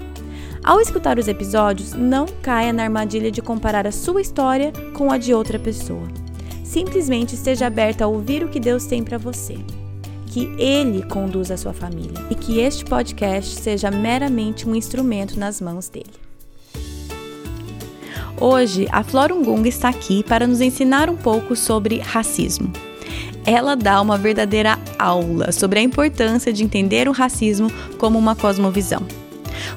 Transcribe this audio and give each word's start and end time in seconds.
Ao 0.63 0.79
escutar 0.79 1.17
os 1.17 1.27
episódios, 1.27 1.93
não 1.93 2.27
caia 2.27 2.71
na 2.71 2.83
armadilha 2.83 3.31
de 3.31 3.41
comparar 3.41 3.87
a 3.87 3.91
sua 3.91 4.21
história 4.21 4.71
com 4.93 5.11
a 5.11 5.17
de 5.17 5.33
outra 5.33 5.57
pessoa. 5.57 6.07
Simplesmente 6.63 7.33
esteja 7.33 7.65
aberta 7.65 8.05
a 8.05 8.07
ouvir 8.07 8.43
o 8.43 8.47
que 8.47 8.59
Deus 8.59 8.85
tem 8.85 9.03
para 9.03 9.17
você. 9.17 9.57
Que 10.27 10.45
Ele 10.59 11.01
conduza 11.01 11.55
a 11.55 11.57
sua 11.57 11.73
família 11.73 12.13
e 12.29 12.35
que 12.35 12.59
este 12.59 12.85
podcast 12.85 13.59
seja 13.59 13.89
meramente 13.89 14.69
um 14.69 14.75
instrumento 14.75 15.37
nas 15.37 15.59
mãos 15.59 15.89
dele. 15.89 16.13
Hoje, 18.39 18.87
a 18.91 19.03
Flora 19.03 19.33
Ungunga 19.33 19.67
está 19.67 19.89
aqui 19.89 20.23
para 20.23 20.45
nos 20.45 20.61
ensinar 20.61 21.09
um 21.09 21.17
pouco 21.17 21.55
sobre 21.55 21.99
racismo. 21.99 22.71
Ela 23.45 23.75
dá 23.75 23.99
uma 23.99 24.17
verdadeira 24.17 24.77
aula 24.99 25.51
sobre 25.51 25.79
a 25.79 25.81
importância 25.81 26.53
de 26.53 26.63
entender 26.63 27.07
o 27.07 27.11
racismo 27.11 27.71
como 27.97 28.17
uma 28.17 28.35
cosmovisão. 28.35 29.20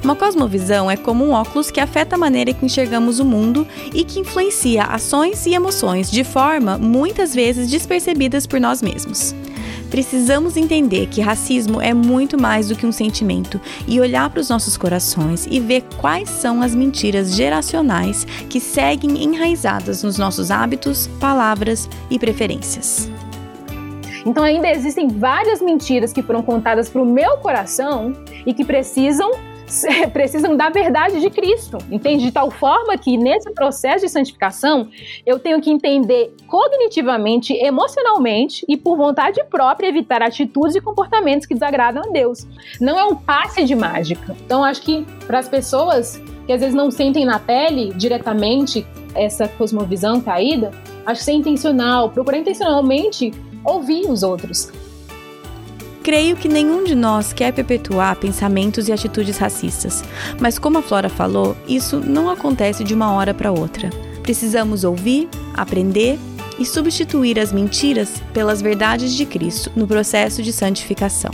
Uma 0.03 0.14
cosmovisão 0.14 0.91
é 0.91 0.97
como 0.97 1.25
um 1.25 1.33
óculos 1.33 1.70
que 1.70 1.80
afeta 1.80 2.17
a 2.17 2.19
maneira 2.19 2.53
que 2.53 2.64
enxergamos 2.64 3.19
o 3.19 3.25
mundo 3.25 3.67
e 3.92 4.05
que 4.05 4.20
influencia 4.20 4.84
ações 4.84 5.47
e 5.47 5.55
emoções 5.55 6.11
de 6.11 6.25
forma 6.25 6.78
muitas 6.78 7.34
vezes 7.34 7.70
despercebidas 7.70 8.47
por 8.47 8.61
nós 8.61 8.83
mesmos. 8.83 9.34
Precisamos 9.94 10.56
entender 10.56 11.06
que 11.06 11.20
racismo 11.20 11.81
é 11.81 11.94
muito 11.94 12.36
mais 12.41 12.69
do 12.69 12.75
que 12.75 12.84
um 12.84 12.91
sentimento 12.91 13.61
e 13.86 14.00
olhar 14.00 14.28
para 14.28 14.41
os 14.41 14.48
nossos 14.48 14.77
corações 14.77 15.47
e 15.48 15.61
ver 15.61 15.84
quais 16.00 16.28
são 16.28 16.62
as 16.62 16.75
mentiras 16.75 17.33
geracionais 17.33 18.25
que 18.50 18.59
seguem 18.59 19.22
enraizadas 19.22 20.03
nos 20.03 20.19
nossos 20.19 20.50
hábitos, 20.50 21.06
palavras 21.20 21.88
e 22.11 22.19
preferências. 22.19 23.09
Então 24.27 24.42
ainda 24.42 24.69
existem 24.69 25.06
várias 25.06 25.62
mentiras 25.62 26.12
que 26.12 26.22
foram 26.22 26.42
contadas 26.42 26.88
para 26.88 27.00
o 27.00 27.06
meu 27.06 27.36
coração 27.36 28.14
e 28.44 28.53
que 28.53 28.64
precisam 28.64 29.31
precisam 30.12 30.57
da 30.57 30.70
verdade 30.70 31.20
de 31.20 31.31
Cristo, 31.31 31.79
entende? 31.91 32.25
De 32.25 32.33
tal 32.33 32.51
forma 32.51 32.97
que 32.97 33.17
nesse 33.17 33.51
processo 33.53 34.05
de 34.05 34.11
santificação 34.11 34.89
eu 35.25 35.39
tenho 35.39 35.61
que 35.61 35.71
entender 35.71 36.34
cognitivamente, 36.47 37.53
emocionalmente 37.55 38.65
e 38.69 38.77
por 38.77 38.97
vontade 38.97 39.43
própria 39.51 39.89
evitar 39.89 40.22
atitudes 40.22 40.77
e 40.77 40.81
comportamentos 40.81 41.47
que 41.47 41.55
desagradam 41.55 42.03
a 42.06 42.12
Deus. 42.12 42.47
Não 42.81 42.99
é 42.99 43.05
um 43.05 43.15
passe 43.15 43.65
de 43.65 43.75
mágica. 43.75 44.37
Então 44.44 44.65
acho 44.65 44.83
que 44.83 45.05
para 45.27 45.38
as 45.38 45.49
pessoas 45.49 46.21
que 46.47 46.53
às 46.53 46.61
vezes 46.61 46.75
não 46.75 46.91
sentem 46.91 47.25
na 47.25 47.38
pele 47.38 47.93
diretamente 47.94 48.87
essa 49.15 49.49
cosmovisão 49.49 50.21
caída, 50.21 50.71
acho 51.06 51.21
que 51.21 51.25
ser 51.25 51.33
intencional, 51.33 52.11
procurar 52.11 52.38
intencionalmente 52.38 53.33
ouvir 53.65 54.11
os 54.11 54.22
outros. 54.22 54.71
Creio 56.04 56.37
que 56.37 56.50
nenhum 56.50 56.84
de 56.84 56.94
nós 56.94 57.32
quer 57.32 57.50
perpetuar 57.50 58.16
pensamentos 58.16 58.88
e 58.88 58.92
atitudes 58.92 59.38
racistas, 59.38 60.04
mas 60.38 60.59
como 60.59 60.76
a 60.76 60.82
Flora 60.82 61.09
falou, 61.09 61.56
isso 61.66 61.98
não 61.98 62.28
acontece 62.28 62.84
de 62.84 62.92
uma 62.92 63.10
hora 63.12 63.32
para 63.32 63.50
outra. 63.50 63.88
Precisamos 64.22 64.84
ouvir, 64.84 65.31
aprender 65.54 66.19
e 66.59 66.66
substituir 66.66 67.41
as 67.41 67.54
mentiras 67.54 68.20
pelas 68.34 68.60
verdades 68.60 69.14
de 69.14 69.25
Cristo 69.25 69.72
no 69.75 69.87
processo 69.87 70.43
de 70.43 70.53
santificação. 70.53 71.31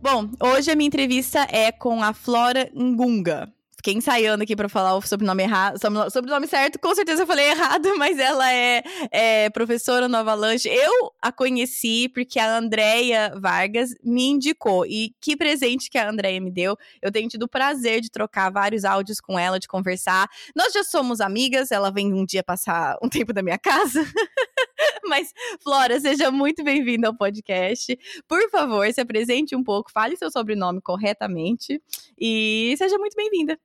Bom, 0.00 0.30
hoje 0.40 0.70
a 0.70 0.76
minha 0.76 0.86
entrevista 0.86 1.48
é 1.50 1.72
com 1.72 2.00
a 2.00 2.12
Flora 2.14 2.70
Ngunga 2.76 3.52
fiquei 3.88 3.94
ensaiando 3.94 4.42
aqui 4.42 4.54
para 4.54 4.68
falar 4.68 4.94
o 4.96 5.00
sobrenome 5.00 5.42
errado, 5.42 5.78
sobrenome 6.10 6.46
certo, 6.46 6.78
com 6.78 6.94
certeza 6.94 7.22
eu 7.22 7.26
falei 7.26 7.50
errado, 7.50 7.88
mas 7.96 8.18
ela 8.18 8.52
é, 8.52 8.82
é 9.10 9.50
professora 9.50 10.08
no 10.08 10.16
Avalanche. 10.16 10.68
Eu 10.68 11.12
a 11.22 11.32
conheci 11.32 12.08
porque 12.10 12.38
a 12.38 12.58
Andrea 12.58 13.32
Vargas 13.40 13.94
me 14.04 14.24
indicou. 14.24 14.84
E 14.84 15.14
que 15.20 15.36
presente 15.36 15.88
que 15.88 15.96
a 15.96 16.08
Andrea 16.08 16.38
me 16.40 16.50
deu. 16.50 16.76
Eu 17.00 17.10
tenho 17.10 17.28
tido 17.28 17.44
o 17.44 17.48
prazer 17.48 18.00
de 18.00 18.10
trocar 18.10 18.50
vários 18.50 18.84
áudios 18.84 19.20
com 19.20 19.38
ela, 19.38 19.58
de 19.58 19.66
conversar. 19.66 20.28
Nós 20.54 20.72
já 20.72 20.84
somos 20.84 21.20
amigas, 21.20 21.70
ela 21.70 21.90
vem 21.90 22.12
um 22.12 22.26
dia 22.26 22.42
passar 22.42 22.96
um 23.02 23.08
tempo 23.08 23.32
da 23.32 23.42
minha 23.42 23.58
casa. 23.58 24.04
Mas, 25.08 25.32
Flora, 25.62 25.98
seja 25.98 26.30
muito 26.30 26.62
bem-vinda 26.62 27.08
ao 27.08 27.16
podcast. 27.16 27.98
Por 28.28 28.50
favor, 28.50 28.92
se 28.92 29.00
apresente 29.00 29.56
um 29.56 29.64
pouco, 29.64 29.90
fale 29.90 30.16
seu 30.16 30.30
sobrenome 30.30 30.80
corretamente 30.82 31.80
e 32.20 32.74
seja 32.76 32.98
muito 32.98 33.16
bem-vinda. 33.16 33.58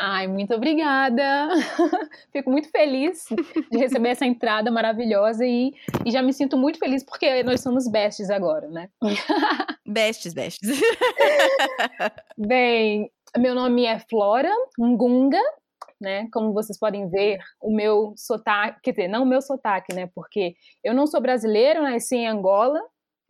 Ai, 0.00 0.28
muito 0.28 0.54
obrigada. 0.54 1.48
Fico 2.30 2.52
muito 2.52 2.70
feliz 2.70 3.26
de 3.68 3.78
receber 3.78 4.10
essa 4.10 4.24
entrada 4.24 4.70
maravilhosa 4.70 5.44
e, 5.44 5.74
e, 6.06 6.12
já 6.12 6.22
me 6.22 6.32
sinto 6.32 6.56
muito 6.56 6.78
feliz 6.78 7.02
porque 7.02 7.42
nós 7.42 7.60
somos 7.60 7.88
bestes 7.88 8.30
agora, 8.30 8.68
né? 8.68 8.88
Bestes, 9.84 10.34
bestes. 10.34 10.80
Bem, 12.36 13.10
meu 13.36 13.54
nome 13.54 13.86
é 13.86 13.98
Flora 13.98 14.52
Ngunga, 14.78 15.40
né? 16.00 16.28
Como 16.30 16.52
vocês 16.52 16.78
podem 16.78 17.08
ver, 17.08 17.38
o 17.60 17.74
meu 17.74 18.12
sotaque, 18.16 18.80
quer 18.82 18.90
dizer, 18.92 19.08
não 19.08 19.24
o 19.24 19.26
meu 19.26 19.42
sotaque, 19.42 19.94
né? 19.94 20.08
Porque 20.14 20.54
eu 20.84 20.94
não 20.94 21.08
sou 21.08 21.20
brasileira, 21.20 21.80
nasci 21.80 22.16
em 22.16 22.28
Angola, 22.28 22.80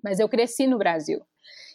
mas 0.05 0.19
eu 0.19 0.28
cresci 0.28 0.67
no 0.67 0.77
Brasil. 0.77 1.23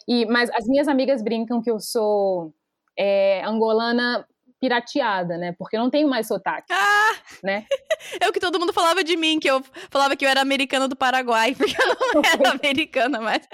E, 0.08 0.26
mas 0.28 0.52
as 0.52 0.68
minhas 0.68 0.88
amigas 0.88 1.24
brincam 1.24 1.62
que 1.64 1.72
eu 1.72 1.80
sou 1.80 2.54
é, 2.96 3.42
angolana 3.46 4.28
pirateada, 4.64 5.38
né? 5.38 5.54
Porque 5.60 5.76
eu 5.76 5.82
não 5.82 5.90
tenho 5.90 6.08
mais 6.08 6.26
sotaque. 6.26 6.72
Ah! 6.72 7.12
Né? 7.44 7.66
É 8.22 8.28
o 8.28 8.34
que 8.34 8.40
todo 8.40 8.60
mundo 8.60 8.74
falava 8.74 9.02
de 9.02 9.16
mim, 9.16 9.40
que 9.40 9.50
eu 9.50 9.64
falava 9.90 10.14
que 10.16 10.26
eu 10.26 10.30
era 10.30 10.42
americana 10.42 10.90
do 10.90 10.96
Paraguai, 10.96 11.56
porque 11.56 11.74
eu 11.82 11.88
não 11.88 12.22
era 12.30 12.52
americana 12.52 13.22
mais. 13.22 13.48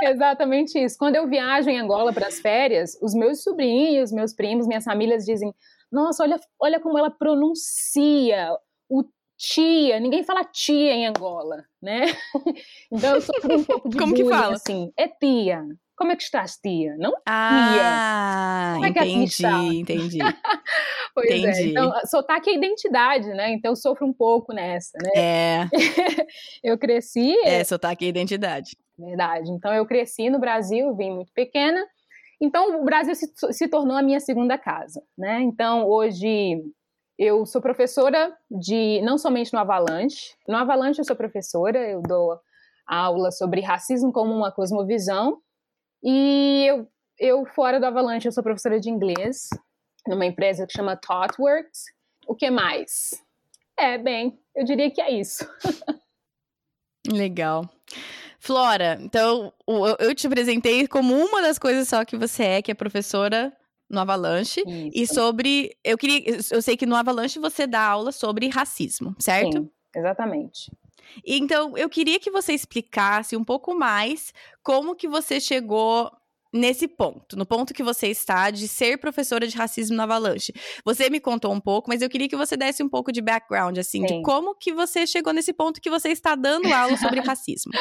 Exatamente 0.00 0.78
isso. 0.78 0.96
Quando 0.96 1.16
eu 1.16 1.28
viajo 1.28 1.68
em 1.68 1.78
Angola 1.78 2.12
para 2.12 2.28
as 2.28 2.38
férias, 2.38 2.96
os 3.02 3.14
meus 3.14 3.42
sobrinhos, 3.42 4.12
meus 4.12 4.32
primos, 4.32 4.66
minhas 4.68 4.84
famílias 4.84 5.24
dizem: 5.24 5.52
Nossa, 5.90 6.22
olha, 6.22 6.40
olha 6.60 6.78
como 6.78 6.96
ela 6.96 7.10
pronuncia 7.10 8.56
o 8.88 9.04
tia. 9.36 9.98
Ninguém 9.98 10.22
fala 10.22 10.44
tia 10.44 10.92
em 10.92 11.06
Angola, 11.06 11.64
né? 11.82 12.06
Então 12.92 13.16
eu 13.16 13.20
sofro 13.20 13.58
um 13.58 13.64
pouco 13.64 13.88
de 13.88 13.98
Como 13.98 14.12
bullying, 14.12 14.24
que 14.24 14.30
fala? 14.30 14.54
assim. 14.54 14.92
É 14.96 15.08
tia. 15.08 15.64
Como 15.96 16.12
é 16.12 16.16
que 16.16 16.22
estás, 16.22 16.58
tia? 16.58 16.94
Não 16.98 17.14
ah, 17.24 17.72
tia. 17.72 18.74
Como 18.74 18.86
é 18.86 18.92
que 18.92 18.98
entendi, 18.98 19.24
está? 19.24 19.62
entendi. 19.62 20.18
pois 21.14 21.30
é, 21.30 21.36
entendi. 21.38 21.58
é. 21.58 21.66
Então, 21.70 21.92
sotaque 22.04 22.50
é 22.50 22.54
identidade, 22.54 23.28
né? 23.28 23.50
Então, 23.52 23.72
eu 23.72 23.76
sofro 23.76 24.06
um 24.06 24.12
pouco 24.12 24.52
nessa, 24.52 24.98
né? 25.02 25.10
É. 25.16 25.68
eu 26.62 26.76
cresci... 26.76 27.34
É, 27.44 27.64
sotaque 27.64 28.04
é 28.04 28.08
identidade. 28.08 28.76
Verdade. 28.98 29.50
Então, 29.50 29.72
eu 29.72 29.86
cresci 29.86 30.28
no 30.28 30.38
Brasil, 30.38 30.94
vim 30.94 31.12
muito 31.12 31.32
pequena. 31.32 31.82
Então, 32.38 32.82
o 32.82 32.84
Brasil 32.84 33.14
se, 33.14 33.32
se 33.50 33.66
tornou 33.66 33.96
a 33.96 34.02
minha 34.02 34.20
segunda 34.20 34.58
casa, 34.58 35.02
né? 35.16 35.40
Então, 35.42 35.86
hoje... 35.86 36.62
Eu 37.18 37.46
sou 37.46 37.62
professora 37.62 38.30
de, 38.50 39.00
não 39.00 39.16
somente 39.16 39.50
no 39.50 39.58
Avalanche, 39.58 40.34
no 40.46 40.54
Avalanche 40.54 41.00
eu 41.00 41.04
sou 41.06 41.16
professora, 41.16 41.78
eu 41.78 42.02
dou 42.02 42.38
aula 42.86 43.30
sobre 43.30 43.62
racismo 43.62 44.12
como 44.12 44.34
uma 44.34 44.52
cosmovisão, 44.52 45.38
e 46.02 46.66
eu, 46.66 46.88
eu, 47.18 47.46
fora 47.46 47.80
do 47.80 47.86
Avalanche, 47.86 48.28
eu 48.28 48.32
sou 48.32 48.42
professora 48.42 48.78
de 48.80 48.90
inglês 48.90 49.48
numa 50.06 50.26
empresa 50.26 50.66
que 50.66 50.72
chama 50.72 50.96
ThoughtWorks. 50.96 51.84
O 52.26 52.34
que 52.34 52.50
mais? 52.50 53.10
É, 53.78 53.98
bem, 53.98 54.38
eu 54.54 54.64
diria 54.64 54.90
que 54.90 55.00
é 55.00 55.10
isso. 55.10 55.46
Legal. 57.10 57.68
Flora, 58.38 58.98
então 59.00 59.52
eu 59.98 60.14
te 60.14 60.26
apresentei 60.26 60.86
como 60.86 61.14
uma 61.14 61.42
das 61.42 61.58
coisas 61.58 61.88
só 61.88 62.04
que 62.04 62.16
você 62.16 62.44
é, 62.44 62.62
que 62.62 62.70
é 62.70 62.74
professora 62.74 63.52
no 63.88 64.00
Avalanche 64.00 64.62
Isso. 64.66 64.90
e 64.94 65.06
sobre 65.06 65.76
eu 65.82 65.96
queria 65.96 66.38
eu 66.50 66.60
sei 66.60 66.76
que 66.76 66.86
no 66.86 66.96
Avalanche 66.96 67.38
você 67.38 67.66
dá 67.66 67.80
aula 67.80 68.12
sobre 68.12 68.48
racismo, 68.48 69.14
certo? 69.18 69.58
Sim, 69.58 69.70
exatamente. 69.94 70.70
Então, 71.24 71.76
eu 71.76 71.88
queria 71.88 72.18
que 72.18 72.30
você 72.30 72.52
explicasse 72.52 73.36
um 73.36 73.44
pouco 73.44 73.74
mais 73.74 74.32
como 74.62 74.94
que 74.94 75.08
você 75.08 75.40
chegou 75.40 76.10
nesse 76.52 76.88
ponto, 76.88 77.36
no 77.36 77.44
ponto 77.44 77.74
que 77.74 77.82
você 77.82 78.08
está 78.08 78.50
de 78.50 78.66
ser 78.66 78.98
professora 78.98 79.46
de 79.46 79.56
racismo 79.56 79.96
na 79.96 80.04
Avalanche. 80.04 80.52
Você 80.84 81.10
me 81.10 81.20
contou 81.20 81.52
um 81.52 81.60
pouco, 81.60 81.88
mas 81.88 82.02
eu 82.02 82.08
queria 82.08 82.28
que 82.28 82.36
você 82.36 82.56
desse 82.56 82.82
um 82.82 82.88
pouco 82.88 83.12
de 83.12 83.20
background, 83.20 83.76
assim, 83.78 84.00
Sim. 84.00 84.06
de 84.06 84.22
como 84.22 84.54
que 84.54 84.72
você 84.72 85.06
chegou 85.06 85.32
nesse 85.32 85.52
ponto 85.52 85.80
que 85.80 85.90
você 85.90 86.08
está 86.08 86.34
dando 86.34 86.72
aula 86.72 86.96
sobre 86.96 87.20
racismo. 87.20 87.72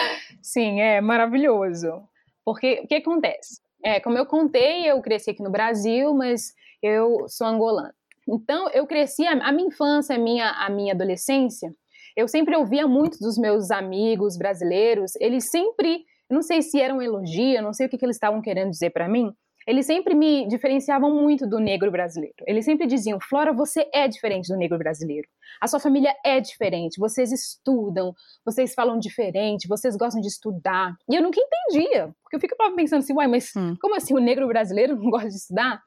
Sim, 0.42 0.81
é 0.81 1.01
maravilhoso. 1.01 2.04
Porque 2.44 2.81
o 2.83 2.88
que 2.88 2.95
acontece? 2.95 3.62
É, 3.83 4.00
como 4.00 4.18
eu 4.18 4.25
contei, 4.25 4.86
eu 4.86 5.01
cresci 5.01 5.31
aqui 5.31 5.44
no 5.44 5.51
Brasil, 5.51 6.13
mas 6.13 6.54
eu 6.81 7.28
sou 7.28 7.48
angolana. 7.48 7.94
Então, 8.28 8.69
eu 8.71 8.88
cresci, 8.88 9.25
a, 9.25 9.51
minha 9.51 9.68
infância, 9.68 10.16
a 10.16 10.19
minha, 10.19 10.50
a 10.50 10.69
minha 10.69 10.94
adolescência, 10.94 11.74
eu 12.15 12.27
sempre 12.27 12.56
ouvia 12.56 12.88
muito 12.88 13.17
dos 13.19 13.38
meus 13.38 13.71
amigos 13.71 14.38
brasileiros, 14.38 15.13
eles 15.19 15.50
sempre 15.50 16.06
não 16.29 16.41
sei 16.41 16.62
se 16.62 16.81
era 16.81 16.94
um 16.94 17.01
elogio, 17.01 17.62
não 17.62 17.73
sei 17.73 17.85
o 17.85 17.89
que, 17.89 17.97
que 17.97 18.06
eles 18.06 18.15
estavam 18.15 18.41
querendo 18.41 18.71
dizer 18.71 18.89
para 18.89 19.07
mim. 19.07 19.31
Eles 19.67 19.88
sempre 19.88 20.13
me 20.13 20.47
diferenciavam 20.47 21.12
muito 21.12 21.47
do 21.47 21.59
negro 21.59 21.89
brasileiro. 21.91 22.35
Eles 22.45 22.65
sempre 22.65 22.85
diziam: 22.85 23.19
Flora, 23.19 23.51
você 23.51 23.89
é 23.91 24.07
diferente 24.07 24.47
do 24.47 24.57
negro 24.57 24.77
brasileiro. 24.77 25.27
A 25.59 25.67
sua 25.67 25.79
família 25.79 26.13
é 26.23 26.39
diferente. 26.39 27.00
Vocês 27.00 27.31
estudam, 27.31 28.13
vocês 28.45 28.75
falam 28.75 29.00
diferente, 29.00 29.68
vocês 29.68 29.95
gostam 29.95 30.21
de 30.21 30.27
estudar. 30.27 30.94
E 31.09 31.15
eu 31.15 31.21
nunca 31.21 31.39
entendia, 31.39 32.13
porque 32.21 32.35
eu 32.35 32.39
ficava 32.39 32.75
pensando 32.75 33.00
assim: 33.00 33.13
uai, 33.13 33.27
mas 33.27 33.51
hum. 33.56 33.75
como 33.81 33.95
assim 33.95 34.13
o 34.13 34.19
negro 34.19 34.47
brasileiro 34.47 34.95
não 34.95 35.09
gosta 35.09 35.29
de 35.29 35.35
estudar? 35.35 35.81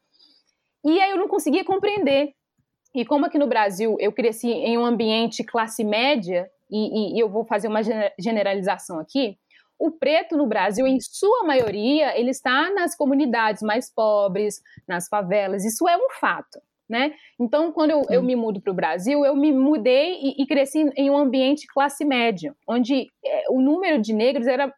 E 0.84 1.00
aí 1.00 1.10
eu 1.10 1.16
não 1.16 1.28
conseguia 1.28 1.64
compreender. 1.64 2.32
E 2.98 3.04
como 3.04 3.26
aqui 3.26 3.38
no 3.38 3.46
Brasil 3.46 3.96
eu 4.00 4.10
cresci 4.10 4.48
em 4.48 4.76
um 4.76 4.84
ambiente 4.84 5.44
classe 5.44 5.84
média, 5.84 6.50
e, 6.68 7.16
e, 7.16 7.20
eu 7.20 7.28
vou 7.28 7.44
fazer 7.44 7.68
uma 7.68 7.80
generalização 8.18 8.98
aqui, 8.98 9.38
o 9.78 9.92
preto 9.92 10.36
no 10.36 10.48
Brasil, 10.48 10.84
em 10.84 10.98
sua 11.00 11.44
maioria, 11.44 12.18
ele 12.18 12.30
está 12.30 12.68
nas 12.74 12.96
comunidades 12.96 13.62
mais 13.62 13.88
pobres, 13.88 14.60
nas 14.88 15.06
favelas. 15.06 15.64
Isso 15.64 15.88
é 15.88 15.96
um 15.96 16.10
fato. 16.18 16.60
Né? 16.88 17.14
Então, 17.38 17.70
quando 17.70 17.92
eu, 17.92 18.02
eu 18.10 18.20
me 18.20 18.34
mudo 18.34 18.60
para 18.60 18.72
o 18.72 18.74
Brasil, 18.74 19.24
eu 19.24 19.36
me 19.36 19.52
mudei 19.52 20.14
e, 20.20 20.42
e, 20.42 20.46
cresci 20.46 20.90
em 20.96 21.08
um 21.08 21.16
ambiente 21.16 21.68
classe 21.68 22.04
média, 22.04 22.52
onde 22.66 23.06
é, 23.24 23.44
o 23.50 23.60
número 23.60 24.02
de 24.02 24.12
negros 24.12 24.48
era 24.48 24.74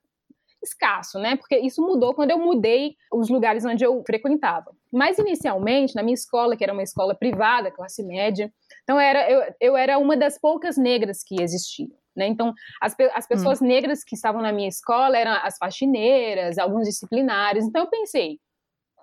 escasso, 0.63 1.19
né? 1.19 1.37
Porque 1.37 1.59
isso 1.59 1.83
mudou 1.83 2.15
quando 2.15 2.31
eu 2.31 2.39
mudei 2.39 2.97
os 3.13 3.29
lugares 3.29 3.65
onde 3.65 3.85
eu 3.85 4.03
frequentava. 4.07 4.73
Mas 4.93 5.19
inicialmente, 5.19 5.95
na 5.95 6.03
minha 6.03 6.15
escola, 6.15 6.57
que 6.57 6.65
era 6.65 6.73
uma 6.73 6.83
escola 6.83 7.15
privada, 7.15 7.71
classe 7.71 8.03
média, 8.03 8.53
então 8.83 8.99
era, 8.99 9.31
eu, 9.31 9.55
eu 9.61 9.77
era 9.77 9.99
uma 9.99 10.17
das 10.17 10.39
poucas 10.39 10.77
negras 10.77 11.23
que 11.23 11.41
existiam. 11.41 11.91
Né? 12.17 12.27
Então, 12.27 12.53
as, 12.81 12.95
as 13.15 13.27
pessoas 13.27 13.63
hum. 13.63 13.67
negras 13.67 14.05
que 14.05 14.15
estavam 14.15 14.43
na 14.43 14.53
minha 14.53 14.69
escola 14.69 15.17
eram 15.17 15.33
as 15.43 15.57
faxineiras, 15.57 16.59
alguns 16.59 16.87
disciplinares. 16.87 17.65
Então, 17.65 17.83
eu 17.83 17.91
pensei, 17.91 18.39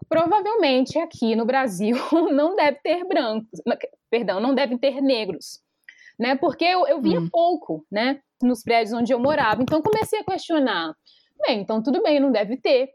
provavelmente 0.09 0.99
aqui 0.99 1.35
no 1.35 1.45
Brasil 1.45 1.95
não 2.31 2.55
deve 2.55 2.79
ter 2.83 3.05
brancos, 3.05 3.61
perdão, 4.09 4.39
não 4.39 4.53
deve 4.53 4.77
ter 4.77 5.01
negros, 5.01 5.61
né? 6.19 6.35
Porque 6.35 6.65
eu, 6.65 6.85
eu 6.87 7.01
via 7.01 7.19
hum. 7.19 7.29
pouco, 7.29 7.85
né? 7.91 8.19
Nos 8.41 8.61
prédios 8.61 8.93
onde 8.93 9.11
eu 9.11 9.19
morava. 9.19 9.63
Então, 9.63 9.81
comecei 9.81 10.19
a 10.19 10.23
questionar. 10.23 10.93
Bem, 11.45 11.61
então 11.61 11.81
tudo 11.81 12.01
bem, 12.01 12.19
não 12.19 12.31
deve 12.31 12.57
ter. 12.57 12.89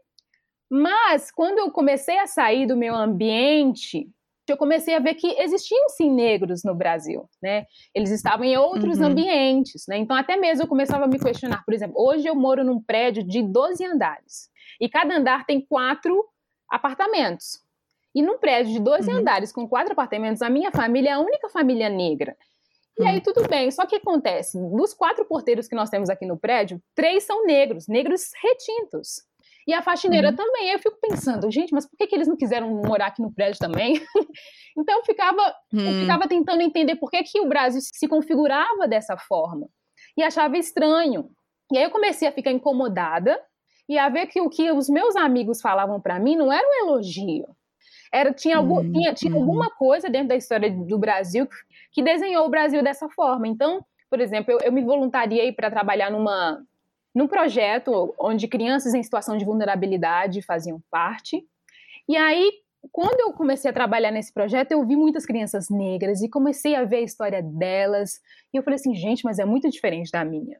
Mas 0.69 1.31
quando 1.31 1.59
eu 1.59 1.71
comecei 1.71 2.17
a 2.19 2.27
sair 2.27 2.65
do 2.65 2.75
meu 2.75 2.95
ambiente 2.95 4.09
eu 4.51 4.57
comecei 4.57 4.93
a 4.93 4.99
ver 4.99 5.15
que 5.15 5.27
existiam 5.39 5.87
sim 5.89 6.11
negros 6.11 6.63
no 6.63 6.75
Brasil, 6.75 7.29
né? 7.41 7.65
Eles 7.93 8.09
estavam 8.09 8.43
em 8.43 8.57
outros 8.57 8.99
uhum. 8.99 9.05
ambientes, 9.05 9.85
né? 9.87 9.97
Então 9.97 10.15
até 10.15 10.35
mesmo 10.35 10.63
eu 10.63 10.67
começava 10.67 11.05
a 11.05 11.07
me 11.07 11.17
questionar, 11.17 11.63
por 11.63 11.73
exemplo, 11.73 11.95
hoje 11.97 12.27
eu 12.27 12.35
moro 12.35 12.63
num 12.63 12.81
prédio 12.81 13.23
de 13.23 13.41
12 13.41 13.85
andares 13.85 14.49
e 14.81 14.89
cada 14.89 15.15
andar 15.15 15.45
tem 15.45 15.61
quatro 15.61 16.25
apartamentos. 16.69 17.61
E 18.13 18.21
num 18.21 18.37
prédio 18.37 18.73
de 18.73 18.79
12 18.79 19.09
uhum. 19.09 19.17
andares 19.17 19.51
com 19.51 19.67
quatro 19.67 19.93
apartamentos, 19.93 20.41
a 20.41 20.49
minha 20.49 20.71
família 20.71 21.11
é 21.11 21.13
a 21.13 21.19
única 21.19 21.49
família 21.49 21.89
negra. 21.89 22.35
E 22.99 23.05
aí 23.05 23.21
tudo 23.21 23.47
bem, 23.47 23.71
só 23.71 23.85
que 23.85 23.95
acontece, 23.95 24.57
dos 24.75 24.93
quatro 24.93 25.25
porteiros 25.25 25.67
que 25.67 25.75
nós 25.75 25.89
temos 25.89 26.09
aqui 26.09 26.25
no 26.25 26.37
prédio, 26.37 26.79
três 26.93 27.23
são 27.23 27.43
negros, 27.45 27.87
negros 27.87 28.29
retintos. 28.41 29.23
E 29.67 29.73
a 29.73 29.81
faxineira 29.81 30.29
uhum. 30.29 30.35
também. 30.35 30.69
Eu 30.71 30.79
fico 30.79 30.97
pensando, 31.01 31.49
gente, 31.49 31.73
mas 31.73 31.85
por 31.85 31.97
que, 31.97 32.07
que 32.07 32.15
eles 32.15 32.27
não 32.27 32.35
quiseram 32.35 32.69
morar 32.69 33.07
aqui 33.07 33.21
no 33.21 33.33
prédio 33.33 33.59
também? 33.59 33.93
então 34.77 34.99
eu 34.99 35.05
ficava, 35.05 35.41
uhum. 35.73 35.79
eu 35.79 36.01
ficava 36.01 36.27
tentando 36.27 36.61
entender 36.61 36.95
por 36.97 37.09
que, 37.09 37.23
que 37.23 37.39
o 37.39 37.47
Brasil 37.47 37.81
se 37.81 38.07
configurava 38.07 38.87
dessa 38.87 39.17
forma. 39.17 39.67
E 40.17 40.23
achava 40.23 40.57
estranho. 40.57 41.29
E 41.71 41.77
aí 41.77 41.83
eu 41.83 41.91
comecei 41.91 42.27
a 42.27 42.31
ficar 42.31 42.51
incomodada 42.51 43.39
e 43.87 43.97
a 43.97 44.09
ver 44.09 44.27
que 44.27 44.41
o 44.41 44.49
que 44.49 44.71
os 44.71 44.89
meus 44.89 45.15
amigos 45.15 45.61
falavam 45.61 45.99
para 45.99 46.19
mim 46.19 46.35
não 46.35 46.51
era 46.51 46.65
um 46.67 46.87
elogio. 46.87 47.47
Era, 48.13 48.31
tinha, 48.31 48.57
algum, 48.57 48.75
uhum. 48.75 48.91
tinha, 48.91 49.13
tinha 49.13 49.33
alguma 49.33 49.71
coisa 49.71 50.07
dentro 50.07 50.27
da 50.27 50.35
história 50.35 50.69
do 50.69 50.99
Brasil 50.99 51.47
que 51.91 52.03
desenhou 52.03 52.45
o 52.45 52.49
Brasil 52.49 52.83
dessa 52.83 53.09
forma. 53.09 53.47
Então, 53.47 53.83
por 54.07 54.21
exemplo, 54.21 54.51
eu, 54.53 54.59
eu 54.65 54.71
me 54.71 54.83
voluntariei 54.83 55.51
para 55.51 55.71
trabalhar 55.71 56.11
numa 56.11 56.63
num 57.13 57.27
projeto 57.27 58.13
onde 58.17 58.47
crianças 58.47 58.93
em 58.93 59.03
situação 59.03 59.37
de 59.37 59.45
vulnerabilidade 59.45 60.41
faziam 60.41 60.81
parte. 60.89 61.43
E 62.07 62.17
aí, 62.17 62.51
quando 62.91 63.19
eu 63.19 63.33
comecei 63.33 63.69
a 63.69 63.73
trabalhar 63.73 64.11
nesse 64.11 64.33
projeto, 64.33 64.71
eu 64.71 64.85
vi 64.85 64.95
muitas 64.95 65.25
crianças 65.25 65.69
negras 65.69 66.21
e 66.21 66.29
comecei 66.29 66.75
a 66.75 66.83
ver 66.83 66.97
a 66.97 67.01
história 67.01 67.41
delas. 67.41 68.19
E 68.53 68.57
eu 68.57 68.63
falei 68.63 68.75
assim, 68.75 68.93
gente, 68.93 69.23
mas 69.23 69.39
é 69.39 69.45
muito 69.45 69.69
diferente 69.69 70.11
da 70.11 70.25
minha. 70.25 70.57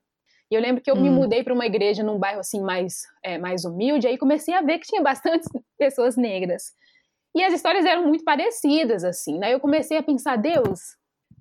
E 0.49 0.55
eu 0.55 0.61
lembro 0.61 0.81
que 0.81 0.89
eu 0.89 0.95
hum. 0.95 1.01
me 1.01 1.09
mudei 1.09 1.43
para 1.43 1.53
uma 1.53 1.65
igreja 1.65 2.03
num 2.03 2.19
bairro 2.19 2.39
assim 2.39 2.61
mais, 2.61 3.03
é, 3.23 3.37
mais 3.37 3.65
humilde, 3.65 4.07
aí 4.07 4.17
comecei 4.17 4.53
a 4.53 4.61
ver 4.61 4.77
que 4.79 4.87
tinha 4.87 5.01
bastante 5.01 5.45
pessoas 5.77 6.15
negras. 6.15 6.73
E 7.35 7.43
as 7.43 7.53
histórias 7.53 7.85
eram 7.85 8.05
muito 8.05 8.23
parecidas, 8.23 9.03
assim, 9.03 9.39
né? 9.39 9.53
Eu 9.53 9.59
comecei 9.59 9.97
a 9.97 10.03
pensar, 10.03 10.35
Deus, 10.37 10.79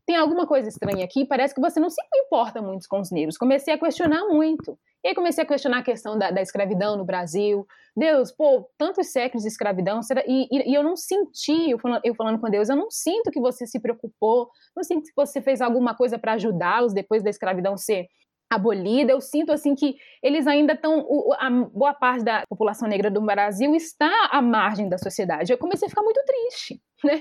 tem 0.07 0.17
alguma 0.17 0.47
coisa 0.47 0.69
estranha 0.69 1.05
aqui, 1.05 1.25
parece 1.25 1.55
que 1.55 1.61
você 1.61 1.79
não 1.79 1.91
se 1.91 2.01
importa 2.15 2.61
muito 2.61 2.89
com 2.89 3.01
os 3.01 3.11
negros. 3.11 3.37
Comecei 3.37 3.73
a 3.73 3.79
questionar 3.79 4.27
muito. 4.29 4.79
E 5.05 5.09
aí 5.09 5.15
comecei 5.15 5.43
a 5.43 5.47
questionar 5.47 5.79
a 5.79 5.83
questão 5.83 6.19
da, 6.19 6.31
da 6.31 6.41
escravidão 6.41 6.97
no 6.97 7.05
Brasil. 7.05 7.67
Deus, 7.97 8.33
pô, 8.33 8.69
tantos 8.79 9.09
séculos 9.09 9.43
de 9.43 9.49
escravidão, 9.49 10.03
será, 10.03 10.23
e, 10.27 10.49
e, 10.51 10.71
e, 10.71 10.75
eu 10.75 10.83
não 10.83 10.97
senti, 10.97 11.71
eu 11.71 11.79
falando, 11.79 12.01
eu 12.05 12.15
falando 12.15 12.41
com 12.41 12.49
Deus, 12.49 12.69
eu 12.69 12.77
não 12.77 12.91
sinto 12.91 13.31
que 13.31 13.41
você 13.41 13.67
se 13.67 13.79
preocupou, 13.81 14.49
não 14.75 14.83
sinto 14.83 15.05
que 15.05 15.13
você 15.15 15.43
fez 15.43 15.61
alguma 15.61 15.95
coisa 15.95 16.19
para 16.19 16.33
ajudá-los 16.35 16.95
depois 16.95 17.23
da 17.23 17.31
escravidão 17.31 17.77
ser 17.77 18.09
abolida. 18.55 19.13
Eu 19.13 19.21
sinto 19.21 19.53
assim 19.53 19.75
que 19.75 19.97
eles 20.23 20.47
ainda 20.47 20.75
estão, 20.75 21.07
a 21.39 21.51
boa 21.51 21.95
parte 21.95 22.25
da 22.25 22.45
população 22.49 22.89
negra 22.89 23.11
do 23.11 23.21
Brasil 23.21 23.75
está 23.75 24.11
à 24.31 24.41
margem 24.41 24.89
da 24.89 24.99
sociedade. 24.99 25.53
Eu 25.53 25.59
comecei 25.59 25.87
a 25.87 25.89
ficar 25.89 26.03
muito 26.03 26.21
triste, 26.25 26.81
né? 27.05 27.21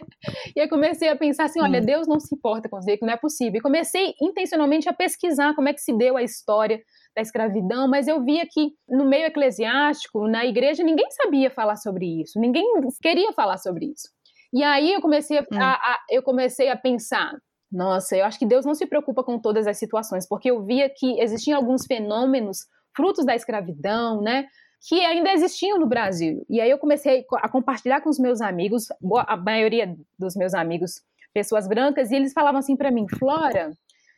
E 0.55 0.59
eu 0.59 0.69
comecei 0.69 1.09
a 1.09 1.15
pensar 1.15 1.45
assim, 1.45 1.61
olha, 1.61 1.81
Deus 1.81 2.07
não 2.07 2.19
se 2.19 2.33
importa 2.35 2.69
com 2.69 2.77
os 2.77 2.85
negros, 2.85 3.07
não 3.07 3.13
é 3.13 3.17
possível. 3.17 3.57
E 3.59 3.61
comecei 3.61 4.13
intencionalmente 4.21 4.87
a 4.87 4.93
pesquisar 4.93 5.55
como 5.55 5.69
é 5.69 5.73
que 5.73 5.81
se 5.81 5.95
deu 5.97 6.17
a 6.17 6.23
história 6.23 6.81
da 7.15 7.21
escravidão, 7.21 7.87
mas 7.87 8.07
eu 8.07 8.23
via 8.23 8.45
que 8.49 8.71
no 8.87 9.05
meio 9.05 9.25
eclesiástico, 9.25 10.27
na 10.27 10.45
igreja, 10.45 10.83
ninguém 10.83 11.09
sabia 11.11 11.49
falar 11.49 11.75
sobre 11.75 12.21
isso, 12.21 12.39
ninguém 12.39 12.65
queria 13.01 13.33
falar 13.33 13.57
sobre 13.57 13.87
isso. 13.87 14.09
E 14.53 14.63
aí 14.63 14.93
eu 14.93 15.01
comecei 15.01 15.37
a, 15.37 15.41
hum. 15.41 15.61
a, 15.61 15.73
a 15.73 15.99
eu 16.09 16.21
comecei 16.21 16.69
a 16.69 16.75
pensar, 16.75 17.33
nossa, 17.71 18.17
eu 18.17 18.25
acho 18.25 18.37
que 18.37 18.45
Deus 18.45 18.65
não 18.65 18.75
se 18.75 18.85
preocupa 18.85 19.23
com 19.23 19.39
todas 19.39 19.65
as 19.65 19.77
situações, 19.77 20.27
porque 20.27 20.51
eu 20.51 20.63
via 20.63 20.89
que 20.89 21.21
existiam 21.21 21.57
alguns 21.57 21.85
fenômenos 21.85 22.65
frutos 22.95 23.25
da 23.25 23.35
escravidão, 23.35 24.21
né? 24.21 24.47
Que 24.87 24.99
ainda 25.05 25.31
existiam 25.31 25.79
no 25.79 25.87
Brasil. 25.87 26.45
E 26.49 26.59
aí 26.59 26.69
eu 26.69 26.77
comecei 26.77 27.25
a 27.37 27.47
compartilhar 27.47 28.01
com 28.01 28.09
os 28.09 28.19
meus 28.19 28.41
amigos, 28.41 28.87
a 29.27 29.37
maioria 29.37 29.95
dos 30.19 30.35
meus 30.35 30.53
amigos, 30.53 31.01
pessoas 31.33 31.67
brancas, 31.67 32.11
e 32.11 32.15
eles 32.15 32.33
falavam 32.33 32.59
assim 32.59 32.75
para 32.75 32.91
mim, 32.91 33.05
Flora, 33.17 33.71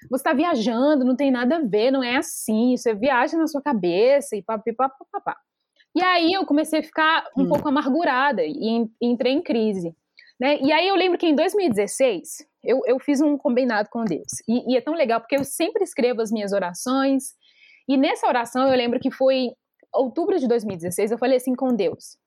você 0.09 0.21
está 0.21 0.33
viajando, 0.33 1.05
não 1.05 1.15
tem 1.15 1.31
nada 1.31 1.57
a 1.57 1.61
ver, 1.61 1.91
não 1.91 2.03
é 2.03 2.17
assim, 2.17 2.75
você 2.75 2.93
viaja 2.93 3.37
na 3.37 3.47
sua 3.47 3.61
cabeça 3.61 4.35
e 4.35 4.41
papapá. 4.41 5.37
E 5.95 6.03
aí 6.03 6.33
eu 6.33 6.45
comecei 6.45 6.79
a 6.79 6.83
ficar 6.83 7.25
um 7.37 7.43
hum. 7.43 7.49
pouco 7.49 7.69
amargurada 7.69 8.41
e, 8.43 8.87
e, 8.99 9.07
entrei 9.07 9.33
em 9.33 9.41
crise. 9.41 9.95
Né? 10.39 10.59
E 10.61 10.71
aí 10.71 10.87
eu 10.87 10.95
lembro 10.95 11.17
que 11.17 11.27
em 11.27 11.35
2016 11.35 12.45
eu, 12.63 12.81
eu 12.85 12.99
fiz 12.99 13.21
um 13.21 13.37
combinado 13.37 13.89
com 13.89 14.03
Deus. 14.03 14.41
E, 14.47 14.73
e 14.73 14.77
é 14.77 14.81
tão 14.81 14.93
legal 14.93 15.19
porque 15.19 15.35
eu 15.35 15.43
sempre 15.43 15.83
escrevo 15.83 16.21
as 16.21 16.31
minhas 16.31 16.53
orações. 16.53 17.33
E 17.87 17.97
nessa 17.97 18.27
oração 18.27 18.67
eu 18.67 18.75
lembro 18.75 18.99
que 18.99 19.11
foi 19.11 19.49
outubro 19.93 20.39
de 20.39 20.47
2016, 20.47 21.11
eu 21.11 21.17
falei 21.17 21.37
assim 21.37 21.55
com 21.55 21.75
Deus: 21.75 22.17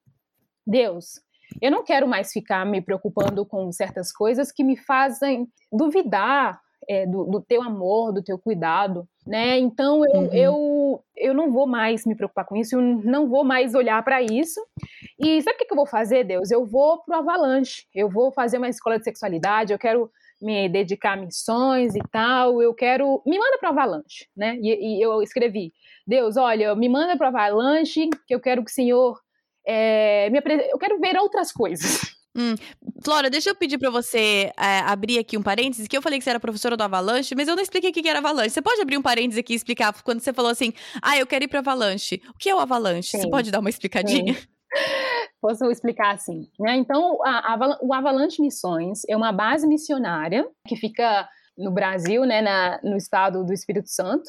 Deus, 0.67 1.21
eu 1.61 1.71
não 1.71 1.85
quero 1.85 2.07
mais 2.07 2.33
ficar 2.33 2.65
me 2.65 2.81
preocupando 2.81 3.45
com 3.45 3.71
certas 3.73 4.13
coisas 4.13 4.53
que 4.53 4.65
me 4.65 4.77
fazem 4.77 5.49
duvidar 5.73 6.61
é, 6.89 7.07
do, 7.07 7.25
do, 7.25 7.41
teu 7.41 7.63
amor, 7.63 8.13
do 8.13 8.23
teu 8.23 8.39
cuidado, 8.39 9.07
né? 9.27 9.59
Então 9.59 10.03
eu, 10.07 10.21
uhum. 10.21 10.33
eu 10.33 11.05
eu 11.17 11.35
não 11.35 11.51
vou 11.51 11.67
mais 11.67 12.05
me 12.05 12.15
preocupar 12.15 12.45
com 12.45 12.57
isso, 12.57 12.77
eu 12.77 12.81
não 12.81 13.29
vou 13.29 13.43
mais 13.43 13.75
olhar 13.75 14.03
para 14.05 14.23
isso. 14.23 14.61
E 15.19 15.41
sabe 15.43 15.57
o 15.57 15.67
que 15.67 15.73
eu 15.73 15.77
vou 15.77 15.87
fazer, 15.87 16.25
Deus? 16.25 16.51
Eu 16.51 16.65
vou 16.65 17.03
pro 17.03 17.17
Avalanche, 17.17 17.87
eu 17.95 18.09
vou 18.09 18.31
fazer 18.31 18.59
uma 18.59 18.69
escola 18.69 18.99
de 18.99 19.05
sexualidade, 19.05 19.73
eu 19.73 19.79
quero 19.79 20.11
me 20.41 20.69
dedicar 20.69 21.15
a 21.15 21.17
missões 21.17 21.95
e 21.95 22.01
tal, 22.11 22.61
eu 22.61 22.75
quero. 22.75 23.23
Me 23.27 23.39
manda 23.39 23.59
pro 23.59 23.71
Avalanche, 23.71 24.29
né? 24.37 24.59
E, 24.61 24.99
e 24.99 25.03
eu 25.03 25.23
escrevi: 25.23 25.73
Deus, 26.07 26.37
olha, 26.37 26.75
me 26.75 26.89
manda 26.89 27.17
pro 27.17 27.29
Avalanche, 27.29 28.09
que 28.27 28.35
eu 28.35 28.41
quero 28.41 28.65
que 28.65 28.71
o 28.71 28.75
Senhor. 28.75 29.21
É, 29.69 30.31
me 30.31 30.39
apre... 30.39 30.69
Eu 30.71 30.79
quero 30.79 31.01
ver 31.01 31.17
outras 31.19 31.51
coisas. 31.51 32.16
Hum. 32.37 32.55
Flora, 33.03 33.31
deixa 33.31 33.51
eu 33.51 33.55
pedir 33.55 33.79
para 33.79 33.89
você 33.89 34.53
é, 34.59 34.81
abrir 34.81 35.19
aqui 35.19 35.39
um 35.39 35.43
parênteses, 35.43 35.89
que 35.89 35.97
eu 35.97 36.03
falei 36.03 36.19
que 36.19 36.25
você 36.25 36.31
era 36.31 36.41
professora 36.41 36.77
do 36.77 36.83
Avalanche, 36.83 37.35
mas 37.35 37.49
eu 37.49 37.57
não 37.57 37.63
expliquei 37.63 37.91
o 37.91 37.93
que 37.93 38.07
era 38.07 38.19
Avalanche. 38.19 38.51
Você 38.51 38.61
pode 38.63 38.81
abrir 38.81 38.99
um 38.99 39.03
parênteses 39.03 39.39
aqui 39.39 39.55
e 39.55 39.57
explicar 39.57 39.95
quando 40.03 40.21
você 40.21 40.33
falou 40.33 40.51
assim, 40.51 40.73
ah, 41.01 41.17
eu 41.17 41.27
quero 41.27 41.45
ir 41.45 41.49
para 41.49 41.61
Avalanche. 41.61 42.21
O 42.29 42.39
que 42.39 42.51
é 42.51 42.55
o 42.55 42.59
Avalanche? 42.59 43.09
Sim. 43.09 43.21
Você 43.23 43.31
pode 43.31 43.51
dar 43.51 43.61
uma 43.61 43.71
explicadinha? 43.71 44.35
Sim. 44.35 44.47
Posso 45.41 45.65
explicar 45.71 46.15
assim. 46.15 46.49
Né? 46.59 46.77
Então, 46.77 47.19
a, 47.25 47.55
a, 47.55 47.79
o 47.81 47.95
Avalanche 47.95 48.43
Missões 48.43 49.03
é 49.09 49.17
uma 49.17 49.33
base 49.33 49.67
missionária 49.67 50.47
que 50.67 50.77
fica 50.77 51.29
no 51.57 51.71
Brasil, 51.71 52.25
né, 52.27 52.43
na, 52.43 52.81
no 52.83 52.97
estado 52.97 53.45
do 53.45 53.53
Espírito 53.53 53.89
Santo. 53.89 54.29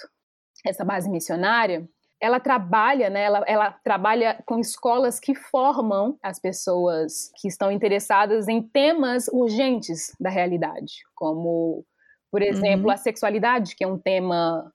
Essa 0.66 0.86
base 0.86 1.10
missionária, 1.10 1.88
ela 2.22 2.40
trabalha, 2.40 3.10
né, 3.10 3.24
ela, 3.24 3.44
ela, 3.48 3.72
trabalha 3.84 4.42
com 4.46 4.60
escolas 4.60 5.20
que 5.20 5.36
formam 5.36 6.18
as 6.22 6.40
pessoas 6.40 7.32
que 7.40 7.48
estão 7.48 7.72
interessadas 7.72 8.48
em 8.48 8.62
temas 8.62 9.28
urgentes 9.28 10.16
da 10.20 10.30
realidade, 10.30 11.04
como, 11.16 11.86
por 12.32 12.42
exemplo, 12.42 12.88
uhum. 12.88 12.92
a 12.92 12.98
sexualidade, 12.98 13.76
que 13.76 13.84
é 13.84 13.88
um 13.88 14.00
tema 14.00 14.72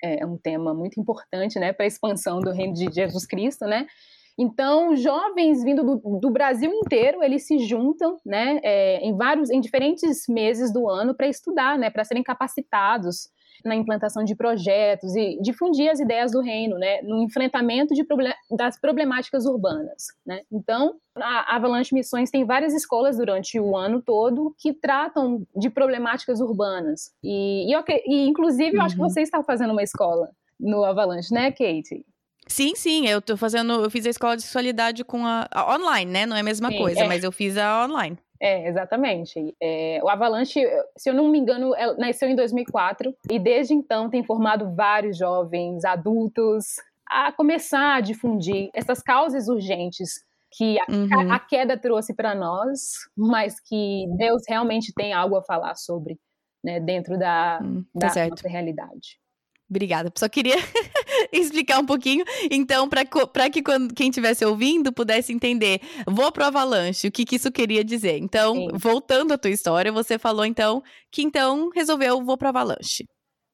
é 0.00 0.24
um 0.24 0.38
tema 0.38 0.72
muito 0.72 1.00
importante, 1.00 1.58
né, 1.58 1.72
para 1.72 1.84
a 1.84 1.88
expansão 1.88 2.38
do 2.38 2.52
reino 2.52 2.72
de 2.72 2.88
Jesus 2.92 3.26
Cristo, 3.26 3.64
né? 3.66 3.84
Então, 4.38 4.94
jovens 4.94 5.64
vindo 5.64 5.82
do, 5.82 6.20
do 6.20 6.30
Brasil 6.30 6.70
inteiro, 6.72 7.20
eles 7.24 7.44
se 7.48 7.58
juntam, 7.58 8.16
né, 8.24 8.60
é, 8.62 9.00
em 9.00 9.16
vários, 9.16 9.50
em 9.50 9.60
diferentes 9.60 10.28
meses 10.28 10.72
do 10.72 10.88
ano 10.88 11.16
para 11.16 11.26
estudar, 11.26 11.76
né, 11.76 11.90
para 11.90 12.04
serem 12.04 12.22
capacitados 12.22 13.28
na 13.64 13.74
implantação 13.74 14.24
de 14.24 14.34
projetos 14.34 15.14
e 15.14 15.38
difundir 15.40 15.90
as 15.90 16.00
ideias 16.00 16.32
do 16.32 16.40
reino, 16.40 16.78
né, 16.78 17.02
no 17.02 17.22
enfrentamento 17.22 17.94
de 17.94 18.04
problem 18.04 18.32
das 18.50 18.78
problemáticas 18.80 19.46
urbanas, 19.46 20.08
né. 20.26 20.42
Então, 20.50 20.96
a 21.16 21.56
Avalanche 21.56 21.94
Missões 21.94 22.30
tem 22.30 22.44
várias 22.44 22.72
escolas 22.72 23.16
durante 23.16 23.58
o 23.58 23.76
ano 23.76 24.00
todo 24.00 24.54
que 24.58 24.72
tratam 24.72 25.46
de 25.56 25.68
problemáticas 25.70 26.40
urbanas 26.40 27.12
e, 27.22 27.72
e, 27.72 28.02
e 28.06 28.28
inclusive, 28.28 28.76
eu 28.76 28.82
acho 28.82 28.94
que 28.94 29.00
uhum. 29.00 29.08
você 29.08 29.22
está 29.22 29.42
fazendo 29.42 29.72
uma 29.72 29.82
escola 29.82 30.30
no 30.58 30.84
Avalanche, 30.84 31.32
né, 31.32 31.50
Kate? 31.50 32.04
Sim, 32.48 32.74
sim, 32.74 33.06
eu 33.06 33.20
tô 33.20 33.36
fazendo, 33.36 33.84
eu 33.84 33.90
fiz 33.90 34.06
a 34.06 34.10
escola 34.10 34.34
de 34.34 34.42
sexualidade 34.42 35.04
com 35.04 35.24
a, 35.26 35.46
a 35.52 35.74
online, 35.76 36.10
né? 36.10 36.26
Não 36.26 36.34
é 36.34 36.40
a 36.40 36.42
mesma 36.42 36.70
sim, 36.70 36.78
coisa, 36.78 37.00
é. 37.00 37.06
mas 37.06 37.22
eu 37.22 37.30
fiz 37.30 37.58
a 37.58 37.84
online. 37.84 38.18
É, 38.40 38.68
exatamente. 38.68 39.54
É, 39.60 40.00
o 40.02 40.08
Avalanche, 40.08 40.64
se 40.96 41.10
eu 41.10 41.14
não 41.14 41.28
me 41.28 41.38
engano, 41.38 41.72
nasceu 41.98 42.28
em 42.28 42.36
2004 42.36 43.14
e 43.30 43.38
desde 43.38 43.74
então 43.74 44.08
tem 44.08 44.22
formado 44.22 44.74
vários 44.74 45.16
jovens, 45.18 45.84
adultos, 45.84 46.76
a 47.06 47.32
começar 47.32 47.96
a 47.96 48.00
difundir 48.00 48.70
essas 48.72 49.02
causas 49.02 49.48
urgentes 49.48 50.24
que 50.50 50.78
a, 50.80 50.84
uhum. 50.88 51.32
a 51.32 51.38
queda 51.38 51.76
trouxe 51.76 52.14
para 52.14 52.34
nós, 52.34 52.92
mas 53.16 53.60
que 53.60 54.06
Deus 54.16 54.42
realmente 54.48 54.92
tem 54.94 55.12
algo 55.12 55.36
a 55.36 55.42
falar 55.42 55.74
sobre, 55.74 56.18
né, 56.64 56.80
dentro 56.80 57.18
da, 57.18 57.60
hum, 57.62 57.84
tá 57.98 58.08
da 58.08 58.28
nossa 58.28 58.48
realidade. 58.48 59.18
Obrigada. 59.70 60.10
Só 60.16 60.28
queria 60.28 60.56
explicar 61.32 61.78
um 61.78 61.86
pouquinho. 61.86 62.24
Então, 62.50 62.88
para 62.88 63.50
que 63.50 63.62
quando, 63.62 63.94
quem 63.94 64.08
estivesse 64.08 64.44
ouvindo 64.44 64.92
pudesse 64.92 65.32
entender, 65.32 65.80
vou 66.06 66.32
pro 66.32 66.44
Avalanche, 66.44 67.08
o 67.08 67.12
que, 67.12 67.24
que 67.24 67.36
isso 67.36 67.52
queria 67.52 67.84
dizer. 67.84 68.18
Então, 68.18 68.54
Sim. 68.54 68.68
voltando 68.74 69.32
à 69.32 69.38
tua 69.38 69.50
história, 69.50 69.92
você 69.92 70.18
falou 70.18 70.44
então 70.44 70.82
que 71.12 71.22
então 71.22 71.68
resolveu 71.74 72.24
vou 72.24 72.38
pro 72.38 72.48
Avalanche. 72.48 73.04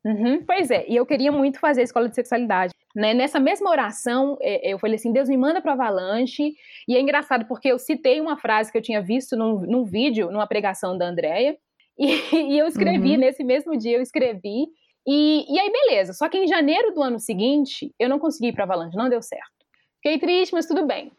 Uhum, 0.04 0.44
pois 0.44 0.70
é, 0.70 0.84
e 0.86 0.96
eu 0.96 1.06
queria 1.06 1.32
muito 1.32 1.58
fazer 1.58 1.80
a 1.80 1.84
escola 1.84 2.10
de 2.10 2.14
sexualidade. 2.14 2.74
Né? 2.94 3.14
Nessa 3.14 3.40
mesma 3.40 3.70
oração, 3.70 4.36
é, 4.40 4.72
eu 4.72 4.78
falei 4.78 4.96
assim: 4.96 5.10
Deus 5.10 5.30
me 5.30 5.36
manda 5.36 5.62
para 5.62 5.72
Avalanche. 5.72 6.54
E 6.86 6.94
é 6.94 7.00
engraçado 7.00 7.46
porque 7.46 7.68
eu 7.68 7.78
citei 7.78 8.20
uma 8.20 8.36
frase 8.36 8.70
que 8.70 8.76
eu 8.76 8.82
tinha 8.82 9.02
visto 9.02 9.34
num, 9.34 9.60
num 9.60 9.84
vídeo, 9.84 10.30
numa 10.30 10.46
pregação 10.46 10.96
da 10.96 11.08
Andrea, 11.08 11.56
e, 11.98 12.06
e 12.54 12.58
eu 12.58 12.66
escrevi, 12.66 13.12
uhum. 13.12 13.18
nesse 13.18 13.42
mesmo 13.42 13.76
dia, 13.76 13.96
eu 13.96 14.02
escrevi 14.02 14.66
e, 15.06 15.44
e 15.52 15.58
aí, 15.58 15.70
beleza. 15.70 16.12
Só 16.12 16.28
que 16.28 16.38
em 16.38 16.46
janeiro 16.46 16.92
do 16.92 17.02
ano 17.02 17.18
seguinte, 17.18 17.94
eu 17.98 18.08
não 18.08 18.18
consegui 18.18 18.48
ir 18.48 18.52
para 18.52 18.64
Avalanche, 18.64 18.96
não 18.96 19.08
deu 19.08 19.20
certo. 19.20 19.52
Fiquei 20.02 20.18
triste, 20.18 20.52
mas 20.52 20.66
tudo 20.66 20.86
bem. 20.86 21.12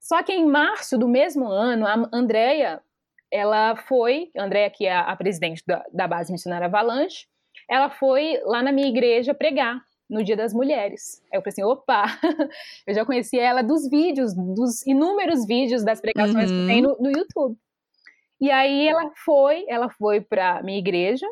Só 0.00 0.22
que 0.22 0.32
em 0.32 0.46
março 0.46 0.98
do 0.98 1.08
mesmo 1.08 1.46
ano, 1.46 1.86
a 1.86 2.08
Andrea, 2.12 2.80
ela 3.30 3.76
foi, 3.76 4.30
a 4.36 4.44
Andrea, 4.44 4.68
que 4.70 4.86
é 4.86 4.94
a 4.94 5.14
presidente 5.16 5.62
da, 5.66 5.84
da 5.92 6.08
base 6.08 6.32
missionária 6.32 6.66
Avalanche, 6.66 7.26
ela 7.68 7.88
foi 7.88 8.40
lá 8.44 8.62
na 8.62 8.72
minha 8.72 8.88
igreja 8.88 9.32
pregar 9.32 9.80
no 10.08 10.22
Dia 10.22 10.36
das 10.36 10.52
Mulheres. 10.52 11.22
Aí 11.32 11.38
eu 11.38 11.42
falei 11.42 11.52
assim, 11.52 11.62
opa, 11.62 12.04
eu 12.86 12.94
já 12.94 13.04
conhecia 13.04 13.42
ela 13.42 13.62
dos 13.62 13.88
vídeos, 13.88 14.34
dos 14.34 14.86
inúmeros 14.86 15.46
vídeos 15.46 15.84
das 15.84 16.00
pregações 16.00 16.50
uhum. 16.50 16.60
que 16.60 16.66
tem 16.66 16.82
no, 16.82 16.96
no 16.98 17.10
YouTube. 17.10 17.56
E 18.40 18.50
aí 18.50 18.88
ela 18.88 19.10
foi, 19.24 19.64
ela 19.68 19.88
foi 19.88 20.20
para 20.20 20.62
minha 20.62 20.78
igreja, 20.78 21.26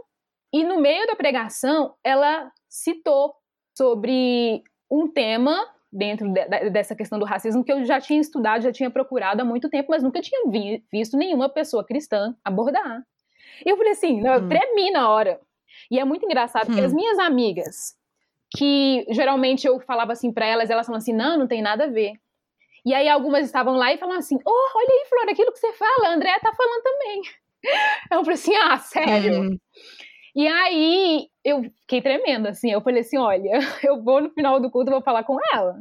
e 0.52 0.64
no 0.64 0.80
meio 0.80 1.07
da 1.07 1.16
pregação, 1.16 1.95
ela 2.02 2.50
citou 2.69 3.35
sobre 3.76 4.62
um 4.90 5.09
tema 5.09 5.57
dentro 5.92 6.28
de, 6.33 6.71
dessa 6.71 6.95
questão 6.95 7.19
do 7.19 7.25
racismo 7.25 7.64
que 7.64 7.73
eu 7.73 7.85
já 7.85 8.00
tinha 8.00 8.21
estudado, 8.21 8.62
já 8.62 8.73
tinha 8.73 8.90
procurado 8.90 9.42
há 9.42 9.45
muito 9.45 9.69
tempo, 9.69 9.88
mas 9.90 10.02
nunca 10.02 10.21
tinha 10.21 10.49
vi, 10.49 10.85
visto 10.92 11.16
nenhuma 11.16 11.49
pessoa 11.49 11.85
cristã 11.85 12.35
abordar. 12.45 13.02
E 13.64 13.69
eu 13.69 13.76
falei 13.76 13.92
assim, 13.92 14.26
eu 14.26 14.35
hum. 14.35 14.49
tremi 14.49 14.90
na 14.90 15.09
hora. 15.11 15.40
E 15.90 15.99
é 15.99 16.04
muito 16.04 16.25
engraçado, 16.25 16.66
porque 16.66 16.80
hum. 16.80 16.85
as 16.85 16.92
minhas 16.92 17.19
amigas, 17.19 17.95
que 18.57 19.04
geralmente 19.11 19.66
eu 19.66 19.80
falava 19.80 20.12
assim 20.12 20.33
para 20.33 20.47
elas, 20.47 20.71
elas 20.71 20.87
falam 20.87 20.99
assim, 20.99 21.12
não, 21.12 21.38
não 21.38 21.47
tem 21.47 21.62
nada 21.62 21.85
a 21.85 21.88
ver. 21.88 22.12
E 22.85 22.95
aí 22.95 23.09
algumas 23.09 23.45
estavam 23.45 23.76
lá 23.76 23.92
e 23.92 23.99
falavam 23.99 24.19
assim, 24.19 24.38
oh, 24.47 24.71
olha 24.75 24.88
aí, 24.88 25.07
Flor, 25.09 25.28
aquilo 25.28 25.52
que 25.52 25.59
você 25.59 25.73
fala, 25.73 26.09
a 26.09 26.14
Andréa 26.14 26.40
tá 26.40 26.52
falando 26.52 26.83
também. 26.83 27.23
Eu 28.11 28.21
falei 28.21 28.35
assim, 28.35 28.57
ah, 28.57 28.78
sério? 28.78 29.42
Hum. 29.42 29.59
E 30.40 30.49
aí 30.49 31.28
eu 31.44 31.64
fiquei 31.82 32.00
tremendo, 32.00 32.49
assim. 32.49 32.70
Eu 32.70 32.80
falei 32.80 33.02
assim: 33.02 33.18
olha, 33.18 33.59
eu 33.85 34.02
vou 34.02 34.23
no 34.23 34.30
final 34.30 34.59
do 34.59 34.70
culto, 34.70 34.90
vou 34.90 35.02
falar 35.02 35.23
com 35.23 35.37
ela. 35.52 35.76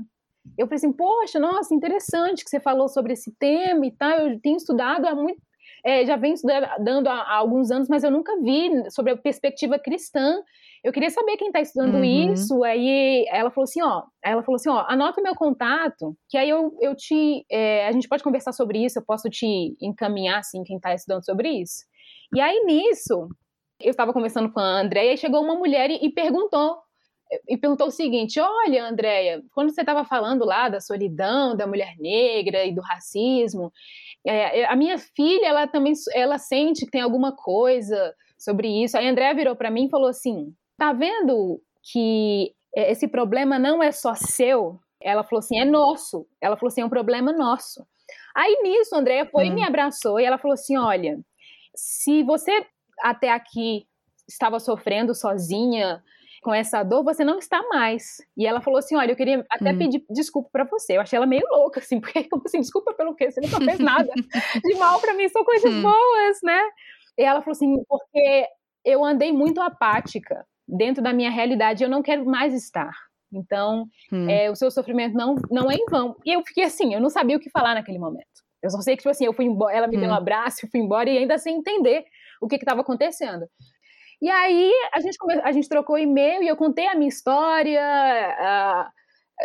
Eu 0.57 0.67
falei 0.67 0.75
assim: 0.75 0.91
poxa, 0.91 1.39
nossa, 1.39 1.73
interessante 1.73 2.43
que 2.43 2.49
você 2.49 2.59
falou 2.59 2.89
sobre 2.89 3.13
esse 3.13 3.33
tema 3.39 3.85
e 3.85 3.91
tal. 3.91 4.19
Eu 4.19 4.39
tenho 4.41 4.57
estudado 4.57 5.05
há 5.05 5.15
muito. 5.15 5.41
É, 5.85 6.05
já 6.05 6.17
venho 6.17 6.33
estudando 6.33 7.07
há, 7.07 7.21
há, 7.21 7.35
alguns 7.37 7.71
anos, 7.71 7.87
mas 7.87 8.03
eu 8.03 8.11
nunca 8.11 8.37
vi 8.41 8.69
sobre 8.91 9.13
a 9.13 9.17
perspectiva 9.17 9.79
cristã. 9.79 10.41
Eu 10.83 10.91
queria 10.91 11.09
saber 11.09 11.37
quem 11.37 11.47
está 11.47 11.61
estudando 11.61 11.95
uhum. 11.95 12.33
isso. 12.33 12.61
Aí 12.65 13.25
ela 13.29 13.49
falou 13.49 13.63
assim, 13.63 13.81
ó, 13.81 14.03
ela 14.21 14.43
falou 14.43 14.57
assim, 14.57 14.69
ó, 14.69 14.85
anota 14.89 15.21
meu 15.21 15.35
contato, 15.35 16.17
que 16.27 16.37
aí 16.37 16.49
eu, 16.49 16.77
eu 16.81 16.93
te, 16.97 17.45
é, 17.49 17.87
a 17.87 17.93
gente 17.93 18.09
pode 18.09 18.23
conversar 18.23 18.51
sobre 18.51 18.83
isso, 18.83 18.99
eu 18.99 19.05
posso 19.05 19.29
te 19.29 19.73
encaminhar, 19.81 20.39
assim, 20.39 20.63
quem 20.65 20.75
está 20.75 20.93
estudando 20.93 21.23
sobre 21.23 21.49
isso. 21.49 21.85
E 22.35 22.41
aí 22.41 22.61
nisso, 22.65 23.29
eu 23.79 23.91
estava 23.91 24.13
conversando 24.13 24.51
com 24.51 24.59
a 24.59 24.81
Andréia 24.81 25.13
e 25.13 25.17
chegou 25.17 25.41
uma 25.41 25.55
mulher 25.55 25.89
e, 25.89 26.05
e 26.05 26.09
perguntou 26.11 26.77
e 27.47 27.57
perguntou 27.57 27.87
o 27.87 27.91
seguinte: 27.91 28.39
Olha, 28.39 28.85
Andréia, 28.85 29.43
quando 29.53 29.69
você 29.69 29.81
estava 29.81 30.03
falando 30.03 30.45
lá 30.45 30.67
da 30.69 30.79
solidão 30.79 31.55
da 31.55 31.67
mulher 31.67 31.95
negra 31.99 32.65
e 32.65 32.73
do 32.73 32.81
racismo, 32.81 33.71
é, 34.25 34.61
é, 34.61 34.65
a 34.65 34.75
minha 34.75 34.97
filha 34.97 35.47
ela 35.47 35.67
também 35.67 35.93
ela 36.13 36.37
sente 36.37 36.85
que 36.85 36.91
tem 36.91 37.01
alguma 37.01 37.35
coisa 37.35 38.13
sobre 38.37 38.83
isso. 38.83 38.97
Aí 38.97 39.07
a 39.07 39.11
Andréia 39.11 39.35
virou 39.35 39.55
para 39.55 39.69
mim 39.69 39.85
e 39.85 39.89
falou 39.89 40.09
assim: 40.09 40.53
Tá 40.77 40.91
vendo 40.91 41.61
que 41.83 42.53
é, 42.75 42.91
esse 42.91 43.07
problema 43.07 43.59
não 43.59 43.83
é 43.83 43.91
só 43.91 44.15
seu? 44.15 44.79
Ela 45.01 45.23
falou 45.23 45.39
assim: 45.39 45.59
É 45.59 45.65
nosso. 45.65 46.25
Ela 46.41 46.57
falou 46.57 46.69
assim: 46.69 46.81
É 46.81 46.85
um 46.85 46.89
problema 46.89 47.31
nosso. 47.31 47.85
Aí 48.35 48.59
nisso, 48.63 48.95
a 48.95 48.99
Andréia 48.99 49.25
foi 49.25 49.45
hum. 49.45 49.51
e 49.51 49.55
me 49.55 49.63
abraçou 49.63 50.19
e 50.19 50.25
ela 50.25 50.39
falou 50.39 50.53
assim: 50.55 50.77
Olha, 50.77 51.19
se 51.75 52.23
você 52.23 52.65
até 53.01 53.31
aqui 53.31 53.85
estava 54.27 54.59
sofrendo 54.59 55.13
sozinha 55.15 56.03
com 56.41 56.53
essa 56.53 56.83
dor, 56.83 57.03
você 57.03 57.23
não 57.23 57.37
está 57.37 57.61
mais. 57.69 58.17
E 58.37 58.45
ela 58.45 58.61
falou 58.61 58.79
assim: 58.79 58.95
Olha, 58.95 59.11
eu 59.11 59.15
queria 59.15 59.45
até 59.49 59.71
hum. 59.71 59.77
pedir 59.77 60.05
desculpa 60.09 60.49
para 60.51 60.63
você. 60.63 60.97
Eu 60.97 61.01
achei 61.01 61.17
ela 61.17 61.25
meio 61.25 61.45
louca, 61.51 61.79
assim, 61.79 61.99
porque, 62.01 62.23
como 62.25 62.43
assim, 62.45 62.61
desculpa 62.61 62.93
pelo 62.93 63.15
quê? 63.15 63.31
Você 63.31 63.41
nunca 63.41 63.59
fez 63.59 63.79
nada 63.79 64.09
de 64.63 64.75
mal 64.75 64.99
para 64.99 65.13
mim, 65.13 65.27
são 65.29 65.43
coisas 65.43 65.73
hum. 65.73 65.81
boas, 65.81 66.37
né? 66.43 66.61
E 67.17 67.23
ela 67.23 67.41
falou 67.41 67.53
assim: 67.53 67.83
Porque 67.87 68.47
eu 68.85 69.03
andei 69.03 69.31
muito 69.31 69.61
apática 69.61 70.45
dentro 70.67 71.03
da 71.03 71.11
minha 71.11 71.31
realidade, 71.31 71.83
eu 71.83 71.89
não 71.89 72.01
quero 72.01 72.25
mais 72.25 72.53
estar. 72.53 72.93
Então, 73.31 73.87
hum. 74.11 74.29
é, 74.29 74.49
o 74.49 74.55
seu 74.55 74.71
sofrimento 74.71 75.15
não, 75.15 75.35
não 75.51 75.69
é 75.69 75.75
em 75.75 75.85
vão. 75.89 76.15
E 76.25 76.33
eu 76.33 76.43
fiquei 76.43 76.63
assim, 76.63 76.93
eu 76.93 77.01
não 77.01 77.09
sabia 77.09 77.37
o 77.37 77.39
que 77.39 77.49
falar 77.49 77.75
naquele 77.75 77.99
momento. 77.99 78.25
Eu 78.61 78.69
só 78.71 78.81
sei 78.81 78.95
que, 78.95 79.03
tipo 79.03 79.09
assim, 79.09 79.25
eu 79.25 79.33
fui 79.33 79.45
embora, 79.45 79.75
ela 79.75 79.87
me 79.87 79.97
deu 79.97 80.09
um 80.09 80.11
hum. 80.11 80.15
abraço, 80.15 80.65
eu 80.65 80.69
fui 80.69 80.79
embora 80.79 81.09
e 81.09 81.17
ainda 81.17 81.37
sem 81.37 81.57
entender 81.57 82.05
o 82.41 82.47
que 82.47 82.55
estava 82.55 82.81
acontecendo. 82.81 83.45
E 84.21 84.29
aí 84.29 84.71
a 84.93 84.99
gente, 84.99 85.17
come... 85.17 85.39
a 85.41 85.51
gente 85.51 85.69
trocou 85.69 85.97
e-mail 85.97 86.43
e 86.43 86.47
eu 86.47 86.57
contei 86.57 86.87
a 86.87 86.95
minha 86.95 87.07
história, 87.07 87.81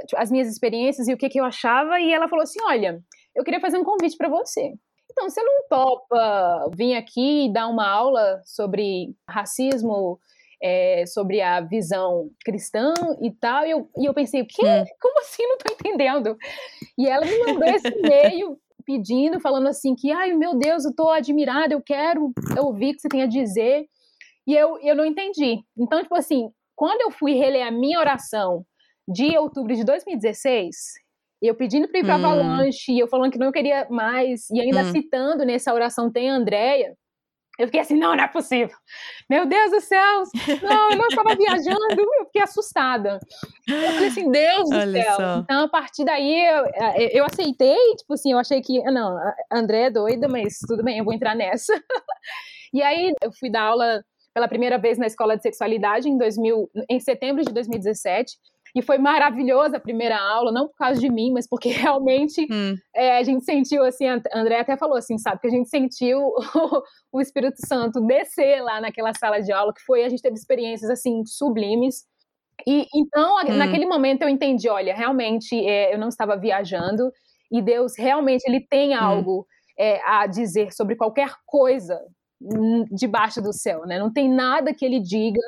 tipo, 0.07 0.21
as 0.21 0.31
minhas 0.31 0.49
experiências 0.49 1.07
e 1.07 1.15
o 1.15 1.17
que, 1.17 1.29
que 1.29 1.41
eu 1.41 1.45
achava, 1.45 2.01
e 2.01 2.13
ela 2.13 2.29
falou 2.29 2.43
assim: 2.43 2.59
olha, 2.65 3.01
eu 3.35 3.45
queria 3.45 3.61
fazer 3.61 3.79
um 3.79 3.85
convite 3.85 4.17
para 4.17 4.29
você. 4.29 4.75
Então, 5.11 5.31
você 5.31 5.43
não 5.45 5.69
topa 5.69 6.71
vir 6.75 6.97
aqui 6.97 7.47
e 7.47 7.53
dar 7.53 7.69
uma 7.69 7.89
aula 7.89 8.43
sobre 8.45 9.15
racismo, 9.31 10.19
é, 10.61 11.05
sobre 11.07 11.41
a 11.41 11.61
visão 11.61 12.31
cristã 12.45 12.93
e 13.23 13.31
tal? 13.31 13.65
E 13.65 13.71
eu, 13.71 13.89
e 13.97 14.07
eu 14.07 14.13
pensei, 14.13 14.43
o 14.43 14.47
quê? 14.47 14.67
Hum. 14.67 14.85
Como 15.01 15.21
assim? 15.21 15.47
Não 15.47 15.59
tô 15.59 15.73
entendendo. 15.73 16.37
E 16.99 17.09
ela 17.09 17.25
me 17.25 17.39
mandou 17.39 17.69
esse 17.69 17.87
e-mail 17.87 18.59
pedindo, 18.85 19.41
falando 19.41 19.69
assim 19.69 19.95
que, 19.95 20.13
ai, 20.13 20.33
meu 20.33 20.57
Deus, 20.57 20.85
eu 20.85 20.95
tô 20.95 21.11
admirada, 21.11 21.75
eu 21.75 21.83
quero 21.83 22.33
ouvir 22.59 22.91
o 22.91 22.95
que 22.95 23.01
você 23.01 23.09
tem 23.09 23.23
a 23.23 23.27
dizer. 23.27 23.87
E 24.47 24.55
eu, 24.55 24.79
eu 24.81 24.95
não 24.95 25.05
entendi. 25.05 25.61
Então, 25.77 26.03
tipo 26.03 26.15
assim, 26.15 26.51
quando 26.77 27.01
eu 27.01 27.11
fui 27.11 27.33
reler 27.35 27.67
a 27.67 27.71
minha 27.71 27.99
oração 27.99 28.65
de 29.09 29.37
outubro 29.37 29.75
de 29.75 29.85
2016, 29.85 30.77
eu 31.43 31.55
pedindo 31.55 31.89
para 31.89 32.01
ir 32.01 32.05
para 32.05 32.17
hum. 32.17 32.25
Avalanche, 32.25 32.99
eu 32.99 33.09
falando 33.09 33.33
que 33.33 33.39
não 33.39 33.53
queria 33.53 33.87
mais, 33.91 34.49
e 34.51 34.61
ainda 34.61 34.83
hum. 34.83 34.93
citando 34.93 35.45
nessa 35.45 35.73
oração 35.73 36.11
tem 36.11 36.31
a 36.31 36.35
Andrea, 36.35 36.95
eu 37.59 37.67
fiquei 37.67 37.81
assim, 37.81 37.97
não, 37.97 38.17
não 38.17 38.25
é 38.25 38.29
possível. 38.29 38.77
Meu 39.31 39.47
Deus 39.47 39.71
do 39.71 39.81
céu, 39.81 40.23
não, 40.63 40.91
eu 40.91 40.97
não 40.97 41.07
estava 41.07 41.35
viajando, 41.37 41.79
eu 41.91 42.27
fiquei 42.27 42.43
assustada. 42.43 43.21
Eu 43.69 43.93
falei 43.93 44.09
assim, 44.09 44.31
Deus 44.31 44.71
do 44.71 44.77
Olha 44.77 45.03
céu. 45.03 45.17
Só. 45.17 45.39
Então, 45.39 45.65
a 45.65 45.69
partir 45.69 46.05
daí, 46.05 46.47
eu, 46.47 46.65
eu 47.13 47.25
aceitei, 47.25 47.95
tipo 47.97 48.15
assim, 48.15 48.33
eu 48.33 48.39
achei 48.39 48.61
que, 48.61 48.83
não, 48.91 49.17
André 49.53 49.83
é 49.83 49.91
doida, 49.91 50.29
mas 50.29 50.59
tudo 50.67 50.83
bem, 50.83 50.99
eu 50.99 51.05
vou 51.05 51.15
entrar 51.15 51.35
nessa. 51.35 51.73
E 52.73 52.83
aí, 52.83 53.13
eu 53.23 53.31
fui 53.31 53.49
dar 53.49 53.63
aula 53.63 54.03
pela 54.35 54.49
primeira 54.49 54.77
vez 54.77 54.99
na 54.99 55.07
escola 55.07 55.37
de 55.37 55.43
sexualidade 55.43 56.09
em, 56.09 56.19
2000, 56.19 56.69
em 56.91 56.99
setembro 56.99 57.45
de 57.45 57.53
2017. 57.53 58.37
E 58.75 58.83
foi 58.83 58.99
maravilhosa 58.99 59.77
a 59.77 59.81
primeira 59.81 60.19
aula, 60.19 60.51
não 60.51 60.67
por 60.67 60.77
causa 60.77 61.01
de 61.01 61.09
mim, 61.09 61.33
mas 61.33 61.49
porque 61.49 61.69
realmente 61.71 62.47
hum. 62.51 62.75
é, 62.95 63.19
a 63.19 63.23
gente 63.23 63.45
sentiu, 63.45 63.85
assim, 63.85 64.07
a 64.07 64.21
André 64.35 64.59
até 64.59 64.77
falou 64.77 64.97
assim, 64.97 65.17
sabe, 65.17 65.41
que 65.41 65.47
a 65.47 65.51
gente 65.51 65.69
sentiu 65.69 66.19
o, 66.21 66.35
o 67.13 67.21
Espírito 67.21 67.65
Santo 67.67 68.01
descer 68.01 68.63
lá 68.63 68.81
naquela 68.81 69.13
sala 69.15 69.41
de 69.41 69.53
aula, 69.53 69.73
que 69.73 69.83
foi, 69.83 70.05
a 70.05 70.09
gente 70.09 70.23
teve 70.23 70.35
experiências, 70.35 70.91
assim, 70.91 71.25
sublimes. 71.25 72.05
E 72.67 72.87
então, 72.95 73.37
hum. 73.47 73.55
naquele 73.55 73.87
momento 73.87 74.23
eu 74.23 74.29
entendi, 74.29 74.69
olha, 74.69 74.95
realmente 74.95 75.55
é, 75.67 75.95
eu 75.95 75.99
não 75.99 76.09
estava 76.09 76.37
viajando 76.37 77.11
e 77.51 77.63
Deus 77.63 77.93
realmente 77.97 78.43
ele 78.49 78.61
tem 78.61 78.97
hum. 78.97 79.01
algo 79.01 79.47
é, 79.79 80.01
a 80.05 80.27
dizer 80.27 80.73
sobre 80.73 80.97
qualquer 80.97 81.33
coisa 81.47 82.01
debaixo 82.93 83.41
do 83.41 83.53
céu, 83.53 83.87
né? 83.87 83.99
Não 83.99 84.13
tem 84.13 84.29
nada 84.29 84.75
que 84.75 84.85
ele 84.85 85.01
diga, 85.01 85.41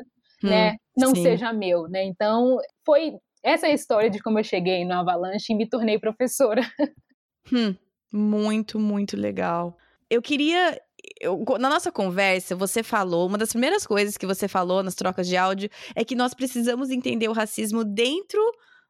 hum, 0.42 0.49
né? 0.49 0.76
Não 0.97 1.15
sim. 1.15 1.23
seja 1.23 1.53
meu, 1.53 1.88
né? 1.88 2.05
Então, 2.05 2.59
foi 2.85 3.12
essa 3.43 3.67
é 3.67 3.71
a 3.71 3.75
história 3.75 4.11
de 4.11 4.21
como 4.21 4.38
eu 4.38 4.45
cheguei 4.45 4.85
no 4.85 4.95
Avalanche 4.95 5.53
e 5.53 5.57
me 5.57 5.69
tornei 5.69 5.99
professora. 5.99 6.62
Hum, 7.53 7.76
muito, 8.12 8.76
muito 8.76 9.17
legal. 9.17 9.79
Eu 10.11 10.21
queria 10.21 10.81
eu, 11.21 11.45
na 11.59 11.69
nossa 11.69 11.93
conversa, 11.93 12.57
você 12.57 12.83
falou, 12.83 13.26
uma 13.26 13.38
das 13.38 13.50
primeiras 13.50 13.87
coisas 13.87 14.17
que 14.17 14.26
você 14.26 14.49
falou 14.49 14.83
nas 14.83 14.95
trocas 14.95 15.26
de 15.26 15.37
áudio 15.37 15.71
é 15.95 16.05
que 16.05 16.15
nós 16.15 16.35
precisamos 16.35 16.91
entender 16.91 17.29
o 17.29 17.33
racismo 17.33 17.85
dentro 17.85 18.41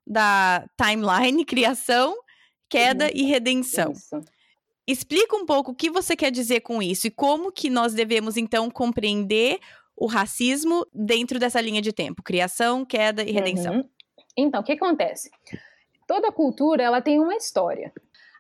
da 0.07 0.67
timeline, 0.77 1.45
criação, 1.45 2.17
queda 2.69 3.11
e 3.13 3.25
redenção. 3.25 3.93
Isso. 3.93 4.21
Explica 4.89 5.37
um 5.37 5.45
pouco 5.45 5.73
o 5.73 5.75
que 5.75 5.91
você 5.91 6.15
quer 6.15 6.31
dizer 6.31 6.61
com 6.61 6.81
isso 6.81 7.09
e 7.09 7.11
como 7.11 7.51
que 7.51 7.69
nós 7.69 7.93
devemos 7.93 8.37
então 8.37 8.71
compreender 8.71 9.59
o 9.97 10.07
racismo 10.07 10.87
dentro 10.93 11.39
dessa 11.39 11.61
linha 11.61 11.81
de 11.81 11.93
tempo, 11.93 12.23
criação, 12.23 12.85
queda 12.85 13.23
e 13.23 13.33
redenção. 13.33 13.77
Uhum. 13.77 13.89
Então, 14.37 14.61
o 14.61 14.65
que 14.65 14.73
acontece? 14.73 15.31
Toda 16.07 16.31
cultura 16.31 16.83
ela 16.83 17.01
tem 17.01 17.19
uma 17.19 17.35
história. 17.35 17.93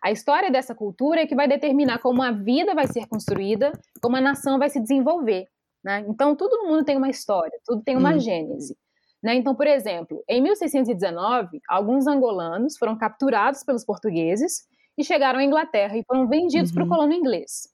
A 0.02 0.10
história 0.10 0.50
dessa 0.50 0.74
cultura 0.74 1.22
é 1.22 1.26
que 1.26 1.34
vai 1.34 1.48
determinar 1.48 1.98
como 1.98 2.22
a 2.22 2.30
vida 2.30 2.74
vai 2.74 2.86
ser 2.86 3.06
construída, 3.06 3.72
como 4.02 4.16
a 4.16 4.20
nação 4.20 4.58
vai 4.58 4.68
se 4.68 4.78
desenvolver. 4.78 5.46
Né? 5.82 6.04
Então, 6.08 6.36
todo 6.36 6.66
mundo 6.66 6.84
tem 6.84 6.96
uma 6.96 7.08
história, 7.08 7.58
tudo 7.64 7.82
tem 7.82 7.96
uma 7.96 8.14
hum. 8.14 8.20
gênese. 8.20 8.76
Né? 9.22 9.34
Então, 9.34 9.54
por 9.54 9.66
exemplo, 9.66 10.22
em 10.28 10.42
1619, 10.42 11.60
alguns 11.68 12.06
angolanos 12.06 12.76
foram 12.76 12.96
capturados 12.96 13.64
pelos 13.64 13.84
portugueses 13.84 14.68
e 14.96 15.02
chegaram 15.02 15.38
à 15.38 15.44
Inglaterra 15.44 15.96
e 15.96 16.04
foram 16.04 16.28
vendidos 16.28 16.70
uhum. 16.70 16.74
para 16.74 16.84
o 16.84 16.88
colono 16.88 17.12
inglês. 17.12 17.68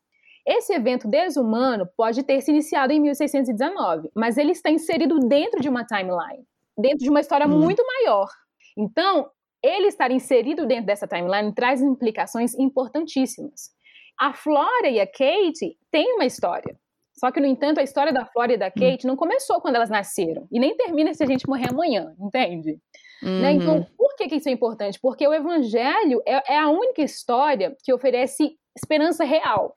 Esse 0.47 0.73
evento 0.73 1.09
desumano 1.09 1.89
pode 1.97 2.23
ter 2.23 2.41
se 2.41 2.51
iniciado 2.51 2.93
em 2.93 3.01
1619, 3.01 4.11
mas 4.15 4.37
ele 4.37 4.53
está 4.53 4.71
inserido 4.71 5.19
dentro 5.21 5.61
de 5.61 5.69
uma 5.69 5.85
timeline, 5.85 6.45
dentro 6.77 6.99
de 6.99 7.11
uma 7.11 7.21
história 7.21 7.47
uhum. 7.47 7.61
muito 7.61 7.85
maior. 7.87 8.29
Então, 8.77 9.31
ele 9.63 9.87
estar 9.87 10.11
inserido 10.11 10.67
dentro 10.67 10.87
dessa 10.87 11.07
timeline 11.07 11.55
traz 11.55 11.81
implicações 11.81 12.55
importantíssimas. 12.59 13.71
A 14.19 14.33
Flora 14.33 14.89
e 14.89 15.01
a 15.01 15.07
Kate 15.07 15.77
têm 15.91 16.15
uma 16.15 16.25
história. 16.25 16.77
Só 17.15 17.31
que, 17.31 17.41
no 17.41 17.47
entanto, 17.47 17.79
a 17.79 17.83
história 17.83 18.13
da 18.13 18.27
Flora 18.27 18.55
e 18.55 18.57
da 18.57 18.67
hum. 18.67 18.73
Kate 18.77 19.07
não 19.07 19.17
começou 19.17 19.61
quando 19.61 19.77
elas 19.77 19.91
nasceram. 19.91 20.49
E 20.51 20.59
nem 20.59 20.77
termina 20.77 21.15
se 21.15 21.23
a 21.23 21.27
gente 21.27 21.49
morrer 21.49 21.69
amanhã, 21.71 22.15
entende? 22.19 22.79
Né? 23.23 23.31
Uhum. 23.31 23.41
Né? 23.41 23.53
Então, 23.53 23.87
por 23.97 24.17
que, 24.17 24.29
que, 24.29 24.37
isso 24.37 24.49
é 24.49 24.53
importante? 24.53 24.99
Porque 25.01 25.27
o 25.27 25.33
Evangelho 25.33 26.21
é, 26.27 26.55
é, 26.55 26.59
a 26.59 26.69
única 26.69 27.03
história 27.03 27.77
que 27.85 27.93
oferece 27.93 28.57
esperança 28.77 29.23
real. 29.23 29.77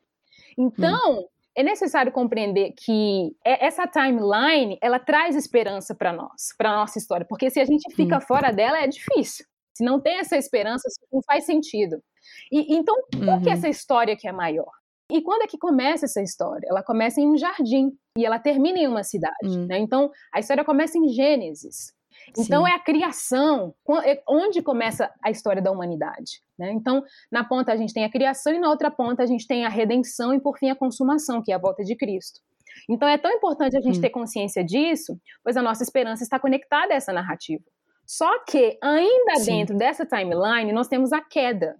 Então, 0.57 1.17
uhum. 1.17 1.27
é 1.55 1.63
necessário 1.63 2.11
compreender 2.11 2.73
que 2.77 3.35
é, 3.45 3.65
essa 3.65 3.87
timeline 3.87 4.77
ela 4.81 4.99
traz 4.99 5.35
esperança 5.35 5.93
para 5.93 6.13
nós, 6.13 6.53
para 6.57 6.75
nossa 6.75 6.97
história. 6.97 7.25
Porque 7.27 7.49
se 7.49 7.59
a 7.59 7.65
gente 7.65 7.93
fica 7.95 8.15
uhum. 8.15 8.21
fora 8.21 8.51
dela, 8.51 8.79
é 8.79 8.87
difícil. 8.87 9.45
Se 9.73 9.83
não 9.83 9.99
tem 9.99 10.19
essa 10.19 10.37
esperança, 10.37 10.87
não 11.11 11.21
faz 11.25 11.45
sentido. 11.45 11.97
E, 12.51 12.75
então, 12.75 12.95
por 13.11 13.41
que 13.41 13.47
uhum. 13.47 13.53
essa 13.53 13.67
história 13.67 14.15
que 14.15 14.27
é 14.27 14.31
maior? 14.31 14.71
E 15.11 15.21
quando 15.21 15.43
é 15.43 15.47
que 15.47 15.57
começa 15.57 16.05
essa 16.05 16.21
história? 16.21 16.67
Ela 16.67 16.81
começa 16.81 17.21
em 17.21 17.27
um 17.27 17.37
jardim 17.37 17.91
e 18.17 18.25
ela 18.25 18.39
termina 18.39 18.79
em 18.79 18.87
uma 18.87 19.03
cidade. 19.03 19.35
Uhum. 19.43 19.67
Né? 19.67 19.77
Então, 19.79 20.09
a 20.33 20.39
história 20.39 20.63
começa 20.63 20.97
em 20.97 21.09
Gênesis. 21.09 21.93
Então 22.37 22.65
Sim. 22.65 22.71
é 22.71 22.75
a 22.75 22.79
criação, 22.79 23.73
é 24.03 24.21
onde 24.27 24.61
começa 24.61 25.11
a 25.23 25.29
história 25.29 25.61
da 25.61 25.71
humanidade. 25.71 26.41
Né? 26.57 26.71
Então, 26.71 27.03
na 27.31 27.43
ponta 27.43 27.71
a 27.71 27.75
gente 27.75 27.93
tem 27.93 28.05
a 28.05 28.11
criação 28.11 28.53
e 28.53 28.59
na 28.59 28.69
outra 28.69 28.89
ponta 28.89 29.23
a 29.23 29.25
gente 29.25 29.47
tem 29.47 29.65
a 29.65 29.69
redenção 29.69 30.33
e 30.33 30.39
por 30.39 30.57
fim 30.57 30.69
a 30.69 30.75
consumação, 30.75 31.41
que 31.41 31.51
é 31.51 31.55
a 31.55 31.59
volta 31.59 31.83
de 31.83 31.95
Cristo. 31.95 32.41
Então 32.89 33.07
é 33.07 33.17
tão 33.17 33.31
importante 33.31 33.77
a 33.77 33.81
gente 33.81 33.99
hum. 33.99 34.01
ter 34.01 34.09
consciência 34.09 34.63
disso, 34.63 35.19
pois 35.43 35.55
a 35.55 35.61
nossa 35.61 35.83
esperança 35.83 36.23
está 36.23 36.39
conectada 36.39 36.93
a 36.93 36.97
essa 36.97 37.13
narrativa. 37.13 37.63
Só 38.05 38.43
que 38.43 38.77
ainda 38.81 39.37
Sim. 39.37 39.57
dentro 39.57 39.77
dessa 39.77 40.05
timeline 40.05 40.71
nós 40.71 40.87
temos 40.87 41.11
a 41.11 41.21
queda. 41.21 41.77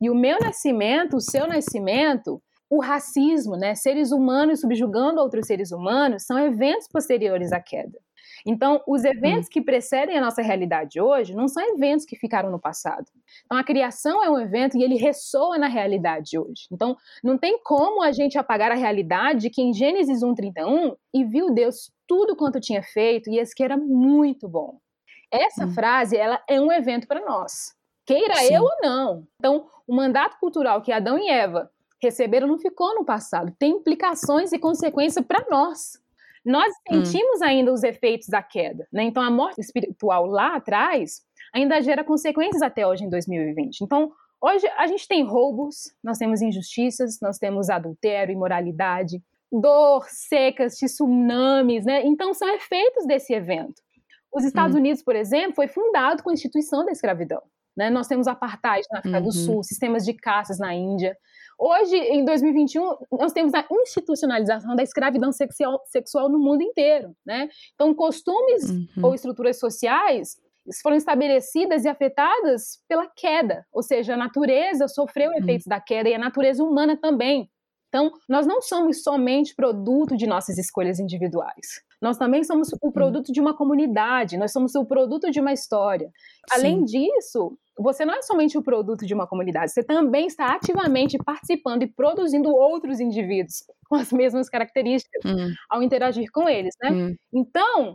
E 0.00 0.10
o 0.10 0.14
meu 0.14 0.38
nascimento, 0.38 1.16
o 1.16 1.20
seu 1.20 1.46
nascimento, 1.46 2.42
o 2.68 2.80
racismo, 2.80 3.56
né, 3.56 3.74
seres 3.74 4.10
humanos 4.10 4.60
subjugando 4.60 5.20
outros 5.20 5.46
seres 5.46 5.70
humanos, 5.72 6.24
são 6.24 6.38
eventos 6.38 6.88
posteriores 6.88 7.52
à 7.52 7.60
queda. 7.60 7.98
Então, 8.46 8.80
os 8.86 9.04
eventos 9.04 9.46
hum. 9.46 9.50
que 9.50 9.60
precedem 9.60 10.16
a 10.16 10.20
nossa 10.20 10.40
realidade 10.40 11.00
hoje 11.00 11.34
não 11.34 11.48
são 11.48 11.62
eventos 11.74 12.06
que 12.06 12.14
ficaram 12.14 12.48
no 12.48 12.60
passado. 12.60 13.06
Então, 13.44 13.58
a 13.58 13.64
criação 13.64 14.22
é 14.22 14.30
um 14.30 14.38
evento 14.38 14.76
e 14.76 14.84
ele 14.84 14.96
ressoa 14.96 15.58
na 15.58 15.66
realidade 15.66 16.38
hoje. 16.38 16.68
Então, 16.70 16.96
não 17.24 17.36
tem 17.36 17.58
como 17.62 18.02
a 18.02 18.12
gente 18.12 18.38
apagar 18.38 18.70
a 18.70 18.76
realidade 18.76 19.50
que 19.50 19.60
em 19.60 19.74
Gênesis 19.74 20.22
1:31 20.22 20.96
e 21.12 21.24
viu 21.24 21.50
Deus 21.52 21.90
tudo 22.06 22.36
quanto 22.36 22.60
tinha 22.60 22.84
feito 22.84 23.28
e 23.28 23.38
esse 23.38 23.52
que 23.52 23.64
era 23.64 23.76
muito 23.76 24.48
bom. 24.48 24.78
Essa 25.28 25.66
hum. 25.66 25.72
frase, 25.72 26.16
ela 26.16 26.40
é 26.48 26.60
um 26.60 26.70
evento 26.70 27.08
para 27.08 27.20
nós. 27.20 27.74
Queira 28.06 28.36
Sim. 28.36 28.54
eu 28.54 28.62
ou 28.62 28.76
não. 28.80 29.26
Então, 29.40 29.66
o 29.84 29.94
mandato 29.94 30.38
cultural 30.38 30.80
que 30.80 30.92
Adão 30.92 31.18
e 31.18 31.28
Eva 31.28 31.68
receberam 32.00 32.46
não 32.46 32.58
ficou 32.58 32.94
no 32.94 33.04
passado, 33.04 33.52
tem 33.58 33.72
implicações 33.72 34.52
e 34.52 34.58
consequências 34.58 35.24
para 35.26 35.44
nós. 35.50 36.00
Nós 36.46 36.72
hum. 36.88 37.04
sentimos 37.04 37.40
hum. 37.40 37.44
ainda 37.44 37.72
os 37.72 37.82
efeitos 37.82 38.28
da 38.28 38.40
queda, 38.40 38.86
né? 38.92 39.02
Então 39.02 39.22
a 39.22 39.30
morte 39.30 39.60
espiritual 39.60 40.26
lá 40.26 40.54
atrás 40.54 41.22
ainda 41.52 41.80
gera 41.82 42.04
consequências 42.04 42.62
até 42.62 42.86
hoje 42.86 43.04
em 43.04 43.10
2020. 43.10 43.80
Então, 43.80 44.12
hoje 44.40 44.66
a 44.76 44.86
gente 44.86 45.08
tem 45.08 45.24
roubos, 45.24 45.92
nós 46.02 46.18
temos 46.18 46.40
injustiças, 46.40 47.18
nós 47.20 47.38
temos 47.38 47.68
adultério, 47.68 48.32
imoralidade, 48.32 49.20
dor, 49.50 50.06
secas, 50.08 50.76
tsunamis, 50.76 51.84
né? 51.84 52.06
Então 52.06 52.32
são 52.32 52.48
efeitos 52.54 53.06
desse 53.06 53.34
evento. 53.34 53.82
Os 54.32 54.44
Estados 54.44 54.76
hum. 54.76 54.78
Unidos, 54.78 55.02
por 55.02 55.16
exemplo, 55.16 55.54
foi 55.54 55.66
fundado 55.66 56.22
com 56.22 56.30
a 56.30 56.32
instituição 56.32 56.84
da 56.84 56.92
escravidão. 56.92 57.42
Né? 57.76 57.90
Nós 57.90 58.06
temos 58.06 58.26
apartheid 58.26 58.86
na 58.90 59.00
África 59.00 59.18
uhum. 59.18 59.24
do 59.24 59.32
Sul, 59.32 59.62
sistemas 59.62 60.04
de 60.04 60.14
caças 60.14 60.58
na 60.58 60.74
Índia. 60.74 61.16
Hoje, 61.58 61.96
em 61.96 62.24
2021, 62.24 62.96
nós 63.12 63.32
temos 63.32 63.54
a 63.54 63.66
institucionalização 63.70 64.76
da 64.76 64.82
escravidão 64.82 65.32
sexual, 65.32 65.80
sexual 65.86 66.28
no 66.28 66.38
mundo 66.38 66.62
inteiro, 66.62 67.16
né? 67.24 67.48
Então, 67.74 67.94
costumes 67.94 68.68
uhum. 68.70 69.04
ou 69.04 69.14
estruturas 69.14 69.58
sociais 69.58 70.36
foram 70.82 70.96
estabelecidas 70.96 71.84
e 71.84 71.88
afetadas 71.88 72.80
pela 72.88 73.06
queda, 73.06 73.64
ou 73.72 73.82
seja, 73.82 74.14
a 74.14 74.16
natureza 74.16 74.88
sofreu 74.88 75.30
uhum. 75.30 75.38
efeitos 75.38 75.66
da 75.66 75.80
queda 75.80 76.08
e 76.08 76.14
a 76.14 76.18
natureza 76.18 76.62
humana 76.62 76.96
também. 76.96 77.50
Então, 77.96 78.12
nós 78.28 78.46
não 78.46 78.60
somos 78.60 79.02
somente 79.02 79.54
produto 79.54 80.18
de 80.18 80.26
nossas 80.26 80.58
escolhas 80.58 81.00
individuais. 81.00 81.80
Nós 82.02 82.18
também 82.18 82.44
somos 82.44 82.68
o 82.82 82.92
produto 82.92 83.32
de 83.32 83.40
uma 83.40 83.56
comunidade, 83.56 84.36
nós 84.36 84.52
somos 84.52 84.74
o 84.74 84.84
produto 84.84 85.30
de 85.30 85.40
uma 85.40 85.50
história. 85.54 86.08
Sim. 86.08 86.58
Além 86.58 86.84
disso, 86.84 87.56
você 87.78 88.04
não 88.04 88.12
é 88.12 88.20
somente 88.20 88.58
o 88.58 88.62
produto 88.62 89.06
de 89.06 89.14
uma 89.14 89.26
comunidade, 89.26 89.72
você 89.72 89.82
também 89.82 90.26
está 90.26 90.54
ativamente 90.54 91.16
participando 91.16 91.84
e 91.84 91.86
produzindo 91.86 92.50
outros 92.54 93.00
indivíduos 93.00 93.64
com 93.88 93.96
as 93.96 94.12
mesmas 94.12 94.50
características 94.50 95.24
hum. 95.24 95.54
ao 95.70 95.82
interagir 95.82 96.30
com 96.30 96.46
eles, 96.46 96.74
né? 96.82 96.90
Hum. 96.90 97.14
Então, 97.32 97.94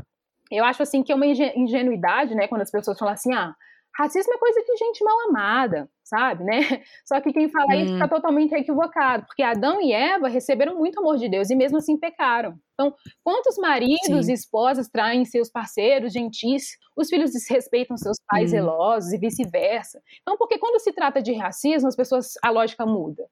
eu 0.52 0.66
acho 0.66 0.82
assim 0.82 1.04
que 1.04 1.12
é 1.12 1.16
uma 1.16 1.28
ingenuidade, 1.28 2.34
né, 2.34 2.48
quando 2.48 2.62
as 2.62 2.72
pessoas 2.72 2.98
falam 2.98 3.14
assim, 3.14 3.32
ah, 3.36 3.54
racismo 3.95 4.34
é 4.34 4.38
coisa 4.38 4.62
de 4.62 4.77
gente 4.77 5.04
mal 5.04 5.30
amada, 5.30 5.89
sabe, 6.04 6.43
né? 6.43 6.60
Só 7.06 7.19
que 7.21 7.32
quem 7.32 7.49
fala 7.49 7.73
hum. 7.73 7.84
isso 7.84 7.93
está 7.93 8.08
totalmente 8.08 8.54
equivocado, 8.54 9.25
porque 9.25 9.43
Adão 9.43 9.82
e 9.82 9.91
Eva 9.91 10.27
receberam 10.27 10.77
muito 10.77 10.99
amor 10.99 11.17
de 11.17 11.30
Deus 11.30 11.49
e 11.49 11.56
mesmo 11.56 11.77
assim 11.77 11.97
pecaram. 11.97 12.58
Então, 12.73 12.93
quantos 13.23 13.58
maridos 13.58 14.25
Sim. 14.25 14.32
e 14.32 14.34
esposas 14.34 14.89
traem 14.89 15.23
seus 15.25 15.49
parceiros 15.49 16.13
gentis? 16.13 16.77
Os 16.95 17.10
filhos 17.10 17.32
desrespeitam 17.32 17.97
seus 17.97 18.17
pais 18.27 18.49
hum. 18.49 18.51
zelosos 18.51 19.13
e 19.13 19.17
vice-versa. 19.17 20.01
Então, 20.21 20.38
porque 20.38 20.58
quando 20.58 20.80
se 20.80 20.91
trata 20.91 21.21
de 21.21 21.34
racismo, 21.34 21.88
as 21.88 21.95
pessoas 21.95 22.34
a 22.43 22.49
lógica 22.49 22.86
muda. 22.86 23.27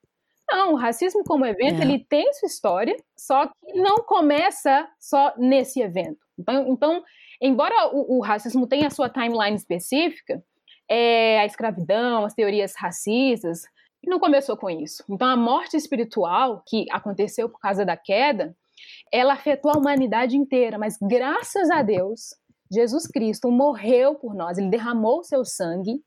Não, 0.51 0.73
o 0.73 0.75
racismo 0.75 1.23
como 1.23 1.45
evento, 1.45 1.79
é. 1.79 1.83
ele 1.83 2.05
tem 2.09 2.33
sua 2.33 2.47
história, 2.47 2.95
só 3.15 3.45
que 3.47 3.73
não 3.75 3.97
começa 3.97 4.87
só 4.99 5.33
nesse 5.37 5.79
evento. 5.79 6.17
Então, 6.37 6.67
então 6.67 7.03
embora 7.39 7.89
o, 7.93 8.17
o 8.17 8.21
racismo 8.21 8.67
tenha 8.67 8.87
a 8.87 8.91
sua 8.91 9.09
timeline 9.09 9.55
específica, 9.55 10.43
é, 10.89 11.39
a 11.39 11.45
escravidão, 11.45 12.25
as 12.25 12.33
teorias 12.33 12.73
racistas, 12.75 13.61
não 14.05 14.19
começou 14.19 14.57
com 14.57 14.69
isso. 14.69 15.03
Então, 15.09 15.27
a 15.27 15.35
morte 15.35 15.75
espiritual 15.75 16.63
que 16.65 16.85
aconteceu 16.91 17.49
por 17.49 17.59
causa 17.59 17.85
da 17.85 17.95
queda, 17.95 18.55
ela 19.11 19.33
afetou 19.33 19.71
a 19.71 19.77
humanidade 19.77 20.37
inteira, 20.37 20.77
mas 20.77 20.97
graças 21.01 21.69
a 21.69 21.81
Deus, 21.81 22.33
Jesus 22.71 23.07
Cristo 23.07 23.51
morreu 23.51 24.15
por 24.15 24.33
nós, 24.33 24.57
ele 24.57 24.69
derramou 24.69 25.23
seu 25.23 25.43
sangue 25.43 26.01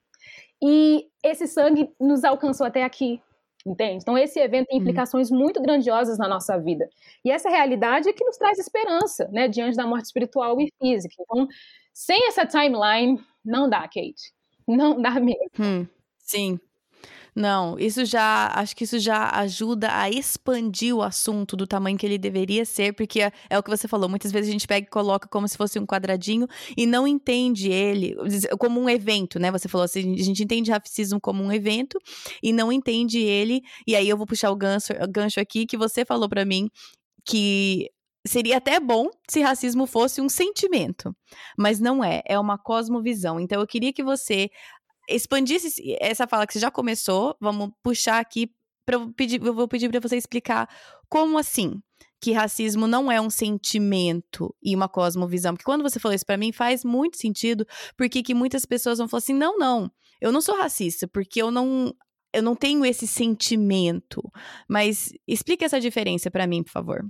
e 0.63 1.07
esse 1.23 1.47
sangue 1.47 1.93
nos 2.01 2.25
alcançou 2.25 2.67
até 2.67 2.85
aqui. 2.85 3.21
Entende? 3.65 3.99
Então, 4.03 4.19
esse 4.19 4.41
evento 4.41 4.67
tem 4.67 4.79
uhum. 4.79 4.83
implicações 4.83 5.31
uhum. 5.31 5.39
muito 5.39 5.63
grandiosas 5.63 6.19
na 6.19 6.27
nossa 6.27 6.59
vida. 6.59 6.89
E 7.25 7.31
essa 7.31 7.49
realidade 7.49 8.09
é 8.09 8.13
que 8.13 8.25
nos 8.25 8.37
traz 8.37 8.59
esperança, 8.59 9.29
né, 9.33 9.47
diante 9.47 9.77
da 9.77 9.87
morte 9.87 10.07
espiritual 10.07 10.61
e 10.61 10.69
física. 10.81 11.15
Então, 11.21 11.47
sem 11.95 12.27
essa 12.27 12.45
timeline, 12.45 13.21
não 13.45 13.71
dá, 13.71 13.83
Kate. 13.83 14.33
Não 14.67 15.01
dá 15.01 15.13
mesmo. 15.21 15.51
Hum, 15.59 15.87
sim. 16.19 16.59
Não, 17.35 17.79
isso 17.79 18.05
já, 18.05 18.51
acho 18.55 18.77
que 18.77 18.85
isso 18.85 18.99
já 18.99 19.31
ajuda 19.31 19.89
a 19.91 20.11
expandir 20.11 20.95
o 20.95 21.03
assunto 21.03 21.57
do 21.57 21.67
tamanho 21.67 21.97
que 21.97 22.05
ele 22.07 22.19
deveria 22.19 22.65
ser, 22.65 22.93
porque 22.95 23.23
é, 23.23 23.33
é, 23.51 23.59
o 23.59 23.63
que 23.63 23.71
você 23.71 23.89
falou, 23.89 24.09
muitas 24.09 24.33
vezes 24.33 24.51
a 24.51 24.53
gente 24.53 24.67
pega 24.69 24.87
e 24.87 24.91
coloca 24.91 25.29
como 25.29 25.49
se 25.49 25.57
fosse 25.57 25.79
um 25.79 25.87
quadradinho 25.87 26.47
e 26.77 26.87
não 26.87 27.09
entende 27.09 27.71
ele 27.71 28.15
como 28.59 28.81
um 28.81 28.89
evento, 28.89 29.39
né? 29.39 29.51
Você 29.51 29.69
falou 29.69 29.85
assim, 29.87 30.15
a 30.15 30.23
gente 30.23 30.43
entende 30.45 30.71
racismo 30.71 31.21
como 31.21 31.43
um 31.43 31.53
evento 31.53 31.99
e 32.43 32.53
não 32.53 32.71
entende 32.73 33.19
ele, 33.21 33.63
e 33.87 33.97
aí 33.97 34.09
eu 34.09 34.17
vou 34.19 34.27
puxar 34.27 34.51
o 34.51 34.57
gancho, 34.57 34.93
o 34.93 35.09
gancho 35.11 35.41
aqui 35.41 35.67
que 35.67 35.77
você 35.77 36.05
falou 36.05 36.29
para 36.29 36.45
mim 36.45 36.69
que 37.25 37.91
Seria 38.27 38.59
até 38.59 38.79
bom 38.79 39.11
se 39.29 39.41
racismo 39.41 39.87
fosse 39.87 40.21
um 40.21 40.29
sentimento, 40.29 41.15
mas 41.59 41.81
não 41.81 42.05
é, 42.05 42.23
é 42.25 42.39
uma 42.39 42.57
cosmovisão. 42.57 43.41
Então 43.41 43.61
eu 43.61 43.67
queria 43.67 43.93
que 43.93 44.03
você 44.03 44.49
expandisse 45.09 45.97
essa 46.01 46.27
fala 46.27 46.47
que 46.47 46.53
você 46.53 46.61
já 46.61 46.71
começou, 46.71 47.37
vamos 47.41 47.71
puxar 47.83 48.21
aqui 48.21 48.51
para 48.87 48.99
pedir, 49.17 49.43
eu 49.45 49.55
vou 49.55 49.69
pedir 49.69 49.89
para 49.91 50.01
você 50.01 50.17
explicar 50.17 50.69
como 51.09 51.39
assim 51.39 51.81
que 52.21 52.33
racismo 52.33 52.87
não 52.87 53.11
é 53.11 53.21
um 53.21 53.29
sentimento 53.31 54.55
e 54.63 54.77
uma 54.77 54.89
cosmovisão. 54.89 55.55
Porque 55.55 55.65
quando 55.65 55.83
você 55.83 55.99
falou 55.99 56.15
isso 56.15 56.25
para 56.27 56.37
mim 56.37 56.53
faz 56.53 56.85
muito 56.85 57.17
sentido, 57.19 57.67
porque 57.97 58.23
que 58.23 58.35
muitas 58.35 58.65
pessoas 58.65 58.99
vão 58.99 59.09
falar 59.09 59.19
assim: 59.19 59.35
"Não, 59.35 59.59
não, 59.59 59.91
eu 60.21 60.31
não 60.33 60.41
sou 60.41 60.57
racista, 60.57 61.09
porque 61.09 61.43
eu 61.43 61.51
não 61.51 61.93
eu 62.33 62.43
não 62.43 62.55
tenho 62.55 62.85
esse 62.85 63.07
sentimento". 63.07 64.23
Mas 64.69 65.11
explique 65.27 65.65
essa 65.65 65.81
diferença 65.81 66.31
para 66.31 66.47
mim, 66.47 66.63
por 66.63 66.71
favor. 66.71 67.03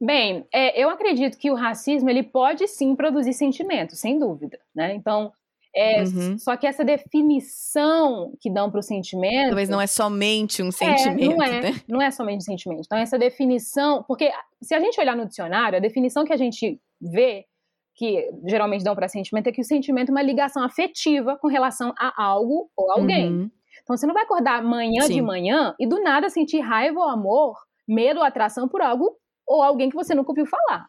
Bem, 0.00 0.46
é, 0.52 0.82
eu 0.82 0.88
acredito 0.88 1.36
que 1.36 1.50
o 1.50 1.54
racismo 1.54 2.08
ele 2.08 2.22
pode 2.22 2.66
sim 2.66 2.96
produzir 2.96 3.34
sentimentos, 3.34 3.98
sem 3.98 4.18
dúvida, 4.18 4.58
né? 4.74 4.94
Então, 4.94 5.30
é, 5.74 6.02
uhum. 6.02 6.38
Só 6.38 6.56
que 6.56 6.66
essa 6.66 6.84
definição 6.84 8.32
que 8.40 8.50
dão 8.50 8.70
para 8.70 8.80
o 8.80 8.82
sentimento. 8.82 9.48
Talvez 9.48 9.68
não 9.68 9.80
é 9.80 9.86
somente 9.86 10.62
um 10.62 10.72
sentimento. 10.72 11.22
É, 11.22 11.36
não, 11.36 11.42
é, 11.42 11.60
né? 11.60 11.80
não 11.88 12.02
é 12.02 12.10
somente 12.10 12.38
um 12.38 12.44
sentimento. 12.44 12.82
Então, 12.84 12.98
essa 12.98 13.18
definição. 13.18 14.02
Porque 14.02 14.32
se 14.60 14.74
a 14.74 14.80
gente 14.80 15.00
olhar 15.00 15.16
no 15.16 15.26
dicionário, 15.26 15.78
a 15.78 15.80
definição 15.80 16.24
que 16.24 16.32
a 16.32 16.36
gente 16.36 16.80
vê, 17.00 17.44
que 17.94 18.30
geralmente 18.46 18.82
dão 18.82 18.96
para 18.96 19.06
sentimento, 19.06 19.46
é 19.46 19.52
que 19.52 19.60
o 19.60 19.64
sentimento 19.64 20.08
é 20.08 20.12
uma 20.12 20.22
ligação 20.22 20.64
afetiva 20.64 21.36
com 21.36 21.46
relação 21.46 21.94
a 21.96 22.20
algo 22.20 22.68
ou 22.76 22.90
alguém. 22.90 23.30
Uhum. 23.30 23.50
Então, 23.82 23.96
você 23.96 24.06
não 24.06 24.14
vai 24.14 24.24
acordar 24.24 24.58
amanhã 24.58 25.02
Sim. 25.02 25.14
de 25.14 25.22
manhã 25.22 25.74
e 25.78 25.86
do 25.86 26.02
nada 26.02 26.28
sentir 26.28 26.60
raiva 26.60 26.98
ou 26.98 27.08
amor, 27.08 27.56
medo 27.86 28.18
ou 28.18 28.26
atração 28.26 28.68
por 28.68 28.82
algo 28.82 29.16
ou 29.50 29.64
alguém 29.64 29.90
que 29.90 29.96
você 29.96 30.14
nunca 30.14 30.30
ouviu 30.30 30.46
falar. 30.46 30.86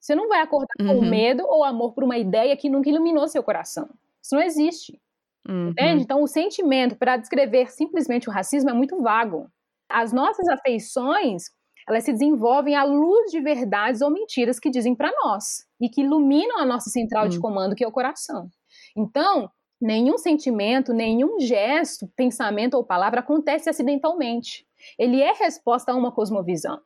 Você 0.00 0.14
não 0.14 0.28
vai 0.28 0.40
acordar 0.40 0.72
uhum. 0.80 1.00
com 1.00 1.04
medo 1.04 1.42
ou 1.44 1.64
amor 1.64 1.92
por 1.92 2.04
uma 2.04 2.16
ideia 2.16 2.56
que 2.56 2.70
nunca 2.70 2.88
iluminou 2.88 3.26
seu 3.26 3.42
coração. 3.42 3.88
Isso 4.22 4.36
não 4.36 4.42
existe. 4.42 5.00
Uhum. 5.48 5.70
Entende? 5.70 6.04
Então, 6.04 6.22
o 6.22 6.28
sentimento 6.28 6.96
para 6.96 7.16
descrever 7.16 7.72
simplesmente 7.72 8.28
o 8.28 8.32
racismo 8.32 8.70
é 8.70 8.72
muito 8.72 9.02
vago. 9.02 9.48
As 9.88 10.12
nossas 10.12 10.46
afeições, 10.48 11.44
elas 11.88 12.04
se 12.04 12.12
desenvolvem 12.12 12.76
à 12.76 12.84
luz 12.84 13.32
de 13.32 13.40
verdades 13.40 14.00
ou 14.00 14.10
mentiras 14.10 14.60
que 14.60 14.70
dizem 14.70 14.94
para 14.94 15.12
nós 15.24 15.64
e 15.80 15.88
que 15.88 16.02
iluminam 16.02 16.58
a 16.58 16.64
nossa 16.64 16.90
central 16.90 17.24
uhum. 17.24 17.30
de 17.30 17.40
comando, 17.40 17.74
que 17.74 17.82
é 17.82 17.88
o 17.88 17.92
coração. 17.92 18.48
Então, 18.96 19.50
nenhum 19.80 20.18
sentimento, 20.18 20.92
nenhum 20.92 21.40
gesto, 21.40 22.08
pensamento 22.14 22.74
ou 22.74 22.84
palavra 22.84 23.18
acontece 23.18 23.68
acidentalmente. 23.68 24.64
Ele 24.96 25.20
é 25.20 25.32
resposta 25.32 25.90
a 25.90 25.96
uma 25.96 26.12
cosmovisão. 26.12 26.80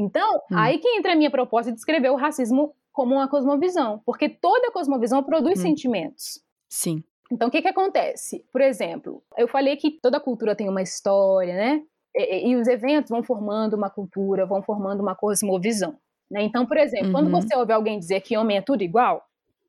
Então, 0.00 0.36
hum. 0.50 0.56
aí 0.56 0.78
que 0.78 0.88
entra 0.88 1.12
a 1.12 1.16
minha 1.16 1.30
proposta 1.30 1.70
de 1.70 1.76
descrever 1.76 2.08
o 2.08 2.16
racismo 2.16 2.74
como 2.90 3.14
uma 3.14 3.28
cosmovisão, 3.28 4.00
porque 4.06 4.30
toda 4.30 4.72
cosmovisão 4.72 5.22
produz 5.22 5.58
hum. 5.58 5.62
sentimentos. 5.62 6.40
Sim. 6.70 7.04
Então, 7.30 7.48
o 7.48 7.50
que, 7.50 7.60
que 7.60 7.68
acontece? 7.68 8.44
Por 8.50 8.62
exemplo, 8.62 9.22
eu 9.36 9.46
falei 9.46 9.76
que 9.76 9.90
toda 9.90 10.18
cultura 10.18 10.56
tem 10.56 10.68
uma 10.68 10.82
história, 10.82 11.54
né? 11.54 11.82
E, 12.16 12.48
e 12.48 12.56
os 12.56 12.66
eventos 12.66 13.10
vão 13.10 13.22
formando 13.22 13.74
uma 13.74 13.90
cultura, 13.90 14.46
vão 14.46 14.62
formando 14.62 15.00
uma 15.00 15.14
cosmovisão. 15.14 15.96
Né? 16.30 16.42
Então, 16.42 16.66
por 16.66 16.78
exemplo, 16.78 17.08
uhum. 17.08 17.12
quando 17.12 17.30
você 17.30 17.54
ouve 17.56 17.72
alguém 17.72 17.98
dizer 17.98 18.20
que 18.22 18.36
homem 18.36 18.56
é 18.56 18.62
tudo 18.62 18.82
igual, 18.82 19.22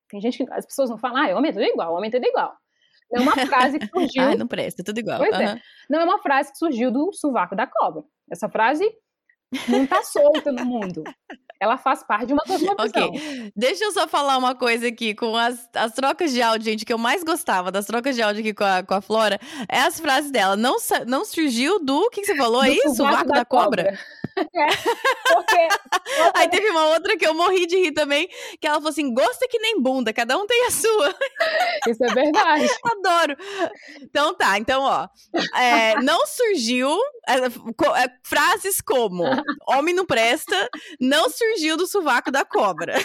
tem 0.09 0.21
gente 0.21 0.43
que 0.43 0.53
as 0.53 0.65
pessoas 0.65 0.89
não 0.89 0.97
falam, 0.97 1.17
ah, 1.17 1.37
homem 1.37 1.49
é 1.49 1.53
tudo 1.53 1.65
igual, 1.65 1.93
homem 1.93 2.07
é 2.07 2.11
tudo 2.11 2.25
igual. 2.25 2.53
Não 3.11 3.21
é 3.21 3.23
uma 3.23 3.45
frase 3.45 3.77
que 3.77 3.87
surgiu. 3.91 4.23
ah, 4.23 4.35
não 4.35 4.47
presta, 4.47 4.81
é 4.81 4.85
tudo 4.85 4.99
igual. 4.99 5.17
Pois 5.17 5.35
uhum. 5.35 5.41
é. 5.41 5.61
Não 5.89 5.99
é 5.99 6.03
uma 6.05 6.19
frase 6.19 6.51
que 6.51 6.57
surgiu 6.57 6.89
do 6.89 7.11
sovaco 7.11 7.55
da 7.55 7.67
cobra. 7.67 8.03
Essa 8.31 8.49
frase 8.49 8.89
não 9.67 9.83
está 9.83 10.03
solta 10.03 10.51
no 10.51 10.65
mundo 10.65 11.03
ela 11.61 11.77
faz 11.77 12.03
parte 12.03 12.25
de 12.25 12.33
uma 12.33 12.41
cosmovisão. 12.43 13.09
Ok, 13.09 13.51
deixa 13.55 13.83
eu 13.83 13.91
só 13.91 14.07
falar 14.07 14.35
uma 14.37 14.55
coisa 14.55 14.87
aqui, 14.87 15.13
com 15.13 15.37
as, 15.37 15.69
as 15.75 15.93
trocas 15.93 16.33
de 16.33 16.41
áudio, 16.41 16.71
gente, 16.71 16.83
que 16.83 16.91
eu 16.91 16.97
mais 16.97 17.23
gostava 17.23 17.71
das 17.71 17.85
trocas 17.85 18.15
de 18.15 18.21
áudio 18.23 18.41
aqui 18.41 18.51
com 18.51 18.63
a, 18.63 18.81
com 18.81 18.95
a 18.95 18.99
Flora, 19.01 19.39
é 19.69 19.81
as 19.81 19.99
frases 19.99 20.31
dela. 20.31 20.55
Não, 20.55 20.77
não 21.05 21.23
surgiu 21.23 21.79
do, 21.79 21.99
o 21.99 22.09
que, 22.09 22.21
que 22.21 22.27
você 22.27 22.35
falou? 22.35 22.63
É 22.63 22.71
isso? 22.71 23.03
O 23.03 23.05
vácuo 23.05 23.27
da, 23.27 23.35
da 23.35 23.45
cobra? 23.45 23.83
cobra. 23.83 23.99
É, 24.37 24.67
porque... 25.33 25.67
Aí 26.35 26.49
teve 26.49 26.69
uma 26.69 26.87
outra 26.89 27.17
que 27.17 27.25
eu 27.25 27.33
morri 27.33 27.65
de 27.65 27.77
rir 27.77 27.91
também, 27.91 28.27
que 28.59 28.67
ela 28.67 28.77
falou 28.77 28.89
assim, 28.89 29.13
gosta 29.13 29.47
que 29.47 29.59
nem 29.59 29.81
bunda, 29.81 30.11
cada 30.11 30.37
um 30.37 30.45
tem 30.45 30.65
a 30.65 30.71
sua. 30.71 31.15
Isso 31.87 32.03
é 32.03 32.13
verdade. 32.13 32.67
Adoro. 32.83 33.37
Então 34.01 34.33
tá, 34.33 34.57
então 34.57 34.83
ó, 34.83 35.07
é, 35.55 35.95
não 36.01 36.25
surgiu 36.25 36.89
é, 37.27 37.35
é, 37.35 38.11
frases 38.23 38.81
como, 38.81 39.23
homem 39.67 39.93
não 39.93 40.05
presta, 40.05 40.69
não 40.99 41.29
surgiu 41.29 41.51
surgiu 41.51 41.77
do 41.77 41.87
sovaco 41.87 42.31
da 42.31 42.43
cobra. 42.43 42.95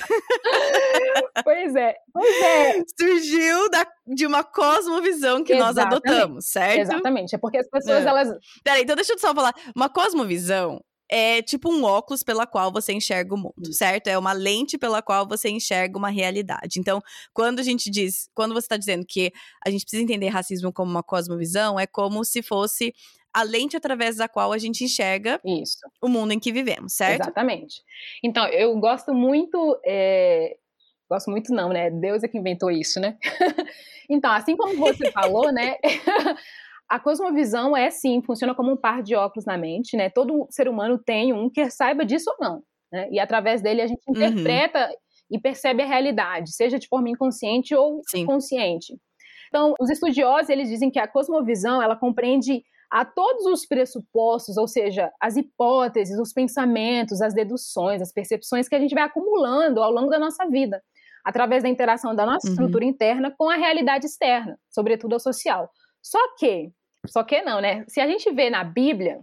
Pois 1.44 1.74
é, 1.74 1.94
pois 2.12 2.42
é. 2.42 2.82
Surgiu 2.98 3.70
da, 3.70 3.86
de 4.06 4.26
uma 4.26 4.42
cosmovisão 4.42 5.44
que 5.44 5.52
Exatamente. 5.52 5.76
nós 5.76 5.78
adotamos, 5.78 6.46
certo? 6.46 6.80
Exatamente, 6.80 7.34
é 7.34 7.38
porque 7.38 7.58
as 7.58 7.68
pessoas, 7.68 8.04
é. 8.04 8.08
elas... 8.08 8.28
Peraí, 8.64 8.82
então 8.82 8.96
deixa 8.96 9.12
eu 9.12 9.18
só 9.18 9.34
falar. 9.34 9.54
Uma 9.74 9.88
cosmovisão 9.88 10.80
é 11.08 11.40
tipo 11.42 11.70
um 11.70 11.84
óculos 11.84 12.22
pela 12.22 12.46
qual 12.46 12.72
você 12.72 12.92
enxerga 12.92 13.34
o 13.34 13.38
mundo, 13.38 13.72
certo? 13.72 14.08
É 14.08 14.18
uma 14.18 14.32
lente 14.32 14.76
pela 14.76 15.00
qual 15.00 15.26
você 15.26 15.48
enxerga 15.48 15.96
uma 15.96 16.10
realidade. 16.10 16.78
Então, 16.78 17.00
quando 17.32 17.60
a 17.60 17.62
gente 17.62 17.90
diz, 17.90 18.28
quando 18.34 18.52
você 18.52 18.66
está 18.66 18.76
dizendo 18.76 19.04
que 19.06 19.32
a 19.64 19.70
gente 19.70 19.82
precisa 19.82 20.02
entender 20.02 20.28
racismo 20.28 20.72
como 20.72 20.90
uma 20.90 21.02
cosmovisão, 21.02 21.78
é 21.78 21.86
como 21.86 22.24
se 22.24 22.42
fosse 22.42 22.92
a 23.32 23.42
lente 23.42 23.76
através 23.76 24.16
da 24.16 24.28
qual 24.28 24.50
a 24.50 24.58
gente 24.58 24.82
enxerga 24.82 25.38
Isso. 25.44 25.78
o 26.00 26.08
mundo 26.08 26.32
em 26.32 26.40
que 26.40 26.50
vivemos, 26.50 26.94
certo? 26.94 27.22
Exatamente. 27.22 27.82
Então, 28.24 28.46
eu 28.48 28.74
gosto 28.78 29.12
muito. 29.12 29.78
É... 29.84 30.56
Gosto 31.08 31.30
muito, 31.30 31.52
não, 31.52 31.68
né? 31.68 31.90
Deus 31.90 32.24
é 32.24 32.28
que 32.28 32.38
inventou 32.38 32.68
isso, 32.68 32.98
né? 32.98 33.16
então, 34.10 34.32
assim 34.32 34.56
como 34.56 34.74
você 34.76 35.12
falou, 35.12 35.52
né? 35.52 35.76
A 36.88 37.00
cosmovisão 37.00 37.76
é 37.76 37.90
sim, 37.90 38.22
funciona 38.22 38.54
como 38.54 38.72
um 38.72 38.76
par 38.76 39.02
de 39.02 39.14
óculos 39.14 39.44
na 39.44 39.58
mente, 39.58 39.96
né? 39.96 40.08
Todo 40.08 40.46
ser 40.50 40.68
humano 40.68 40.98
tem 40.98 41.32
um, 41.32 41.50
quer 41.50 41.70
saiba 41.70 42.04
disso 42.04 42.30
ou 42.30 42.36
não. 42.40 42.62
Né? 42.92 43.08
E 43.10 43.18
através 43.18 43.60
dele 43.60 43.82
a 43.82 43.86
gente 43.86 44.02
uhum. 44.06 44.14
interpreta 44.14 44.86
uhum. 44.86 44.94
e 45.30 45.40
percebe 45.40 45.82
a 45.82 45.86
realidade, 45.86 46.54
seja 46.54 46.78
de 46.78 46.86
forma 46.86 47.10
inconsciente 47.10 47.74
ou 47.74 48.00
sim. 48.08 48.24
consciente. 48.24 48.96
Então, 49.48 49.74
os 49.80 49.90
estudiosos 49.90 50.48
eles 50.48 50.68
dizem 50.68 50.90
que 50.90 50.98
a 50.98 51.08
cosmovisão 51.08 51.82
ela 51.82 51.96
compreende 51.96 52.62
a 52.90 53.04
todos 53.04 53.46
os 53.46 53.66
pressupostos, 53.66 54.56
ou 54.56 54.68
seja, 54.68 55.10
as 55.20 55.36
hipóteses, 55.36 56.18
os 56.18 56.32
pensamentos, 56.32 57.20
as 57.20 57.34
deduções, 57.34 58.00
as 58.00 58.12
percepções 58.12 58.68
que 58.68 58.74
a 58.74 58.80
gente 58.80 58.94
vai 58.94 59.04
acumulando 59.04 59.82
ao 59.82 59.90
longo 59.90 60.08
da 60.08 60.18
nossa 60.18 60.46
vida, 60.46 60.80
através 61.24 61.62
da 61.62 61.68
interação 61.68 62.14
da 62.14 62.24
nossa 62.24 62.46
uhum. 62.46 62.52
estrutura 62.52 62.84
interna 62.84 63.34
com 63.36 63.50
a 63.50 63.56
realidade 63.56 64.06
externa, 64.06 64.58
sobretudo 64.70 65.16
a 65.16 65.18
social. 65.18 65.68
Só 66.06 66.20
que, 66.36 66.70
só 67.04 67.24
que 67.24 67.42
não, 67.42 67.60
né? 67.60 67.84
Se 67.88 68.00
a 68.00 68.06
gente 68.06 68.30
vê 68.30 68.48
na 68.48 68.62
Bíblia, 68.62 69.22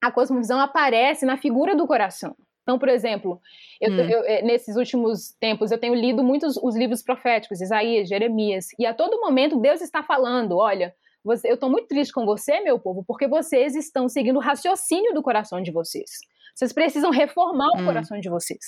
a 0.00 0.12
cosmovisão 0.12 0.60
aparece 0.60 1.26
na 1.26 1.36
figura 1.36 1.74
do 1.74 1.84
coração. 1.84 2.36
Então, 2.62 2.78
por 2.78 2.88
exemplo, 2.88 3.40
eu, 3.80 3.90
hum. 3.90 3.98
eu, 3.98 4.24
eh, 4.24 4.42
nesses 4.42 4.76
últimos 4.76 5.32
tempos 5.40 5.72
eu 5.72 5.78
tenho 5.78 5.96
lido 5.96 6.22
muitos 6.22 6.56
os 6.56 6.76
livros 6.76 7.02
proféticos, 7.02 7.60
Isaías, 7.60 8.08
Jeremias, 8.08 8.68
e 8.78 8.86
a 8.86 8.94
todo 8.94 9.20
momento 9.20 9.58
Deus 9.58 9.80
está 9.80 10.00
falando: 10.00 10.56
olha, 10.58 10.94
você, 11.24 11.50
eu 11.50 11.54
estou 11.54 11.68
muito 11.68 11.88
triste 11.88 12.12
com 12.12 12.24
você, 12.24 12.60
meu 12.60 12.78
povo, 12.78 13.02
porque 13.04 13.26
vocês 13.26 13.74
estão 13.74 14.08
seguindo 14.08 14.36
o 14.36 14.40
raciocínio 14.40 15.12
do 15.12 15.22
coração 15.22 15.60
de 15.60 15.72
vocês. 15.72 16.20
Vocês 16.54 16.72
precisam 16.72 17.10
reformar 17.10 17.66
o 17.74 17.80
hum. 17.80 17.84
coração 17.84 18.20
de 18.20 18.28
vocês. 18.28 18.60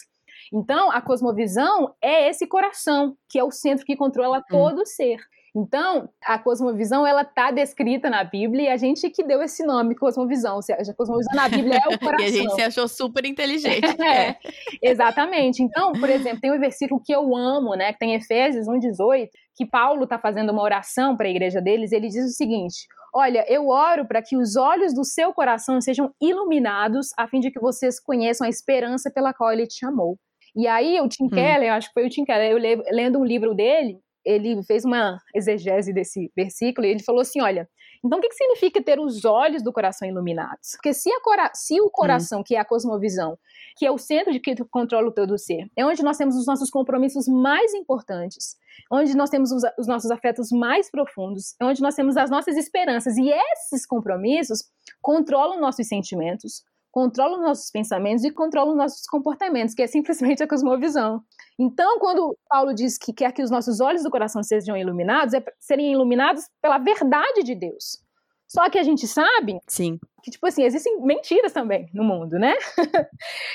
Então, 0.53 0.91
a 0.91 1.01
cosmovisão 1.01 1.95
é 2.03 2.29
esse 2.29 2.49
coração, 2.49 3.17
que 3.29 3.39
é 3.39 3.45
o 3.45 3.53
centro 3.53 3.87
que 3.87 3.95
controla 3.95 4.39
hum. 4.39 4.45
todo 4.51 4.81
o 4.81 4.87
ser. 4.87 5.21
Então, 5.57 6.09
a 6.25 6.37
cosmovisão 6.37 7.07
ela 7.07 7.23
está 7.23 7.53
descrita 7.53 8.11
na 8.11 8.25
Bíblia 8.25 8.65
e 8.65 8.69
a 8.69 8.77
gente 8.77 9.09
que 9.09 9.23
deu 9.23 9.41
esse 9.41 9.65
nome, 9.65 9.95
cosmovisão. 9.95 10.57
Ou 10.57 10.63
seja, 10.63 10.91
a 10.91 10.95
cosmovisão 10.95 11.33
na 11.33 11.49
Bíblia 11.49 11.77
é 11.77 11.95
o 11.95 11.99
coração. 11.99 12.19
e 12.27 12.29
a 12.29 12.31
gente 12.31 12.55
se 12.55 12.63
achou 12.63 12.89
super 12.89 13.25
inteligente. 13.25 13.85
é, 14.03 14.37
exatamente. 14.83 15.63
Então, 15.63 15.93
por 15.93 16.11
exemplo, 16.11 16.41
tem 16.41 16.53
um 16.53 16.59
versículo 16.59 17.01
que 17.01 17.15
eu 17.15 17.37
amo, 17.37 17.77
né, 17.77 17.93
que 17.93 18.01
tem 18.01 18.15
Efésios 18.15 18.67
1:18, 18.67 19.29
que 19.55 19.65
Paulo 19.65 20.03
está 20.03 20.19
fazendo 20.19 20.51
uma 20.51 20.63
oração 20.63 21.17
para 21.17 21.29
a 21.29 21.31
igreja 21.31 21.61
deles. 21.61 21.93
Ele 21.93 22.09
diz 22.09 22.25
o 22.25 22.37
seguinte: 22.37 22.89
Olha, 23.15 23.45
eu 23.49 23.69
oro 23.69 24.09
para 24.09 24.21
que 24.21 24.37
os 24.37 24.57
olhos 24.57 24.93
do 24.93 25.05
seu 25.05 25.33
coração 25.33 25.81
sejam 25.81 26.11
iluminados, 26.21 27.11
a 27.17 27.29
fim 27.29 27.39
de 27.39 27.53
que 27.53 27.61
vocês 27.61 28.01
conheçam 28.01 28.45
a 28.45 28.51
esperança 28.51 29.09
pela 29.09 29.33
qual 29.33 29.53
ele 29.53 29.69
te 29.69 29.79
chamou. 29.79 30.19
E 30.57 30.67
aí, 30.67 31.01
o 31.01 31.09
Tim 31.09 31.27
hum. 31.27 31.31
Keller, 31.31 31.69
eu 31.69 31.75
acho 31.75 31.89
que 31.89 31.95
foi 31.95 32.07
o 32.07 32.11
Tim 32.11 32.25
Keller, 32.25 32.53
eu 32.53 32.83
lendo 32.91 33.21
um 33.21 33.25
livro 33.25 33.55
dele, 33.55 33.99
ele 34.25 34.63
fez 34.63 34.85
uma 34.85 35.19
exegese 35.35 35.93
desse 35.93 36.33
versículo 36.37 36.87
e 36.87 36.91
ele 36.91 37.03
falou 37.03 37.21
assim: 37.21 37.41
olha, 37.41 37.69
então 38.05 38.19
o 38.19 38.23
que, 38.23 38.29
que 38.29 38.35
significa 38.35 38.83
ter 38.83 39.01
os 39.01 39.25
olhos 39.25 39.63
do 39.63 39.73
coração 39.73 40.07
iluminados? 40.07 40.73
Porque 40.73 40.93
se, 40.93 41.11
cora 41.21 41.51
se 41.55 41.81
o 41.81 41.91
coração, 41.91 42.41
hum. 42.41 42.43
que 42.45 42.55
é 42.55 42.59
a 42.59 42.65
cosmovisão, 42.65 43.39
que 43.77 43.87
é 43.87 43.91
o 43.91 43.97
centro 43.97 44.33
de 44.33 44.41
que 44.41 44.55
controla 44.67 45.09
o 45.09 45.13
todo 45.13 45.39
ser, 45.39 45.71
é 45.77 45.87
onde 45.87 46.03
nós 46.03 46.19
temos 46.19 46.37
os 46.37 46.47
nossos 46.47 46.71
compromissos 46.71 47.27
mais 47.27 47.73
importantes, 47.73 48.57
onde 48.91 49.17
nós 49.17 49.31
temos 49.31 49.51
os, 49.51 49.63
os 49.79 49.87
nossos 49.87 50.11
afetos 50.11 50.51
mais 50.51 50.91
profundos, 50.91 51.55
é 51.61 51.65
onde 51.65 51.81
nós 51.81 51.95
temos 51.95 52.17
as 52.17 52.31
nossas 52.31 52.57
esperanças, 52.57 53.17
e 53.17 53.31
esses 53.31 53.87
compromissos 53.87 54.65
controlam 55.01 55.61
nossos 55.61 55.89
sentimentos, 55.89 56.63
controla 56.95 57.39
os 57.39 57.43
nossos 57.43 57.71
pensamentos 57.73 58.23
e 58.23 58.31
controla 58.31 58.71
os 58.71 58.77
nossos 58.77 59.05
comportamentos, 59.09 59.75
que 59.75 59.83
é 59.83 59.87
simplesmente 59.89 60.45
a 60.45 60.47
cosmovisão. 60.47 61.21
Então, 61.59 61.99
quando 61.99 62.39
Paulo 62.49 62.73
diz 62.73 62.97
que 62.97 63.13
quer 63.13 63.33
que 63.33 63.43
os 63.43 63.51
nossos 63.51 63.81
olhos 63.81 64.05
do 64.05 64.11
coração 64.11 64.45
sejam 64.45 64.77
iluminados, 64.77 65.35
é 65.35 65.45
serem 65.59 65.93
iluminados 65.93 66.45
pela 66.63 66.79
verdade 66.79 67.43
de 67.43 67.57
Deus. 67.57 67.99
Só 68.47 68.71
que 68.71 68.79
a 68.79 68.85
gente 68.85 69.09
sabe 69.09 69.59
Sim. 69.67 69.99
que, 70.23 70.31
tipo 70.31 70.47
assim, 70.47 70.63
existem 70.63 71.01
mentiras 71.01 71.53
também 71.53 71.89
no 71.93 72.05
mundo, 72.05 72.39
né? 72.39 72.55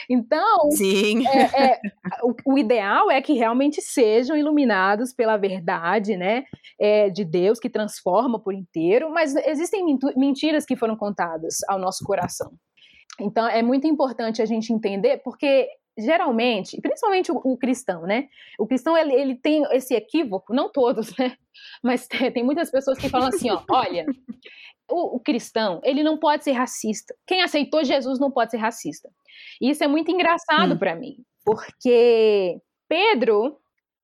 então, 0.09 0.69
Sim. 0.71 1.25
É, 1.25 1.71
é, 1.71 1.79
o, 2.21 2.33
o, 2.53 2.57
ideal 2.57 3.09
é 3.09 3.21
que 3.21 3.31
realmente 3.31 3.81
sejam 3.81 4.35
iluminados 4.35 5.13
pela 5.13 5.37
verdade, 5.37 6.17
né? 6.17 6.43
É, 6.77 7.09
de 7.09 7.23
Deus 7.23 7.57
que 7.57 7.69
transforma 7.69 8.37
por 8.37 8.53
inteiro, 8.53 9.09
mas 9.09 9.33
existem 9.33 9.97
mentiras 10.17 10.65
que 10.65 10.75
foram 10.75 10.97
contadas 10.97 11.59
ao 11.69 11.79
nosso 11.79 12.03
coração. 12.03 12.51
Então 13.19 13.47
é 13.47 13.61
muito 13.61 13.87
importante 13.87 14.41
a 14.41 14.45
gente 14.45 14.71
entender, 14.73 15.17
porque 15.23 15.69
geralmente, 15.97 16.79
principalmente 16.81 17.31
o, 17.31 17.35
o 17.43 17.57
cristão, 17.57 18.03
né? 18.03 18.29
O 18.57 18.65
cristão 18.65 18.97
ele, 18.97 19.13
ele, 19.13 19.35
tem 19.35 19.63
esse 19.71 19.93
equívoco, 19.93 20.53
não 20.53 20.71
todos, 20.71 21.15
né? 21.17 21.35
Mas 21.83 22.07
tem, 22.07 22.31
tem 22.31 22.43
muitas 22.43 22.71
pessoas 22.71 22.97
que 22.97 23.09
falam 23.09 23.27
assim, 23.27 23.49
ó, 23.49 23.61
olha, 23.69 24.05
o, 24.89 25.17
o, 25.17 25.19
cristão 25.19 25.81
ele 25.83 26.03
não 26.03 26.17
pode 26.17 26.43
ser 26.43 26.53
racista. 26.53 27.13
Quem 27.27 27.41
aceitou 27.41 27.83
Jesus 27.83 28.19
não 28.19 28.31
pode 28.31 28.51
ser 28.51 28.57
racista. 28.57 29.09
E 29.61 29.69
isso 29.69 29.83
é 29.83 29.87
muito 29.87 30.11
engraçado 30.11 30.73
hum. 30.73 30.77
para 30.77 30.95
mim, 30.95 31.17
porque 31.43 32.59
Pedro 32.87 33.57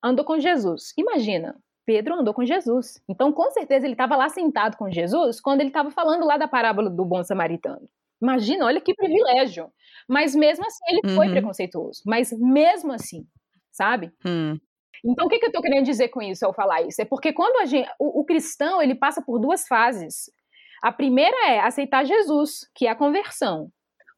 andou 0.03 0.25
com 0.25 0.39
Jesus. 0.39 0.93
Imagina, 0.97 1.55
Pedro 1.85 2.15
andou 2.15 2.33
com 2.33 2.43
Jesus. 2.43 3.01
Então, 3.07 3.31
com 3.31 3.49
certeza, 3.51 3.85
ele 3.85 3.93
estava 3.93 4.15
lá 4.15 4.29
sentado 4.29 4.75
com 4.75 4.91
Jesus 4.91 5.39
quando 5.39 5.61
ele 5.61 5.69
estava 5.69 5.91
falando 5.91 6.25
lá 6.25 6.37
da 6.37 6.47
parábola 6.47 6.89
do 6.89 7.05
bom 7.05 7.23
samaritano. 7.23 7.87
Imagina, 8.21 8.65
olha 8.65 8.81
que 8.81 8.93
privilégio. 8.93 9.69
Mas 10.07 10.35
mesmo 10.35 10.65
assim 10.65 10.83
ele 10.89 11.01
uhum. 11.05 11.15
foi 11.15 11.29
preconceituoso. 11.29 12.01
Mas 12.05 12.31
mesmo 12.31 12.93
assim, 12.93 13.25
sabe? 13.71 14.11
Hum. 14.25 14.57
Então 15.03 15.25
o 15.25 15.29
que, 15.29 15.39
que 15.39 15.45
eu 15.45 15.49
estou 15.49 15.61
querendo 15.61 15.85
dizer 15.85 16.09
com 16.09 16.21
isso 16.21 16.45
ao 16.45 16.53
falar 16.53 16.81
isso? 16.81 17.01
É 17.01 17.05
porque 17.05 17.33
quando 17.33 17.61
a 17.61 17.65
gente, 17.65 17.89
o, 17.99 18.21
o 18.21 18.25
cristão 18.25 18.81
ele 18.81 18.95
passa 18.95 19.21
por 19.21 19.39
duas 19.39 19.67
fases. 19.67 20.31
A 20.81 20.91
primeira 20.91 21.35
é 21.49 21.59
aceitar 21.59 22.05
Jesus, 22.05 22.69
que 22.75 22.87
é 22.87 22.89
a 22.89 22.95
conversão. 22.95 23.69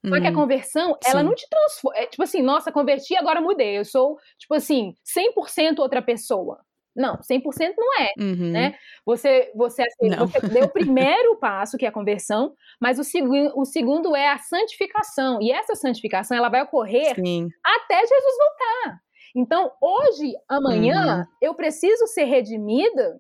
Só 0.05 0.21
que 0.21 0.27
a 0.27 0.29
uhum. 0.29 0.35
conversão, 0.35 0.97
ela 1.05 1.19
Sim. 1.19 1.25
não 1.25 1.35
te 1.35 1.47
transforma. 1.49 1.99
É 1.99 2.05
tipo 2.05 2.23
assim, 2.23 2.41
nossa, 2.41 2.71
converti, 2.71 3.15
agora 3.15 3.41
mudei. 3.41 3.77
Eu 3.77 3.83
sou, 3.83 4.17
tipo 4.37 4.53
assim, 4.53 4.93
100% 5.05 5.79
outra 5.79 6.01
pessoa. 6.01 6.59
Não, 6.97 7.15
100% 7.17 7.75
não 7.77 8.01
é, 8.01 8.13
uhum. 8.19 8.51
né? 8.51 8.75
Você, 9.05 9.51
você, 9.55 9.83
assim, 9.83 10.09
você 10.09 10.39
deu 10.47 10.63
o 10.63 10.73
primeiro 10.73 11.35
passo, 11.39 11.77
que 11.77 11.85
é 11.85 11.89
a 11.89 11.91
conversão, 11.91 12.55
mas 12.81 12.97
o, 12.97 13.03
segu 13.03 13.33
o 13.55 13.63
segundo 13.65 14.15
é 14.15 14.29
a 14.29 14.39
santificação. 14.39 15.39
E 15.39 15.51
essa 15.51 15.75
santificação, 15.75 16.35
ela 16.35 16.49
vai 16.49 16.63
ocorrer 16.63 17.13
Sim. 17.13 17.49
até 17.63 17.99
Jesus 17.99 18.35
voltar. 18.39 18.99
Então, 19.35 19.71
hoje, 19.79 20.33
amanhã, 20.49 21.19
uhum. 21.19 21.25
eu 21.39 21.53
preciso 21.53 22.07
ser 22.07 22.23
redimida 22.23 23.19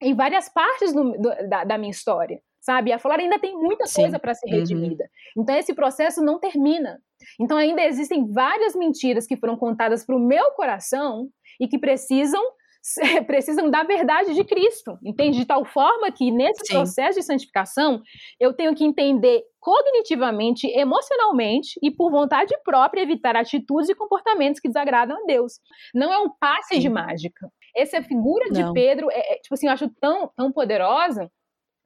em 0.00 0.14
várias 0.14 0.48
partes 0.48 0.94
do, 0.94 1.10
do, 1.12 1.48
da, 1.48 1.64
da, 1.64 1.76
minha 1.76 1.90
história, 1.90 2.40
sabe? 2.60 2.92
A 2.92 3.00
Flora 3.00 3.20
ainda 3.20 3.40
tem 3.40 3.56
muita 3.56 3.86
Sim. 3.86 4.02
coisa 4.02 4.20
para 4.20 4.34
ser 4.34 4.48
uhum. 4.48 4.58
redimida. 4.60 5.04
Uhum. 5.34 5.42
Então, 5.42 5.56
esse 5.56 5.74
processo 5.74 6.22
não 6.22 6.38
termina. 6.38 7.00
Então, 7.40 7.56
ainda 7.56 7.82
existem 7.82 8.30
várias 8.30 8.76
mentiras 8.76 9.26
que 9.26 9.36
foram 9.36 9.56
contadas 9.56 10.06
para 10.06 10.14
o 10.14 10.20
meu 10.20 10.52
coração 10.52 11.28
e 11.58 11.66
que 11.66 11.80
precisam 11.80 12.40
precisam 13.26 13.70
da 13.70 13.82
verdade 13.82 14.34
de 14.34 14.44
Cristo, 14.44 14.98
entende? 15.02 15.38
De 15.38 15.44
tal 15.44 15.64
forma 15.64 16.10
que 16.10 16.30
nesse 16.30 16.66
Sim. 16.66 16.74
processo 16.74 17.18
de 17.18 17.24
santificação 17.24 18.02
eu 18.38 18.52
tenho 18.52 18.74
que 18.74 18.84
entender 18.84 19.42
cognitivamente, 19.60 20.66
emocionalmente 20.68 21.78
e 21.82 21.90
por 21.90 22.10
vontade 22.10 22.54
própria 22.64 23.02
evitar 23.02 23.36
atitudes 23.36 23.88
e 23.88 23.94
comportamentos 23.94 24.60
que 24.60 24.68
desagradam 24.68 25.16
a 25.22 25.26
Deus. 25.26 25.54
Não 25.94 26.12
é 26.12 26.18
um 26.18 26.30
passe 26.30 26.74
Sim. 26.74 26.80
de 26.80 26.88
mágica. 26.88 27.50
Essa 27.76 28.02
figura 28.02 28.50
de 28.50 28.62
Não. 28.62 28.72
Pedro 28.72 29.10
é, 29.10 29.34
é, 29.34 29.38
tipo 29.38 29.54
assim, 29.54 29.66
eu 29.66 29.72
acho 29.72 29.88
tão, 30.00 30.30
tão 30.36 30.50
poderosa 30.50 31.30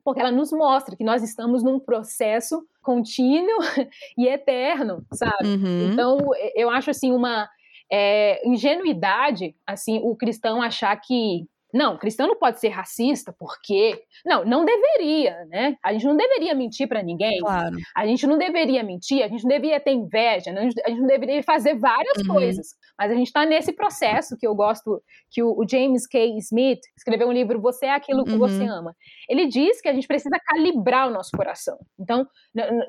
porque 0.05 0.21
ela 0.21 0.33
nos 0.33 0.51
mostra 0.53 0.97
que 0.97 1.05
nós 1.05 1.23
estamos 1.23 1.63
num 1.63 1.79
processo 1.79 2.67
contínuo 2.83 3.59
e 4.19 4.27
eterno, 4.27 5.05
sabe? 5.13 5.47
Uhum. 5.47 5.93
Então, 5.93 6.19
eu 6.57 6.69
acho 6.69 6.91
assim 6.91 7.13
uma 7.13 7.49
é, 7.93 8.41
ingenuidade, 8.49 9.55
assim, 9.67 10.01
o 10.03 10.17
cristão 10.17 10.63
achar 10.63 10.97
que 10.97 11.47
não, 11.73 11.97
cristão 11.97 12.27
não 12.27 12.37
pode 12.37 12.61
ser 12.61 12.69
racista 12.69 13.35
porque 13.39 14.03
não, 14.27 14.45
não 14.45 14.65
deveria, 14.65 15.47
né? 15.47 15.75
A 15.83 15.93
gente 15.93 16.05
não 16.05 16.15
deveria 16.15 16.55
mentir 16.55 16.87
para 16.87 17.03
ninguém. 17.03 17.39
Claro. 17.41 17.75
A 17.97 18.07
gente 18.07 18.27
não 18.27 18.37
deveria 18.37 18.83
mentir, 18.83 19.23
a 19.23 19.29
gente 19.29 19.43
não 19.43 19.49
deveria 19.49 19.81
ter 19.81 19.93
inveja, 19.93 20.53
né? 20.53 20.69
a 20.85 20.91
gente 20.91 21.01
não 21.01 21.07
deveria 21.07 21.43
fazer 21.43 21.79
várias 21.79 22.19
uhum. 22.19 22.35
coisas. 22.35 22.75
Mas 22.99 23.11
a 23.11 23.15
gente 23.15 23.29
está 23.29 23.47
nesse 23.47 23.73
processo 23.73 24.37
que 24.37 24.47
eu 24.47 24.55
gosto, 24.55 25.03
que 25.31 25.43
o, 25.43 25.65
James 25.69 26.07
K. 26.07 26.37
Smith 26.39 26.81
escreveu 26.95 27.29
um 27.29 27.33
livro 27.33 27.61
Você 27.63 27.87
é 27.87 27.95
aquilo 27.95 28.25
que 28.25 28.33
uhum. 28.33 28.39
você 28.39 28.65
ama. 28.65 28.95
Ele 29.27 29.47
diz 29.47 29.81
que 29.81 29.89
a 29.89 29.95
gente 29.95 30.07
precisa 30.07 30.39
calibrar 30.45 31.09
o 31.09 31.11
nosso 31.11 31.31
coração. 31.35 31.79
Então, 31.99 32.27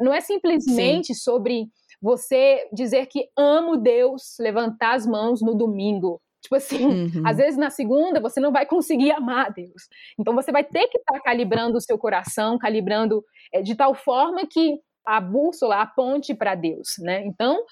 não 0.02 0.14
é 0.14 0.20
simplesmente 0.20 1.14
Sim. 1.14 1.22
sobre 1.22 1.68
você 2.04 2.68
dizer 2.74 3.06
que 3.06 3.30
amo 3.38 3.78
Deus, 3.78 4.36
levantar 4.38 4.96
as 4.96 5.08
mãos 5.08 5.42
no 5.42 5.56
domingo. 5.56 6.20
Tipo 6.42 6.56
assim, 6.56 6.86
uhum. 6.86 7.24
às 7.26 7.38
vezes 7.38 7.58
na 7.58 7.70
segunda 7.70 8.20
você 8.20 8.42
não 8.42 8.52
vai 8.52 8.66
conseguir 8.66 9.12
amar 9.12 9.54
Deus. 9.54 9.88
Então 10.20 10.36
você 10.36 10.52
vai 10.52 10.66
ter 10.66 10.90
que 10.90 10.98
estar 10.98 11.14
tá 11.14 11.22
calibrando 11.22 11.78
o 11.78 11.82
seu 11.82 11.98
coração, 11.98 12.58
calibrando 12.60 13.24
é, 13.54 13.62
de 13.62 13.74
tal 13.74 13.96
forma 13.96 14.46
que 14.46 14.78
a 15.08 15.22
bússola 15.22 15.82
aponte 15.82 16.34
para 16.34 16.56
Deus, 16.56 16.96
né? 17.00 17.26
Então, 17.26 17.64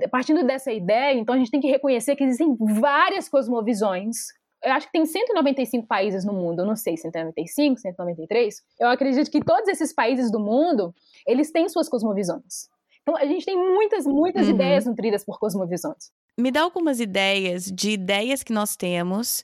é, 0.00 0.06
partindo 0.06 0.44
dessa 0.44 0.72
ideia, 0.72 1.18
então 1.18 1.34
a 1.34 1.38
gente 1.38 1.50
tem 1.50 1.60
que 1.60 1.68
reconhecer 1.68 2.14
que 2.14 2.22
existem 2.22 2.56
várias 2.80 3.28
cosmovisões 3.28 4.16
eu 4.64 4.72
acho 4.72 4.86
que 4.86 4.92
tem 4.92 5.06
195 5.06 5.86
países 5.86 6.24
no 6.24 6.32
mundo, 6.32 6.62
eu 6.62 6.66
não 6.66 6.74
sei, 6.74 6.96
195, 6.96 7.78
193. 7.78 8.62
Eu 8.80 8.88
acredito 8.88 9.30
que 9.30 9.40
todos 9.40 9.68
esses 9.68 9.92
países 9.92 10.28
do 10.30 10.40
mundo, 10.40 10.92
eles 11.24 11.52
têm 11.52 11.68
suas 11.68 11.88
cosmovisões. 11.88 12.68
Então, 13.06 13.16
a 13.16 13.24
gente 13.24 13.46
tem 13.46 13.56
muitas, 13.56 14.04
muitas 14.04 14.48
uhum. 14.48 14.54
ideias 14.54 14.84
nutridas 14.84 15.24
por 15.24 15.38
cosmovisões. 15.38 16.10
Me 16.36 16.50
dá 16.50 16.62
algumas 16.62 16.98
ideias 16.98 17.64
de 17.64 17.92
ideias 17.92 18.42
que 18.42 18.52
nós 18.52 18.74
temos 18.74 19.42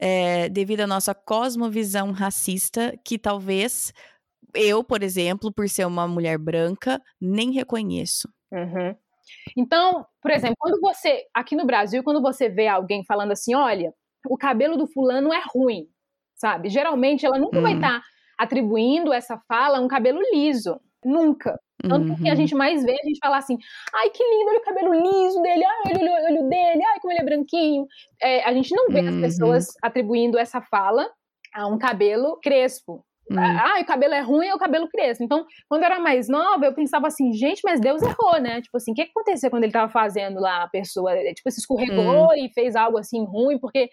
é, 0.00 0.48
devido 0.48 0.80
à 0.80 0.86
nossa 0.86 1.14
cosmovisão 1.14 2.10
racista, 2.10 2.98
que 3.04 3.18
talvez 3.18 3.92
eu, 4.54 4.82
por 4.82 5.02
exemplo, 5.02 5.52
por 5.52 5.68
ser 5.68 5.86
uma 5.86 6.08
mulher 6.08 6.38
branca, 6.38 7.00
nem 7.20 7.52
reconheço. 7.52 8.28
Uhum. 8.50 8.96
Então, 9.56 10.06
por 10.20 10.30
exemplo, 10.30 10.56
quando 10.58 10.80
você, 10.80 11.26
aqui 11.34 11.54
no 11.54 11.66
Brasil, 11.66 12.02
quando 12.02 12.22
você 12.22 12.48
vê 12.48 12.66
alguém 12.66 13.04
falando 13.04 13.32
assim, 13.32 13.54
olha, 13.54 13.92
o 14.26 14.38
cabelo 14.38 14.76
do 14.76 14.86
fulano 14.86 15.32
é 15.32 15.42
ruim, 15.54 15.86
sabe? 16.34 16.70
Geralmente 16.70 17.26
ela 17.26 17.38
nunca 17.38 17.60
vai 17.60 17.74
estar 17.74 17.94
uhum. 17.94 18.00
tá 18.00 18.06
atribuindo 18.38 19.12
essa 19.12 19.38
fala 19.46 19.78
a 19.78 19.80
um 19.82 19.88
cabelo 19.88 20.20
liso. 20.32 20.80
Nunca. 21.04 21.58
Tanto 21.82 22.10
uhum. 22.10 22.16
que 22.16 22.30
a 22.30 22.34
gente 22.34 22.54
mais 22.54 22.84
vê 22.84 22.92
a 22.92 23.06
gente 23.06 23.18
falar 23.18 23.38
assim, 23.38 23.58
ai 23.94 24.08
que 24.10 24.22
lindo, 24.22 24.50
olha 24.50 24.60
o 24.60 24.62
cabelo 24.62 24.92
liso 24.94 25.42
dele, 25.42 25.64
ai, 25.64 25.92
olha 25.96 26.12
o 26.12 26.26
olho 26.26 26.48
dele, 26.48 26.82
ai 26.84 27.00
como 27.00 27.12
ele 27.12 27.20
é 27.20 27.24
branquinho. 27.24 27.86
É, 28.20 28.44
a 28.44 28.52
gente 28.52 28.72
não 28.74 28.88
vê 28.88 29.00
uhum. 29.00 29.08
as 29.08 29.16
pessoas 29.16 29.66
atribuindo 29.82 30.38
essa 30.38 30.60
fala 30.60 31.10
a 31.52 31.66
um 31.66 31.78
cabelo 31.78 32.38
crespo. 32.40 33.04
Hum. 33.30 33.36
Ah, 33.38 33.80
o 33.80 33.84
cabelo 33.84 34.14
é 34.14 34.20
ruim 34.20 34.46
é 34.46 34.54
o 34.54 34.58
cabelo 34.58 34.88
crespo. 34.88 35.24
Então, 35.24 35.44
quando 35.68 35.82
eu 35.82 35.86
era 35.86 35.98
mais 35.98 36.28
nova, 36.28 36.64
eu 36.66 36.74
pensava 36.74 37.06
assim, 37.06 37.32
gente, 37.32 37.60
mas 37.64 37.80
Deus 37.80 38.02
errou, 38.02 38.40
né? 38.40 38.60
Tipo 38.60 38.76
assim, 38.76 38.92
o 38.92 38.94
que 38.94 39.02
aconteceu 39.02 39.50
quando 39.50 39.64
ele 39.64 39.72
tava 39.72 39.90
fazendo 39.90 40.40
lá 40.40 40.62
a 40.64 40.68
pessoa? 40.68 41.14
Tipo, 41.34 41.50
se 41.50 41.60
escorregou 41.60 42.28
hum. 42.28 42.34
e 42.34 42.48
fez 42.52 42.76
algo 42.76 42.98
assim 42.98 43.24
ruim, 43.24 43.58
porque 43.58 43.88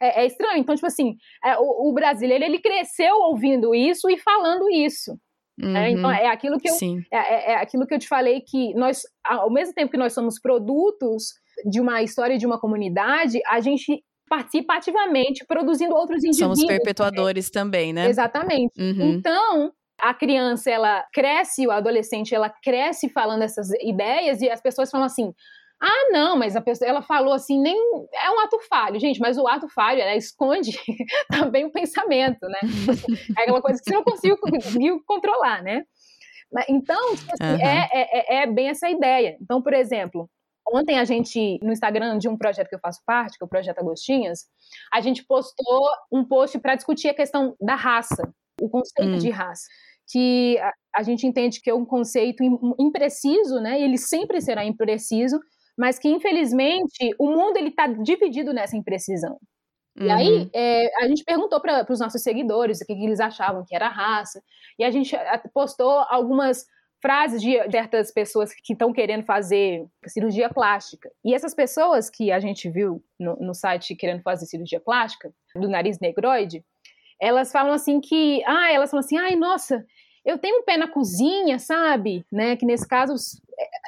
é, 0.00 0.22
é 0.22 0.26
estranho. 0.26 0.58
Então, 0.58 0.74
tipo 0.74 0.86
assim, 0.86 1.16
é, 1.44 1.58
o, 1.58 1.88
o, 1.88 1.92
brasileiro, 1.92 2.44
ele 2.44 2.58
cresceu 2.58 3.16
ouvindo 3.16 3.74
isso 3.74 4.08
e 4.10 4.18
falando 4.18 4.70
isso. 4.70 5.18
Uhum. 5.60 5.76
É, 5.76 5.90
então, 5.90 6.10
é 6.10 6.28
aquilo 6.28 6.58
que 6.58 6.68
eu, 6.68 6.74
é, 7.12 7.16
é, 7.18 7.52
é, 7.52 7.56
aquilo 7.56 7.86
que 7.86 7.94
eu 7.94 7.98
te 7.98 8.06
falei 8.06 8.40
que 8.40 8.74
nós, 8.74 9.02
ao 9.24 9.50
mesmo 9.50 9.74
tempo 9.74 9.90
que 9.90 9.98
nós 9.98 10.12
somos 10.12 10.40
produtos 10.40 11.34
de 11.68 11.80
uma 11.80 12.02
história 12.02 12.38
de 12.38 12.46
uma 12.46 12.60
comunidade, 12.60 13.40
a 13.46 13.60
gente 13.60 14.02
participa 14.28 14.74
ativamente 14.74 15.44
produzindo 15.46 15.94
outros 15.94 16.22
indivíduos. 16.22 16.58
Somos 16.58 16.64
perpetuadores 16.64 17.50
também, 17.50 17.88
também 17.88 18.04
né? 18.04 18.08
Exatamente. 18.08 18.72
Uhum. 18.78 19.14
Então, 19.14 19.72
a 20.00 20.14
criança, 20.14 20.70
ela 20.70 21.04
cresce, 21.12 21.66
o 21.66 21.72
adolescente, 21.72 22.34
ela 22.34 22.48
cresce 22.48 23.08
falando 23.08 23.42
essas 23.42 23.70
ideias 23.82 24.40
e 24.40 24.48
as 24.48 24.60
pessoas 24.60 24.90
falam 24.90 25.06
assim, 25.06 25.32
ah, 25.80 26.10
não, 26.10 26.36
mas 26.36 26.56
a 26.56 26.60
pessoa, 26.60 26.88
ela 26.88 27.02
falou 27.02 27.32
assim, 27.32 27.60
nem 27.60 27.76
é 28.12 28.30
um 28.30 28.40
ato 28.40 28.58
falho, 28.68 28.98
gente, 28.98 29.20
mas 29.20 29.38
o 29.38 29.46
ato 29.46 29.68
falho, 29.68 30.00
ela 30.00 30.16
esconde 30.16 30.72
também 31.30 31.64
o 31.64 31.72
pensamento, 31.72 32.46
né? 32.48 32.60
É 33.36 33.42
aquela 33.42 33.62
coisa 33.62 33.80
que 33.80 33.88
você 33.88 33.94
não 33.94 34.02
conseguiu, 34.02 34.38
conseguiu 34.38 35.02
controlar, 35.06 35.62
né? 35.62 35.84
Então, 36.68 37.14
tipo 37.14 37.30
assim, 37.32 37.62
uhum. 37.62 37.68
é, 37.68 37.88
é, 37.92 38.42
é 38.42 38.46
bem 38.46 38.68
essa 38.68 38.88
ideia. 38.88 39.36
Então, 39.40 39.62
por 39.62 39.74
exemplo, 39.74 40.28
Ontem 40.70 40.98
a 40.98 41.04
gente, 41.04 41.58
no 41.62 41.72
Instagram 41.72 42.18
de 42.18 42.28
um 42.28 42.36
projeto 42.36 42.68
que 42.68 42.74
eu 42.74 42.80
faço 42.80 43.00
parte, 43.06 43.38
que 43.38 43.44
é 43.44 43.46
o 43.46 43.48
Projeto 43.48 43.78
Agostinhas, 43.78 44.40
a 44.92 45.00
gente 45.00 45.24
postou 45.24 45.88
um 46.12 46.24
post 46.24 46.58
para 46.58 46.74
discutir 46.74 47.08
a 47.08 47.14
questão 47.14 47.56
da 47.60 47.74
raça, 47.74 48.22
o 48.60 48.68
conceito 48.68 49.12
hum. 49.12 49.18
de 49.18 49.30
raça. 49.30 49.62
Que 50.10 50.58
a, 50.58 50.72
a, 50.96 51.02
gente 51.02 51.26
entende 51.26 51.60
que 51.60 51.70
é 51.70 51.74
um 51.74 51.84
conceito 51.84 52.42
impreciso, 52.78 53.60
né? 53.60 53.80
Ele 53.80 53.96
sempre 53.96 54.40
será 54.40 54.64
impreciso, 54.64 55.38
mas 55.78 55.96
que 55.96 56.08
infelizmente 56.08 57.14
o 57.18 57.30
mundo 57.30 57.56
ele 57.56 57.68
está 57.68 57.86
dividido 57.86 58.52
nessa 58.52 58.76
imprecisão. 58.76 59.38
E 59.96 60.04
uhum. 60.04 60.12
aí, 60.12 60.50
é, 60.52 61.04
a 61.04 61.08
gente 61.08 61.24
perguntou 61.24 61.60
para 61.60 61.86
os 61.88 62.00
nossos 62.00 62.22
seguidores 62.22 62.80
o 62.80 62.86
que, 62.86 62.94
que, 62.94 63.04
eles 63.04 63.20
achavam 63.20 63.64
que 63.64 63.74
era 63.74 63.88
raça, 63.88 64.42
e 64.78 64.84
a 64.84 64.90
gente 64.90 65.16
postou 65.52 65.90
algumas 65.90 66.66
frases 67.00 67.40
de 67.40 67.56
certas 67.70 68.12
pessoas 68.12 68.52
que 68.52 68.72
estão 68.72 68.92
querendo 68.92 69.24
fazer 69.24 69.86
cirurgia 70.06 70.48
plástica. 70.48 71.10
E 71.24 71.32
essas 71.32 71.54
pessoas 71.54 72.10
que 72.10 72.32
a 72.32 72.40
gente 72.40 72.68
viu 72.68 73.02
no, 73.18 73.36
no, 73.36 73.54
site 73.54 73.94
querendo 73.94 74.22
fazer 74.22 74.46
cirurgia 74.46 74.80
plástica, 74.80 75.32
do 75.54 75.68
nariz 75.68 76.00
negroide, 76.00 76.64
elas 77.20 77.52
falam 77.52 77.72
assim 77.72 78.00
que, 78.00 78.42
ah, 78.46 78.72
elas 78.72 78.90
falam 78.90 79.04
assim, 79.04 79.16
ai, 79.16 79.36
nossa, 79.36 79.84
eu 80.28 80.38
tenho 80.38 80.58
um 80.60 80.62
pé 80.62 80.76
na 80.76 80.86
cozinha, 80.86 81.58
sabe? 81.58 82.24
Né? 82.30 82.54
Que 82.56 82.66
nesse 82.66 82.86
caso 82.86 83.14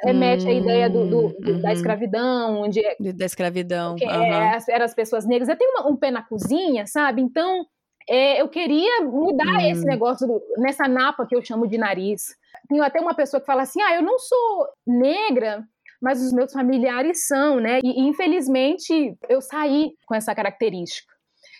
remete 0.03 0.47
à 0.47 0.51
ideia 0.51 0.89
do, 0.89 1.05
do, 1.07 1.29
do 1.39 1.51
uhum. 1.51 1.61
da 1.61 1.71
escravidão, 1.71 2.61
onde 2.61 2.83
é, 2.83 2.95
da 3.13 3.25
escravidão, 3.25 3.95
uhum. 4.01 4.09
é, 4.09 4.57
eram 4.69 4.85
as 4.85 4.95
pessoas 4.95 5.25
negras. 5.25 5.47
Eu 5.47 5.55
tenho 5.55 5.71
uma, 5.71 5.89
um 5.89 5.95
pé 5.95 6.09
na 6.09 6.23
cozinha, 6.23 6.87
sabe? 6.87 7.21
Então 7.21 7.65
é, 8.09 8.41
eu 8.41 8.49
queria 8.49 9.01
mudar 9.01 9.45
uhum. 9.45 9.71
esse 9.71 9.85
negócio 9.85 10.27
do, 10.27 10.41
nessa 10.57 10.87
napa 10.87 11.25
que 11.27 11.35
eu 11.35 11.45
chamo 11.45 11.67
de 11.67 11.77
nariz. 11.77 12.35
Tem 12.67 12.81
até 12.81 12.99
uma 12.99 13.13
pessoa 13.13 13.39
que 13.39 13.45
fala 13.45 13.61
assim: 13.61 13.81
ah, 13.81 13.95
eu 13.95 14.01
não 14.01 14.17
sou 14.17 14.67
negra, 14.85 15.63
mas 16.01 16.21
os 16.21 16.33
meus 16.33 16.51
familiares 16.51 17.27
são, 17.27 17.59
né? 17.59 17.79
E 17.83 18.01
infelizmente 18.01 19.15
eu 19.29 19.41
saí 19.41 19.93
com 20.07 20.15
essa 20.15 20.33
característica. 20.33 21.11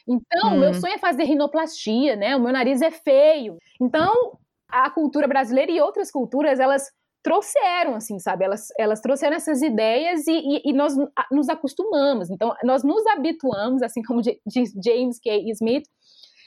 Então, 0.07 0.57
meu 0.57 0.73
sonho 0.73 0.95
é 0.95 0.97
fazer 0.97 1.25
rinoplastia, 1.25 2.15
né? 2.15 2.35
O 2.35 2.41
meu 2.41 2.51
nariz 2.51 2.81
é 2.81 2.89
feio. 2.89 3.57
Então, 3.79 4.37
a 4.71 4.89
cultura 4.89 5.27
brasileira 5.27 5.71
e 5.71 5.81
outras 5.81 6.11
culturas, 6.11 6.59
elas 6.59 6.89
trouxeram, 7.23 7.95
assim, 7.95 8.17
sabe? 8.19 8.45
Elas, 8.45 8.67
elas 8.79 8.99
trouxeram 8.99 9.35
essas 9.35 9.61
ideias 9.61 10.25
e, 10.27 10.31
e, 10.31 10.61
e, 10.69 10.73
nós 10.73 10.95
nos 11.31 11.49
acostumamos. 11.49 12.29
Então, 12.31 12.55
nós 12.63 12.83
nos 12.83 13.05
habituamos, 13.07 13.83
assim 13.83 14.01
como 14.01 14.21
diz 14.21 14.73
James 14.83 15.19
K. 15.19 15.37
Smith, 15.51 15.85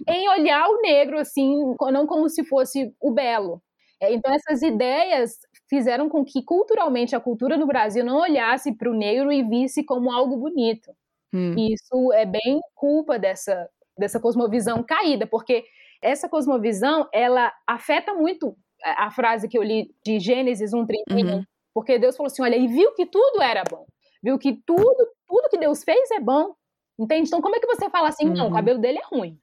em 0.09 0.29
olhar 0.31 0.69
o 0.69 0.81
negro, 0.81 1.19
assim, 1.19 1.55
não 1.93 2.07
como 2.07 2.29
se 2.29 2.45
fosse 2.45 2.93
o 3.01 3.13
belo, 3.13 3.63
é, 4.05 4.13
então, 4.13 4.33
essas 4.33 4.63
ideias 4.63 5.39
fizeram 5.69 6.09
com 6.09 6.25
que, 6.25 6.43
culturalmente, 6.43 7.17
a 7.17 7.21
cultura 7.21 7.57
do 7.57 7.67
Brasil 7.67 8.05
não 8.05 8.21
olhasse 8.21 8.73
para 8.73 8.91
o 8.91 8.95
negro 8.95 9.33
e 9.33 9.43
visse 9.43 9.85
como 9.85 10.11
algo 10.13 10.37
bonito. 10.37 10.91
Hum. 11.33 11.55
E 11.57 11.75
isso 11.75 12.13
é 12.13 12.27
bem 12.27 12.61
culpa 12.75 13.19
dessa, 13.19 13.69
dessa 13.99 14.21
cosmovisão 14.21 14.83
caída, 14.83 15.27
porque 15.27 15.65
essa 16.05 16.29
cosmovisão, 16.29 17.09
ela 17.13 17.53
afeta 17.67 18.15
muito 18.15 18.57
a 18.85 19.11
frase 19.11 19.49
que 19.49 19.57
eu 19.57 19.63
li 19.63 19.91
de 20.05 20.21
Gênesis 20.21 20.73
1,31, 20.73 20.87
uhum. 21.11 21.45
porque 21.73 21.99
Deus 21.99 22.17
falou 22.17 22.27
assim, 22.27 22.43
olha, 22.43 22.57
e 22.57 22.67
viu 22.67 22.93
que 22.95 23.07
tudo 23.07 23.41
era 23.43 23.63
bom. 23.69 23.87
Viu 24.23 24.39
que 24.39 24.61
tudo, 24.67 25.09
tudo 25.27 25.49
que 25.51 25.59
Deus 25.59 25.83
fez 25.83 26.11
é 26.11 26.21
bom. 26.21 26.55
Entende? 26.99 27.29
Então, 27.29 27.41
como 27.41 27.57
é 27.57 27.61
que 27.61 27.67
você 27.67 27.91
fala 27.91 28.09
assim, 28.09 28.29
uhum. 28.29 28.35
não, 28.35 28.45
o 28.45 28.49
uhum. 28.49 28.55
cabelo 28.55 28.79
dele 28.79 28.99
é 28.99 29.17
ruim? 29.17 29.39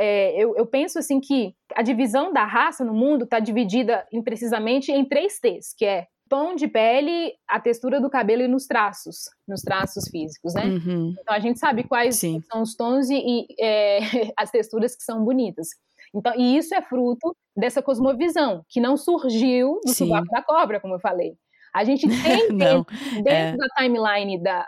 é, 0.00 0.34
eu, 0.42 0.56
eu, 0.56 0.64
penso 0.64 0.98
assim 0.98 1.20
que 1.20 1.54
a 1.76 1.82
divisão 1.82 2.32
da 2.32 2.46
raça 2.46 2.82
no 2.82 2.94
mundo 2.94 3.24
está 3.24 3.38
dividida 3.38 4.06
imprecisamente 4.10 4.90
em 4.90 5.04
três 5.04 5.38
T's, 5.38 5.74
que 5.76 5.84
é 5.84 6.06
tom 6.30 6.54
de 6.54 6.68
pele, 6.68 7.34
a 7.46 7.60
textura 7.60 8.00
do 8.00 8.08
cabelo 8.08 8.42
e 8.42 8.48
nos 8.48 8.66
traços, 8.66 9.28
nos 9.46 9.60
traços 9.60 10.08
físicos, 10.08 10.54
né? 10.54 10.64
Uhum. 10.64 11.14
Então 11.20 11.34
a 11.34 11.40
gente 11.40 11.58
sabe 11.58 11.82
quais 11.84 12.16
Sim. 12.16 12.40
são 12.50 12.62
os 12.62 12.76
tons 12.76 13.10
e, 13.10 13.16
e 13.16 13.46
é, 13.60 13.98
as 14.38 14.50
texturas 14.50 14.96
que 14.96 15.02
são 15.02 15.24
bonitas. 15.24 15.68
Então, 16.14 16.32
e 16.36 16.56
isso 16.56 16.74
é 16.74 16.80
fruto 16.80 17.36
dessa 17.56 17.82
cosmovisão, 17.82 18.64
que 18.68 18.80
não 18.80 18.96
surgiu 18.96 19.80
do 19.84 19.92
sovaco 19.92 20.26
da 20.30 20.42
cobra, 20.42 20.80
como 20.80 20.94
eu 20.94 21.00
falei. 21.00 21.34
A 21.74 21.84
gente 21.84 22.06
tem 22.22 22.56
dentro, 22.56 22.86
dentro 23.22 23.28
é. 23.28 23.56
da 23.56 23.66
timeline 23.76 24.42
da, 24.42 24.66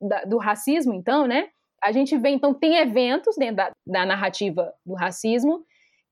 da, 0.00 0.24
do 0.24 0.38
racismo, 0.38 0.92
então, 0.92 1.26
né? 1.26 1.48
a 1.84 1.92
gente 1.92 2.16
vê, 2.16 2.30
então, 2.30 2.54
tem 2.54 2.76
eventos 2.76 3.36
dentro 3.36 3.56
da, 3.56 3.70
da 3.86 4.06
narrativa 4.06 4.72
do 4.86 4.94
racismo 4.94 5.62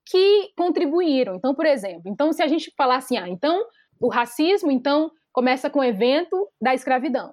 que 0.05 0.53
contribuíram. 0.55 1.35
Então, 1.35 1.55
por 1.55 1.65
exemplo, 1.65 2.03
então 2.07 2.31
se 2.33 2.43
a 2.43 2.47
gente 2.47 2.71
falar 2.77 2.97
assim, 2.97 3.17
ah, 3.17 3.29
então 3.29 3.65
o 4.03 4.09
racismo, 4.09 4.71
então, 4.71 5.11
começa 5.33 5.71
com 5.71 5.79
o 5.79 5.85
evento 5.85 6.49
da 6.61 6.75
escravidão. 6.75 7.33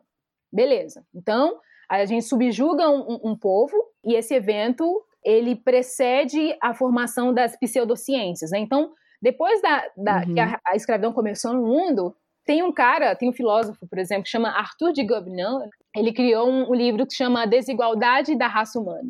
Beleza. 0.54 1.04
Então, 1.14 1.60
a 1.90 2.06
gente 2.06 2.26
subjuga 2.26 2.88
um, 2.88 3.20
um, 3.24 3.36
povo 3.36 3.76
e 4.06 4.14
esse 4.14 4.36
evento 4.36 5.04
ele 5.26 5.56
precede 5.56 6.56
a 6.62 6.74
formação 6.74 7.34
das 7.34 7.58
pseudociências, 7.58 8.52
né? 8.52 8.60
Então, 8.60 8.94
depois 9.22 9.62
da, 9.62 9.84
da 9.98 10.18
uhum. 10.20 10.34
que 10.34 10.40
a, 10.40 10.60
a, 10.66 10.76
escravidão 10.76 11.12
começou 11.12 11.54
no 11.54 11.66
mundo, 11.66 12.16
tem 12.46 12.64
um 12.64 12.72
cara, 12.72 13.16
tem 13.16 13.30
um 13.30 13.34
filósofo, 13.34 13.88
por 13.88 13.98
exemplo, 13.98 14.24
que 14.24 14.30
chama 14.30 14.50
Arthur 14.50 14.94
de 14.94 15.04
Gobineau, 15.04 15.62
ele 15.96 16.14
criou 16.14 16.48
um, 16.48 16.70
um 16.70 16.74
livro 16.74 17.06
que 17.06 17.16
chama 17.16 17.48
Desigualdade 17.48 18.38
da 18.38 18.48
Raça 18.48 18.80
Humana. 18.80 19.10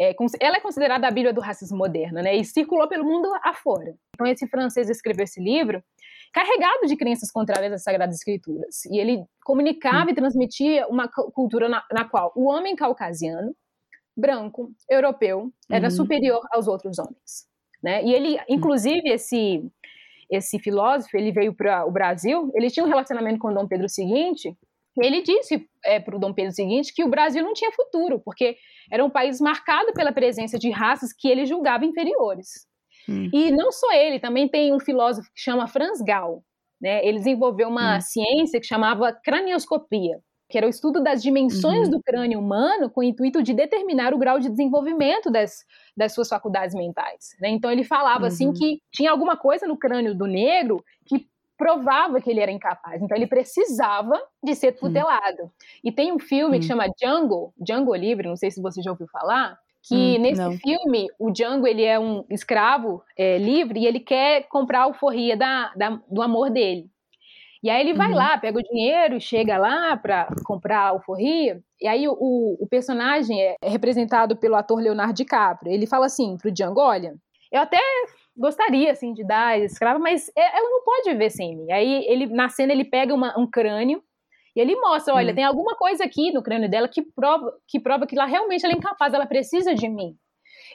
É, 0.00 0.14
ela 0.40 0.56
é 0.56 0.60
considerada 0.60 1.06
a 1.06 1.10
Bíblia 1.10 1.34
do 1.34 1.40
racismo 1.40 1.76
moderno, 1.76 2.22
né? 2.22 2.34
E 2.34 2.44
circulou 2.44 2.88
pelo 2.88 3.04
mundo 3.04 3.28
afora. 3.42 3.94
Então, 4.14 4.26
esse 4.26 4.46
francês 4.46 4.88
escreveu 4.88 5.24
esse 5.24 5.40
livro 5.40 5.82
carregado 6.32 6.86
de 6.86 6.96
crenças 6.96 7.30
contrárias 7.30 7.72
às 7.72 7.82
Sagradas 7.82 8.16
Escrituras. 8.16 8.84
E 8.86 8.98
ele 8.98 9.24
comunicava 9.44 10.10
e 10.10 10.14
transmitia 10.14 10.86
uma 10.88 11.08
cultura 11.08 11.68
na, 11.68 11.84
na, 11.92 12.08
qual 12.08 12.32
o 12.34 12.48
homem 12.48 12.74
caucasiano, 12.74 13.54
branco, 14.16 14.72
europeu, 14.88 15.52
era 15.70 15.86
uhum. 15.86 15.90
superior 15.90 16.40
aos 16.50 16.66
outros 16.66 16.98
homens. 16.98 17.46
Né? 17.82 18.04
E 18.04 18.14
ele, 18.14 18.38
inclusive, 18.48 19.10
esse, 19.10 19.62
esse 20.30 20.58
filósofo, 20.58 21.16
ele 21.16 21.32
veio 21.32 21.54
para 21.54 21.84
o 21.84 21.90
Brasil, 21.90 22.50
ele 22.54 22.70
tinha 22.70 22.84
um 22.84 22.88
relacionamento 22.88 23.38
com 23.38 23.52
Dom 23.52 23.66
Pedro 23.66 23.86
II, 23.86 24.56
ele 25.00 25.22
disse 25.22 25.66
é, 25.84 25.98
para 25.98 26.16
o 26.16 26.18
Dom 26.18 26.34
Pedro 26.34 26.52
II 26.58 26.82
que 26.94 27.04
o 27.04 27.08
Brasil 27.08 27.42
não 27.42 27.54
tinha 27.54 27.72
futuro, 27.72 28.20
porque 28.20 28.56
era 28.90 29.04
um 29.04 29.10
país 29.10 29.40
marcado 29.40 29.92
pela 29.94 30.12
presença 30.12 30.58
de 30.58 30.70
raças 30.70 31.12
que 31.12 31.28
ele 31.28 31.46
julgava 31.46 31.84
inferiores. 31.84 32.66
Hum. 33.08 33.30
E 33.32 33.50
não 33.50 33.72
só 33.72 33.92
ele, 33.92 34.20
também 34.20 34.48
tem 34.48 34.74
um 34.74 34.80
filósofo 34.80 35.28
que 35.34 35.40
chama 35.40 35.66
Franz 35.66 36.00
Gall. 36.00 36.42
Né? 36.80 37.06
Ele 37.06 37.18
desenvolveu 37.18 37.68
uma 37.68 37.96
hum. 37.96 38.00
ciência 38.00 38.60
que 38.60 38.66
chamava 38.66 39.12
cranioscopia, 39.12 40.18
que 40.48 40.58
era 40.58 40.66
o 40.66 40.70
estudo 40.70 41.02
das 41.02 41.22
dimensões 41.22 41.88
uhum. 41.88 41.92
do 41.92 42.02
crânio 42.02 42.38
humano 42.38 42.90
com 42.90 43.00
o 43.00 43.04
intuito 43.04 43.42
de 43.42 43.54
determinar 43.54 44.12
o 44.12 44.18
grau 44.18 44.38
de 44.38 44.50
desenvolvimento 44.50 45.30
das, 45.30 45.64
das 45.96 46.12
suas 46.12 46.28
faculdades 46.28 46.74
mentais. 46.74 47.36
Né? 47.40 47.48
Então 47.50 47.70
ele 47.70 47.84
falava 47.84 48.26
assim, 48.26 48.46
uhum. 48.46 48.52
assim 48.52 48.60
que 48.60 48.82
tinha 48.90 49.10
alguma 49.10 49.36
coisa 49.36 49.66
no 49.66 49.78
crânio 49.78 50.14
do 50.14 50.26
negro 50.26 50.84
que 51.06 51.26
provava 51.56 52.20
que 52.20 52.28
ele 52.28 52.40
era 52.40 52.50
incapaz. 52.50 53.00
Então 53.00 53.16
ele 53.16 53.26
precisava 53.26 54.20
de 54.42 54.54
ser 54.54 54.72
tutelado. 54.72 55.44
Hum. 55.44 55.50
E 55.84 55.92
tem 55.92 56.12
um 56.12 56.18
filme 56.18 56.56
hum. 56.56 56.60
que 56.60 56.66
chama 56.66 56.88
Django, 56.98 57.54
Django 57.56 57.94
Livre, 57.94 58.28
não 58.28 58.36
sei 58.36 58.50
se 58.50 58.60
você 58.60 58.82
já 58.82 58.90
ouviu 58.90 59.06
falar, 59.06 59.56
que 59.82 59.94
hum, 59.94 60.20
nesse 60.20 60.40
não. 60.40 60.52
filme 60.52 61.08
o 61.18 61.30
Django 61.30 61.66
ele 61.66 61.84
é 61.84 61.98
um 61.98 62.24
escravo 62.30 63.02
é, 63.16 63.38
livre 63.38 63.80
e 63.80 63.86
ele 63.86 64.00
quer 64.00 64.46
comprar 64.48 64.80
a 64.80 64.84
alforria 64.84 65.36
da, 65.36 65.72
da, 65.74 66.00
do 66.08 66.22
amor 66.22 66.50
dele. 66.50 66.90
E 67.62 67.70
aí 67.70 67.80
ele 67.80 67.94
vai 67.94 68.08
uhum. 68.08 68.16
lá, 68.16 68.38
pega 68.38 68.58
o 68.58 68.62
dinheiro, 68.62 69.20
chega 69.20 69.56
lá 69.56 69.96
para 69.96 70.26
comprar 70.44 70.80
a 70.80 70.88
alforria. 70.88 71.62
E 71.80 71.86
aí 71.86 72.08
o, 72.08 72.16
o, 72.60 72.66
personagem 72.68 73.40
é 73.40 73.56
representado 73.62 74.36
pelo 74.36 74.56
ator 74.56 74.80
Leonardo 74.80 75.14
DiCaprio. 75.14 75.72
Ele 75.72 75.86
fala 75.86 76.06
assim 76.06 76.36
pro 76.36 76.50
Django, 76.50 76.80
olha, 76.80 77.14
eu 77.52 77.60
até 77.60 77.78
gostaria, 78.36 78.90
assim, 78.90 79.12
de 79.12 79.24
dar 79.24 79.60
escrava, 79.60 79.98
mas 79.98 80.28
é, 80.36 80.58
ela 80.58 80.70
não 80.70 80.82
pode 80.82 81.10
viver 81.10 81.30
sem 81.30 81.56
mim. 81.56 81.70
Aí, 81.70 82.04
ele, 82.08 82.26
na 82.26 82.48
cena, 82.48 82.72
ele 82.72 82.84
pega 82.84 83.14
uma, 83.14 83.38
um 83.38 83.46
crânio 83.46 84.02
e 84.54 84.60
ele 84.60 84.76
mostra, 84.76 85.14
olha, 85.14 85.32
hum. 85.32 85.34
tem 85.34 85.44
alguma 85.44 85.74
coisa 85.76 86.04
aqui 86.04 86.32
no 86.32 86.42
crânio 86.42 86.68
dela 86.68 86.88
que 86.88 87.02
prova 87.02 87.52
que, 87.66 87.80
prova 87.80 88.06
que 88.06 88.14
ela 88.14 88.26
realmente 88.26 88.64
ela 88.64 88.74
é 88.74 88.76
incapaz, 88.76 89.14
ela 89.14 89.26
precisa 89.26 89.74
de 89.74 89.88
mim. 89.88 90.16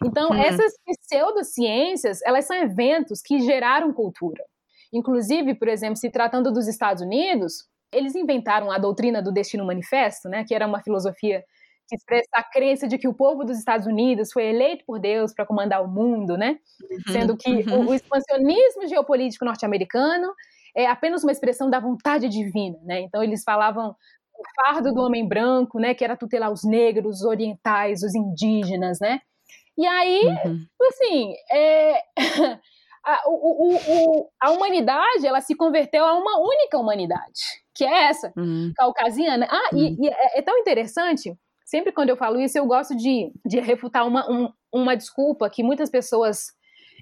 Então, 0.04 0.32
hum. 0.32 0.36
essas 0.36 0.74
pseudociências, 0.86 2.22
elas 2.24 2.46
são 2.46 2.56
eventos 2.56 3.22
que 3.22 3.40
geraram 3.40 3.94
cultura. 3.94 4.44
Inclusive, 4.92 5.56
por 5.56 5.68
exemplo, 5.68 5.98
se 5.98 6.10
tratando 6.10 6.52
dos 6.52 6.68
Estados 6.68 7.02
Unidos, 7.02 7.68
eles 7.92 8.16
inventaram 8.16 8.72
a 8.72 8.78
doutrina 8.78 9.22
do 9.22 9.32
destino 9.32 9.66
manifesto, 9.66 10.28
né, 10.30 10.44
que 10.46 10.54
era 10.54 10.68
uma 10.68 10.82
filosofia 10.82 11.44
que 11.88 11.96
expressa 11.96 12.28
a 12.34 12.44
crença 12.44 12.88
de 12.88 12.98
que 12.98 13.08
o 13.08 13.14
povo 13.14 13.46
dos 13.46 13.58
Estados 13.58 13.88
Unidos 13.88 14.32
foi 14.32 14.46
eleito 14.46 14.84
por 14.86 15.00
Deus 15.00 15.34
para 15.34 15.46
comandar 15.46 15.82
o 15.82 15.88
mundo, 15.88 16.38
né? 16.38 16.60
Uhum, 16.92 17.14
Sendo 17.14 17.38
que 17.38 17.50
uhum. 17.50 17.86
o, 17.86 17.90
o, 17.92 17.94
expansionismo 17.94 18.88
geopolítico 18.90 19.46
norte-americano 19.46 20.34
é 20.78 20.86
apenas 20.86 21.24
uma 21.24 21.32
expressão 21.32 21.70
da 21.70 21.80
vontade 21.80 22.30
divina, 22.30 22.78
né? 22.84 23.02
Então 23.02 23.24
eles 23.24 23.44
falavam 23.44 23.96
o 24.38 24.44
fardo 24.56 24.94
do 24.94 25.02
homem 25.02 25.28
branco, 25.28 25.80
né? 25.80 25.96
Que 25.96 26.04
era 26.04 26.16
tutelar 26.16 26.52
os 26.52 26.64
negros, 26.64 27.22
os 27.22 27.26
orientais, 27.26 28.04
os 28.04 28.14
indígenas, 28.14 29.00
né? 29.00 29.20
E 29.76 29.86
aí, 29.86 30.22
uhum. 30.46 30.66
assim, 30.90 31.34
é, 31.52 32.02
a, 33.04 33.24
o, 33.28 33.76
o, 33.76 34.30
a 34.40 34.52
humanidade 34.52 35.26
ela 35.26 35.42
se 35.42 35.56
converteu 35.56 36.06
a 36.06 36.14
uma 36.14 36.40
única 36.40 36.78
humanidade, 36.78 37.42
que 37.74 37.84
é 37.84 38.04
essa, 38.10 38.32
uhum. 38.38 38.72
caucasiana. 38.76 39.48
Ah, 39.50 39.70
e, 39.74 39.90
uhum. 39.90 39.98
e 40.00 40.08
é, 40.08 40.40
é 40.40 40.42
tão 40.44 40.58
interessante 40.60 41.36
sempre 41.66 41.92
quando 41.92 42.10
eu 42.10 42.18
falo 42.18 42.40
isso, 42.40 42.58
eu 42.58 42.66
gosto 42.66 42.96
de, 42.96 43.32
de 43.46 43.60
refutar 43.60 44.08
uma, 44.08 44.30
um, 44.32 44.50
uma 44.72 44.96
desculpa 44.96 45.50
que 45.50 45.62
muitas 45.62 45.90
pessoas 45.90 46.54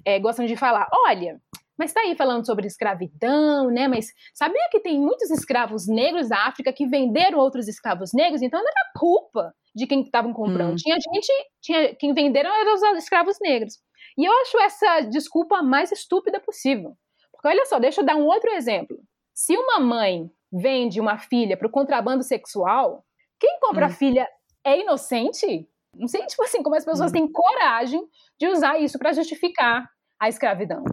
é, 0.03 0.19
gostam 0.19 0.45
de 0.45 0.55
falar. 0.55 0.87
Olha, 0.91 1.39
mas 1.77 1.89
está 1.89 2.01
aí 2.01 2.15
falando 2.15 2.45
sobre 2.45 2.67
escravidão, 2.67 3.69
né? 3.69 3.87
Mas 3.87 4.07
sabia 4.33 4.67
que 4.71 4.79
tem 4.79 4.99
muitos 4.99 5.29
escravos 5.29 5.87
negros 5.87 6.29
da 6.29 6.45
África 6.45 6.71
que 6.71 6.87
venderam 6.87 7.39
outros 7.39 7.67
escravos 7.67 8.11
negros? 8.13 8.41
Então 8.41 8.61
não 8.61 8.69
era 8.69 8.91
culpa 8.97 9.53
de 9.75 9.85
quem 9.85 10.01
estavam 10.01 10.33
comprando. 10.33 10.73
Hum. 10.73 10.77
Tinha 10.77 10.95
gente, 10.95 11.31
tinha, 11.61 11.95
quem 11.95 12.13
venderam 12.13 12.53
eram 12.53 12.75
os 12.75 12.81
escravos 13.03 13.37
negros. 13.41 13.75
E 14.17 14.23
eu 14.25 14.31
acho 14.41 14.57
essa 14.59 15.01
desculpa 15.01 15.61
mais 15.61 15.91
estúpida 15.91 16.39
possível. 16.39 16.95
Porque 17.31 17.47
olha 17.47 17.65
só, 17.65 17.77
deixa 17.77 18.01
eu 18.01 18.05
dar 18.05 18.15
um 18.15 18.25
outro 18.25 18.49
exemplo. 18.51 18.97
Se 19.33 19.55
uma 19.57 19.79
mãe 19.79 20.31
vende 20.51 21.01
uma 21.01 21.17
filha 21.17 21.57
para 21.57 21.67
o 21.67 21.71
contrabando 21.71 22.23
sexual, 22.23 23.03
quem 23.37 23.59
compra 23.59 23.87
hum. 23.87 23.89
a 23.89 23.91
filha 23.91 24.27
é 24.63 24.79
inocente. 24.79 25.67
Não 25.93 26.07
sei, 26.07 26.25
tipo 26.25 26.43
assim, 26.43 26.63
como 26.63 26.75
as 26.75 26.85
pessoas 26.85 27.11
uhum. 27.11 27.17
têm 27.17 27.31
coragem 27.31 28.01
de 28.39 28.47
usar 28.47 28.79
isso 28.79 28.97
para 28.97 29.13
justificar 29.13 29.89
a 30.19 30.29
escravidão, 30.29 30.83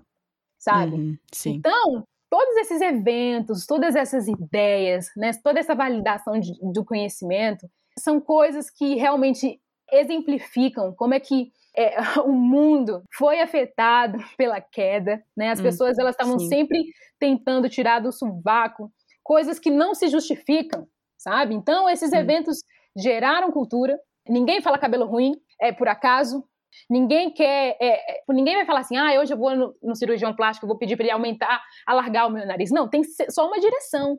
sabe? 0.62 0.94
Uhum, 0.94 1.18
então, 1.46 2.04
todos 2.30 2.56
esses 2.56 2.80
eventos, 2.80 3.66
todas 3.66 3.96
essas 3.96 4.28
ideias, 4.28 5.06
né, 5.16 5.32
toda 5.42 5.58
essa 5.58 5.74
validação 5.74 6.38
de, 6.38 6.52
do 6.72 6.84
conhecimento, 6.84 7.68
são 7.98 8.20
coisas 8.20 8.70
que 8.70 8.94
realmente 8.94 9.60
exemplificam 9.90 10.94
como 10.96 11.14
é 11.14 11.20
que 11.20 11.52
é, 11.76 11.96
o 12.24 12.32
mundo 12.32 13.02
foi 13.12 13.40
afetado 13.40 14.18
pela 14.38 14.60
queda, 14.60 15.22
né? 15.36 15.50
As 15.50 15.60
hum, 15.60 15.64
pessoas 15.64 15.98
elas 15.98 16.14
estavam 16.14 16.38
sempre 16.38 16.82
tentando 17.18 17.68
tirar 17.68 18.00
do 18.00 18.12
sovaco 18.12 18.90
coisas 19.22 19.58
que 19.58 19.70
não 19.70 19.94
se 19.94 20.08
justificam, 20.08 20.86
sabe? 21.18 21.54
Então 21.54 21.88
esses 21.88 22.12
eventos 22.12 22.58
geraram 22.96 23.50
cultura. 23.50 23.98
Ninguém 24.28 24.62
fala 24.62 24.78
cabelo 24.78 25.06
ruim, 25.06 25.32
é 25.60 25.72
por 25.72 25.88
acaso. 25.88 26.44
Ninguém 26.88 27.30
quer. 27.30 27.76
É, 27.80 28.12
é, 28.12 28.22
ninguém 28.30 28.56
vai 28.56 28.66
falar 28.66 28.80
assim, 28.80 28.96
ah, 28.96 29.20
hoje 29.20 29.32
eu 29.32 29.38
vou 29.38 29.54
no, 29.56 29.74
no 29.82 29.94
cirurgião 29.94 30.34
plástico, 30.34 30.66
vou 30.66 30.78
pedir 30.78 30.96
para 30.96 31.04
ele 31.04 31.12
aumentar, 31.12 31.62
alargar 31.86 32.26
o 32.26 32.30
meu 32.30 32.46
nariz. 32.46 32.70
Não, 32.70 32.88
tem 32.88 33.02
só 33.30 33.46
uma 33.46 33.60
direção. 33.60 34.18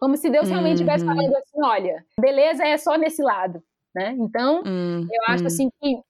Como 0.00 0.16
se 0.16 0.28
Deus 0.28 0.48
realmente 0.48 0.74
estivesse 0.74 1.04
uhum. 1.04 1.14
falando 1.14 1.36
assim: 1.36 1.64
olha, 1.64 2.04
beleza 2.20 2.64
é 2.64 2.76
só 2.76 2.96
nesse 2.96 3.22
lado. 3.22 3.62
Né? 3.94 4.16
Então, 4.18 4.62
uhum. 4.64 5.06
eu 5.10 5.34
acho 5.34 5.46
assim 5.46 5.68
que 5.80 6.00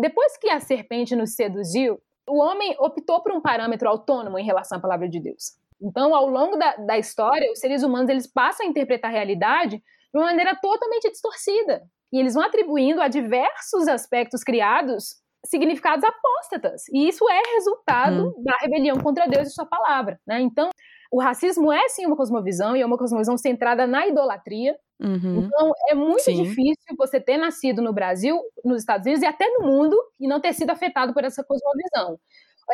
depois 0.00 0.36
que 0.36 0.50
a 0.50 0.60
serpente 0.60 1.14
nos 1.14 1.34
seduziu, 1.34 2.00
o 2.28 2.38
homem 2.38 2.76
optou 2.78 3.22
por 3.22 3.32
um 3.32 3.40
parâmetro 3.40 3.88
autônomo 3.88 4.38
em 4.38 4.44
relação 4.44 4.78
à 4.78 4.80
palavra 4.80 5.08
de 5.08 5.20
Deus. 5.20 5.56
Então, 5.80 6.14
ao 6.14 6.28
longo 6.28 6.56
da, 6.56 6.76
da 6.76 6.98
história, 6.98 7.50
os 7.52 7.60
seres 7.60 7.82
humanos 7.82 8.10
eles 8.10 8.26
passam 8.26 8.66
a 8.66 8.68
interpretar 8.68 9.10
a 9.10 9.14
realidade 9.14 9.76
de 9.78 10.18
uma 10.18 10.26
maneira 10.26 10.56
totalmente 10.60 11.10
distorcida. 11.10 11.82
E 12.12 12.18
eles 12.18 12.34
vão 12.34 12.42
atribuindo 12.42 13.00
a 13.00 13.08
diversos 13.08 13.86
aspectos 13.86 14.42
criados 14.42 15.16
significados 15.44 16.04
apóstatas. 16.04 16.88
E 16.88 17.08
isso 17.08 17.28
é 17.28 17.42
resultado 17.54 18.26
uhum. 18.26 18.42
da 18.42 18.56
rebelião 18.60 18.98
contra 18.98 19.26
Deus 19.26 19.48
e 19.48 19.52
sua 19.52 19.66
palavra. 19.66 20.20
Né? 20.26 20.40
Então, 20.40 20.70
o 21.10 21.20
racismo 21.20 21.72
é 21.72 21.88
sim 21.88 22.06
uma 22.06 22.16
cosmovisão 22.16 22.76
e 22.76 22.80
é 22.80 22.86
uma 22.86 22.98
cosmovisão 22.98 23.36
centrada 23.36 23.86
na 23.86 24.06
idolatria. 24.06 24.76
Uhum. 25.00 25.44
Então, 25.44 25.72
é 25.88 25.94
muito 25.94 26.22
sim. 26.22 26.42
difícil 26.42 26.96
você 26.96 27.20
ter 27.20 27.36
nascido 27.36 27.80
no 27.80 27.92
Brasil, 27.92 28.40
nos 28.64 28.80
Estados 28.80 29.06
Unidos 29.06 29.22
e 29.22 29.26
até 29.26 29.48
no 29.50 29.66
mundo 29.66 29.96
e 30.20 30.26
não 30.26 30.40
ter 30.40 30.52
sido 30.52 30.70
afetado 30.70 31.14
por 31.14 31.24
essa 31.24 31.44
cosmovisão. 31.44 32.18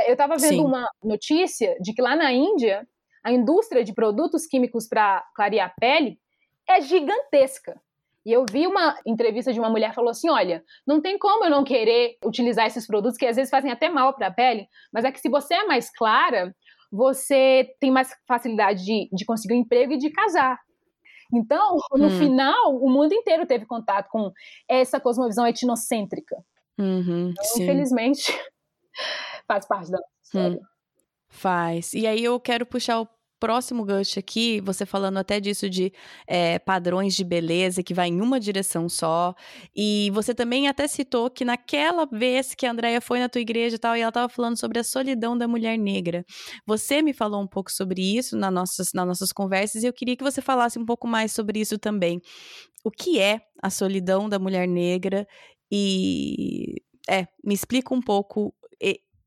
Eu 0.06 0.12
estava 0.12 0.36
vendo 0.36 0.54
sim. 0.54 0.64
uma 0.64 0.88
notícia 1.02 1.76
de 1.80 1.92
que 1.92 2.02
lá 2.02 2.16
na 2.16 2.32
Índia, 2.32 2.86
a 3.22 3.30
indústria 3.30 3.84
de 3.84 3.92
produtos 3.92 4.46
químicos 4.46 4.88
para 4.88 5.24
clarear 5.36 5.68
a 5.68 5.80
pele 5.80 6.18
é 6.68 6.80
gigantesca. 6.80 7.80
E 8.24 8.32
eu 8.32 8.44
vi 8.50 8.66
uma 8.66 8.96
entrevista 9.06 9.52
de 9.52 9.60
uma 9.60 9.68
mulher 9.68 9.90
que 9.90 9.94
falou 9.94 10.10
assim: 10.10 10.30
olha, 10.30 10.64
não 10.86 11.00
tem 11.00 11.18
como 11.18 11.44
eu 11.44 11.50
não 11.50 11.64
querer 11.64 12.16
utilizar 12.24 12.66
esses 12.66 12.86
produtos 12.86 13.18
que 13.18 13.26
às 13.26 13.36
vezes 13.36 13.50
fazem 13.50 13.70
até 13.70 13.88
mal 13.88 14.14
para 14.14 14.28
a 14.28 14.32
pele, 14.32 14.66
mas 14.92 15.04
é 15.04 15.12
que 15.12 15.20
se 15.20 15.28
você 15.28 15.54
é 15.54 15.66
mais 15.66 15.90
clara, 15.90 16.54
você 16.90 17.68
tem 17.80 17.90
mais 17.90 18.14
facilidade 18.26 18.84
de, 18.84 19.08
de 19.12 19.24
conseguir 19.24 19.54
um 19.54 19.58
emprego 19.58 19.92
e 19.92 19.98
de 19.98 20.10
casar. 20.10 20.58
Então, 21.32 21.78
no 21.92 22.06
hum. 22.06 22.18
final, 22.18 22.76
o 22.76 22.88
mundo 22.88 23.12
inteiro 23.12 23.46
teve 23.46 23.66
contato 23.66 24.08
com 24.08 24.30
essa 24.68 25.00
cosmovisão 25.00 25.46
etnocêntrica. 25.46 26.36
Uhum, 26.78 27.30
então, 27.30 27.62
infelizmente, 27.62 28.32
faz 29.46 29.66
parte 29.66 29.90
da 29.90 29.98
história. 30.22 30.56
Hum. 30.56 30.74
Faz. 31.28 31.92
E 31.94 32.06
aí 32.06 32.22
eu 32.22 32.38
quero 32.38 32.64
puxar 32.64 33.00
o 33.00 33.08
próximo 33.44 33.84
gancho 33.84 34.18
aqui, 34.18 34.58
você 34.62 34.86
falando 34.86 35.18
até 35.18 35.38
disso 35.38 35.68
de 35.68 35.92
é, 36.26 36.58
padrões 36.58 37.14
de 37.14 37.22
beleza 37.22 37.82
que 37.82 37.92
vai 37.92 38.08
em 38.08 38.22
uma 38.22 38.40
direção 38.40 38.88
só. 38.88 39.34
E 39.76 40.10
você 40.14 40.34
também 40.34 40.66
até 40.66 40.88
citou 40.88 41.28
que 41.28 41.44
naquela 41.44 42.06
vez 42.06 42.54
que 42.54 42.64
a 42.64 42.70
Andrea 42.70 43.02
foi 43.02 43.18
na 43.18 43.28
tua 43.28 43.42
igreja 43.42 43.76
e 43.76 43.78
tal, 43.78 43.94
e 43.94 44.00
ela 44.00 44.08
estava 44.08 44.30
falando 44.30 44.58
sobre 44.58 44.78
a 44.78 44.82
solidão 44.82 45.36
da 45.36 45.46
mulher 45.46 45.76
negra. 45.76 46.24
Você 46.66 47.02
me 47.02 47.12
falou 47.12 47.42
um 47.42 47.46
pouco 47.46 47.70
sobre 47.70 48.00
isso 48.16 48.34
nas 48.34 48.50
nossas, 48.50 48.92
nas 48.94 49.06
nossas 49.06 49.30
conversas 49.30 49.82
e 49.82 49.86
eu 49.86 49.92
queria 49.92 50.16
que 50.16 50.24
você 50.24 50.40
falasse 50.40 50.78
um 50.78 50.86
pouco 50.86 51.06
mais 51.06 51.30
sobre 51.32 51.60
isso 51.60 51.78
também. 51.78 52.22
O 52.82 52.90
que 52.90 53.20
é 53.20 53.42
a 53.62 53.68
solidão 53.68 54.26
da 54.26 54.38
mulher 54.38 54.66
negra? 54.66 55.28
E 55.70 56.80
é, 57.06 57.28
me 57.44 57.52
explica 57.52 57.92
um 57.92 58.00
pouco 58.00 58.54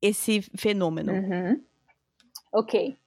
esse 0.02 0.42
fenômeno. 0.58 1.14
Uhum. 1.14 1.62
Ok. 2.52 2.98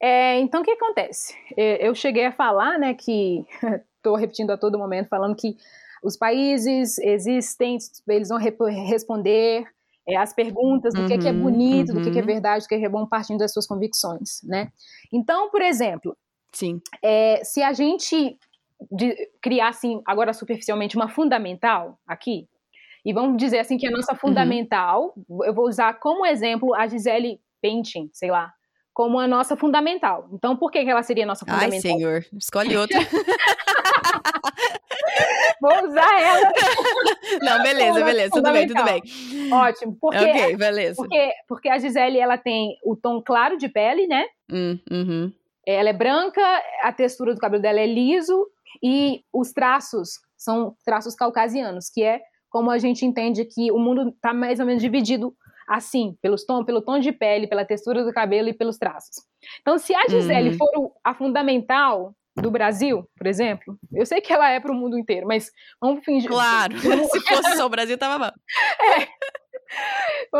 É, 0.00 0.38
então, 0.40 0.62
o 0.62 0.64
que 0.64 0.70
acontece? 0.70 1.34
Eu 1.56 1.94
cheguei 1.94 2.24
a 2.24 2.32
falar, 2.32 2.78
né, 2.78 2.94
que 2.94 3.44
estou 3.96 4.16
repetindo 4.16 4.50
a 4.50 4.56
todo 4.56 4.78
momento, 4.78 5.08
falando 5.08 5.36
que 5.36 5.56
os 6.02 6.16
países 6.16 6.98
existem, 6.98 7.76
eles 8.08 8.30
vão 8.30 8.38
responder 8.38 9.66
é, 10.08 10.16
as 10.16 10.32
perguntas 10.32 10.94
do 10.94 11.02
uhum, 11.02 11.08
que, 11.08 11.18
que, 11.18 11.28
é 11.28 11.30
uhum, 11.30 11.42
bonito, 11.42 11.90
uhum. 11.90 11.96
do 11.96 12.02
que, 12.02 12.10
que, 12.10 12.18
é 12.18 12.22
uhum. 12.22 12.26
verdade, 12.26 12.64
do 12.64 12.68
que, 12.68 12.78
que 12.78 12.84
é 12.84 12.88
bom 12.88 13.06
partindo 13.06 13.38
das 13.38 13.52
suas 13.52 13.66
convicções, 13.66 14.40
né? 14.42 14.72
Então, 15.12 15.50
por 15.50 15.60
exemplo, 15.60 16.16
Sim. 16.52 16.80
É, 17.02 17.42
se 17.44 17.62
a 17.62 17.72
gente 17.72 18.38
criar, 19.42 19.68
assim, 19.68 20.00
agora 20.06 20.32
superficialmente, 20.32 20.96
uma 20.96 21.08
fundamental 21.08 21.98
aqui. 22.06 22.48
E 23.04 23.12
vamos 23.12 23.36
dizer 23.36 23.58
assim 23.58 23.76
que 23.76 23.86
a 23.86 23.90
nossa 23.90 24.12
uhum. 24.12 24.18
fundamental, 24.18 25.14
uhum. 25.28 25.44
eu 25.44 25.54
vou 25.54 25.66
usar 25.66 25.94
como 25.94 26.24
exemplo 26.24 26.74
a 26.74 26.86
Gisele 26.86 27.40
Pentin, 27.60 28.10
sei 28.12 28.30
lá, 28.30 28.52
como 29.00 29.18
a 29.18 29.26
nossa 29.26 29.56
fundamental. 29.56 30.28
Então, 30.30 30.54
por 30.54 30.70
que, 30.70 30.84
que 30.84 30.90
ela 30.90 31.02
seria 31.02 31.24
a 31.24 31.26
nossa 31.26 31.46
fundamental? 31.46 31.72
Ai, 31.72 31.80
senhor, 31.80 32.22
escolhe 32.36 32.76
outra. 32.76 32.98
Vou 35.58 35.88
usar 35.88 36.20
ela. 36.20 36.52
Não, 37.40 37.62
beleza, 37.62 38.04
beleza, 38.04 38.30
tudo 38.30 38.52
bem, 38.52 38.66
tudo 38.66 38.84
bem. 38.84 39.02
Ótimo. 39.50 39.96
Porque, 39.98 40.18
ok, 40.18 40.54
beleza. 40.54 40.96
Porque, 40.96 41.32
porque 41.48 41.70
a 41.70 41.78
Gisele, 41.78 42.18
ela 42.18 42.36
tem 42.36 42.76
o 42.84 42.94
tom 42.94 43.22
claro 43.22 43.56
de 43.56 43.70
pele, 43.70 44.06
né? 44.06 44.26
Hum, 44.52 44.78
uhum. 44.90 45.32
Ela 45.66 45.88
é 45.88 45.94
branca, 45.94 46.42
a 46.82 46.92
textura 46.92 47.32
do 47.32 47.40
cabelo 47.40 47.62
dela 47.62 47.80
é 47.80 47.86
liso 47.86 48.48
e 48.82 49.22
os 49.32 49.50
traços 49.50 50.20
são 50.36 50.76
traços 50.84 51.14
caucasianos, 51.14 51.88
que 51.88 52.02
é 52.02 52.20
como 52.50 52.70
a 52.70 52.76
gente 52.76 53.06
entende 53.06 53.46
que 53.46 53.72
o 53.72 53.78
mundo 53.78 54.10
está 54.10 54.34
mais 54.34 54.60
ou 54.60 54.66
menos 54.66 54.82
dividido 54.82 55.34
assim, 55.70 56.16
pelos 56.20 56.44
tom, 56.44 56.64
pelo 56.64 56.82
tom 56.82 56.98
de 56.98 57.12
pele, 57.12 57.46
pela 57.46 57.64
textura 57.64 58.02
do 58.02 58.12
cabelo 58.12 58.48
e 58.48 58.52
pelos 58.52 58.76
traços. 58.76 59.24
Então, 59.60 59.78
se 59.78 59.94
a 59.94 60.02
Gisele 60.08 60.50
uhum. 60.50 60.56
for 60.56 60.92
a 61.04 61.14
fundamental 61.14 62.12
do 62.34 62.50
Brasil, 62.50 63.08
por 63.16 63.28
exemplo, 63.28 63.78
eu 63.92 64.04
sei 64.04 64.20
que 64.20 64.32
ela 64.32 64.50
é 64.50 64.58
para 64.58 64.72
o 64.72 64.74
mundo 64.74 64.98
inteiro, 64.98 65.28
mas 65.28 65.52
vamos 65.80 66.04
fingir. 66.04 66.28
Claro, 66.28 66.74
se 66.76 67.20
fosse 67.20 67.56
só 67.56 67.66
o 67.66 67.68
Brasil, 67.68 67.96
tava 67.96 68.18
bom. 68.18 68.32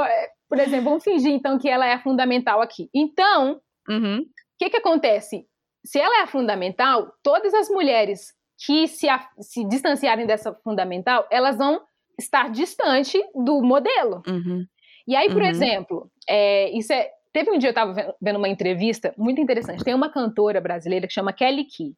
É. 0.00 0.30
Por 0.48 0.58
exemplo, 0.58 0.86
vamos 0.86 1.04
fingir 1.04 1.30
então 1.30 1.56
que 1.56 1.68
ela 1.68 1.86
é 1.86 1.92
a 1.92 2.02
fundamental 2.02 2.60
aqui. 2.60 2.90
Então, 2.92 3.60
o 3.88 3.92
uhum. 3.92 4.24
que, 4.58 4.68
que 4.68 4.78
acontece? 4.78 5.46
Se 5.84 6.00
ela 6.00 6.18
é 6.18 6.22
a 6.22 6.26
fundamental, 6.26 7.12
todas 7.22 7.54
as 7.54 7.68
mulheres 7.68 8.34
que 8.66 8.88
se, 8.88 9.08
a, 9.08 9.24
se 9.40 9.64
distanciarem 9.68 10.26
dessa 10.26 10.52
fundamental, 10.64 11.24
elas 11.30 11.56
vão 11.56 11.80
estar 12.18 12.50
distante 12.50 13.22
do 13.32 13.62
modelo. 13.62 14.22
Uhum. 14.26 14.66
E 15.06 15.16
aí, 15.16 15.28
por 15.28 15.42
uhum. 15.42 15.48
exemplo, 15.48 16.10
é, 16.28 16.70
isso 16.76 16.92
é. 16.92 17.08
Teve 17.32 17.50
um 17.50 17.58
dia 17.58 17.68
eu 17.68 17.70
estava 17.70 18.14
vendo 18.20 18.36
uma 18.36 18.48
entrevista 18.48 19.14
muito 19.16 19.40
interessante. 19.40 19.84
Tem 19.84 19.94
uma 19.94 20.10
cantora 20.10 20.60
brasileira 20.60 21.06
que 21.06 21.12
chama 21.12 21.32
Kelly 21.32 21.64
Key. 21.64 21.94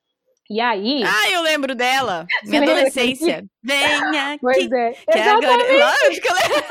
E 0.51 0.61
aí. 0.61 1.03
Ah, 1.05 1.31
eu 1.31 1.41
lembro 1.41 1.75
dela. 1.75 2.27
Minha 2.45 2.63
adolescência. 2.63 3.45
Venha 3.63 4.33
aqui. 4.33 4.41
Pois 4.41 4.71
é. 4.71 4.93
Que 5.11 5.19
agora... 5.19 5.57
Lógico 5.57 6.27
que 6.27 6.29
eu 6.29 6.35
lembro. 6.35 6.65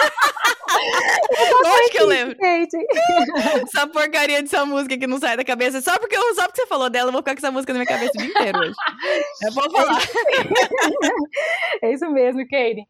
Lógico 1.63 1.89
que 1.89 2.01
eu 2.01 2.07
lembro. 2.07 2.37
Essa 3.63 3.87
porcaria 3.87 4.41
dessa 4.41 4.65
música 4.65 4.97
que 4.97 5.07
não 5.07 5.19
sai 5.19 5.37
da 5.37 5.43
cabeça. 5.43 5.81
Só 5.81 5.97
porque, 5.97 6.15
só 6.35 6.47
porque 6.47 6.61
você 6.61 6.67
falou 6.67 6.89
dela, 6.89 7.09
eu 7.09 7.11
vou 7.11 7.21
ficar 7.21 7.33
com 7.33 7.39
essa 7.39 7.51
música 7.51 7.73
na 7.73 7.79
minha 7.79 7.87
cabeça 7.87 8.11
o 8.13 8.17
dia 8.17 8.29
inteiro 8.29 8.59
hoje. 8.59 8.75
Eu 9.43 9.53
vou 9.53 9.69
falar. 9.71 10.01
É 11.81 11.93
isso 11.93 12.09
mesmo, 12.11 12.43
Katie. 12.43 12.85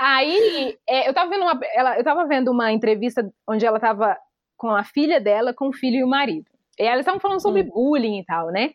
Aí, 0.00 0.78
é, 0.88 1.06
eu, 1.06 1.12
tava 1.12 1.28
vendo 1.28 1.42
uma, 1.42 1.60
ela, 1.74 1.98
eu 1.98 2.02
tava 2.02 2.26
vendo 2.26 2.50
uma 2.50 2.72
entrevista 2.72 3.30
onde 3.46 3.66
ela 3.66 3.78
tava 3.78 4.16
com 4.56 4.70
a 4.70 4.82
filha 4.82 5.20
dela, 5.20 5.52
com 5.52 5.68
o 5.68 5.72
filho 5.74 5.98
e 5.98 6.04
o 6.04 6.08
marido. 6.08 6.46
E 6.78 6.84
elas 6.84 7.00
estavam 7.00 7.20
falando 7.20 7.42
sobre 7.42 7.60
hum. 7.60 7.68
bullying 7.68 8.18
e 8.18 8.24
tal, 8.24 8.46
né? 8.46 8.70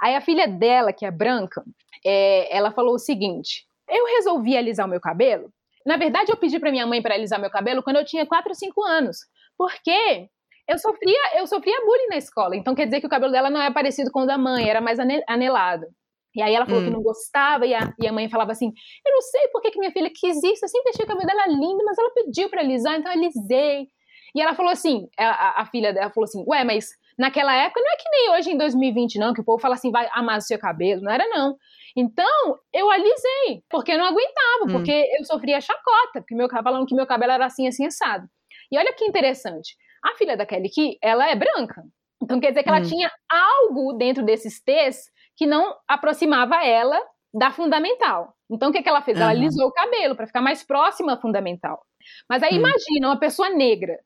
Aí 0.00 0.14
a 0.14 0.20
filha 0.20 0.46
dela, 0.46 0.92
que 0.92 1.04
é 1.04 1.10
branca, 1.10 1.64
é, 2.06 2.56
ela 2.56 2.70
falou 2.70 2.94
o 2.94 2.98
seguinte: 3.00 3.66
eu 3.88 4.06
resolvi 4.06 4.56
alisar 4.56 4.86
o 4.86 4.88
meu 4.88 5.00
cabelo. 5.00 5.52
Na 5.84 5.96
verdade, 5.96 6.30
eu 6.30 6.36
pedi 6.36 6.60
para 6.60 6.70
minha 6.70 6.86
mãe 6.86 7.02
para 7.02 7.16
alisar 7.16 7.40
meu 7.40 7.50
cabelo 7.50 7.82
quando 7.82 7.96
eu 7.96 8.04
tinha 8.04 8.24
4 8.24 8.50
ou 8.50 8.54
5 8.54 8.84
anos, 8.84 9.18
porque 9.58 10.28
eu 10.68 10.78
sofria, 10.78 11.38
eu 11.38 11.48
sofria 11.48 11.84
bullying 11.84 12.10
na 12.10 12.16
escola. 12.16 12.54
Então 12.54 12.76
quer 12.76 12.84
dizer 12.84 13.00
que 13.00 13.06
o 13.06 13.10
cabelo 13.10 13.32
dela 13.32 13.50
não 13.50 13.60
é 13.60 13.72
parecido 13.72 14.12
com 14.12 14.22
o 14.22 14.26
da 14.26 14.38
mãe, 14.38 14.70
era 14.70 14.80
mais 14.80 15.00
anelado. 15.26 15.86
E 16.34 16.42
aí 16.42 16.54
ela 16.54 16.64
falou 16.64 16.80
hum. 16.80 16.84
que 16.84 16.90
não 16.90 17.02
gostava, 17.02 17.66
e 17.66 17.74
a, 17.74 17.92
e 17.98 18.06
a, 18.06 18.12
mãe 18.12 18.28
falava 18.28 18.52
assim: 18.52 18.72
Eu 19.04 19.12
não 19.12 19.20
sei 19.20 19.48
por 19.48 19.60
que, 19.60 19.70
que 19.70 19.78
minha 19.78 19.90
filha 19.90 20.10
quis 20.14 20.36
isso, 20.42 20.64
eu 20.64 20.68
sempre 20.68 20.90
achei 20.90 21.04
o 21.04 21.08
cabelo 21.08 21.26
dela 21.26 21.46
lindo, 21.48 21.84
mas 21.84 21.98
ela 21.98 22.10
pediu 22.14 22.48
para 22.48 22.60
alisar, 22.60 22.98
então 22.98 23.12
eu 23.12 23.18
alisei. 23.18 23.88
E 24.34 24.40
ela 24.40 24.54
falou 24.54 24.70
assim: 24.70 25.08
a, 25.18 25.62
a, 25.62 25.66
filha 25.66 25.92
dela 25.92 26.10
falou 26.10 26.24
assim: 26.24 26.44
Ué, 26.46 26.64
mas 26.64 26.90
naquela 27.18 27.54
época 27.54 27.80
não 27.80 27.92
é 27.92 27.96
que 27.96 28.10
nem 28.10 28.30
hoje 28.30 28.50
em 28.50 28.56
2020, 28.56 29.18
não, 29.18 29.34
que 29.34 29.40
o 29.40 29.44
povo 29.44 29.60
fala 29.60 29.74
assim: 29.74 29.90
vai 29.90 30.08
amar 30.12 30.38
o 30.38 30.42
seu 30.42 30.58
cabelo. 30.58 31.02
Não 31.02 31.12
era, 31.12 31.26
não. 31.28 31.56
Então, 31.96 32.58
eu 32.72 32.88
alisei, 32.90 33.64
porque 33.68 33.92
eu 33.92 33.98
não 33.98 34.04
aguentava, 34.04 34.64
hum. 34.64 34.72
porque 34.72 34.92
eu 35.18 35.24
sofria 35.24 35.60
chacota, 35.60 36.20
porque 36.20 36.34
meu 36.34 36.48
falando 36.48 36.86
que 36.86 36.94
meu 36.94 37.06
cabelo 37.06 37.32
era 37.32 37.46
assim, 37.46 37.66
assim, 37.66 37.86
assado. 37.86 38.28
E 38.70 38.78
olha 38.78 38.92
que 38.92 39.04
interessante: 39.04 39.76
a 40.04 40.14
filha 40.14 40.36
da 40.36 40.46
Kelly 40.46 40.70
Key, 40.70 40.98
ela 41.02 41.28
é 41.28 41.34
branca. 41.34 41.82
Então 42.22 42.38
quer 42.38 42.50
dizer 42.50 42.62
que 42.62 42.68
ela 42.68 42.80
hum. 42.80 42.84
tinha 42.84 43.10
algo 43.30 43.94
dentro 43.94 44.24
desses 44.24 44.60
T's 44.62 45.10
que 45.40 45.46
não 45.46 45.74
aproximava 45.88 46.62
ela 46.62 47.00
da 47.32 47.50
fundamental. 47.50 48.34
Então, 48.50 48.68
o 48.68 48.72
que, 48.72 48.82
que 48.82 48.88
ela 48.90 49.00
fez? 49.00 49.16
Uhum. 49.16 49.22
Ela 49.22 49.32
alisou 49.32 49.68
o 49.68 49.72
cabelo 49.72 50.14
para 50.14 50.26
ficar 50.26 50.42
mais 50.42 50.62
próxima 50.62 51.14
à 51.14 51.16
fundamental. 51.16 51.80
Mas 52.28 52.42
aí, 52.42 52.50
uhum. 52.50 52.58
imagina 52.58 53.08
uma 53.08 53.18
pessoa 53.18 53.48
negra. 53.48 53.98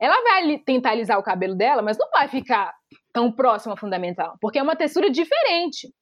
Ela 0.00 0.22
vai 0.22 0.58
tentar 0.58 0.90
alisar 0.92 1.18
o 1.18 1.24
cabelo 1.24 1.56
dela, 1.56 1.82
mas 1.82 1.98
não 1.98 2.08
vai 2.12 2.28
ficar 2.28 2.72
tão 3.12 3.32
próxima 3.32 3.74
à 3.74 3.76
fundamental, 3.76 4.36
porque 4.40 4.60
é 4.60 4.62
uma 4.62 4.76
textura 4.76 5.10
diferente. 5.10 5.92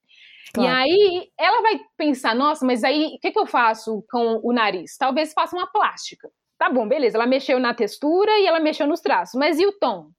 Claro. 0.52 0.68
E 0.68 0.70
aí, 0.70 1.30
ela 1.38 1.62
vai 1.62 1.80
pensar: 1.96 2.34
nossa, 2.34 2.66
mas 2.66 2.84
aí, 2.84 3.14
o 3.16 3.20
que, 3.20 3.32
que 3.32 3.38
eu 3.38 3.46
faço 3.46 4.04
com 4.10 4.38
o 4.44 4.52
nariz? 4.52 4.98
Talvez 4.98 5.32
faça 5.32 5.56
uma 5.56 5.66
plástica. 5.66 6.28
Tá 6.58 6.68
bom, 6.68 6.86
beleza. 6.86 7.16
Ela 7.16 7.26
mexeu 7.26 7.58
na 7.58 7.72
textura 7.72 8.38
e 8.38 8.46
ela 8.46 8.60
mexeu 8.60 8.86
nos 8.86 9.00
traços. 9.00 9.38
Mas 9.40 9.58
e 9.58 9.64
o 9.64 9.72
tom? 9.72 10.10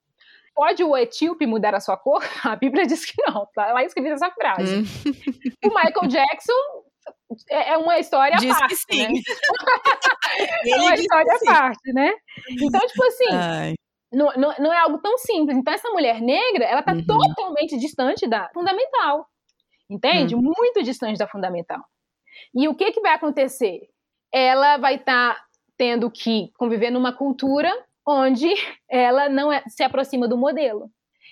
Pode 0.60 0.84
o 0.84 0.98
etíope 0.98 1.46
mudar 1.46 1.74
a 1.74 1.80
sua 1.80 1.96
cor? 1.96 2.22
A 2.44 2.54
Bíblia 2.54 2.86
diz 2.86 3.06
que 3.06 3.14
não, 3.26 3.48
tá 3.56 3.72
lá 3.72 3.82
escrita 3.82 4.10
essa 4.10 4.30
frase. 4.30 4.80
Hum. 4.80 4.84
O 5.64 5.70
Michael 5.70 6.08
Jackson 6.10 6.84
é, 7.50 7.70
é 7.70 7.78
uma 7.78 7.98
história 7.98 8.36
diz 8.36 8.54
à 8.54 8.60
parte, 8.60 8.86
que 8.86 8.94
sim. 8.94 9.08
né? 9.08 9.22
é 10.68 10.76
uma 10.82 10.96
história 10.96 11.34
à 11.34 11.40
parte, 11.46 11.94
né? 11.94 12.12
Então, 12.62 12.82
tipo 12.82 13.04
assim, 13.06 13.76
não, 14.12 14.34
não, 14.34 14.54
não, 14.60 14.74
é 14.74 14.80
algo 14.80 14.98
tão 14.98 15.18
simples. 15.20 15.56
Então, 15.56 15.74
essa 15.74 15.90
mulher 15.92 16.20
negra, 16.20 16.66
ela 16.66 16.84
tá 16.84 16.92
uhum. 16.92 17.06
totalmente 17.06 17.78
distante 17.78 18.28
da 18.28 18.50
fundamental. 18.54 19.30
Entende? 19.90 20.36
Uhum. 20.36 20.42
Muito 20.42 20.84
distante 20.84 21.18
da 21.18 21.26
fundamental. 21.26 21.80
E 22.54 22.68
o 22.68 22.76
que, 22.76 22.92
que 22.92 23.00
vai 23.00 23.14
acontecer? 23.14 23.88
Ela 24.30 24.76
vai 24.76 24.96
estar 24.96 25.36
tá 25.36 25.42
tendo 25.78 26.12
que 26.12 26.52
conviver 26.58 26.92
numa 26.92 27.14
cultura 27.14 27.72
onde 28.10 28.52
ela 28.90 29.30
não 29.30 29.52
é, 29.52 29.64
se 29.68 29.84
aproxima 29.84 30.28
do 30.28 30.38
modelo. 30.38 30.90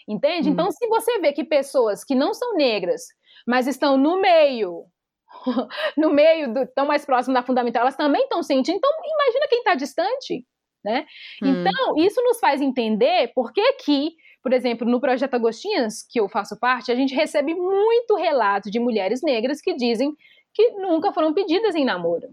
Entende? 0.07 0.47
Hum. 0.49 0.53
Então, 0.53 0.71
se 0.71 0.88
você 0.88 1.19
vê 1.19 1.34
que 1.34 1.43
pessoas 1.43 2.03
que 2.03 2.13
não 2.13 2.34
são 2.34 2.55
negras, 2.55 3.01
mas 3.47 3.67
estão 3.67 3.97
no 3.97 4.21
meio, 4.21 4.86
no 5.97 6.13
meio, 6.13 6.53
do, 6.53 6.67
tão 6.67 6.86
mais 6.86 7.03
próximo 7.03 7.34
da 7.34 7.41
fundamental, 7.41 7.82
elas 7.82 7.95
também 7.95 8.23
estão 8.23 8.43
sentindo. 8.43 8.78
Então, 8.78 8.89
imagina 8.91 9.47
quem 9.49 9.59
está 9.59 9.73
distante. 9.73 10.45
Né? 10.86 11.05
Hum. 11.41 11.47
Então, 11.47 11.97
isso 11.97 12.21
nos 12.23 12.39
faz 12.39 12.61
entender 12.61 13.32
por 13.34 13.51
que 13.51 13.73
que, 13.73 14.11
por 14.43 14.53
exemplo, 14.53 14.88
no 14.88 15.01
Projeto 15.01 15.34
Agostinhas, 15.34 16.05
que 16.07 16.19
eu 16.19 16.30
faço 16.30 16.57
parte, 16.59 16.91
a 16.91 16.95
gente 16.95 17.15
recebe 17.15 17.55
muito 17.55 18.15
relato 18.15 18.69
de 18.69 18.80
mulheres 18.80 19.21
negras 19.23 19.59
que 19.59 19.75
dizem 19.75 20.15
que 20.53 20.71
nunca 20.71 21.11
foram 21.11 21.34
pedidas 21.34 21.75
em 21.75 21.84
namoro 21.84 22.28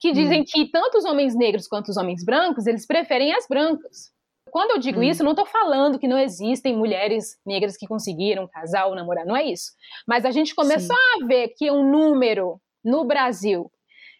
que 0.00 0.12
dizem 0.12 0.42
hum. 0.42 0.44
que 0.46 0.70
tanto 0.70 0.98
os 0.98 1.04
homens 1.04 1.34
negros 1.34 1.66
quanto 1.66 1.88
os 1.88 1.96
homens 1.96 2.24
brancos, 2.24 2.66
eles 2.66 2.86
preferem 2.86 3.34
as 3.34 3.46
brancas. 3.48 4.12
Quando 4.50 4.72
eu 4.72 4.78
digo 4.78 5.00
hum. 5.00 5.02
isso, 5.02 5.24
não 5.24 5.32
estou 5.32 5.46
falando 5.46 5.98
que 5.98 6.06
não 6.06 6.18
existem 6.18 6.76
mulheres 6.76 7.38
negras 7.44 7.76
que 7.76 7.86
conseguiram 7.86 8.46
casar 8.46 8.86
ou 8.86 8.94
namorar, 8.94 9.26
não 9.26 9.36
é 9.36 9.44
isso. 9.44 9.72
Mas 10.06 10.24
a 10.24 10.30
gente 10.30 10.54
começou 10.54 10.96
Sim. 10.96 11.24
a 11.24 11.26
ver 11.26 11.48
que 11.56 11.70
um 11.70 11.90
número 11.90 12.60
no 12.84 13.04
Brasil 13.04 13.70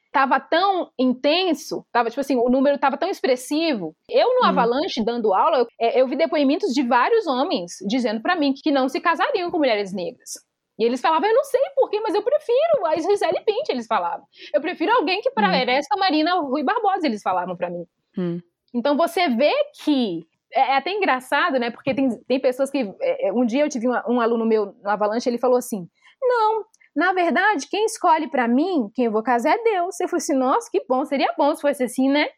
estava 0.06 0.38
tão 0.38 0.90
intenso, 0.98 1.84
tava, 1.92 2.08
tipo 2.08 2.20
assim, 2.20 2.36
o 2.36 2.48
número 2.48 2.76
estava 2.76 2.96
tão 2.96 3.10
expressivo. 3.10 3.94
Eu, 4.08 4.28
no 4.28 4.46
hum. 4.46 4.48
Avalanche, 4.48 5.04
dando 5.04 5.34
aula, 5.34 5.58
eu, 5.58 5.66
é, 5.80 6.00
eu 6.00 6.06
vi 6.06 6.16
depoimentos 6.16 6.72
de 6.72 6.82
vários 6.82 7.26
homens 7.26 7.72
dizendo 7.86 8.22
para 8.22 8.36
mim 8.36 8.54
que 8.54 8.70
não 8.70 8.88
se 8.88 9.00
casariam 9.00 9.50
com 9.50 9.58
mulheres 9.58 9.92
negras. 9.92 10.34
E 10.78 10.84
eles 10.84 11.00
falavam, 11.00 11.28
eu 11.28 11.34
não 11.34 11.44
sei 11.44 11.60
porquê, 11.76 12.00
mas 12.00 12.14
eu 12.14 12.22
prefiro 12.22 12.86
a 12.86 12.96
Gisele 12.96 13.44
Pint, 13.44 13.68
eles 13.68 13.86
falavam. 13.86 14.26
Eu 14.52 14.60
prefiro 14.60 14.92
alguém 14.92 15.20
que 15.20 15.30
parece 15.30 15.88
hum. 15.90 15.96
a 15.96 15.98
Marina 15.98 16.34
Rui 16.40 16.64
Barbosa, 16.64 17.06
eles 17.06 17.22
falavam 17.22 17.56
para 17.56 17.70
mim. 17.70 17.84
Hum. 18.18 18.40
Então 18.74 18.96
você 18.96 19.28
vê 19.28 19.52
que 19.82 20.26
é, 20.52 20.60
é, 20.60 20.76
até 20.76 20.90
engraçado, 20.90 21.58
né? 21.58 21.70
Porque 21.70 21.94
tem, 21.94 22.08
tem 22.24 22.40
pessoas 22.40 22.70
que. 22.70 22.92
É, 23.00 23.28
é 23.28 23.32
um 23.32 23.44
dia 23.44 23.64
eu 23.64 23.68
tive 23.68 23.88
um, 23.88 23.92
um 24.08 24.20
aluno 24.20 24.44
meu 24.44 24.74
no 24.82 24.90
Avalanche, 24.90 25.28
ele 25.28 25.38
falou 25.38 25.56
assim: 25.56 25.88
não, 26.20 26.64
na 26.94 27.12
verdade, 27.12 27.68
quem 27.68 27.84
escolhe 27.84 28.28
para 28.28 28.46
mim, 28.46 28.88
quem 28.94 29.06
eu 29.06 29.12
vou 29.12 29.22
casar 29.22 29.54
é 29.54 29.62
Deus. 29.62 29.98
Eu 30.00 30.08
falei 30.08 30.22
assim, 30.22 30.36
nossa, 30.36 30.68
que 30.70 30.84
bom, 30.88 31.04
seria 31.04 31.32
bom 31.36 31.54
se 31.54 31.60
fosse 31.60 31.82
assim, 31.82 32.08
né? 32.08 32.28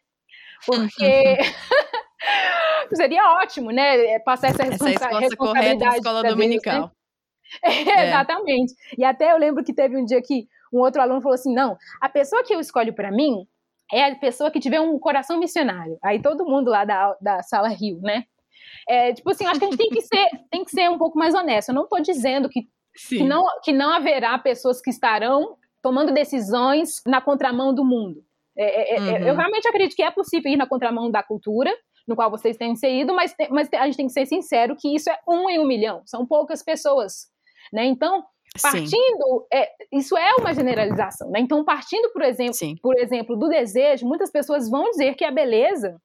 Porque 0.65 1.37
seria 2.93 3.23
ótimo, 3.39 3.71
né? 3.71 4.19
Passar 4.19 4.49
essa, 4.49 4.63
responsa 4.63 4.93
essa 4.93 5.19
responsabilidade. 5.19 5.37
correta 5.37 5.85
na 5.85 5.97
escola 5.97 6.23
dominical. 6.23 6.81
Né? 6.81 6.91
É, 7.63 8.07
exatamente. 8.07 8.73
E 8.97 9.03
até 9.03 9.31
eu 9.31 9.37
lembro 9.37 9.63
que 9.63 9.73
teve 9.73 9.97
um 9.97 10.05
dia 10.05 10.21
que 10.21 10.47
um 10.71 10.79
outro 10.79 11.01
aluno 11.01 11.21
falou 11.21 11.35
assim: 11.35 11.53
não, 11.53 11.77
a 12.01 12.09
pessoa 12.09 12.43
que 12.43 12.53
eu 12.53 12.59
escolho 12.59 12.93
para 12.93 13.11
mim 13.11 13.47
é 13.91 14.05
a 14.05 14.15
pessoa 14.15 14.51
que 14.51 14.59
tiver 14.59 14.81
um 14.81 14.99
coração 14.99 15.39
missionário. 15.39 15.97
Aí 16.03 16.21
todo 16.21 16.45
mundo 16.45 16.69
lá 16.69 16.83
da, 16.83 17.15
da 17.21 17.41
sala 17.41 17.69
riu, 17.69 17.99
né? 18.01 18.25
É, 18.87 19.13
tipo 19.13 19.29
assim, 19.29 19.45
acho 19.45 19.59
que 19.59 19.65
a 19.65 19.69
gente 19.69 19.77
tem 19.77 19.89
que 19.89 20.01
ser, 20.01 20.27
tem 20.51 20.65
que 20.65 20.71
ser 20.71 20.89
um 20.89 20.97
pouco 20.97 21.17
mais 21.17 21.33
honesto. 21.33 21.69
Eu 21.69 21.75
não 21.75 21.83
estou 21.83 22.01
dizendo 22.01 22.49
que 22.49 22.67
que 23.07 23.23
não, 23.23 23.45
que 23.63 23.71
não 23.71 23.91
haverá 23.91 24.37
pessoas 24.39 24.81
que 24.81 24.89
estarão 24.89 25.55
tomando 25.83 26.11
decisões 26.11 27.01
na 27.05 27.21
contramão 27.21 27.73
do 27.73 27.85
mundo. 27.85 28.23
É, 28.57 28.95
é, 28.95 28.95
é, 28.95 28.99
uhum. 28.99 29.27
Eu 29.27 29.35
realmente 29.35 29.67
acredito 29.67 29.95
que 29.95 30.01
é 30.01 30.09
possível 30.09 30.51
ir 30.51 30.57
na 30.57 30.65
contramão 30.65 31.11
da 31.11 31.21
cultura, 31.21 31.71
no 32.07 32.15
qual 32.15 32.31
vocês 32.31 32.57
têm 32.57 32.71
inserido, 32.71 33.13
mas, 33.13 33.35
mas 33.51 33.69
a 33.73 33.85
gente 33.85 33.97
tem 33.97 34.07
que 34.07 34.13
ser 34.13 34.25
sincero 34.25 34.75
que 34.75 34.95
isso 34.95 35.09
é 35.09 35.19
um 35.27 35.49
em 35.49 35.59
um 35.59 35.67
milhão, 35.67 36.01
são 36.05 36.25
poucas 36.25 36.63
pessoas. 36.63 37.27
Né? 37.71 37.85
Então, 37.85 38.23
partindo, 38.61 39.47
é, 39.51 39.69
isso 39.91 40.17
é 40.17 40.29
uma 40.39 40.53
generalização. 40.53 41.29
Né? 41.29 41.39
Então, 41.39 41.63
partindo, 41.63 42.09
por 42.11 42.21
exemplo, 42.21 42.55
por 42.81 42.97
exemplo, 42.97 43.35
do 43.37 43.49
desejo, 43.49 44.05
muitas 44.05 44.31
pessoas 44.31 44.69
vão 44.69 44.89
dizer 44.91 45.15
que 45.15 45.25
a 45.25 45.31
beleza 45.31 45.97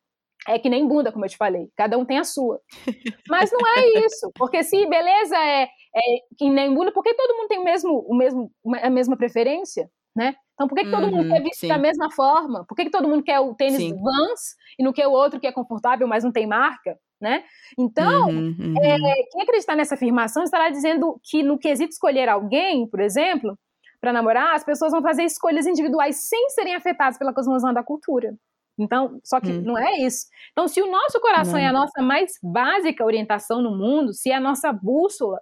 é 0.48 0.58
que 0.58 0.68
nem 0.68 0.86
bunda, 0.86 1.12
como 1.12 1.24
eu 1.24 1.28
te 1.28 1.36
falei, 1.36 1.68
cada 1.76 1.96
um 1.96 2.04
tem 2.04 2.18
a 2.18 2.24
sua. 2.24 2.60
Mas 3.28 3.50
não 3.52 3.60
é 3.66 4.04
isso, 4.04 4.30
porque 4.34 4.62
se 4.64 4.86
beleza 4.86 5.36
é, 5.36 5.62
é 5.64 6.00
que 6.36 6.50
nem 6.50 6.74
bunda, 6.74 6.92
por 6.92 7.02
que 7.02 7.14
todo 7.14 7.36
mundo 7.36 7.48
tem 7.48 7.58
o 7.58 7.64
mesmo, 7.64 8.04
o 8.08 8.14
mesmo, 8.14 8.50
a 8.82 8.90
mesma 8.90 9.16
preferência? 9.16 9.88
Né? 10.14 10.34
Então, 10.54 10.68
por 10.68 10.76
que, 10.76 10.84
que 10.84 10.90
todo 10.90 11.04
uhum, 11.04 11.10
mundo 11.10 11.28
quer 11.30 11.42
vestir 11.42 11.68
da 11.68 11.78
mesma 11.78 12.10
forma? 12.10 12.66
Por 12.68 12.74
que, 12.74 12.84
que 12.84 12.90
todo 12.90 13.08
mundo 13.08 13.22
quer 13.22 13.40
o 13.40 13.54
tênis 13.54 13.78
sim. 13.78 13.94
Vans 13.94 14.40
e 14.78 14.84
não 14.84 14.92
quer 14.92 15.06
o 15.06 15.12
outro 15.12 15.40
que 15.40 15.46
é 15.46 15.52
confortável, 15.52 16.06
mas 16.06 16.22
não 16.22 16.30
tem 16.30 16.46
marca? 16.46 16.98
Né? 17.22 17.44
Então, 17.78 18.30
uhum, 18.30 18.56
uhum. 18.58 18.74
É, 18.82 18.98
quem 19.30 19.42
acreditar 19.42 19.76
nessa 19.76 19.94
afirmação 19.94 20.42
estará 20.42 20.68
dizendo 20.70 21.20
que 21.22 21.40
no 21.40 21.56
quesito 21.56 21.92
escolher 21.92 22.28
alguém, 22.28 22.84
por 22.88 22.98
exemplo, 22.98 23.56
para 24.00 24.12
namorar, 24.12 24.56
as 24.56 24.64
pessoas 24.64 24.90
vão 24.90 25.00
fazer 25.00 25.22
escolhas 25.22 25.64
individuais 25.64 26.28
sem 26.28 26.50
serem 26.50 26.74
afetadas 26.74 27.16
pela 27.16 27.32
cosmovisão 27.32 27.72
da 27.72 27.84
cultura. 27.84 28.34
Então, 28.76 29.20
só 29.22 29.38
que 29.40 29.52
hum. 29.52 29.62
não 29.62 29.78
é 29.78 29.98
isso. 30.00 30.26
Então, 30.50 30.66
se 30.66 30.82
o 30.82 30.90
nosso 30.90 31.20
coração 31.20 31.52
não. 31.52 31.60
é 31.60 31.68
a 31.68 31.72
nossa 31.72 32.02
mais 32.02 32.32
básica 32.42 33.04
orientação 33.04 33.62
no 33.62 33.70
mundo, 33.70 34.12
se 34.12 34.32
é 34.32 34.34
a 34.34 34.40
nossa 34.40 34.72
bússola, 34.72 35.38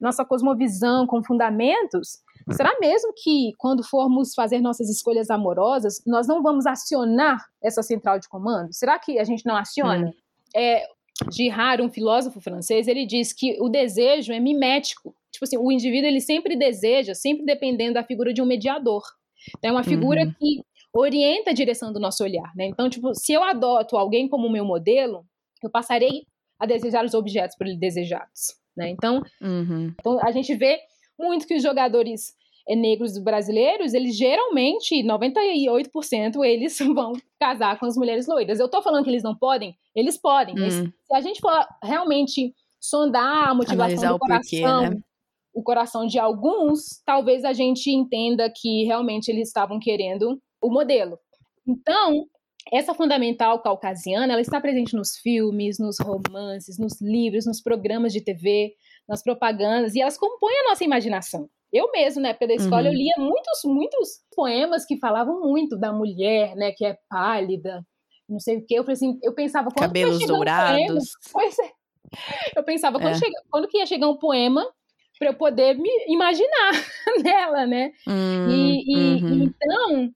nossa 0.00 0.24
cosmovisão 0.24 1.04
com 1.04 1.20
fundamentos, 1.24 2.18
será 2.52 2.70
mesmo 2.78 3.12
que 3.16 3.52
quando 3.58 3.82
formos 3.82 4.34
fazer 4.34 4.60
nossas 4.60 4.88
escolhas 4.88 5.30
amorosas, 5.30 6.00
nós 6.06 6.28
não 6.28 6.42
vamos 6.44 6.66
acionar 6.66 7.44
essa 7.60 7.82
central 7.82 8.20
de 8.20 8.28
comando? 8.28 8.72
Será 8.72 9.00
que 9.00 9.18
a 9.18 9.24
gente 9.24 9.44
não 9.44 9.56
aciona? 9.56 10.06
Hum. 10.06 10.12
É, 10.54 10.84
Girard, 11.32 11.82
um 11.82 11.90
filósofo 11.90 12.40
francês, 12.40 12.88
ele 12.88 13.06
diz 13.06 13.32
que 13.32 13.56
o 13.60 13.68
desejo 13.68 14.32
é 14.32 14.40
mimético. 14.40 15.14
Tipo 15.30 15.44
assim, 15.44 15.56
o 15.56 15.70
indivíduo 15.70 16.08
ele 16.08 16.20
sempre 16.20 16.56
deseja, 16.56 17.14
sempre 17.14 17.44
dependendo 17.44 17.94
da 17.94 18.04
figura 18.04 18.32
de 18.32 18.42
um 18.42 18.46
mediador. 18.46 19.02
Então, 19.58 19.70
é 19.70 19.72
uma 19.72 19.84
figura 19.84 20.22
uhum. 20.22 20.32
que 20.38 20.62
orienta 20.92 21.50
a 21.50 21.54
direção 21.54 21.92
do 21.92 22.00
nosso 22.00 22.22
olhar, 22.22 22.52
né? 22.56 22.66
Então, 22.66 22.88
tipo, 22.88 23.14
se 23.14 23.32
eu 23.32 23.42
adoto 23.42 23.96
alguém 23.96 24.28
como 24.28 24.50
meu 24.50 24.64
modelo, 24.64 25.24
eu 25.62 25.70
passarei 25.70 26.24
a 26.58 26.66
desejar 26.66 27.04
os 27.04 27.14
objetos 27.14 27.56
por 27.56 27.66
ele 27.66 27.76
desejados, 27.76 28.54
né? 28.76 28.88
Então, 28.90 29.22
uhum. 29.40 29.92
então 29.98 30.18
a 30.24 30.30
gente 30.30 30.54
vê 30.54 30.78
muito 31.18 31.46
que 31.46 31.54
os 31.54 31.62
jogadores 31.62 32.34
negros 32.68 33.18
brasileiros, 33.18 33.92
eles 33.92 34.16
geralmente, 34.16 35.02
98%, 35.02 36.44
eles 36.44 36.78
vão 36.94 37.12
casar 37.38 37.78
com 37.78 37.86
as 37.86 37.96
mulheres 37.96 38.26
loiras. 38.26 38.58
Eu 38.58 38.68
tô 38.68 38.80
falando 38.80 39.04
que 39.04 39.10
eles 39.10 39.22
não 39.22 39.36
podem? 39.36 39.76
Eles 39.94 40.16
podem, 40.16 40.58
uhum. 40.58 40.86
se 40.86 41.14
a 41.14 41.20
gente 41.20 41.40
for 41.40 41.52
realmente 41.82 42.54
sondar 42.80 43.48
a 43.48 43.54
motivação 43.54 43.84
Analisar 43.84 44.12
do 44.12 44.18
coração, 44.18 44.80
porquê, 44.82 44.94
né? 44.94 45.02
o 45.54 45.62
coração 45.62 46.06
de 46.06 46.18
alguns, 46.18 47.02
talvez 47.04 47.44
a 47.44 47.52
gente 47.52 47.90
entenda 47.90 48.50
que 48.50 48.84
realmente 48.84 49.28
eles 49.28 49.48
estavam 49.48 49.78
querendo 49.78 50.40
o 50.60 50.70
modelo. 50.70 51.18
Então, 51.66 52.26
essa 52.72 52.94
fundamental 52.94 53.60
caucasiana, 53.62 54.32
ela 54.32 54.42
está 54.42 54.60
presente 54.60 54.94
nos 54.94 55.16
filmes, 55.16 55.78
nos 55.78 55.96
romances, 55.98 56.78
nos 56.78 57.00
livros, 57.00 57.46
nos 57.46 57.60
programas 57.60 58.12
de 58.12 58.20
TV, 58.20 58.74
nas 59.08 59.22
propagandas, 59.22 59.94
e 59.94 60.00
elas 60.00 60.18
compõem 60.18 60.58
a 60.60 60.70
nossa 60.70 60.84
imaginação. 60.84 61.48
Eu 61.74 61.90
mesmo, 61.90 62.22
na 62.22 62.28
época 62.28 62.46
da 62.46 62.54
escola, 62.54 62.82
uhum. 62.82 62.88
eu 62.88 62.92
lia 62.92 63.14
muitos, 63.18 63.60
muitos 63.64 64.08
poemas 64.34 64.86
que 64.86 64.96
falavam 64.96 65.40
muito 65.40 65.76
da 65.76 65.92
mulher, 65.92 66.54
né, 66.54 66.70
que 66.70 66.86
é 66.86 66.96
pálida, 67.08 67.84
não 68.28 68.38
sei 68.38 68.58
o 68.58 68.64
quê. 68.64 68.78
Eu 68.78 68.84
falei 68.84 68.94
assim, 68.94 69.18
eu 69.24 69.34
pensava 69.34 69.70
quando 69.70 69.88
Cabelos 69.88 70.20
ia 70.20 70.26
dourados. 70.28 70.80
Um 70.80 70.86
poema, 70.86 71.00
pois 71.32 71.58
é. 71.58 71.72
Eu 72.56 72.62
pensava 72.62 73.00
quando, 73.00 73.14
é. 73.14 73.18
chega, 73.18 73.34
quando 73.50 73.66
que 73.66 73.78
ia 73.78 73.86
chegar 73.86 74.08
um 74.08 74.16
poema 74.16 74.64
para 75.18 75.30
eu 75.30 75.34
poder 75.34 75.76
me 75.76 75.90
imaginar 76.06 76.72
nela, 77.24 77.66
né? 77.66 77.90
Hum, 78.06 78.48
e, 78.48 78.84
e 78.86 79.24
uhum. 79.24 79.42
então 79.42 80.14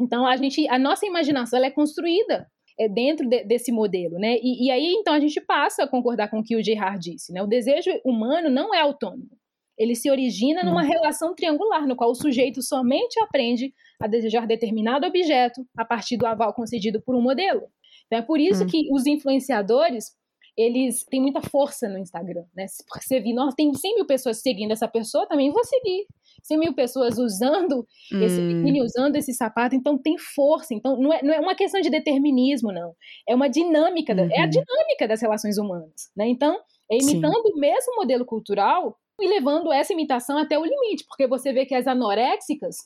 então 0.00 0.26
a 0.26 0.36
gente, 0.36 0.68
a 0.68 0.78
nossa 0.78 1.06
imaginação 1.06 1.56
ela 1.56 1.66
é 1.66 1.70
construída 1.70 2.46
é, 2.78 2.88
dentro 2.88 3.28
de, 3.28 3.44
desse 3.44 3.72
modelo, 3.72 4.18
né? 4.18 4.36
E, 4.42 4.66
e, 4.66 4.70
aí 4.70 4.94
então 4.94 5.14
a 5.14 5.20
gente 5.20 5.40
passa 5.40 5.84
a 5.84 5.88
concordar 5.88 6.28
com 6.28 6.40
o 6.40 6.44
que 6.44 6.56
o 6.56 6.62
Gerard 6.62 6.98
disse, 6.98 7.32
né? 7.32 7.42
O 7.42 7.46
desejo 7.46 7.90
humano 8.04 8.50
não 8.50 8.74
é 8.74 8.80
autônomo. 8.80 9.37
Ele 9.78 9.94
se 9.94 10.10
origina 10.10 10.62
numa 10.62 10.82
hum. 10.82 10.86
relação 10.86 11.34
triangular, 11.34 11.86
no 11.86 11.96
qual 11.96 12.10
o 12.10 12.14
sujeito 12.14 12.60
somente 12.62 13.20
aprende 13.20 13.72
a 14.00 14.06
desejar 14.06 14.46
determinado 14.46 15.06
objeto 15.06 15.64
a 15.76 15.84
partir 15.84 16.16
do 16.16 16.26
aval 16.26 16.52
concedido 16.52 17.00
por 17.00 17.14
um 17.14 17.22
modelo. 17.22 17.62
Então 18.06 18.18
é 18.18 18.22
por 18.22 18.40
isso 18.40 18.64
hum. 18.64 18.66
que 18.66 18.88
os 18.92 19.06
influenciadores 19.06 20.18
eles 20.58 21.04
têm 21.04 21.20
muita 21.20 21.40
força 21.40 21.88
no 21.88 21.96
Instagram, 21.96 22.42
né? 22.52 22.66
Porque 22.88 23.06
você 23.06 23.20
vê, 23.20 23.32
tem 23.56 23.72
100 23.72 23.94
mil 23.94 24.04
pessoas 24.04 24.42
seguindo 24.42 24.72
essa 24.72 24.88
pessoa, 24.88 25.24
também 25.28 25.52
vou 25.52 25.64
seguir. 25.64 26.04
100 26.42 26.58
mil 26.58 26.74
pessoas 26.74 27.16
usando 27.16 27.86
hum. 28.12 28.22
esse 28.22 28.40
biquíni, 28.40 28.82
usando 28.82 29.14
esse 29.14 29.32
sapato, 29.32 29.76
então 29.76 29.96
tem 29.96 30.18
força. 30.18 30.74
Então 30.74 30.96
não 31.00 31.12
é, 31.12 31.22
não 31.22 31.32
é 31.32 31.38
uma 31.38 31.54
questão 31.54 31.80
de 31.80 31.88
determinismo, 31.88 32.72
não. 32.72 32.92
É 33.28 33.36
uma 33.36 33.48
dinâmica, 33.48 34.12
uhum. 34.12 34.28
é 34.32 34.40
a 34.40 34.44
uhum. 34.44 34.50
dinâmica 34.50 35.06
das 35.06 35.22
relações 35.22 35.58
humanas, 35.58 36.10
né? 36.16 36.26
Então, 36.26 36.58
é 36.90 36.96
imitando 36.96 37.34
Sim. 37.34 37.52
o 37.54 37.60
mesmo 37.60 37.94
modelo 37.94 38.24
cultural 38.24 38.98
e 39.20 39.28
levando 39.28 39.72
essa 39.72 39.92
imitação 39.92 40.38
até 40.38 40.58
o 40.58 40.64
limite, 40.64 41.04
porque 41.06 41.26
você 41.26 41.52
vê 41.52 41.66
que 41.66 41.74
as 41.74 41.86
anoréxicas, 41.86 42.76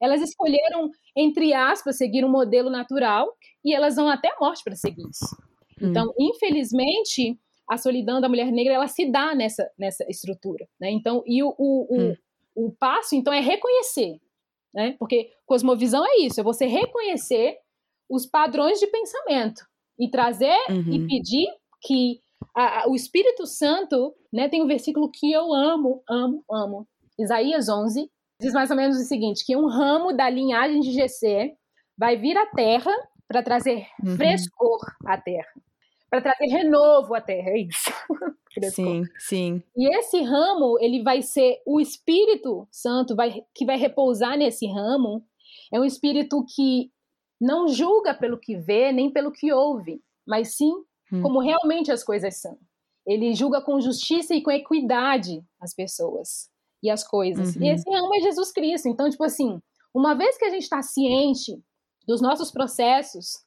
elas 0.00 0.22
escolheram, 0.22 0.90
entre 1.16 1.52
aspas, 1.52 1.96
seguir 1.96 2.24
um 2.24 2.30
modelo 2.30 2.70
natural 2.70 3.28
e 3.64 3.74
elas 3.74 3.96
vão 3.96 4.08
até 4.08 4.28
a 4.28 4.36
morte 4.40 4.62
para 4.64 4.76
seguir 4.76 5.02
isso. 5.08 5.36
Hum. 5.80 5.90
Então, 5.90 6.12
infelizmente, 6.18 7.38
a 7.68 7.76
solidão 7.76 8.20
da 8.20 8.28
mulher 8.28 8.50
negra 8.50 8.74
ela 8.74 8.88
se 8.88 9.10
dá 9.10 9.34
nessa, 9.34 9.70
nessa 9.78 10.04
estrutura, 10.08 10.66
né? 10.80 10.90
Então, 10.90 11.22
e 11.26 11.42
o, 11.42 11.54
o, 11.58 11.86
hum. 11.90 12.16
o, 12.54 12.66
o 12.66 12.72
passo 12.72 13.14
então 13.14 13.32
é 13.32 13.40
reconhecer, 13.40 14.20
né? 14.74 14.96
Porque 14.98 15.30
cosmovisão 15.46 16.04
é 16.06 16.20
isso, 16.20 16.40
é 16.40 16.44
você 16.44 16.66
reconhecer 16.66 17.58
os 18.08 18.26
padrões 18.26 18.78
de 18.80 18.86
pensamento 18.88 19.62
e 19.98 20.10
trazer 20.10 20.58
uhum. 20.68 20.92
e 20.92 21.06
pedir 21.06 21.46
que 21.80 22.20
a, 22.54 22.82
a, 22.82 22.88
o 22.88 22.94
Espírito 22.94 23.46
Santo, 23.46 24.14
né? 24.32 24.48
Tem 24.48 24.62
um 24.62 24.66
versículo 24.66 25.10
que 25.10 25.32
eu 25.32 25.52
amo, 25.52 26.02
amo, 26.08 26.44
amo. 26.50 26.88
Isaías 27.18 27.68
11 27.68 28.10
diz 28.40 28.52
mais 28.52 28.70
ou 28.70 28.76
menos 28.76 28.96
o 28.96 29.04
seguinte: 29.04 29.44
que 29.44 29.56
um 29.56 29.66
ramo 29.66 30.12
da 30.12 30.28
linhagem 30.28 30.80
de 30.80 30.92
GC 30.92 31.54
vai 31.96 32.16
vir 32.16 32.36
à 32.36 32.46
terra 32.46 32.92
para 33.28 33.42
trazer 33.42 33.86
uhum. 34.02 34.16
frescor 34.16 34.80
à 35.06 35.16
terra 35.16 35.52
para 36.10 36.20
trazer 36.20 36.46
renovo 36.46 37.14
à 37.14 37.20
terra, 37.20 37.50
é 37.50 37.60
isso. 37.60 37.90
sim, 38.74 39.04
sim. 39.16 39.62
E 39.76 39.96
esse 39.96 40.20
ramo, 40.22 40.76
ele 40.80 41.02
vai 41.02 41.22
ser 41.22 41.62
o 41.64 41.80
Espírito 41.80 42.66
Santo 42.70 43.14
vai, 43.14 43.42
que 43.54 43.64
vai 43.64 43.76
repousar 43.76 44.36
nesse 44.36 44.66
ramo. 44.66 45.24
É 45.72 45.78
um 45.78 45.84
espírito 45.84 46.44
que 46.54 46.90
não 47.40 47.68
julga 47.68 48.12
pelo 48.12 48.38
que 48.38 48.56
vê, 48.56 48.90
nem 48.90 49.10
pelo 49.10 49.30
que 49.30 49.52
ouve, 49.52 50.02
mas 50.26 50.56
sim 50.56 50.72
hum. 51.12 51.22
como 51.22 51.40
realmente 51.40 51.90
as 51.90 52.02
coisas 52.02 52.36
são. 52.36 52.58
Ele 53.06 53.34
julga 53.34 53.60
com 53.60 53.80
justiça 53.80 54.34
e 54.34 54.42
com 54.42 54.50
equidade 54.50 55.42
as 55.60 55.74
pessoas 55.74 56.50
e 56.82 56.90
as 56.90 57.06
coisas. 57.06 57.56
Uhum. 57.56 57.62
E 57.62 57.68
esse 57.70 57.90
ramo 57.90 58.14
é 58.14 58.20
Jesus 58.20 58.52
Cristo. 58.52 58.88
Então, 58.88 59.08
tipo 59.08 59.24
assim, 59.24 59.60
uma 59.94 60.14
vez 60.14 60.36
que 60.38 60.44
a 60.44 60.50
gente 60.50 60.62
está 60.62 60.82
ciente 60.82 61.62
dos 62.06 62.20
nossos 62.20 62.50
processos, 62.50 63.44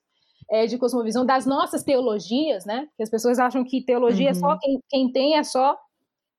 é, 0.49 0.65
de 0.65 0.77
cosmovisão, 0.77 1.25
das 1.25 1.45
nossas 1.45 1.83
teologias, 1.83 2.65
né? 2.65 2.87
Que 2.97 3.03
as 3.03 3.09
pessoas 3.09 3.39
acham 3.39 3.63
que 3.63 3.83
teologia 3.83 4.25
uhum. 4.25 4.31
é 4.31 4.33
só 4.33 4.47
uhum. 4.49 4.57
quem, 4.59 4.79
quem 4.89 5.11
tem, 5.11 5.37
é 5.37 5.43
só 5.43 5.77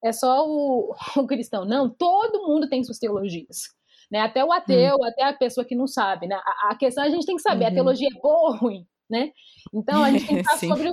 é 0.04 0.12
só 0.12 0.46
o, 0.46 0.94
o 1.16 1.26
cristão. 1.26 1.64
Não, 1.64 1.88
todo 1.88 2.46
mundo 2.46 2.68
tem 2.68 2.84
suas 2.84 2.98
teologias. 2.98 3.74
Né? 4.10 4.20
Até 4.20 4.44
o 4.44 4.52
ateu, 4.52 4.96
uhum. 4.96 5.04
até 5.04 5.24
a 5.24 5.32
pessoa 5.32 5.64
que 5.64 5.74
não 5.74 5.86
sabe. 5.86 6.26
Né? 6.26 6.34
A, 6.34 6.72
a, 6.72 6.76
questão 6.76 7.02
a 7.02 7.08
gente 7.08 7.24
tem 7.24 7.36
que 7.36 7.42
saber, 7.42 7.64
uhum. 7.64 7.70
a 7.70 7.74
teologia 7.74 8.08
é 8.14 8.20
boa 8.20 8.50
ou 8.50 8.56
ruim, 8.56 8.86
né? 9.08 9.32
Então 9.72 10.04
a 10.04 10.10
gente 10.10 10.26
tem 10.26 10.36
que 10.36 10.44
falar 10.44 10.58
sobre 10.58 10.92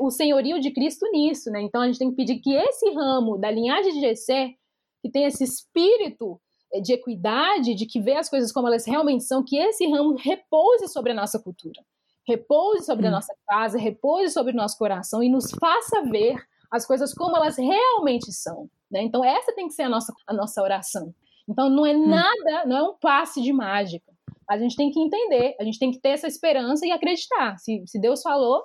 o, 0.00 0.10
senhorio 0.10 0.60
de 0.60 0.70
Cristo 0.70 1.06
nisso, 1.10 1.50
né? 1.50 1.60
Então 1.62 1.82
a 1.82 1.86
gente 1.86 1.98
tem 1.98 2.10
que 2.10 2.16
pedir 2.16 2.40
que 2.40 2.54
esse 2.54 2.90
ramo 2.92 3.38
da 3.38 3.50
linhagem 3.50 3.92
de 3.92 4.00
Jessé, 4.00 4.54
que 5.02 5.10
tem 5.10 5.24
esse 5.24 5.44
espírito 5.44 6.40
é, 6.72 6.80
de 6.80 6.92
equidade, 6.92 7.74
de 7.74 7.86
que 7.86 8.00
vê 8.00 8.16
as 8.16 8.28
coisas 8.28 8.52
como 8.52 8.68
elas 8.68 8.86
realmente 8.86 9.24
são, 9.24 9.44
que 9.44 9.56
esse 9.56 9.86
ramo 9.88 10.16
repouse 10.16 10.88
sobre 10.88 11.12
a 11.12 11.14
nossa 11.14 11.38
cultura 11.38 11.82
repouse 12.26 12.84
sobre 12.84 13.06
hum. 13.06 13.08
a 13.08 13.12
nossa 13.12 13.34
casa, 13.46 13.78
repouse 13.78 14.30
sobre 14.30 14.52
o 14.52 14.56
nosso 14.56 14.78
coração 14.78 15.22
e 15.22 15.28
nos 15.28 15.50
faça 15.50 16.02
ver 16.02 16.36
as 16.70 16.86
coisas 16.86 17.14
como 17.14 17.36
elas 17.36 17.56
realmente 17.56 18.32
são. 18.32 18.68
Né? 18.90 19.02
Então, 19.02 19.24
essa 19.24 19.54
tem 19.54 19.68
que 19.68 19.74
ser 19.74 19.82
a 19.82 19.88
nossa, 19.88 20.12
a 20.26 20.32
nossa 20.32 20.62
oração. 20.62 21.14
Então, 21.48 21.68
não 21.68 21.86
é 21.86 21.94
hum. 21.94 22.08
nada, 22.08 22.66
não 22.66 22.76
é 22.76 22.82
um 22.82 22.94
passe 22.94 23.40
de 23.40 23.52
mágica. 23.52 24.12
A 24.48 24.58
gente 24.58 24.76
tem 24.76 24.90
que 24.90 25.00
entender, 25.00 25.56
a 25.58 25.64
gente 25.64 25.78
tem 25.78 25.90
que 25.90 25.98
ter 25.98 26.10
essa 26.10 26.26
esperança 26.26 26.86
e 26.86 26.90
acreditar. 26.90 27.56
Se, 27.58 27.82
se 27.86 27.98
Deus 27.98 28.22
falou, 28.22 28.62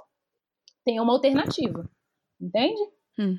tem 0.86 1.00
uma 1.00 1.14
alternativa. 1.14 1.90
Entende? 2.40 2.82
Hum. 3.18 3.38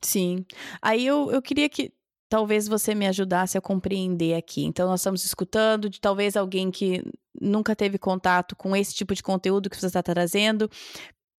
Sim. 0.00 0.44
Aí 0.80 1.06
eu, 1.06 1.30
eu 1.30 1.42
queria 1.42 1.68
que 1.68 1.92
talvez 2.28 2.68
você 2.68 2.94
me 2.94 3.06
ajudasse 3.06 3.56
a 3.56 3.60
compreender 3.60 4.34
aqui. 4.34 4.64
Então, 4.64 4.86
nós 4.86 5.00
estamos 5.00 5.24
escutando 5.24 5.88
de 5.88 6.00
talvez 6.00 6.36
alguém 6.36 6.70
que 6.70 7.02
nunca 7.40 7.74
teve 7.74 7.98
contato 7.98 8.54
com 8.54 8.76
esse 8.76 8.94
tipo 8.94 9.14
de 9.14 9.22
conteúdo 9.22 9.70
que 9.70 9.76
você 9.76 9.86
está 9.86 10.02
trazendo, 10.02 10.70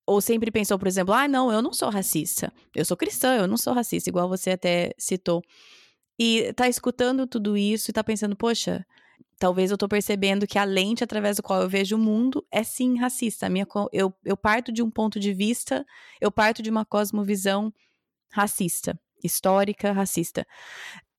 ou 0.06 0.20
sempre 0.20 0.50
pensou, 0.50 0.80
por 0.80 0.88
exemplo, 0.88 1.14
ah, 1.14 1.28
não, 1.28 1.52
eu 1.52 1.62
não 1.62 1.72
sou 1.72 1.90
racista. 1.90 2.52
Eu 2.74 2.84
sou 2.84 2.98
cristã, 2.98 3.36
eu 3.38 3.48
não 3.48 3.58
sou 3.58 3.74
racista, 3.74 4.10
igual 4.10 4.28
você 4.28 4.52
até 4.52 4.94
citou. 4.98 5.44
E 6.18 6.52
tá 6.54 6.68
escutando 6.68 7.28
tudo 7.28 7.56
isso 7.56 7.92
e 7.92 7.94
tá 7.94 8.04
pensando, 8.04 8.36
poxa, 8.36 8.86
talvez 9.40 9.72
eu 9.72 9.78
tô 9.78 9.88
percebendo 9.88 10.46
que 10.46 10.60
a 10.60 10.64
lente 10.64 11.04
através 11.04 11.38
do 11.38 11.44
qual 11.44 11.62
eu 11.62 11.70
vejo 11.70 11.96
o 11.96 12.00
mundo 12.00 12.46
é 12.52 12.64
sim 12.64 12.98
racista. 12.98 13.46
A 13.46 13.50
minha, 13.50 13.66
eu, 13.92 14.14
eu 14.24 14.38
parto 14.38 14.72
de 14.72 14.84
um 14.84 14.92
ponto 14.92 15.20
de 15.20 15.34
vista, 15.34 15.86
eu 16.20 16.32
parto 16.32 16.62
de 16.62 16.70
uma 16.70 16.86
cosmovisão 16.86 17.74
racista 18.32 19.00
histórica 19.24 19.92
racista. 19.92 20.46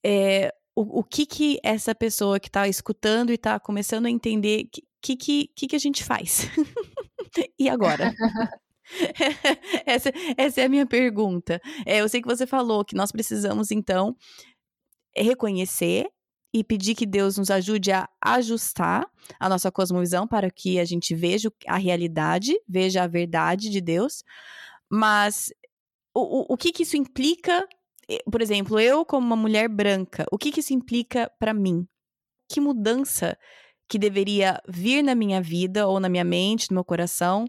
É, 0.04 0.52
o, 0.74 1.00
o 1.00 1.04
que 1.04 1.26
que 1.26 1.58
essa 1.62 1.94
pessoa 1.94 2.40
que 2.40 2.48
está 2.48 2.66
escutando 2.68 3.30
e 3.30 3.34
está 3.34 3.58
começando 3.58 4.06
a 4.06 4.10
entender, 4.10 4.68
que, 5.02 5.16
que, 5.16 5.48
que, 5.54 5.66
que 5.68 5.76
a 5.76 5.80
gente 5.80 6.04
faz? 6.04 6.48
e 7.58 7.68
agora? 7.68 8.12
essa, 9.86 10.10
essa 10.36 10.60
é 10.60 10.64
a 10.64 10.68
minha 10.68 10.86
pergunta. 10.86 11.60
É, 11.86 12.00
eu 12.00 12.08
sei 12.08 12.20
que 12.20 12.28
você 12.28 12.46
falou 12.46 12.84
que 12.84 12.96
nós 12.96 13.12
precisamos, 13.12 13.70
então, 13.70 14.16
reconhecer 15.14 16.08
e 16.52 16.64
pedir 16.64 16.94
que 16.94 17.06
Deus 17.06 17.38
nos 17.38 17.50
ajude 17.50 17.92
a 17.92 18.08
ajustar 18.20 19.06
a 19.38 19.48
nossa 19.48 19.70
cosmovisão 19.70 20.26
para 20.26 20.50
que 20.50 20.80
a 20.80 20.84
gente 20.84 21.14
veja 21.14 21.52
a 21.66 21.76
realidade, 21.76 22.60
veja 22.68 23.04
a 23.04 23.06
verdade 23.06 23.70
de 23.70 23.80
Deus. 23.80 24.24
Mas 24.90 25.52
o, 26.12 26.20
o, 26.20 26.54
o 26.54 26.56
que, 26.56 26.72
que 26.72 26.82
isso 26.82 26.96
implica 26.96 27.66
por 28.30 28.42
exemplo, 28.42 28.80
eu 28.80 29.04
como 29.04 29.26
uma 29.26 29.36
mulher 29.36 29.68
branca, 29.68 30.26
o 30.32 30.38
que, 30.38 30.50
que 30.50 30.60
isso 30.60 30.72
implica 30.72 31.30
para 31.38 31.54
mim? 31.54 31.86
Que 32.48 32.60
mudança 32.60 33.38
que 33.88 33.98
deveria 33.98 34.60
vir 34.68 35.02
na 35.02 35.14
minha 35.14 35.40
vida 35.40 35.86
ou 35.86 36.00
na 36.00 36.08
minha 36.08 36.24
mente, 36.24 36.70
no 36.70 36.74
meu 36.74 36.84
coração, 36.84 37.46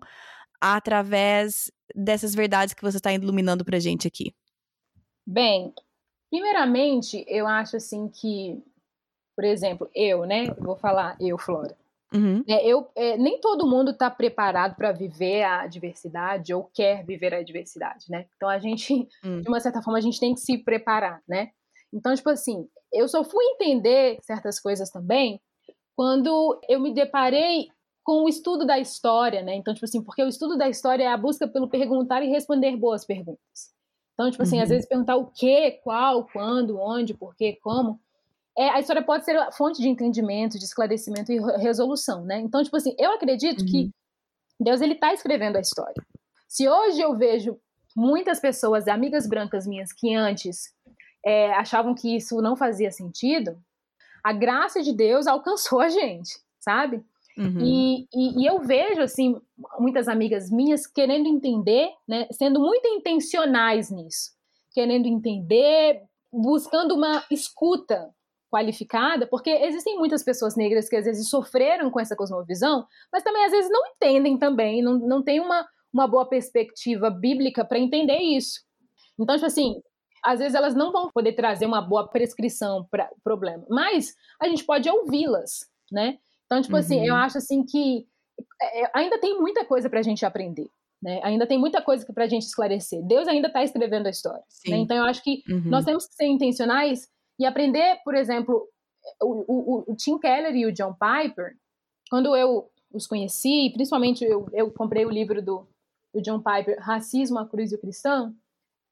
através 0.60 1.72
dessas 1.95 2.36
verdades 2.36 2.74
que 2.74 2.82
você 2.82 2.97
está 2.97 3.12
iluminando 3.12 3.66
pra 3.66 3.80
gente 3.80 4.08
aqui? 4.08 4.34
Bem, 5.26 5.74
primeiramente, 6.30 7.24
eu 7.28 7.47
acho 7.47 7.78
assim 7.78 8.08
que, 8.10 8.62
por 9.36 9.44
exemplo, 9.44 9.90
eu, 9.96 10.26
né, 10.26 10.48
vou 10.60 10.76
falar 10.76 11.16
eu, 11.20 11.38
Flora. 11.38 11.76
Uhum. 12.14 12.44
É, 12.46 12.68
eu, 12.68 12.90
é, 12.94 13.18
nem 13.18 13.40
todo 13.40 13.68
mundo 13.68 13.92
está 13.92 14.12
preparado 14.12 14.76
para 14.76 14.92
viver 14.92 15.44
a 15.44 15.66
diversidade 15.66 16.54
ou 16.54 16.70
quer 16.74 17.06
viver 17.06 17.34
a 17.34 17.42
diversidade, 17.42 18.06
né? 18.10 18.26
Então 18.36 18.50
a 18.50 18.60
gente, 18.60 19.08
uhum. 19.24 19.40
de 19.42 19.48
uma 19.48 19.62
certa 19.62 19.82
forma, 19.82 19.98
a 19.98 20.02
gente 20.02 20.20
tem 20.20 20.34
que 20.34 20.42
se 20.42 20.58
preparar, 20.58 21.22
né? 21.28 21.52
Então, 21.94 22.14
tipo 22.14 22.30
assim, 22.30 22.68
eu 22.92 23.08
só 23.08 23.24
fui 23.24 23.44
entender 23.46 24.18
certas 24.22 24.60
coisas 24.60 24.90
também 24.90 25.40
quando 25.96 26.60
eu 26.68 26.80
me 26.80 26.94
deparei 26.94 27.68
com 28.04 28.24
o 28.24 28.30
estudo 28.30 28.66
da 28.66 28.80
história, 28.80 29.42
né? 29.42 29.56
Então, 29.56 29.74
tipo 29.74 29.86
assim, 29.86 30.04
porque 30.04 30.24
o 30.24 30.28
estudo 30.28 30.58
da 30.58 30.68
história 30.68 31.04
é 31.04 31.08
a 31.08 31.18
busca 31.18 31.48
pelo 31.48 31.70
perguntar 31.70 32.22
e 32.24 32.30
responder 32.30 32.76
boas 32.76 33.06
perguntas. 33.06 33.72
Então, 34.14 34.30
tipo 34.30 34.44
assim, 34.44 34.58
uhum. 34.58 34.64
às 34.64 34.70
vezes 34.70 34.88
perguntar 34.88 35.16
o 35.16 35.28
que, 35.28 35.72
qual, 35.84 36.28
quando, 36.28 36.80
onde, 36.80 37.14
por 37.14 37.36
quê, 37.36 37.58
como 37.62 38.00
é, 38.62 38.70
a 38.70 38.80
história 38.80 39.01
pode 39.01 39.26
ser 39.26 39.51
fonte 39.53 39.82
de 39.82 39.89
entendimento, 39.89 40.59
de 40.59 40.66
esclarecimento 40.66 41.32
e 41.32 41.39
resolução, 41.57 42.24
né? 42.24 42.39
Então, 42.39 42.64
tipo 42.64 42.78
assim, 42.78 42.95
eu 42.99 43.12
acredito 43.12 43.62
uhum. 43.62 43.66
que 43.66 43.89
Deus 44.59 44.82
ele 44.82 44.93
está 44.93 45.12
escrevendo 45.12 45.55
a 45.55 45.62
história. 45.62 45.95
Se 46.47 46.70
hoje 46.70 47.01
eu 47.01 47.18
vejo 47.18 47.59
muitas 47.95 48.39
pessoas, 48.39 48.88
amigas 48.88 49.28
brancas 49.28 49.66
minhas, 49.66 49.91
que 49.91 50.14
antes 50.14 50.74
é, 51.26 51.51
achavam 51.53 51.95
que 51.95 52.16
isso 52.16 52.39
não 52.39 52.55
fazia 52.55 52.91
sentido, 52.91 53.57
a 54.24 54.32
graça 54.32 54.84
de 54.84 54.93
Deus 54.93 55.26
alcançou 55.26 55.80
a 55.82 55.89
gente, 55.89 56.39
sabe? 56.59 57.03
Uhum. 57.36 57.59
E, 57.62 58.07
e, 58.14 58.43
e, 58.43 58.45
eu 58.45 58.59
vejo, 58.59 59.01
assim, 59.01 59.41
muitas 59.80 60.07
amigas 60.07 60.51
minhas 60.51 60.86
querendo 60.86 61.28
entender, 61.28 61.89
né, 62.07 62.28
sendo 62.32 62.59
muito 62.59 62.88
intencionais 62.88 63.89
nisso, 63.89 64.32
querendo 64.72 65.07
entender, 65.07 66.03
buscando 66.32 66.93
uma 66.93 67.24
escuta, 67.32 68.14
qualificada, 68.52 69.26
porque 69.26 69.49
existem 69.49 69.97
muitas 69.97 70.24
pessoas 70.24 70.58
negras 70.58 70.89
que 70.89 70.95
às 70.97 71.06
vezes 71.06 71.30
sofreram 71.30 71.89
com 71.89 71.99
essa 71.99 72.16
cosmovisão, 72.16 72.86
mas 73.12 73.24
também 73.24 73.45
às 73.45 73.52
vezes 73.52 73.72
não 73.72 73.82
entendem 73.88 74.38
também, 74.38 74.84
não, 74.84 74.99
não 74.99 75.24
tem 75.24 75.39
uma, 75.39 75.66
uma 75.93 76.06
boa 76.06 76.28
perspectiva 76.28 77.10
bíblica 77.10 77.64
para 77.64 77.80
entender 77.80 78.18
isso. 78.18 78.60
Então, 79.18 79.36
tipo 79.36 79.47
assim, 79.47 79.82
às 80.24 80.39
vezes 80.39 80.54
elas 80.54 80.76
não 80.76 80.91
vão 80.91 81.10
poder 81.12 81.32
trazer 81.32 81.66
uma 81.66 81.82
boa 81.82 82.10
prescrição 82.10 82.86
para 82.91 83.10
o 83.16 83.22
problema, 83.24 83.66
mas 83.70 84.14
a 84.41 84.47
gente 84.49 84.66
pode 84.66 84.89
ouvi-las, 84.89 85.70
né? 85.89 86.18
Então, 86.45 86.62
tipo 86.62 86.74
uhum. 86.74 86.80
assim, 86.80 87.08
eu 87.08 87.14
uhum. 87.14 87.22
acho 87.22 87.38
assim 87.38 87.64
que 87.66 88.06
é, 88.62 88.84
é 88.84 88.91
ainda 88.93 89.18
tem 89.18 89.39
muita 89.39 89.64
coisa 89.64 89.89
para 89.89 89.99
a 89.99 90.04
gente 90.04 90.26
aprender. 90.26 90.68
Né? 91.02 91.20
Ainda 91.24 91.47
tem 91.47 91.58
muita 91.58 91.82
coisa 91.82 92.06
para 92.14 92.26
a 92.26 92.28
gente 92.28 92.43
esclarecer. 92.43 93.02
Deus 93.08 93.28
ainda 93.28 93.47
está 93.47 93.64
escrevendo 93.64 94.06
a 94.06 94.12
história. 94.12 94.43
Né? 94.68 94.78
Então, 94.78 94.95
eu 94.95 95.04
acho 95.06 95.24
que 95.24 95.41
uhum. 95.49 95.64
nós 95.66 95.84
temos 95.84 96.06
que 96.06 96.14
ser 96.14 96.28
intencionais 96.28 97.10
e 97.42 97.46
aprender, 97.46 98.00
por 98.04 98.14
exemplo, 98.14 98.68
o, 99.20 99.46
o, 99.48 99.92
o 99.92 99.96
Tim 99.96 100.20
Keller 100.20 100.56
e 100.56 100.68
o 100.68 100.72
John 100.72 100.94
Piper, 100.94 101.56
quando 102.08 102.36
eu 102.36 102.70
os 102.94 103.08
conheci, 103.08 103.72
principalmente 103.74 104.24
eu, 104.24 104.48
eu 104.54 104.70
comprei 104.72 105.06
o 105.06 105.10
livro 105.10 105.42
do, 105.42 105.68
do 106.14 106.22
John 106.22 106.39
Piper, 106.39 106.78
Racismo, 106.80 107.39
a 107.39 107.48
Cruz 107.48 107.72
e 107.72 107.76
o 107.76 107.82
Cristão, 107.82 108.36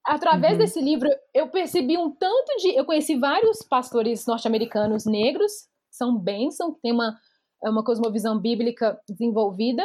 através 0.04 0.54
uhum. 0.54 0.60
desse 0.60 0.82
livro 0.82 1.08
eu 1.32 1.50
percebi 1.50 1.95
um 1.95 2.10
tanto 2.10 2.58
de. 2.58 2.76
Eu 2.76 2.86
conheci 2.86 3.18
vários 3.18 3.62
pastores 3.62 4.26
norte-americanos 4.26 5.06
negros, 5.06 5.68
são 5.91 6.18
bênção, 6.18 6.74
que 6.74 6.82
tem 6.82 6.91
uma, 6.91 7.16
uma 7.62 7.84
cosmovisão 7.84 8.39
bíblica 8.39 9.00
desenvolvida, 9.08 9.84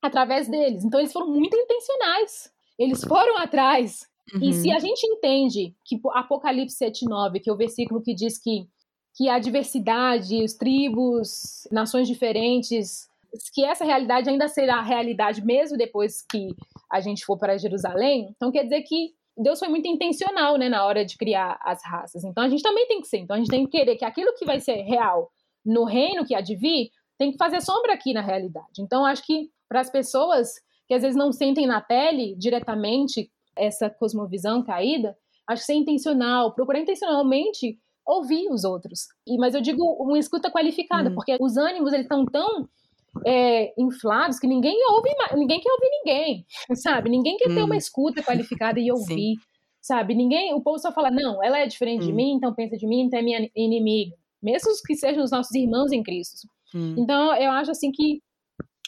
através 0.00 0.48
deles. 0.48 0.84
Então 0.84 0.98
eles 0.98 1.12
foram 1.12 1.28
muito 1.28 1.54
intencionais. 1.54 2.50
Eles 2.78 3.04
foram 3.04 3.36
atrás 3.36 4.09
Uhum. 4.34 4.42
E 4.42 4.52
se 4.52 4.68
uhum. 4.68 4.76
a 4.76 4.78
gente 4.78 5.06
entende 5.06 5.74
que 5.84 6.00
Apocalipse 6.12 6.84
7,9, 6.84 7.40
que 7.42 7.50
é 7.50 7.52
o 7.52 7.56
versículo 7.56 8.02
que 8.02 8.14
diz 8.14 8.38
que, 8.38 8.66
que 9.16 9.28
a 9.28 9.38
diversidade, 9.38 10.42
os 10.42 10.54
tribos, 10.54 11.66
nações 11.70 12.06
diferentes, 12.06 13.08
que 13.54 13.64
essa 13.64 13.84
realidade 13.84 14.28
ainda 14.28 14.48
será 14.48 14.80
realidade 14.80 15.44
mesmo 15.44 15.76
depois 15.76 16.22
que 16.22 16.48
a 16.90 17.00
gente 17.00 17.24
for 17.24 17.38
para 17.38 17.58
Jerusalém, 17.58 18.28
então 18.30 18.50
quer 18.50 18.64
dizer 18.64 18.82
que 18.82 19.14
Deus 19.36 19.58
foi 19.58 19.68
muito 19.68 19.88
intencional, 19.88 20.56
né, 20.58 20.68
na 20.68 20.84
hora 20.84 21.04
de 21.04 21.16
criar 21.16 21.58
as 21.62 21.82
raças. 21.84 22.24
Então 22.24 22.44
a 22.44 22.48
gente 22.48 22.62
também 22.62 22.86
tem 22.86 23.00
que 23.00 23.06
ser. 23.06 23.18
Então 23.18 23.36
a 23.36 23.38
gente 23.38 23.48
tem 23.48 23.64
que 23.64 23.70
querer 23.70 23.96
que 23.96 24.04
aquilo 24.04 24.34
que 24.34 24.44
vai 24.44 24.60
ser 24.60 24.82
real 24.82 25.30
no 25.64 25.84
reino 25.84 26.26
que 26.26 26.34
há 26.34 26.40
de 26.40 26.56
vir 26.56 26.90
tem 27.16 27.30
que 27.30 27.38
fazer 27.38 27.60
sombra 27.60 27.94
aqui 27.94 28.12
na 28.12 28.20
realidade. 28.20 28.80
Então 28.80 29.04
acho 29.06 29.24
que 29.24 29.50
para 29.68 29.80
as 29.80 29.90
pessoas 29.90 30.54
que 30.86 30.94
às 30.94 31.02
vezes 31.02 31.16
não 31.16 31.32
sentem 31.32 31.66
na 31.66 31.80
pele 31.80 32.34
diretamente 32.36 33.30
essa 33.60 33.90
cosmovisão 33.90 34.62
caída, 34.62 35.16
acho 35.48 35.62
que 35.62 35.66
ser 35.66 35.74
intencional, 35.74 36.54
procurar 36.54 36.80
intencionalmente 36.80 37.78
ouvir 38.06 38.48
os 38.50 38.64
outros. 38.64 39.06
E, 39.26 39.36
mas 39.38 39.54
eu 39.54 39.60
digo 39.60 39.82
uma 40.00 40.18
escuta 40.18 40.50
qualificada, 40.50 41.10
hum. 41.10 41.14
porque 41.14 41.36
os 41.40 41.56
ânimos 41.56 41.92
eles 41.92 42.04
estão 42.04 42.24
tão 42.24 42.68
é, 43.26 43.72
inflados 43.78 44.38
que 44.38 44.46
ninguém 44.46 44.76
ouve, 44.90 45.10
ninguém 45.36 45.60
quer 45.60 45.72
ouvir 45.72 45.88
ninguém, 45.90 46.46
sabe? 46.74 47.10
Ninguém 47.10 47.36
quer 47.36 47.50
hum. 47.50 47.54
ter 47.54 47.62
uma 47.62 47.76
escuta 47.76 48.22
qualificada 48.22 48.80
e 48.80 48.90
ouvir, 48.92 49.34
Sim. 49.34 49.36
sabe? 49.80 50.14
Ninguém, 50.14 50.54
o 50.54 50.60
povo 50.60 50.78
só 50.78 50.92
fala 50.92 51.10
não, 51.10 51.42
ela 51.42 51.58
é 51.58 51.66
diferente 51.66 52.04
hum. 52.04 52.06
de 52.06 52.12
mim, 52.12 52.32
então 52.32 52.54
pensa 52.54 52.76
de 52.76 52.86
mim, 52.86 53.02
então 53.02 53.18
é 53.18 53.22
minha 53.22 53.50
inimiga, 53.54 54.16
mesmo 54.42 54.70
que 54.86 54.94
sejam 54.94 55.22
os 55.22 55.30
nossos 55.30 55.54
irmãos 55.54 55.92
em 55.92 56.02
Cristo. 56.02 56.48
Hum. 56.74 56.94
Então 56.98 57.34
eu 57.36 57.50
acho 57.50 57.70
assim 57.70 57.90
que 57.90 58.22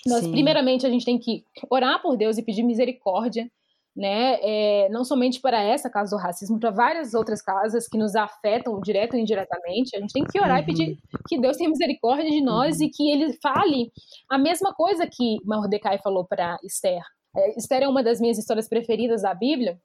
nós, 0.06 0.24
Sim. 0.24 0.32
primeiramente, 0.32 0.84
a 0.84 0.90
gente 0.90 1.04
tem 1.04 1.18
que 1.18 1.44
orar 1.70 2.02
por 2.02 2.16
Deus 2.16 2.36
e 2.36 2.42
pedir 2.42 2.64
misericórdia 2.64 3.48
né? 3.94 4.38
É, 4.40 4.88
não 4.88 5.04
somente 5.04 5.40
para 5.40 5.62
essa 5.62 5.90
causa 5.90 6.16
do 6.16 6.22
racismo, 6.22 6.58
para 6.58 6.70
várias 6.70 7.12
outras 7.14 7.42
causas 7.42 7.86
que 7.86 7.98
nos 7.98 8.14
afetam 8.16 8.80
direto 8.80 9.14
ou 9.14 9.20
indiretamente. 9.20 9.96
A 9.96 10.00
gente 10.00 10.12
tem 10.12 10.24
que 10.24 10.40
orar 10.40 10.56
uhum. 10.56 10.62
e 10.62 10.66
pedir 10.66 10.98
que 11.28 11.38
Deus 11.38 11.56
tenha 11.56 11.68
misericórdia 11.68 12.30
de 12.30 12.40
nós 12.40 12.78
uhum. 12.78 12.86
e 12.86 12.90
que 12.90 13.10
Ele 13.10 13.36
fale 13.42 13.92
a 14.30 14.38
mesma 14.38 14.72
coisa 14.74 15.06
que 15.06 15.36
Mordecai 15.44 15.98
falou 15.98 16.26
para 16.26 16.58
Esther. 16.64 17.02
É, 17.36 17.58
Esther 17.58 17.82
é 17.82 17.88
uma 17.88 18.02
das 18.02 18.20
minhas 18.20 18.38
histórias 18.38 18.68
preferidas 18.68 19.22
da 19.22 19.34
Bíblia. 19.34 19.78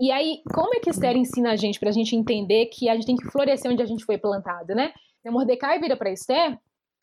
E 0.00 0.10
aí, 0.10 0.40
como 0.52 0.74
é 0.74 0.80
que 0.80 0.90
Esther 0.90 1.16
ensina 1.16 1.52
a 1.52 1.56
gente 1.56 1.78
para 1.78 1.90
a 1.90 1.92
gente 1.92 2.16
entender 2.16 2.66
que 2.66 2.88
a 2.88 2.94
gente 2.94 3.06
tem 3.06 3.16
que 3.16 3.30
florescer 3.30 3.70
onde 3.70 3.82
a 3.82 3.86
gente 3.86 4.04
foi 4.04 4.18
plantado, 4.18 4.74
né? 4.74 4.92
Então, 5.20 5.32
Mordecai 5.32 5.78
vira 5.78 5.96
para 5.96 6.10
Esther, 6.10 6.58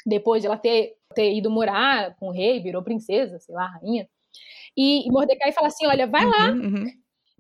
depois 0.06 0.42
de 0.42 0.48
ela 0.48 0.58
ter, 0.58 0.96
ter 1.16 1.34
ido 1.34 1.50
morar 1.50 2.14
com 2.18 2.28
o 2.28 2.32
rei, 2.32 2.62
virou 2.62 2.84
princesa, 2.84 3.40
sei 3.40 3.56
lá, 3.56 3.68
rainha. 3.68 4.08
E, 4.78 5.08
e 5.08 5.12
Mordecai 5.12 5.52
fala 5.52 5.68
assim: 5.68 5.86
olha, 5.86 6.08
vai 6.08 6.26
lá, 6.26 6.52
uhum, 6.52 6.62
uhum. 6.62 6.86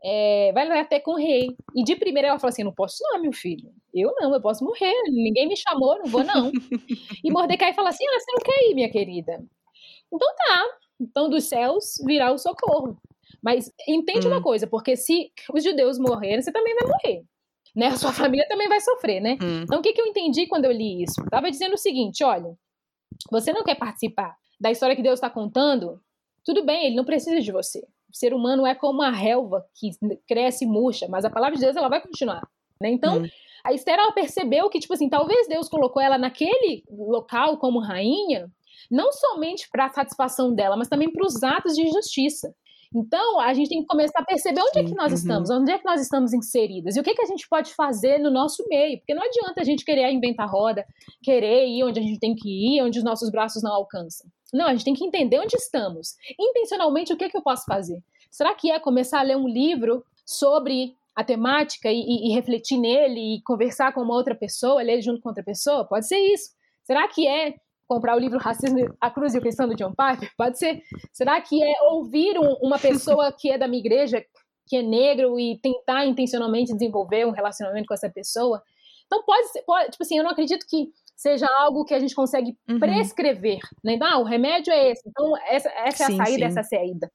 É, 0.03 0.51
vai 0.53 0.67
lá 0.67 0.79
até 0.79 0.99
com 0.99 1.11
o 1.11 1.17
rei. 1.17 1.55
E 1.75 1.83
de 1.83 1.95
primeira 1.95 2.29
ela 2.29 2.39
fala 2.39 2.49
assim: 2.49 2.63
não 2.63 2.73
posso, 2.73 2.97
não, 3.01 3.21
meu 3.21 3.31
filho. 3.31 3.71
Eu 3.93 4.13
não, 4.19 4.33
eu 4.33 4.41
posso 4.41 4.63
morrer. 4.63 4.93
Ninguém 5.09 5.47
me 5.47 5.55
chamou, 5.55 5.97
não 5.99 6.05
vou, 6.05 6.23
não. 6.23 6.51
e 7.23 7.31
Mordecai 7.31 7.73
fala 7.73 7.89
assim: 7.89 8.05
ah, 8.07 8.19
você 8.19 8.31
não 8.31 8.39
quer 8.39 8.69
ir, 8.69 8.73
minha 8.73 8.89
querida. 8.89 9.43
Então 10.11 10.35
tá. 10.35 10.65
Então 10.99 11.29
dos 11.29 11.45
céus 11.45 11.95
virá 12.05 12.31
o 12.31 12.37
socorro. 12.37 12.97
Mas 13.41 13.71
entende 13.87 14.27
uma 14.27 14.37
hum. 14.37 14.41
coisa, 14.41 14.67
porque 14.67 14.95
se 14.95 15.31
os 15.53 15.63
judeus 15.63 15.97
morrerem, 15.97 16.41
você 16.41 16.51
também 16.51 16.75
vai 16.75 16.87
morrer. 16.87 17.23
né? 17.75 17.87
A 17.87 17.97
sua 17.97 18.13
família 18.13 18.47
também 18.47 18.67
vai 18.67 18.79
sofrer, 18.81 19.21
né? 19.21 19.37
Hum. 19.41 19.63
Então, 19.63 19.79
o 19.79 19.81
que, 19.81 19.93
que 19.93 20.01
eu 20.01 20.05
entendi 20.05 20.47
quando 20.47 20.65
eu 20.65 20.71
li 20.71 21.03
isso? 21.03 21.23
Tava 21.29 21.49
dizendo 21.49 21.73
o 21.73 21.77
seguinte: 21.77 22.23
olha, 22.23 22.55
você 23.31 23.53
não 23.53 23.63
quer 23.63 23.75
participar 23.75 24.35
da 24.59 24.71
história 24.71 24.95
que 24.95 25.01
Deus 25.01 25.15
está 25.15 25.29
contando? 25.29 25.99
Tudo 26.43 26.65
bem, 26.65 26.87
ele 26.87 26.95
não 26.95 27.05
precisa 27.05 27.39
de 27.39 27.51
você. 27.51 27.79
O 28.09 28.15
ser 28.15 28.33
humano 28.33 28.65
é 28.65 28.75
como 28.75 28.99
uma 28.99 29.11
relva 29.11 29.65
que 29.75 29.91
cresce 30.27 30.65
e 30.65 30.67
murcha, 30.67 31.07
mas 31.09 31.23
a 31.23 31.29
palavra 31.29 31.55
de 31.55 31.61
Deus 31.61 31.75
ela 31.75 31.87
vai 31.87 32.01
continuar. 32.01 32.47
Né? 32.79 32.89
Então, 32.89 33.19
hum. 33.19 33.27
a 33.63 33.73
Esther 33.73 33.99
ela 33.99 34.11
percebeu 34.11 34.69
que, 34.69 34.79
tipo 34.79 34.93
assim, 34.93 35.07
talvez 35.07 35.47
Deus 35.47 35.69
colocou 35.69 36.01
ela 36.01 36.17
naquele 36.17 36.83
local 36.89 37.57
como 37.57 37.79
rainha, 37.79 38.51
não 38.89 39.11
somente 39.11 39.69
para 39.69 39.85
a 39.85 39.93
satisfação 39.93 40.53
dela, 40.53 40.75
mas 40.75 40.89
também 40.89 41.11
para 41.11 41.25
os 41.25 41.41
atos 41.43 41.75
de 41.75 41.89
justiça. 41.89 42.53
Então, 42.93 43.39
a 43.39 43.53
gente 43.53 43.69
tem 43.69 43.81
que 43.81 43.87
começar 43.87 44.19
a 44.19 44.25
perceber 44.25 44.59
onde 44.59 44.73
Sim, 44.73 44.79
é 44.79 44.83
que 44.83 44.95
nós 44.95 45.11
uhum. 45.11 45.17
estamos, 45.17 45.49
onde 45.49 45.71
é 45.71 45.77
que 45.77 45.85
nós 45.85 46.01
estamos 46.01 46.33
inseridas 46.33 46.95
e 46.95 46.99
o 46.99 47.03
que, 47.03 47.13
que 47.13 47.21
a 47.21 47.25
gente 47.25 47.47
pode 47.47 47.73
fazer 47.73 48.17
no 48.17 48.29
nosso 48.29 48.65
meio. 48.67 48.97
Porque 48.99 49.13
não 49.13 49.23
adianta 49.23 49.61
a 49.61 49.63
gente 49.63 49.85
querer 49.85 50.11
inventar 50.11 50.49
roda, 50.49 50.85
querer 51.23 51.67
ir 51.67 51.83
onde 51.83 51.99
a 51.99 52.03
gente 52.03 52.19
tem 52.19 52.35
que 52.35 52.49
ir, 52.49 52.81
onde 52.81 52.99
os 52.99 53.03
nossos 53.03 53.31
braços 53.31 53.63
não 53.63 53.73
alcançam. 53.73 54.29
Não, 54.53 54.65
a 54.67 54.71
gente 54.71 54.83
tem 54.83 54.93
que 54.93 55.05
entender 55.05 55.39
onde 55.39 55.55
estamos. 55.55 56.15
Intencionalmente, 56.37 57.13
o 57.13 57.17
que, 57.17 57.29
que 57.29 57.37
eu 57.37 57.41
posso 57.41 57.63
fazer? 57.65 58.03
Será 58.29 58.53
que 58.53 58.69
é 58.69 58.79
começar 58.79 59.19
a 59.19 59.23
ler 59.23 59.37
um 59.37 59.47
livro 59.47 60.03
sobre 60.25 60.93
a 61.15 61.23
temática 61.23 61.89
e, 61.89 61.99
e, 61.99 62.29
e 62.29 62.35
refletir 62.35 62.77
nele 62.77 63.35
e 63.35 63.41
conversar 63.43 63.93
com 63.93 64.01
uma 64.01 64.15
outra 64.15 64.35
pessoa, 64.35 64.81
ler 64.81 65.01
junto 65.01 65.21
com 65.21 65.29
outra 65.29 65.43
pessoa? 65.43 65.85
Pode 65.87 66.07
ser 66.07 66.19
isso. 66.19 66.51
Será 66.83 67.07
que 67.07 67.25
é 67.25 67.55
comprar 67.91 68.15
o 68.15 68.19
livro 68.19 68.39
Racismo, 68.39 68.95
a 69.01 69.11
Cruz 69.11 69.35
e 69.35 69.37
o 69.37 69.41
Cristão 69.41 69.67
do 69.67 69.75
John 69.75 69.89
Piper? 69.89 70.31
Pode 70.37 70.57
ser. 70.57 70.81
Será 71.11 71.41
que 71.41 71.61
é 71.61 71.73
ouvir 71.91 72.39
um, 72.39 72.53
uma 72.61 72.79
pessoa 72.79 73.33
que 73.37 73.51
é 73.51 73.57
da 73.57 73.67
minha 73.67 73.81
igreja, 73.81 74.23
que 74.65 74.77
é 74.77 74.81
negro, 74.81 75.37
e 75.37 75.59
tentar 75.61 76.05
intencionalmente 76.05 76.71
desenvolver 76.71 77.27
um 77.27 77.31
relacionamento 77.31 77.87
com 77.87 77.93
essa 77.93 78.09
pessoa? 78.09 78.63
Então 79.05 79.21
pode 79.25 79.51
ser, 79.51 79.61
pode, 79.63 79.91
tipo 79.91 80.03
assim, 80.03 80.17
eu 80.17 80.23
não 80.23 80.31
acredito 80.31 80.65
que 80.69 80.87
seja 81.17 81.45
algo 81.59 81.83
que 81.83 81.93
a 81.93 81.99
gente 81.99 82.15
consegue 82.15 82.57
uhum. 82.69 82.79
prescrever, 82.79 83.59
né? 83.83 83.97
Não, 83.97 84.07
ah, 84.07 84.17
o 84.19 84.23
remédio 84.23 84.71
é 84.71 84.91
esse, 84.91 85.01
então 85.05 85.33
essa, 85.45 85.69
essa 85.69 86.05
sim, 86.05 86.17
é 86.17 86.21
a 86.21 86.25
saída, 86.25 86.37
sim. 86.37 86.43
essa 86.45 86.59
é 86.59 86.61
a 86.61 86.63
saída. 86.63 87.11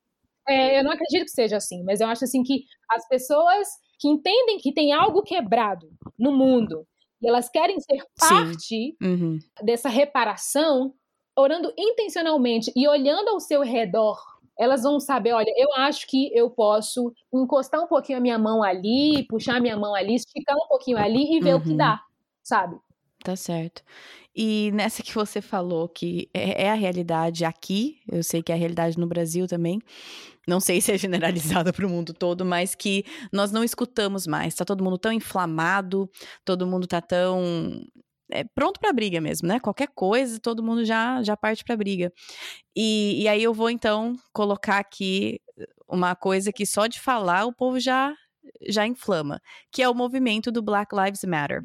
É, 0.47 0.79
eu 0.79 0.85
não 0.85 0.93
acredito 0.93 1.25
que 1.25 1.31
seja 1.31 1.57
assim, 1.57 1.83
mas 1.85 2.03
eu 2.03 2.07
acho 2.07 2.23
assim 2.23 2.43
que 2.43 2.65
as 2.91 3.09
pessoas 3.09 3.67
que 3.99 4.09
entendem 4.09 4.59
que 4.59 4.75
tem 4.75 4.93
algo 4.93 5.23
quebrado 5.23 5.89
no 6.19 6.37
mundo 6.37 6.87
elas 7.27 7.49
querem 7.49 7.81
ser 7.81 8.05
parte 8.19 8.97
uhum. 9.03 9.39
dessa 9.63 9.89
reparação, 9.89 10.95
orando 11.37 11.73
intencionalmente 11.77 12.73
e 12.75 12.87
olhando 12.89 13.31
ao 13.31 13.41
seu 13.41 13.63
redor, 13.63 14.19
elas 14.59 14.85
vão 14.85 14.99
saber, 14.99 15.33
olha, 15.33 15.53
eu 15.57 15.69
acho 15.75 16.07
que 16.07 16.31
eu 16.35 16.49
posso 16.51 17.13
encostar 17.33 17.83
um 17.83 17.87
pouquinho 17.87 18.19
a 18.19 18.21
minha 18.21 18.39
mão 18.39 18.63
ali, 18.63 19.27
puxar 19.29 19.57
a 19.57 19.61
minha 19.61 19.77
mão 19.77 19.95
ali, 19.95 20.15
esticar 20.15 20.57
um 20.57 20.69
pouquinho 20.69 20.97
ali 20.97 21.37
e 21.37 21.41
ver 21.41 21.55
uhum. 21.55 21.61
o 21.61 21.63
que 21.63 21.71
uhum. 21.71 21.77
dá, 21.77 22.01
sabe? 22.43 22.79
Tá 23.27 23.35
certo. 23.35 23.83
E 24.37 24.71
nessa 24.73 25.03
que 25.03 25.13
você 25.13 25.43
falou 25.43 25.89
que 25.89 26.31
é, 26.33 26.67
é, 26.67 26.71
a 26.71 26.75
realidade 26.75 27.45
aqui, 27.45 27.99
eu 28.09 28.23
sei 28.23 28.41
que 28.41 28.53
é 28.53 28.55
a 28.55 28.59
realidade 28.59 28.97
no 28.97 29.07
Brasil 29.09 29.49
também, 29.49 29.81
não 30.47 30.61
sei 30.61 30.81
se 30.81 30.93
é 30.93 30.99
generalizada 30.99 31.73
para 31.75 31.85
o 31.85 31.91
mundo 31.91 32.15
todo, 32.15 32.45
mas 32.45 32.77
que 32.77 33.05
nós 33.33 33.51
não 33.51 33.65
escutamos 33.65 34.29
mais. 34.29 34.55
Tá 34.55 34.65
todo 34.65 34.85
mundo 34.85 34.97
tão 34.97 35.11
inflamado, 35.11 36.09
todo 36.45 36.69
mundo 36.69 36.87
tá 36.87 37.01
tão 37.01 37.83
é, 38.31 38.45
pronto 38.45 38.79
para 38.79 38.93
briga 38.93 39.21
mesmo, 39.21 39.49
né? 39.49 39.59
Qualquer 39.59 39.89
coisa, 39.93 40.39
todo 40.39 40.63
mundo 40.63 40.85
já 40.85 41.21
já 41.25 41.37
parte 41.37 41.65
para 41.65 41.77
briga. 41.77 42.13
E, 42.77 43.23
e 43.25 43.29
aí 43.29 43.43
eu 43.43 43.53
vou 43.53 43.71
então 43.71 44.15
colocar 44.33 44.79
aqui 44.79 45.41
uma 45.89 46.15
coisa 46.15 46.53
que 46.53 46.65
só 46.65 46.87
de 46.87 47.01
falar 47.01 47.45
o 47.45 47.53
povo 47.53 47.81
já 47.81 48.15
já 48.69 48.87
inflama, 48.87 49.41
que 49.73 49.83
é 49.83 49.89
o 49.89 49.95
movimento 49.95 50.53
do 50.53 50.63
Black 50.63 50.95
Lives 50.95 51.25
Matter. 51.25 51.65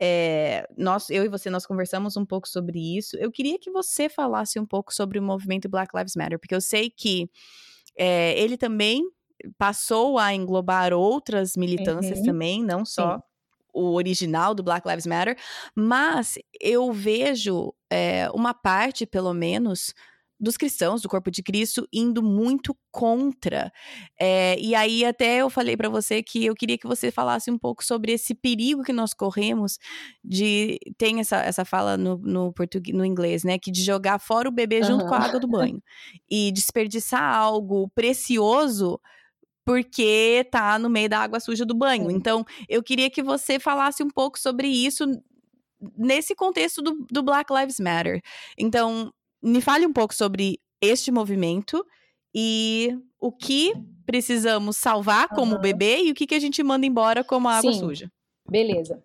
É, 0.00 0.68
nós, 0.76 1.10
eu 1.10 1.24
e 1.24 1.28
você, 1.28 1.50
nós 1.50 1.66
conversamos 1.66 2.16
um 2.16 2.24
pouco 2.24 2.48
sobre 2.48 2.96
isso. 2.96 3.16
Eu 3.16 3.32
queria 3.32 3.58
que 3.58 3.70
você 3.70 4.08
falasse 4.08 4.58
um 4.58 4.66
pouco 4.66 4.94
sobre 4.94 5.18
o 5.18 5.22
movimento 5.22 5.68
Black 5.68 5.96
Lives 5.96 6.14
Matter, 6.14 6.38
porque 6.38 6.54
eu 6.54 6.60
sei 6.60 6.88
que 6.88 7.28
é, 7.96 8.38
ele 8.38 8.56
também 8.56 9.02
passou 9.56 10.18
a 10.18 10.32
englobar 10.32 10.92
outras 10.92 11.56
militâncias 11.56 12.20
uhum. 12.20 12.24
também, 12.24 12.64
não 12.64 12.84
só 12.84 13.16
Sim. 13.16 13.22
o 13.72 13.92
original 13.94 14.54
do 14.54 14.62
Black 14.62 14.88
Lives 14.88 15.06
Matter, 15.06 15.36
mas 15.74 16.38
eu 16.60 16.92
vejo 16.92 17.72
é, 17.90 18.30
uma 18.32 18.54
parte, 18.54 19.04
pelo 19.06 19.32
menos, 19.34 19.94
dos 20.40 20.56
cristãos, 20.56 21.02
do 21.02 21.08
corpo 21.08 21.30
de 21.30 21.42
Cristo, 21.42 21.88
indo 21.92 22.22
muito 22.22 22.76
contra. 22.90 23.72
É, 24.18 24.58
e 24.58 24.74
aí, 24.74 25.04
até 25.04 25.38
eu 25.38 25.50
falei 25.50 25.76
para 25.76 25.88
você 25.88 26.22
que 26.22 26.44
eu 26.44 26.54
queria 26.54 26.78
que 26.78 26.86
você 26.86 27.10
falasse 27.10 27.50
um 27.50 27.58
pouco 27.58 27.84
sobre 27.84 28.12
esse 28.12 28.34
perigo 28.34 28.82
que 28.82 28.92
nós 28.92 29.12
corremos 29.12 29.78
de. 30.22 30.78
Tem 30.96 31.20
essa, 31.20 31.38
essa 31.38 31.64
fala 31.64 31.96
no, 31.96 32.16
no, 32.18 32.52
português, 32.52 32.96
no 32.96 33.04
inglês, 33.04 33.44
né? 33.44 33.58
Que 33.58 33.70
de 33.70 33.82
jogar 33.82 34.18
fora 34.18 34.48
o 34.48 34.52
bebê 34.52 34.82
junto 34.82 35.02
uhum. 35.02 35.08
com 35.08 35.14
a 35.14 35.18
água 35.18 35.40
do 35.40 35.48
banho. 35.48 35.82
e 36.30 36.52
desperdiçar 36.52 37.34
algo 37.34 37.88
precioso 37.94 39.00
porque 39.64 40.48
tá 40.50 40.78
no 40.78 40.88
meio 40.88 41.10
da 41.10 41.18
água 41.18 41.38
suja 41.40 41.66
do 41.66 41.74
banho. 41.74 42.10
Então, 42.10 42.42
eu 42.70 42.82
queria 42.82 43.10
que 43.10 43.22
você 43.22 43.58
falasse 43.58 44.02
um 44.02 44.08
pouco 44.08 44.38
sobre 44.38 44.66
isso 44.66 45.04
nesse 45.96 46.34
contexto 46.34 46.80
do, 46.80 47.06
do 47.10 47.22
Black 47.22 47.52
Lives 47.52 47.78
Matter. 47.78 48.22
Então, 48.56 49.12
me 49.42 49.60
fale 49.60 49.86
um 49.86 49.92
pouco 49.92 50.14
sobre 50.14 50.58
este 50.80 51.10
movimento 51.10 51.84
e 52.34 52.96
o 53.20 53.32
que 53.32 53.72
precisamos 54.06 54.76
salvar 54.76 55.28
como 55.28 55.56
uhum. 55.56 55.60
bebê 55.60 56.02
e 56.04 56.10
o 56.10 56.14
que, 56.14 56.26
que 56.26 56.34
a 56.34 56.40
gente 56.40 56.62
manda 56.62 56.86
embora 56.86 57.24
como 57.24 57.48
água 57.48 57.72
Sim. 57.72 57.78
suja. 57.78 58.10
Beleza. 58.48 59.02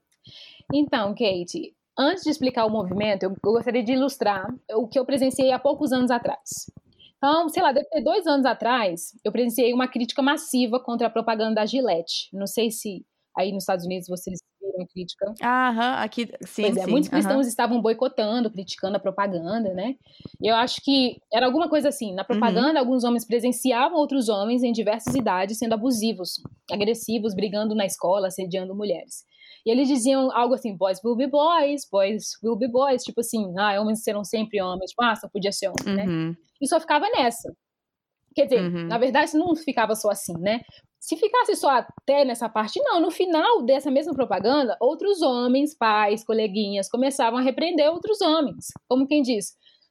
Então, 0.74 1.14
Kate, 1.14 1.76
antes 1.98 2.24
de 2.24 2.30
explicar 2.30 2.66
o 2.66 2.70
movimento, 2.70 3.24
eu 3.24 3.36
gostaria 3.44 3.84
de 3.84 3.94
ilustrar 3.94 4.48
o 4.72 4.88
que 4.88 4.98
eu 4.98 5.06
presenciei 5.06 5.52
há 5.52 5.60
poucos 5.60 5.92
anos 5.92 6.10
atrás. 6.10 6.72
Então, 7.18 7.48
sei 7.50 7.62
lá, 7.64 7.72
deve 7.72 7.88
ter 7.90 8.02
dois 8.02 8.28
anos 8.28 8.46
atrás, 8.46 9.18
eu 9.24 9.32
presenciei 9.32 9.74
uma 9.74 9.88
crítica 9.88 10.22
massiva 10.22 10.80
contra 10.80 11.08
a 11.08 11.10
propaganda 11.10 11.56
da 11.56 11.66
Gillette. 11.66 12.30
Não 12.34 12.48
sei 12.48 12.70
se 12.70 13.06
aí 13.38 13.52
nos 13.52 13.64
Estados 13.64 13.86
Unidos 13.86 14.08
vocês 14.08 14.40
viram 14.74 14.88
crítica. 14.88 15.34
Aham, 15.42 16.04
aqui, 16.04 16.28
sim, 16.42 16.64
pois 16.64 16.78
é, 16.78 16.86
sim, 16.86 16.92
muitos 16.92 17.10
cristãos 17.10 17.48
estavam 17.48 17.82
boicotando, 17.82 18.50
criticando 18.50 18.98
a 18.98 19.00
propaganda, 19.00 19.74
né? 19.74 19.96
E 20.42 20.48
eu 20.48 20.56
acho 20.56 20.82
que 20.84 21.22
era 21.32 21.46
alguma 21.46 21.70
coisa 21.70 21.90
assim, 21.90 22.14
na 22.14 22.24
propaganda 22.24 22.74
uhum. 22.74 22.80
alguns 22.80 23.04
homens 23.04 23.26
presenciavam 23.26 23.98
outros 23.98 24.30
homens 24.30 24.64
em 24.64 24.72
diversas 24.72 25.14
idades 25.16 25.58
sendo 25.58 25.74
abusivos, 25.74 26.42
agressivos, 26.72 27.34
brigando 27.36 27.76
na 27.76 27.86
escola, 27.86 28.28
assediando 28.28 28.76
mulheres. 28.76 29.24
E 29.66 29.72
eles 29.72 29.88
diziam 29.88 30.30
algo 30.36 30.56
assim, 30.56 30.76
boys 30.76 31.00
will 31.04 31.16
be 31.16 31.28
boys, 31.28 31.88
boys 31.90 32.32
will 32.44 32.58
be 32.58 32.68
boys, 32.68 33.04
tipo 33.04 33.22
assim, 33.22 33.54
ah, 33.58 33.80
homens 33.80 34.04
serão 34.04 34.24
sempre 34.24 34.62
homens, 34.62 34.92
tipo, 34.92 35.04
ah, 35.04 35.16
só 35.16 35.30
podia 35.30 35.52
ser 35.52 35.70
homem, 35.70 35.96
né? 35.96 36.04
uhum. 36.04 36.30
né? 36.30 36.36
E 36.62 36.68
só 36.68 36.80
ficava 36.80 37.06
nessa. 37.10 37.54
Quer 38.36 38.46
dizer, 38.46 38.62
uhum. 38.62 38.88
na 38.88 38.98
verdade 38.98 39.38
não 39.38 39.56
ficava 39.56 39.96
só 39.96 40.10
assim, 40.10 40.34
né? 40.40 40.62
Se 41.04 41.18
ficasse 41.18 41.58
só 41.58 41.70
até 41.70 42.24
nessa 42.24 42.48
parte, 42.48 42.80
não. 42.82 43.02
No 43.02 43.12
final 43.12 43.62
dessa 43.66 43.92
mesma 43.92 44.14
propaganda, 44.14 44.78
outros 44.80 45.22
homens, 45.22 45.76
pais, 45.78 46.24
coleguinhas, 46.24 46.88
começavam 46.90 47.40
a 47.40 47.42
repreender 47.42 47.92
outros 47.92 48.22
homens. 48.22 48.68
Como 48.88 49.06
quem 49.06 49.22
diz, 49.22 49.48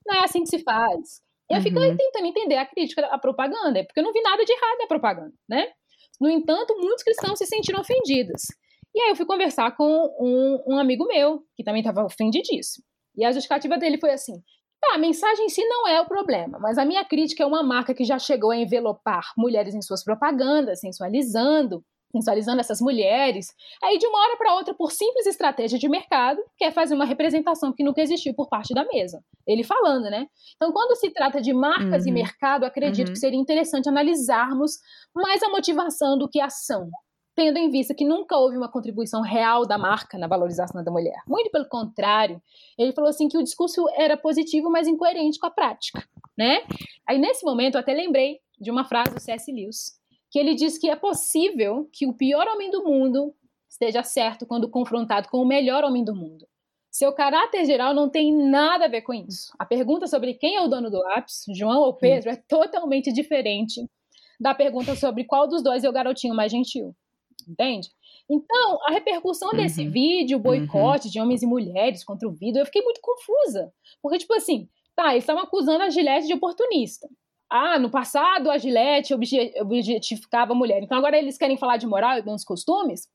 não 0.07 0.17
é 0.17 0.25
assim 0.25 0.43
que 0.43 0.49
se 0.49 0.61
faz. 0.61 1.21
E 1.51 1.53
eu 1.53 1.59
uhum. 1.59 1.63
fiquei 1.65 1.95
tentando 1.95 2.27
entender 2.27 2.57
a 2.57 2.65
crítica 2.65 3.05
à 3.09 3.19
propaganda, 3.19 3.85
porque 3.85 4.01
eu 4.01 4.05
não 4.05 4.13
vi 4.13 4.23
nada 4.23 4.43
de 4.43 4.53
errado 4.53 4.79
na 4.79 4.87
propaganda, 4.87 5.35
né? 5.47 5.71
No 6.19 6.31
entanto, 6.31 6.75
muitos 6.81 7.03
cristãos 7.03 7.39
se 7.39 7.45
sentiram 7.45 7.83
ofendidos. 7.83 8.41
E 8.95 9.03
aí 9.03 9.11
eu 9.11 9.17
fui 9.17 9.27
conversar 9.27 9.77
com 9.77 9.85
um, 10.19 10.63
um 10.67 10.79
amigo 10.79 11.07
meu, 11.07 11.43
que 11.55 11.63
também 11.63 11.83
estava 11.83 12.07
ofendidíssimo. 12.07 12.87
E 13.15 13.23
a 13.23 13.33
justificativa 13.33 13.77
dele 13.77 13.99
foi 13.99 14.13
assim: 14.13 14.43
Tá, 14.83 14.97
a 14.97 14.99
mensagem 14.99 15.47
em 15.47 15.49
si 15.49 15.65
não 15.65 15.87
é 15.87 16.01
o 16.01 16.07
problema, 16.07 16.59
mas 16.59 16.77
a 16.77 16.85
minha 16.85 17.05
crítica 17.05 17.45
é 17.45 17.47
uma 17.47 17.63
marca 17.63 17.95
que 17.95 18.05
já 18.05 18.19
chegou 18.19 18.51
a 18.51 18.57
envelopar 18.57 19.33
mulheres 19.39 19.77
em 19.77 19.81
suas 19.81 20.03
propagandas, 20.03 20.81
sensualizando, 20.81 21.85
sensualizando 22.11 22.61
essas 22.61 22.81
mulheres. 22.81 23.47
Aí, 23.81 23.97
de 23.97 24.05
uma 24.09 24.19
hora 24.19 24.37
para 24.37 24.55
outra, 24.55 24.75
por 24.75 24.91
simples 24.91 25.25
estratégia 25.25 25.79
de 25.79 25.89
mercado, 25.89 26.43
quer 26.59 26.73
fazer 26.73 26.97
uma 26.97 27.05
representação 27.05 27.73
que 27.73 27.85
nunca 27.85 28.03
existiu 28.03 28.35
por 28.35 28.49
parte 28.49 28.75
da 28.75 28.85
mesa. 28.85 29.23
Ele 29.47 29.63
falando, 29.63 30.11
né? 30.11 30.27
Então, 30.57 30.73
quando 30.73 30.97
se 30.97 31.11
trata 31.11 31.41
de 31.41 31.55
marcas 31.55 32.03
uhum. 32.03 32.09
e 32.09 32.13
mercado, 32.13 32.65
acredito 32.65 33.07
uhum. 33.07 33.13
que 33.13 33.21
seria 33.21 33.39
interessante 33.39 33.89
analisarmos 33.89 34.81
mais 35.15 35.45
a 35.45 35.49
motivação 35.49 36.19
do 36.19 36.29
que 36.29 36.41
a 36.41 36.47
ação 36.47 36.91
tendo 37.35 37.59
em 37.59 37.71
vista 37.71 37.95
que 37.95 38.05
nunca 38.05 38.37
houve 38.37 38.57
uma 38.57 38.71
contribuição 38.71 39.23
real 39.23 39.67
da 39.67 39.79
marca 39.79 40.19
na 40.19 40.27
valorização 40.27 40.83
da 40.85 40.91
mulher. 40.91 41.23
Muito 41.27 41.51
pelo 41.51 41.67
contrário, 41.67 42.43
ele 42.79 42.93
falou 42.93 43.09
assim 43.09 43.29
que 43.29 43.39
o 43.39 43.43
discurso 43.43 43.87
era 43.97 44.17
positivo, 44.17 44.71
mas 44.71 44.87
incoerente 44.87 45.39
com 45.39 45.47
a 45.47 45.51
prática, 45.51 46.07
né? 46.37 46.63
Aí 47.07 47.19
nesse 47.19 47.45
momento 47.45 47.75
eu 47.75 47.81
até 47.81 47.93
lembrei 47.95 48.41
de 48.61 48.71
uma 48.71 48.85
frase 48.85 49.15
do 49.15 49.21
C.S. 49.21 49.51
Lewis, 49.51 49.93
que 50.31 50.39
ele 50.39 50.55
diz 50.55 50.79
que 50.79 50.91
é 50.91 50.97
possível 50.97 51.89
que 51.93 52.07
o 52.07 52.13
pior 52.13 52.47
homem 52.47 52.71
do 52.71 52.85
mundo 52.85 53.35
esteja 53.69 54.03
certo 54.03 54.47
quando 54.47 54.69
confrontado 54.69 55.29
com 55.29 55.39
o 55.39 55.47
melhor 55.47 55.85
homem 55.85 56.05
do 56.05 56.15
mundo. 56.15 56.47
Seu 56.91 57.11
caráter 57.15 57.65
geral 57.65 57.95
não 57.95 58.11
tem 58.11 58.37
nada 58.37 58.85
a 58.85 58.89
ver 58.89 59.01
com 59.01 59.15
isso. 59.15 59.51
A 59.59 59.65
pergunta 59.65 60.07
sobre 60.07 60.35
quem 60.35 60.57
é 60.57 60.61
o 60.61 60.69
dono 60.69 60.91
do 60.91 60.99
lápis, 60.99 61.45
João 61.57 61.81
ou 61.81 61.95
Pedro, 61.95 62.29
é 62.29 62.37
totalmente 62.37 63.11
diferente 63.11 63.81
da 64.39 64.55
pergunta 64.55 64.95
sobre 64.95 65.25
qual 65.25 65.49
dos 65.49 65.63
dois 65.63 65.85
é 65.85 65.89
o 65.89 65.93
garotinho 65.93 66.35
mais 66.35 66.53
gentil 66.53 66.95
entende? 67.51 67.89
Então, 68.31 68.79
a 68.87 68.93
repercussão 68.93 69.51
uhum. 69.51 69.57
desse 69.57 69.87
vídeo, 69.89 70.39
o 70.39 70.41
boicote 70.41 71.07
uhum. 71.07 71.13
de 71.13 71.21
homens 71.21 71.43
e 71.43 71.47
mulheres 71.47 72.05
contra 72.05 72.29
o 72.29 72.33
vídeo, 72.33 72.61
eu 72.61 72.67
fiquei 72.67 72.83
muito 72.83 73.01
confusa. 73.01 73.73
Porque, 74.01 74.19
tipo 74.19 74.35
assim, 74.35 74.69
tá, 74.95 75.13
eles 75.13 75.25
estavam 75.25 75.43
acusando 75.43 75.83
a 75.83 75.91
Gillette 75.91 76.27
de 76.27 76.35
oportunista. 76.35 77.09
Ah, 77.51 77.79
no 77.79 77.91
passado 77.91 78.51
a 78.51 78.57
Gillette 78.57 79.13
objetificava 79.13 80.53
a 80.53 80.57
mulher. 80.57 80.83
Então 80.83 80.97
agora 80.97 81.19
eles 81.19 81.37
querem 81.37 81.59
falar 81.59 81.77
de 81.77 81.87
moral 81.87 82.17
e 82.17 82.23
bons 82.23 82.45
costumes? 82.45 83.07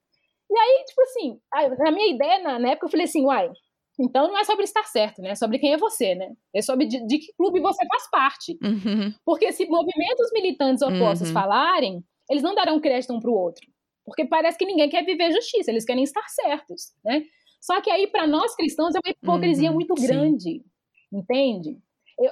E 0.49 0.55
aí, 0.55 0.84
tipo 0.86 1.01
assim, 1.01 1.39
na 1.80 1.91
minha 1.91 2.13
ideia, 2.13 2.43
na, 2.43 2.59
na 2.59 2.69
época, 2.69 2.86
eu 2.86 2.91
falei 2.91 3.05
assim, 3.05 3.25
uai, 3.25 3.51
então 3.99 4.28
não 4.28 4.38
é 4.38 4.43
sobre 4.43 4.63
estar 4.63 4.84
certo, 4.84 5.23
né? 5.23 5.32
É 5.32 5.36
sobre 5.36 5.57
quem 5.57 5.73
é 5.73 5.78
você, 5.78 6.13
né? 6.13 6.34
É 6.53 6.61
sobre 6.61 6.86
de, 6.86 7.05
de 7.07 7.17
que 7.17 7.34
clube 7.34 7.59
você 7.59 7.84
faz 7.88 8.09
parte. 8.11 8.57
Uhum. 8.63 9.11
Porque 9.25 9.51
se 9.51 9.65
movimentos 9.65 10.32
militantes 10.32 10.84
opostos 10.84 11.30
uhum. 11.30 11.34
falarem, 11.34 12.03
eles 12.30 12.43
não 12.43 12.53
darão 12.53 12.80
crédito 12.80 13.13
um 13.13 13.19
para 13.19 13.32
o 13.32 13.34
outro. 13.34 13.65
Porque 14.07 14.23
parece 14.23 14.57
que 14.57 14.65
ninguém 14.65 14.87
quer 14.87 15.03
viver 15.03 15.33
justiça, 15.33 15.69
eles 15.69 15.83
querem 15.83 16.01
estar 16.01 16.25
certos, 16.29 16.93
né? 17.03 17.23
Só 17.59 17.81
que 17.81 17.91
aí, 17.91 18.07
para 18.07 18.25
nós 18.25 18.55
cristãos, 18.55 18.95
é 18.95 18.99
uma 19.03 19.11
hipocrisia 19.11 19.67
uhum, 19.67 19.75
muito 19.75 19.93
grande, 19.95 20.63
entende? 21.11 21.77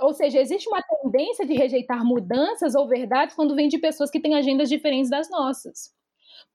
Ou 0.01 0.13
seja, 0.13 0.39
existe 0.39 0.69
uma 0.69 0.81
tendência 0.81 1.45
de 1.45 1.53
rejeitar 1.53 2.05
mudanças 2.05 2.75
ou 2.75 2.87
verdades 2.87 3.35
quando 3.35 3.53
vem 3.55 3.67
de 3.67 3.77
pessoas 3.77 4.09
que 4.09 4.21
têm 4.21 4.35
agendas 4.35 4.69
diferentes 4.69 5.09
das 5.09 5.29
nossas. 5.29 5.93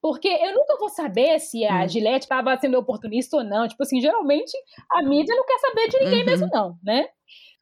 Porque 0.01 0.29
eu 0.29 0.55
nunca 0.55 0.79
vou 0.79 0.89
saber 0.89 1.39
se 1.39 1.67
a 1.67 1.85
hum. 1.85 1.89
Gillette 1.89 2.25
estava 2.25 2.57
sendo 2.59 2.79
oportunista 2.79 3.37
ou 3.37 3.45
não. 3.45 3.69
Tipo 3.69 3.83
assim, 3.83 4.01
geralmente 4.01 4.53
a 4.91 5.03
mídia 5.03 5.37
não 5.37 5.45
quer 5.45 5.59
saber 5.59 5.89
de 5.89 5.99
ninguém 5.99 6.21
uhum. 6.21 6.27
mesmo, 6.27 6.49
não, 6.51 6.79
né? 6.83 7.09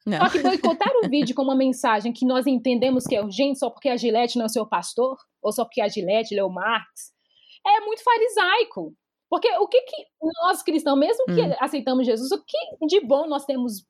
Não. 0.06 0.18
Só 0.18 0.30
que 0.30 0.38
boicotar 0.38 0.92
o 1.02 1.09
vídeo 1.09 1.34
com 1.34 1.42
uma 1.42 1.56
mensagem 1.56 2.12
que 2.12 2.24
nós 2.24 2.46
entendemos 2.46 3.04
que 3.04 3.16
é 3.16 3.22
urgente 3.22 3.59
só 3.59 3.68
porque 3.68 3.88
a 3.88 3.96
Gillette 3.96 4.38
não 4.38 4.46
é 4.46 4.48
seu 4.48 4.64
pastor, 4.64 5.18
ou 5.42 5.52
só 5.52 5.64
porque 5.64 5.80
a 5.80 5.88
Gillette 5.88 6.34
leu 6.34 6.48
Marx, 6.48 7.12
é 7.66 7.80
muito 7.80 8.02
farisaico. 8.02 8.94
Porque 9.30 9.50
o 9.59 9.68
que, 9.68 9.80
que 9.82 10.06
nós 10.42 10.62
cristãos, 10.62 10.98
mesmo 10.98 11.26
que 11.26 11.42
hum. 11.42 11.54
aceitamos 11.61 12.06
Jesus, 12.06 12.30
o 12.32 12.42
que 12.44 12.86
de 12.86 13.00
bom 13.00 13.26
nós 13.26 13.44
temos 13.44 13.84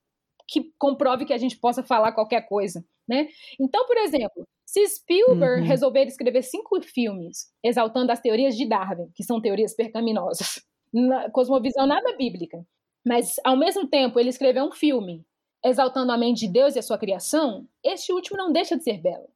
que 0.49 0.73
comprove 0.77 1.25
que 1.25 1.33
a 1.33 1.37
gente 1.37 1.57
possa 1.57 1.83
falar 1.83 2.11
qualquer 2.11 2.41
coisa, 2.47 2.83
né? 3.07 3.27
Então, 3.59 3.85
por 3.85 3.97
exemplo, 3.97 4.47
se 4.65 4.85
Spielberg 4.87 5.61
uhum. 5.61 5.67
resolver 5.67 6.05
escrever 6.05 6.41
cinco 6.41 6.81
filmes 6.81 7.51
exaltando 7.63 8.11
as 8.11 8.19
teorias 8.19 8.57
de 8.57 8.67
Darwin, 8.67 9.09
que 9.15 9.23
são 9.23 9.39
teorias 9.39 9.75
percaminosas, 9.75 10.59
na 10.91 11.29
cosmovisão 11.29 11.85
nada 11.85 12.15
bíblica, 12.17 12.65
mas 13.05 13.35
ao 13.43 13.55
mesmo 13.55 13.87
tempo 13.87 14.19
ele 14.19 14.29
escreveu 14.29 14.65
um 14.65 14.71
filme 14.71 15.23
exaltando 15.63 16.11
a 16.11 16.17
mente 16.17 16.47
de 16.47 16.53
Deus 16.53 16.75
e 16.75 16.79
a 16.79 16.83
sua 16.83 16.97
criação, 16.97 17.67
este 17.83 18.11
último 18.11 18.37
não 18.37 18.51
deixa 18.51 18.77
de 18.77 18.83
ser 18.83 18.99
belo. 18.99 19.27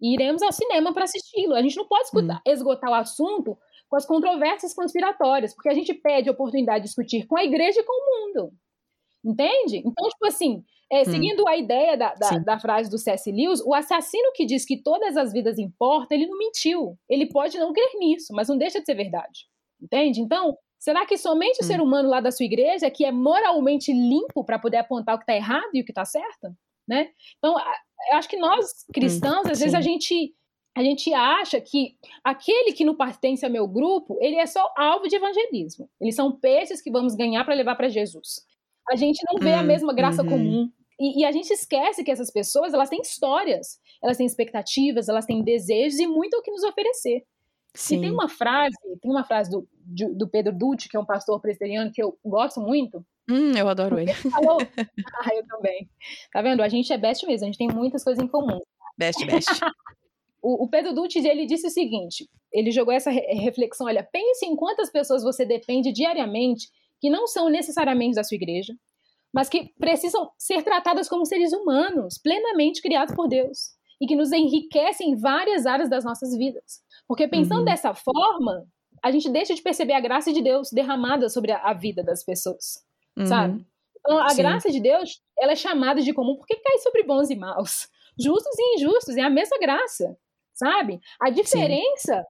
E 0.00 0.14
iremos 0.14 0.42
ao 0.42 0.52
cinema 0.52 0.92
para 0.92 1.04
assisti-lo. 1.04 1.54
A 1.54 1.62
gente 1.62 1.76
não 1.76 1.86
pode 1.86 2.04
escutar, 2.04 2.42
uhum. 2.46 2.52
esgotar 2.52 2.90
o 2.90 2.94
assunto 2.94 3.58
com 3.88 3.96
as 3.96 4.06
controvérsias 4.06 4.74
conspiratórias, 4.74 5.54
porque 5.54 5.68
a 5.68 5.74
gente 5.74 5.94
pede 5.94 6.28
a 6.28 6.32
oportunidade 6.32 6.80
de 6.80 6.88
discutir 6.88 7.26
com 7.26 7.36
a 7.36 7.44
igreja 7.44 7.80
e 7.80 7.84
com 7.84 7.92
o 7.92 8.26
mundo. 8.26 8.52
Entende? 9.24 9.78
Então, 9.78 10.08
tipo 10.10 10.26
assim, 10.26 10.62
é, 10.92 11.00
hum. 11.00 11.04
seguindo 11.06 11.48
a 11.48 11.56
ideia 11.56 11.96
da, 11.96 12.14
da, 12.14 12.38
da, 12.38 12.60
frase 12.60 12.90
do 12.90 12.98
C.S. 12.98 13.30
Lewis, 13.32 13.60
o 13.60 13.72
assassino 13.72 14.32
que 14.34 14.44
diz 14.44 14.64
que 14.64 14.82
todas 14.82 15.16
as 15.16 15.32
vidas 15.32 15.58
importam, 15.58 16.16
ele 16.16 16.26
não 16.26 16.38
mentiu. 16.38 16.98
Ele 17.08 17.26
pode 17.26 17.58
não 17.58 17.72
crer 17.72 17.90
nisso, 17.98 18.34
mas 18.34 18.48
não 18.48 18.58
deixa 18.58 18.80
de 18.80 18.86
ser 18.86 18.94
verdade. 18.94 19.46
Entende? 19.80 20.20
Então, 20.20 20.56
será 20.78 21.06
que 21.06 21.16
somente 21.16 21.56
hum. 21.56 21.64
o 21.64 21.66
ser 21.66 21.80
humano 21.80 22.08
lá 22.08 22.20
da 22.20 22.30
sua 22.30 22.44
igreja 22.44 22.90
que 22.90 23.04
é 23.04 23.12
moralmente 23.12 23.92
limpo 23.92 24.44
para 24.44 24.58
poder 24.58 24.78
apontar 24.78 25.14
o 25.14 25.18
que 25.18 25.24
está 25.24 25.34
errado 25.34 25.70
e 25.72 25.80
o 25.80 25.84
que 25.84 25.90
está 25.90 26.04
certo? 26.04 26.54
Né? 26.86 27.08
Então, 27.38 27.54
eu 28.10 28.18
acho 28.18 28.28
que 28.28 28.36
nós, 28.36 28.84
cristãos, 28.92 29.46
hum, 29.46 29.50
às 29.50 29.58
vezes 29.58 29.74
a 29.74 29.80
gente 29.80 30.34
a 30.76 30.82
gente 30.82 31.12
acha 31.14 31.60
que 31.60 31.96
aquele 32.22 32.72
que 32.72 32.84
não 32.84 32.96
pertence 32.96 33.44
ao 33.44 33.50
meu 33.50 33.66
grupo, 33.68 34.18
ele 34.20 34.36
é 34.36 34.46
só 34.46 34.72
alvo 34.76 35.06
de 35.06 35.14
evangelismo. 35.14 35.88
Eles 36.00 36.16
são 36.16 36.32
peixes 36.32 36.82
que 36.82 36.90
vamos 36.90 37.14
ganhar 37.14 37.44
para 37.44 37.54
levar 37.54 37.76
para 37.76 37.88
Jesus. 37.88 38.44
A 38.90 38.96
gente 38.96 39.20
não 39.30 39.38
vê 39.38 39.52
hum, 39.52 39.58
a 39.58 39.62
mesma 39.62 39.94
graça 39.94 40.22
uhum. 40.22 40.28
comum. 40.28 40.72
E, 40.98 41.20
e, 41.20 41.24
a 41.24 41.32
gente 41.32 41.50
esquece 41.52 42.04
que 42.04 42.10
essas 42.10 42.30
pessoas, 42.30 42.72
elas 42.72 42.88
têm 42.88 43.00
histórias, 43.00 43.80
elas 44.02 44.16
têm 44.16 44.26
expectativas, 44.26 45.08
elas 45.08 45.26
têm 45.26 45.42
desejos 45.42 45.98
e 45.98 46.06
muito 46.06 46.34
o 46.36 46.42
que 46.42 46.50
nos 46.50 46.62
oferecer. 46.62 47.24
Sim. 47.74 47.98
E 47.98 48.00
tem 48.02 48.10
uma 48.12 48.28
frase, 48.28 48.76
tem 49.02 49.10
uma 49.10 49.24
frase 49.24 49.50
do, 49.50 49.66
do 50.14 50.28
Pedro 50.28 50.56
Dutti, 50.56 50.88
que 50.88 50.96
é 50.96 51.00
um 51.00 51.04
pastor 51.04 51.40
presbiteriano 51.40 51.90
que 51.92 52.02
eu 52.02 52.16
gosto 52.24 52.60
muito. 52.60 53.04
Hum, 53.28 53.52
eu 53.56 53.68
adoro 53.68 53.98
ele. 53.98 54.10
ele 54.10 54.30
falou, 54.30 54.58
ah, 55.22 55.34
eu 55.34 55.46
também. 55.46 55.88
Tá 56.32 56.42
vendo? 56.42 56.62
A 56.62 56.68
gente 56.68 56.92
é 56.92 56.98
best 56.98 57.26
mesmo, 57.26 57.44
a 57.44 57.50
gente 57.50 57.58
tem 57.58 57.68
muitas 57.68 58.04
coisas 58.04 58.22
em 58.22 58.28
comum. 58.28 58.60
Best, 58.96 59.24
best. 59.26 59.48
O, 60.46 60.68
Pedro 60.68 60.92
Dutti, 60.92 61.26
ele 61.26 61.46
disse 61.46 61.66
o 61.66 61.70
seguinte, 61.70 62.28
ele 62.52 62.70
jogou 62.70 62.92
essa 62.92 63.10
re 63.10 63.22
reflexão, 63.32 63.86
olha, 63.86 64.06
pense 64.12 64.44
em 64.44 64.54
quantas 64.54 64.90
pessoas 64.90 65.22
você 65.22 65.42
depende 65.42 65.90
diariamente 65.90 66.68
que 67.00 67.08
não 67.08 67.26
são 67.26 67.48
necessariamente 67.48 68.14
da 68.14 68.22
sua 68.22 68.34
igreja, 68.34 68.74
mas 69.32 69.48
que 69.48 69.72
precisam 69.78 70.30
ser 70.36 70.62
tratadas 70.62 71.08
como 71.08 71.24
seres 71.24 71.54
humanos, 71.54 72.18
plenamente 72.18 72.82
criados 72.82 73.14
por 73.14 73.26
Deus, 73.26 73.70
e 73.98 74.06
que 74.06 74.14
nos 74.14 74.32
enriquecem 74.32 75.12
em 75.12 75.16
várias 75.16 75.64
áreas 75.64 75.88
das 75.88 76.04
nossas 76.04 76.36
vidas. 76.36 76.82
Porque 77.08 77.26
pensando 77.26 77.60
uhum. 77.60 77.64
dessa 77.64 77.94
forma, 77.94 78.66
a 79.02 79.10
gente 79.10 79.30
deixa 79.30 79.54
de 79.54 79.62
perceber 79.62 79.94
a 79.94 80.00
graça 80.00 80.30
de 80.30 80.42
Deus 80.42 80.68
derramada 80.70 81.30
sobre 81.30 81.52
a, 81.52 81.58
a 81.58 81.72
vida 81.72 82.04
das 82.04 82.22
pessoas, 82.22 82.84
uhum. 83.16 83.24
sabe? 83.24 83.66
Então, 83.98 84.18
a 84.18 84.28
Sim. 84.28 84.42
graça 84.42 84.70
de 84.70 84.78
Deus, 84.78 85.22
ela 85.38 85.52
é 85.52 85.56
chamada 85.56 86.02
de 86.02 86.12
comum 86.12 86.36
porque 86.36 86.56
cai 86.56 86.78
sobre 86.80 87.02
bons 87.02 87.30
e 87.30 87.34
maus, 87.34 87.88
justos 88.20 88.58
e 88.58 88.74
injustos, 88.74 89.16
é 89.16 89.22
a 89.22 89.30
mesma 89.30 89.58
graça 89.58 90.14
sabe? 90.54 91.00
A 91.20 91.30
diferença 91.30 92.24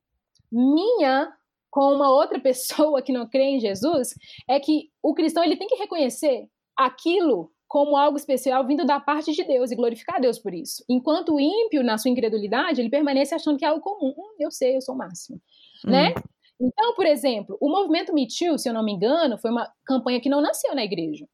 Sim. 0.51 0.75
minha 0.75 1.33
com 1.71 1.95
uma 1.95 2.11
outra 2.11 2.39
pessoa 2.41 3.03
que 3.03 3.13
não 3.13 3.29
crê 3.29 3.45
em 3.45 3.61
Jesus 3.61 4.15
é 4.49 4.59
que 4.59 4.91
o 5.03 5.15
cristão 5.15 5.45
ele 5.45 5.57
tem 5.57 5.69
que 5.69 5.77
reconhecer 5.77 6.49
aquilo 6.77 7.51
como 7.69 7.97
algo 7.97 8.17
especial 8.17 8.65
vindo 8.67 8.85
da 8.85 9.01
parte 9.01 9.33
de 9.33 9.43
Deus 9.43 9.71
e 9.71 9.77
glorificar 9.77 10.21
Deus 10.21 10.39
por 10.39 10.55
isso. 10.55 10.85
Enquanto 10.89 11.35
o 11.35 11.41
ímpio, 11.41 11.83
na 11.83 11.99
sua 11.99 12.11
incredulidade, 12.11 12.81
ele 12.81 12.91
permanece 12.91 13.35
achando 13.35 13.59
que 13.59 13.65
é 13.65 13.69
algo 13.69 13.81
comum. 13.81 14.15
Hum, 14.17 14.37
eu 14.39 14.51
sei, 14.51 14.77
eu 14.77 14.81
sou 14.81 14.95
o 14.95 14.99
máximo. 14.99 15.41
Hum. 15.85 15.91
Né? 15.91 16.15
Então, 16.61 16.95
por 16.95 17.05
exemplo, 17.05 17.59
o 17.61 17.69
movimento 17.69 18.15
Me 18.15 18.29
Too, 18.29 18.59
se 18.59 18.69
eu 18.69 18.73
não 18.73 18.85
me 18.85 18.93
engano, 18.93 19.39
foi 19.39 19.51
uma 19.51 19.69
campanha 19.85 20.21
que 20.21 20.29
não 20.29 20.41
nasceu 20.41 20.73
na 20.75 20.85
igreja 20.85 21.27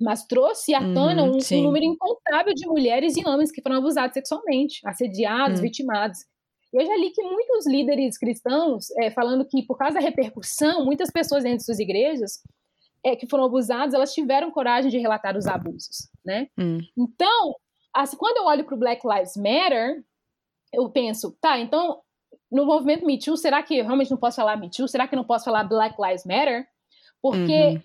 mas 0.00 0.24
trouxe 0.24 0.74
à 0.74 0.80
tona 0.80 1.24
uhum, 1.24 1.32
um, 1.32 1.56
um, 1.56 1.62
número 1.62 1.84
incontável 1.84 2.54
de 2.54 2.66
mulheres 2.66 3.16
e 3.16 3.26
homens 3.26 3.50
que 3.50 3.60
foram 3.60 3.76
abusados 3.76 4.14
sexualmente, 4.14 4.80
assediados, 4.86 5.56
uhum. 5.58 5.62
vitimados. 5.62 6.18
Eu 6.72 6.86
já 6.86 6.96
li 6.96 7.10
que 7.10 7.22
muitos 7.22 7.66
líderes 7.66 8.16
cristãos, 8.16 8.90
é, 8.98 9.10
falando 9.10 9.44
que 9.44 9.62
por 9.64 9.76
causa 9.76 9.94
da 9.94 10.00
repercussão, 10.00 10.84
muitas 10.84 11.10
pessoas 11.10 11.42
dentro 11.42 11.58
de 11.58 11.64
suas 11.64 11.80
igrejas 11.80 12.42
é, 13.04 13.16
que 13.16 13.26
foram 13.26 13.44
abusadas, 13.44 13.94
elas 13.94 14.12
tiveram 14.12 14.50
coragem 14.50 14.90
de 14.90 14.98
relatar 14.98 15.36
os 15.36 15.46
abusos, 15.46 16.08
né? 16.24 16.48
Uhum. 16.56 16.78
Então, 16.96 17.54
assim, 17.92 18.16
quando 18.16 18.36
eu 18.36 18.44
olho 18.44 18.64
para 18.64 18.74
o 18.74 18.78
Black 18.78 19.02
Lives 19.04 19.36
Matter, 19.36 20.04
eu 20.72 20.88
penso, 20.90 21.36
tá, 21.40 21.58
então, 21.58 22.00
no 22.52 22.66
movimento 22.66 23.04
Me 23.04 23.18
Too, 23.18 23.36
será 23.36 23.62
que 23.62 23.78
eu 23.78 23.84
realmente 23.84 24.10
não 24.10 24.18
posso 24.18 24.36
falar 24.36 24.56
Me 24.56 24.70
Too? 24.70 24.86
Será 24.86 25.08
que 25.08 25.14
eu 25.14 25.18
não 25.18 25.24
posso 25.24 25.46
falar 25.46 25.64
Black 25.64 25.96
Lives 26.00 26.24
Matter? 26.24 26.68
Porque 27.20 27.40
uhum 27.40 27.82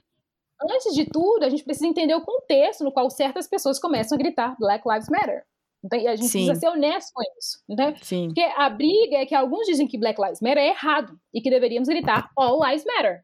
antes 0.70 0.94
de 0.94 1.06
tudo, 1.06 1.44
a 1.44 1.50
gente 1.50 1.64
precisa 1.64 1.88
entender 1.88 2.16
o 2.16 2.22
contexto 2.22 2.84
no 2.84 2.92
qual 2.92 3.10
certas 3.10 3.48
pessoas 3.48 3.80
começam 3.80 4.16
a 4.16 4.20
gritar 4.20 4.56
Black 4.60 4.88
Lives 4.88 5.10
Matter. 5.10 5.44
Então, 5.84 6.00
e 6.00 6.08
a 6.08 6.16
gente 6.16 6.30
Sim. 6.30 6.46
precisa 6.46 6.56
ser 6.56 6.68
honesto 6.70 7.12
com 7.14 7.22
isso. 7.38 7.62
Então, 7.70 7.94
Sim. 8.02 8.28
Porque 8.28 8.42
a 8.42 8.70
briga 8.70 9.18
é 9.18 9.26
que 9.26 9.36
alguns 9.36 9.66
dizem 9.66 9.88
que 9.88 9.98
Black 9.98 10.22
Lives 10.22 10.40
Matter 10.42 10.60
é 10.60 10.70
errado 10.70 11.20
e 11.34 11.42
que 11.42 11.50
deveríamos 11.50 11.90
gritar 11.90 12.30
All 12.38 12.64
Lives 12.66 12.86
Matter. 12.86 13.22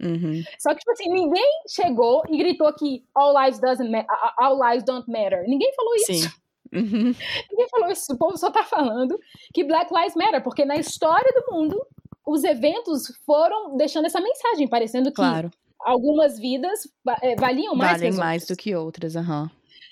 Uhum. 0.00 0.42
Só 0.58 0.70
que, 0.72 0.80
tipo 0.80 0.90
assim, 0.92 1.08
ninguém 1.08 1.50
chegou 1.68 2.22
e 2.28 2.36
gritou 2.36 2.72
que 2.74 3.04
All 3.14 3.34
Lives, 3.42 3.58
doesn't 3.58 3.90
all 4.38 4.58
lives 4.60 4.84
Don't 4.84 5.10
Matter. 5.10 5.44
Ninguém 5.48 5.72
falou 5.74 5.94
isso. 5.96 6.36
Uhum. 6.74 7.14
Ninguém 7.50 7.68
falou 7.70 7.88
isso. 7.90 8.12
O 8.12 8.18
povo 8.18 8.36
só 8.36 8.50
tá 8.50 8.64
falando 8.64 9.16
que 9.54 9.62
Black 9.62 9.88
Lives 9.94 10.16
Matter, 10.16 10.42
porque 10.42 10.64
na 10.64 10.74
história 10.74 11.32
do 11.32 11.54
mundo, 11.54 11.80
os 12.26 12.42
eventos 12.42 13.06
foram 13.24 13.76
deixando 13.76 14.06
essa 14.06 14.20
mensagem, 14.20 14.68
parecendo 14.68 15.10
que 15.10 15.14
claro 15.14 15.48
algumas 15.80 16.38
vidas 16.38 16.80
é, 17.22 17.36
valiam 17.36 17.74
mais 17.74 18.00
Valem 18.00 18.16
mais 18.16 18.46
do 18.46 18.56
que 18.56 18.74
outras, 18.74 19.14
uhum. 19.14 19.48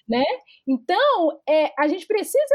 né? 0.09 0.25
Então, 0.67 1.41
é, 1.49 1.73
a 1.79 1.89
gente 1.89 2.07
precisa 2.07 2.55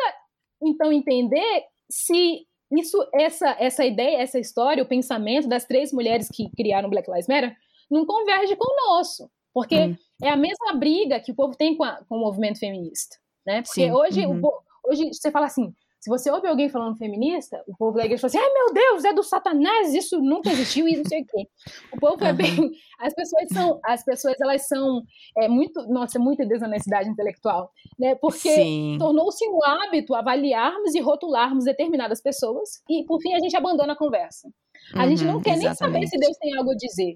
então 0.61 0.91
entender 0.91 1.63
se 1.89 2.45
isso, 2.71 2.97
essa, 3.13 3.55
essa 3.59 3.85
ideia, 3.85 4.17
essa 4.21 4.39
história, 4.39 4.83
o 4.83 4.87
pensamento 4.87 5.47
das 5.47 5.65
três 5.65 5.91
mulheres 5.91 6.29
que 6.31 6.49
criaram 6.51 6.89
Black 6.89 7.09
Lives 7.09 7.27
Matter 7.27 7.55
não 7.89 8.05
converge 8.05 8.55
com 8.55 8.71
o 8.71 8.95
nosso, 8.95 9.29
porque 9.53 9.75
hum. 9.75 9.95
é 10.23 10.29
a 10.29 10.37
mesma 10.37 10.73
briga 10.73 11.19
que 11.19 11.31
o 11.31 11.35
povo 11.35 11.55
tem 11.55 11.75
com, 11.75 11.83
a, 11.83 12.03
com 12.07 12.17
o 12.17 12.19
movimento 12.19 12.59
feminista, 12.59 13.17
né? 13.45 13.61
Porque 13.63 13.85
Sim. 13.85 13.91
hoje, 13.91 14.25
uhum. 14.25 14.41
o, 14.43 14.91
hoje 14.91 15.11
você 15.13 15.31
fala 15.31 15.47
assim, 15.47 15.73
se 15.99 16.09
você 16.09 16.31
ouve 16.31 16.47
alguém 16.47 16.69
falando 16.69 16.97
feminista, 16.97 17.61
o 17.67 17.75
povo 17.75 17.97
da 17.97 18.05
igreja 18.05 18.21
fala 18.21 18.29
assim: 18.29 18.37
ai 18.37 18.53
meu 18.53 18.73
Deus, 18.73 19.03
é 19.03 19.13
do 19.13 19.21
Satanás, 19.21 19.93
isso 19.93 20.19
nunca 20.21 20.49
existiu 20.49 20.87
e 20.87 20.95
não 20.95 21.03
sei 21.03 21.21
o 21.21 21.25
quê. 21.25 21.47
O 21.93 21.99
povo 21.99 22.23
é 22.23 22.31
bem. 22.31 22.71
As 22.99 23.13
pessoas 23.13 23.47
são, 23.53 23.79
as 23.85 24.03
pessoas 24.03 24.35
elas 24.41 24.67
são 24.67 25.01
é, 25.37 25.47
muito, 25.47 25.87
nossa, 25.87 26.19
muita 26.19 26.45
desonestidade 26.45 27.09
intelectual, 27.09 27.71
né? 27.97 28.15
Porque 28.15 28.97
tornou-se 28.97 29.45
um 29.47 29.63
hábito 29.63 30.15
avaliarmos 30.15 30.95
e 30.95 30.99
rotularmos 30.99 31.65
determinadas 31.65 32.21
pessoas 32.21 32.81
e, 32.89 33.05
por 33.05 33.21
fim, 33.21 33.33
a 33.33 33.39
gente 33.39 33.55
abandona 33.55 33.93
a 33.93 33.97
conversa. 33.97 34.49
A 34.95 35.07
gente 35.07 35.23
não 35.23 35.41
quer 35.41 35.57
nem 35.57 35.73
saber 35.73 36.07
se 36.07 36.17
Deus 36.17 36.37
tem 36.37 36.57
algo 36.57 36.71
a 36.71 36.75
dizer. 36.75 37.15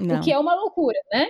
Não. 0.00 0.16
O 0.16 0.20
que 0.20 0.32
é 0.32 0.38
uma 0.38 0.54
loucura, 0.54 0.98
né? 1.12 1.28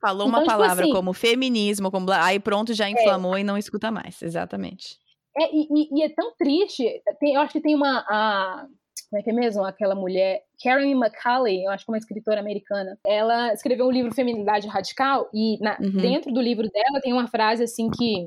Falou 0.00 0.28
então, 0.28 0.38
uma 0.38 0.38
tipo 0.40 0.52
palavra 0.52 0.84
assim, 0.84 0.92
como 0.92 1.12
feminismo, 1.12 1.90
como 1.90 2.10
aí 2.12 2.38
pronto, 2.38 2.74
já 2.74 2.86
é. 2.86 2.90
inflamou 2.90 3.36
é, 3.36 3.40
e 3.40 3.44
não 3.44 3.56
escuta 3.56 3.90
mais. 3.90 4.20
Exatamente. 4.22 4.98
É, 5.38 5.54
e, 5.54 5.88
e, 5.92 6.02
é 6.02 6.08
tão 6.08 6.32
triste. 6.36 6.84
Tem, 7.20 7.34
eu 7.34 7.40
acho 7.40 7.52
que 7.52 7.60
tem 7.60 7.74
uma. 7.74 8.04
A, 8.08 8.66
como 9.10 9.20
é 9.20 9.22
que 9.22 9.30
é 9.30 9.32
mesmo? 9.32 9.64
Aquela 9.64 9.94
mulher, 9.94 10.42
Karen 10.62 10.90
McCauley, 10.90 11.64
eu 11.64 11.70
acho 11.70 11.84
que 11.84 11.90
é 11.90 11.94
uma 11.94 11.98
escritora 11.98 12.40
americana. 12.40 12.98
Ela 13.06 13.52
escreveu 13.52 13.86
um 13.86 13.90
livro 13.90 14.14
Feminilidade 14.14 14.66
Radical, 14.66 15.28
e 15.32 15.58
na, 15.60 15.78
uhum. 15.80 15.96
dentro 15.96 16.32
do 16.32 16.40
livro 16.40 16.68
dela 16.68 17.00
tem 17.00 17.12
uma 17.12 17.28
frase 17.28 17.62
assim 17.62 17.88
que. 17.90 18.26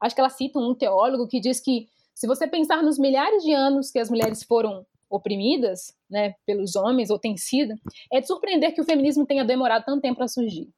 Acho 0.00 0.14
que 0.14 0.20
ela 0.20 0.30
cita 0.30 0.60
um 0.60 0.74
teólogo 0.74 1.26
que 1.26 1.40
diz 1.40 1.60
que 1.60 1.88
se 2.14 2.26
você 2.26 2.46
pensar 2.46 2.82
nos 2.82 2.98
milhares 2.98 3.42
de 3.42 3.52
anos 3.52 3.90
que 3.90 3.98
as 3.98 4.08
mulheres 4.08 4.44
foram 4.44 4.86
oprimidas, 5.10 5.92
né, 6.08 6.34
pelos 6.46 6.76
homens, 6.76 7.10
ou 7.10 7.18
têm 7.18 7.36
sido, 7.36 7.74
é 8.12 8.20
de 8.20 8.26
surpreender 8.26 8.74
que 8.74 8.80
o 8.80 8.84
feminismo 8.84 9.26
tenha 9.26 9.44
demorado 9.44 9.84
tanto 9.84 10.02
tempo 10.02 10.18
para 10.18 10.28
surgir 10.28 10.68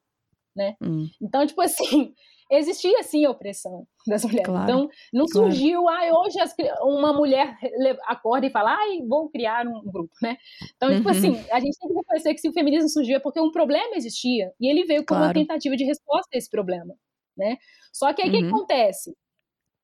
né? 0.55 0.75
Hum. 0.81 1.09
Então, 1.21 1.45
tipo 1.45 1.61
assim, 1.61 2.13
existia 2.51 3.01
sim 3.03 3.25
a 3.25 3.31
opressão 3.31 3.87
das 4.05 4.23
mulheres. 4.23 4.45
Claro, 4.45 4.63
então, 4.63 4.89
não 5.13 5.25
claro. 5.25 5.51
surgiu, 5.51 5.87
ah, 5.87 6.21
hoje 6.21 6.39
as, 6.39 6.53
uma 6.81 7.13
mulher 7.13 7.57
acorda 8.05 8.45
e 8.45 8.51
fala, 8.51 8.75
ai, 8.75 9.01
vou 9.07 9.29
criar 9.29 9.65
um 9.65 9.81
grupo, 9.83 10.13
né? 10.21 10.37
Então, 10.75 10.89
tipo 10.93 11.07
uhum. 11.07 11.13
tipo 11.15 11.27
assim, 11.37 11.51
a 11.51 11.59
gente 11.59 11.77
tem 11.79 11.89
que 11.89 11.95
reconhecer 11.95 12.33
que 12.33 12.41
se 12.41 12.49
o 12.49 12.53
feminismo 12.53 12.89
surgiu 12.89 13.15
é 13.15 13.19
porque 13.19 13.39
um 13.39 13.51
problema 13.51 13.95
existia 13.95 14.53
e 14.59 14.67
ele 14.67 14.83
veio 14.83 15.05
como 15.05 15.19
claro. 15.19 15.27
uma 15.27 15.33
tentativa 15.33 15.75
de 15.75 15.85
resposta 15.85 16.29
a 16.33 16.37
esse 16.37 16.49
problema, 16.49 16.93
né? 17.37 17.57
Só 17.93 18.13
que 18.13 18.21
aí 18.21 18.29
o 18.29 18.33
uhum. 18.33 18.39
que 18.39 18.47
acontece? 18.47 19.15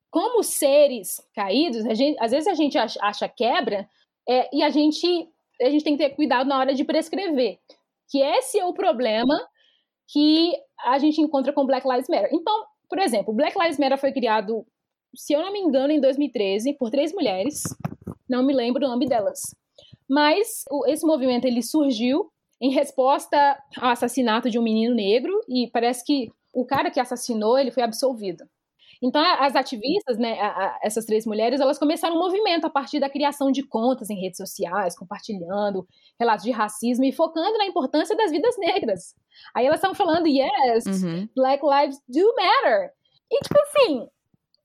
Como 0.09 0.43
seres 0.43 1.22
caídos, 1.34 1.84
gente, 1.97 2.18
às 2.20 2.32
vezes 2.32 2.47
a 2.47 2.53
gente 2.53 2.78
acha, 2.78 2.99
acha 3.01 3.28
quebra 3.28 3.88
é, 4.28 4.49
e 4.55 4.63
a 4.63 4.70
gente, 4.70 5.30
a 5.61 5.70
gente 5.70 5.84
tem 5.84 5.97
que 5.97 6.03
ter 6.03 6.15
cuidado 6.15 6.47
na 6.47 6.57
hora 6.59 6.74
de 6.74 6.84
prescrever. 6.84 7.59
Que 8.09 8.22
esse 8.22 8.57
é 8.57 8.65
o 8.65 8.74
problema 8.74 9.36
que 10.08 10.53
a 10.86 10.97
gente 10.97 11.22
encontra 11.22 11.51
com 11.51 11.66
Black 11.66 11.88
Lives 11.88 12.08
Matter. 12.08 12.30
Então, 12.32 12.66
por 12.89 12.99
exemplo, 12.99 13.34
Black 13.34 13.58
Lives 13.60 13.78
Matter 13.78 13.97
foi 13.97 14.12
criado, 14.12 14.66
se 15.16 15.34
eu 15.34 15.41
não 15.41 15.51
me 15.51 15.60
engano, 15.60 15.91
em 15.91 15.99
2013 15.99 16.74
por 16.74 16.89
três 16.89 17.14
mulheres. 17.14 17.64
Não 18.30 18.43
me 18.43 18.53
lembro 18.53 18.86
o 18.86 18.89
nome 18.89 19.08
delas. 19.08 19.39
Mas 20.10 20.64
esse 20.88 21.05
movimento 21.05 21.45
ele 21.45 21.62
surgiu 21.62 22.32
em 22.62 22.72
resposta 22.72 23.38
ao 23.78 23.89
assassinato 23.89 24.49
de 24.49 24.58
um 24.58 24.64
menino 24.64 24.95
negro 24.95 25.34
e 25.47 25.70
parece 25.72 26.03
que 26.03 26.30
o 26.53 26.66
cara 26.66 26.89
que 26.89 26.99
assassinou 26.99 27.58
ele 27.58 27.72
foi 27.72 27.84
absolvido. 27.84 28.45
Então, 29.02 29.22
as 29.22 29.56
ativistas, 29.56 30.18
né, 30.18 30.39
a, 30.39 30.48
a, 30.48 30.80
essas 30.84 31.06
três 31.06 31.26
mulheres, 31.26 31.60
elas 31.60 31.78
começaram 31.78 32.16
um 32.16 32.20
movimento 32.20 32.66
a 32.66 32.70
partir 32.70 33.00
da 33.00 33.10
criação 33.10 33.52
de 33.52 33.64
contas 33.64 34.10
em 34.10 34.20
redes 34.20 34.38
sociais, 34.38 34.98
compartilhando 34.98 35.88
relatos 36.20 36.43
de 36.43 36.52
racismo 36.52 37.06
e 37.06 37.12
focando 37.12 37.58
na 37.58 37.66
importância 37.66 38.16
das 38.16 38.32
vidas 38.32 38.58
negras. 38.58 39.16
Aí 39.54 39.66
elas 39.66 39.78
estão 39.78 39.93
falando, 39.93 40.28
yes, 40.28 40.86
uhum. 41.04 41.30
Black 41.36 41.64
Lives 41.64 42.02
do 42.08 42.36
matter. 42.36 42.91
E, 43.32 43.39
tipo 43.41 43.60
assim, 43.60 44.08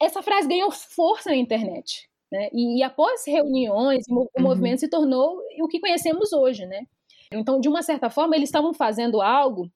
essa 0.01 0.23
frase 0.23 0.49
ganhou 0.49 0.71
força 0.71 1.31
na 1.31 1.37
internet. 1.37 2.09
Né? 2.31 2.49
E, 2.53 2.79
e 2.79 2.83
após 2.83 3.27
reuniões, 3.27 4.05
o 4.09 4.21
uhum. 4.21 4.29
movimento 4.39 4.81
se 4.81 4.89
tornou 4.89 5.39
o 5.61 5.69
que 5.69 5.81
conhecemos 5.81 6.33
hoje, 6.33 6.65
né? 6.65 6.87
Então, 7.31 7.61
de 7.61 7.69
uma 7.69 7.83
certa 7.83 8.11
forma, 8.11 8.37
eles 8.37 8.49
estavam 8.49 8.75
fazendo 8.75 9.21
algo 9.21 9.71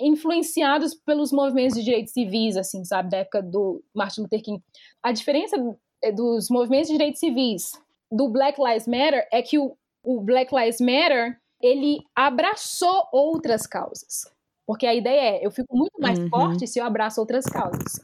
influenciados 0.00 0.94
pelos 0.94 1.32
movimentos 1.32 1.76
de 1.76 1.84
direitos 1.84 2.12
civis, 2.12 2.56
assim, 2.56 2.84
sabe, 2.84 3.10
da 3.10 3.18
época 3.18 3.42
do 3.42 3.82
Martin 3.94 4.22
Luther 4.22 4.42
King. 4.42 4.62
A 5.02 5.12
diferença 5.12 5.56
é, 6.02 6.12
dos 6.12 6.48
movimentos 6.50 6.88
de 6.88 6.94
direitos 6.94 7.20
civis 7.20 7.72
do 8.10 8.28
Black 8.28 8.60
Lives 8.60 8.86
Matter 8.86 9.26
é 9.32 9.40
que 9.42 9.58
o, 9.58 9.76
o 10.02 10.20
Black 10.20 10.54
Lives 10.54 10.80
Matter 10.80 11.40
ele 11.60 12.00
abraçou 12.14 13.08
outras 13.12 13.66
causas. 13.66 14.30
Porque 14.66 14.86
a 14.86 14.94
ideia 14.94 15.36
é, 15.36 15.46
eu 15.46 15.50
fico 15.50 15.76
muito 15.76 16.00
mais 16.00 16.18
uhum. 16.18 16.28
forte 16.28 16.66
se 16.66 16.78
eu 16.78 16.84
abraço 16.84 17.20
outras 17.20 17.44
causas. 17.44 18.00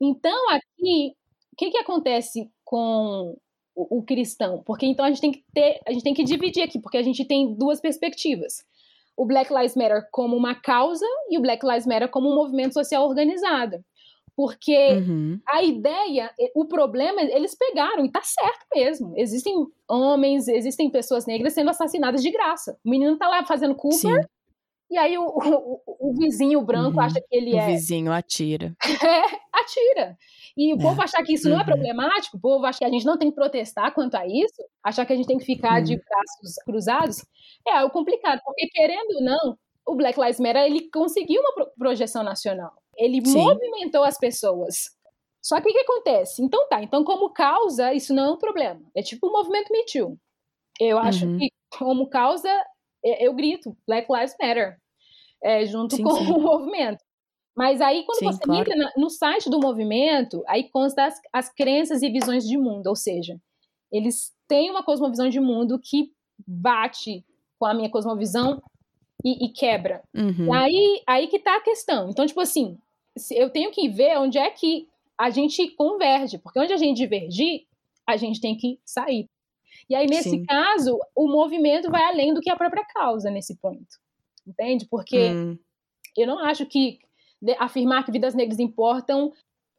Então, 0.00 0.50
aqui, 0.50 1.14
o 1.52 1.56
que, 1.56 1.70
que 1.70 1.78
acontece 1.78 2.50
com 2.64 3.36
o, 3.74 3.98
o, 3.98 4.02
cristão? 4.02 4.62
Porque 4.64 4.86
então 4.86 5.04
a 5.04 5.08
gente 5.08 5.20
tem 5.20 5.32
que 5.32 5.44
ter, 5.54 5.80
a 5.86 5.92
gente 5.92 6.02
tem 6.02 6.14
que 6.14 6.24
dividir 6.24 6.62
aqui, 6.62 6.78
porque 6.78 6.96
a 6.96 7.02
gente 7.02 7.24
tem 7.24 7.54
duas 7.54 7.80
perspectivas 7.80 8.64
o 9.22 9.26
Black 9.26 9.54
Lives 9.54 9.76
Matter 9.76 10.08
como 10.10 10.36
uma 10.36 10.52
causa 10.52 11.06
e 11.30 11.38
o 11.38 11.40
Black 11.40 11.64
Lives 11.64 11.86
Matter 11.86 12.10
como 12.10 12.28
um 12.28 12.34
movimento 12.34 12.74
social 12.74 13.06
organizado. 13.08 13.76
Porque 14.34 14.94
uhum. 14.94 15.38
a 15.46 15.62
ideia, 15.62 16.30
o 16.56 16.64
problema, 16.64 17.22
eles 17.22 17.54
pegaram, 17.54 18.04
e 18.04 18.10
tá 18.10 18.22
certo 18.22 18.66
mesmo. 18.74 19.12
Existem 19.16 19.54
homens, 19.88 20.48
existem 20.48 20.90
pessoas 20.90 21.24
negras 21.26 21.52
sendo 21.52 21.70
assassinadas 21.70 22.22
de 22.22 22.32
graça. 22.32 22.76
O 22.84 22.90
menino 22.90 23.16
tá 23.16 23.28
lá 23.28 23.44
fazendo 23.44 23.76
Cooper, 23.76 24.22
Sim. 24.22 24.28
E 24.92 24.98
aí 24.98 25.16
o, 25.16 25.24
o, 25.86 26.10
o 26.10 26.14
vizinho 26.14 26.60
branco 26.60 26.98
uhum. 26.98 27.02
acha 27.02 27.18
que 27.18 27.34
ele 27.34 27.54
o 27.54 27.58
é. 27.58 27.64
O 27.64 27.66
vizinho 27.66 28.12
atira. 28.12 28.76
é, 28.84 29.22
atira. 29.50 30.18
E 30.54 30.74
o 30.74 30.76
é. 30.76 30.82
povo 30.82 31.00
achar 31.00 31.22
que 31.22 31.32
isso 31.32 31.48
uhum. 31.48 31.54
não 31.54 31.60
é 31.60 31.62
uhum. 31.62 31.66
problemático, 31.66 32.36
o 32.36 32.40
povo 32.40 32.66
achar 32.66 32.80
que 32.80 32.84
a 32.84 32.90
gente 32.90 33.06
não 33.06 33.16
tem 33.16 33.30
que 33.30 33.34
protestar 33.34 33.94
quanto 33.94 34.16
a 34.16 34.26
isso, 34.26 34.62
achar 34.84 35.06
que 35.06 35.14
a 35.14 35.16
gente 35.16 35.26
tem 35.26 35.38
que 35.38 35.46
ficar 35.46 35.78
uhum. 35.78 35.84
de 35.84 35.96
braços 35.96 36.62
cruzados, 36.66 37.24
é 37.66 37.78
algo 37.78 37.90
complicado, 37.90 38.38
porque 38.44 38.68
querendo 38.68 39.14
ou 39.14 39.22
não, 39.22 39.56
o 39.86 39.96
Black 39.96 40.20
Lives 40.20 40.38
Matter 40.38 40.62
ele 40.62 40.90
conseguiu 40.90 41.40
uma 41.40 41.66
projeção 41.78 42.22
nacional. 42.22 42.72
Ele 42.94 43.24
Sim. 43.24 43.38
movimentou 43.38 44.04
as 44.04 44.18
pessoas. 44.18 44.90
Só 45.40 45.58
que 45.58 45.70
o 45.70 45.72
que 45.72 45.78
acontece? 45.78 46.42
Então 46.42 46.68
tá, 46.68 46.82
então 46.82 47.02
como 47.02 47.32
causa, 47.32 47.94
isso 47.94 48.12
não 48.14 48.24
é 48.24 48.30
um 48.32 48.38
problema. 48.38 48.80
É 48.94 49.02
tipo 49.02 49.26
o 49.26 49.32
movimento 49.32 49.72
Me 49.72 49.86
Too. 49.86 50.18
Eu 50.78 50.98
acho 50.98 51.26
uhum. 51.26 51.38
que 51.38 51.48
como 51.78 52.10
causa, 52.10 52.50
eu 53.02 53.32
grito 53.32 53.74
Black 53.86 54.06
Lives 54.12 54.36
Matter, 54.40 54.76
é, 55.42 55.66
junto 55.66 55.96
sim, 55.96 56.02
com 56.02 56.14
sim. 56.14 56.30
o 56.32 56.40
movimento. 56.40 57.02
Mas 57.54 57.80
aí, 57.80 58.04
quando 58.04 58.18
Sim, 58.18 58.26
você 58.26 58.42
claro. 58.42 58.60
entra 58.60 58.92
no 58.96 59.10
site 59.10 59.50
do 59.50 59.60
movimento, 59.60 60.42
aí 60.46 60.70
consta 60.70 61.04
as, 61.04 61.20
as 61.32 61.52
crenças 61.52 62.02
e 62.02 62.08
visões 62.08 62.48
de 62.48 62.56
mundo, 62.56 62.86
ou 62.86 62.96
seja, 62.96 63.38
eles 63.90 64.32
têm 64.48 64.70
uma 64.70 64.82
cosmovisão 64.82 65.28
de 65.28 65.38
mundo 65.38 65.78
que 65.78 66.10
bate 66.46 67.22
com 67.58 67.66
a 67.66 67.74
minha 67.74 67.90
cosmovisão 67.90 68.62
e, 69.22 69.44
e 69.44 69.48
quebra. 69.50 70.02
Uhum. 70.14 70.52
Aí, 70.52 71.02
aí 71.06 71.28
que 71.28 71.38
tá 71.38 71.56
a 71.56 71.60
questão. 71.60 72.08
Então, 72.08 72.26
tipo 72.26 72.40
assim, 72.40 72.78
eu 73.30 73.50
tenho 73.50 73.70
que 73.70 73.88
ver 73.88 74.18
onde 74.18 74.38
é 74.38 74.50
que 74.50 74.88
a 75.18 75.28
gente 75.28 75.68
converge, 75.76 76.38
porque 76.38 76.58
onde 76.58 76.72
a 76.72 76.78
gente 76.78 76.96
divergir, 76.96 77.66
a 78.06 78.16
gente 78.16 78.40
tem 78.40 78.56
que 78.56 78.80
sair. 78.84 79.28
E 79.88 79.94
aí, 79.94 80.06
nesse 80.06 80.30
Sim. 80.30 80.44
caso, 80.44 80.98
o 81.14 81.28
movimento 81.28 81.90
vai 81.90 82.02
além 82.04 82.32
do 82.32 82.40
que 82.40 82.50
a 82.50 82.56
própria 82.56 82.84
causa 82.84 83.30
nesse 83.30 83.56
ponto. 83.56 84.00
Entende? 84.46 84.86
Porque 84.86 85.30
hum. 85.30 85.58
eu 86.16 86.26
não 86.26 86.38
acho 86.38 86.66
que 86.66 86.98
afirmar 87.58 88.04
que 88.04 88.12
vidas 88.12 88.34
negras 88.34 88.58
importam, 88.58 89.32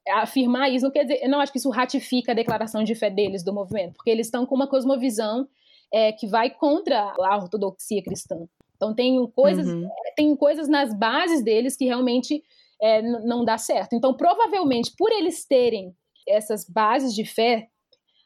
afirmar 0.09 0.69
isso 0.69 0.85
não 0.85 0.91
quer 0.91 1.03
dizer, 1.03 1.23
eu 1.23 1.29
não 1.29 1.39
acho 1.39 1.51
que 1.51 1.57
isso 1.57 1.69
ratifica 1.69 2.31
a 2.31 2.35
declaração 2.35 2.83
de 2.83 2.95
fé 2.95 3.09
deles 3.09 3.43
do 3.43 3.53
movimento, 3.53 3.93
porque 3.93 4.09
eles 4.09 4.27
estão 4.27 4.45
com 4.45 4.55
uma 4.55 4.67
cosmovisão 4.67 5.47
é, 5.93 6.11
que 6.11 6.27
vai 6.27 6.49
contra 6.49 7.13
a 7.17 7.37
ortodoxia 7.37 8.03
cristã. 8.03 8.35
Então 8.75 8.93
tem 8.93 9.25
coisas, 9.31 9.67
uhum. 9.67 9.87
tem 10.15 10.35
coisas 10.35 10.67
nas 10.67 10.93
bases 10.93 11.43
deles 11.43 11.77
que 11.77 11.85
realmente 11.85 12.43
é, 12.81 13.01
não 13.01 13.45
dá 13.45 13.57
certo. 13.57 13.93
Então 13.93 14.13
provavelmente 14.13 14.93
por 14.97 15.11
eles 15.11 15.45
terem 15.45 15.95
essas 16.27 16.67
bases 16.67 17.13
de 17.13 17.23
fé, 17.23 17.69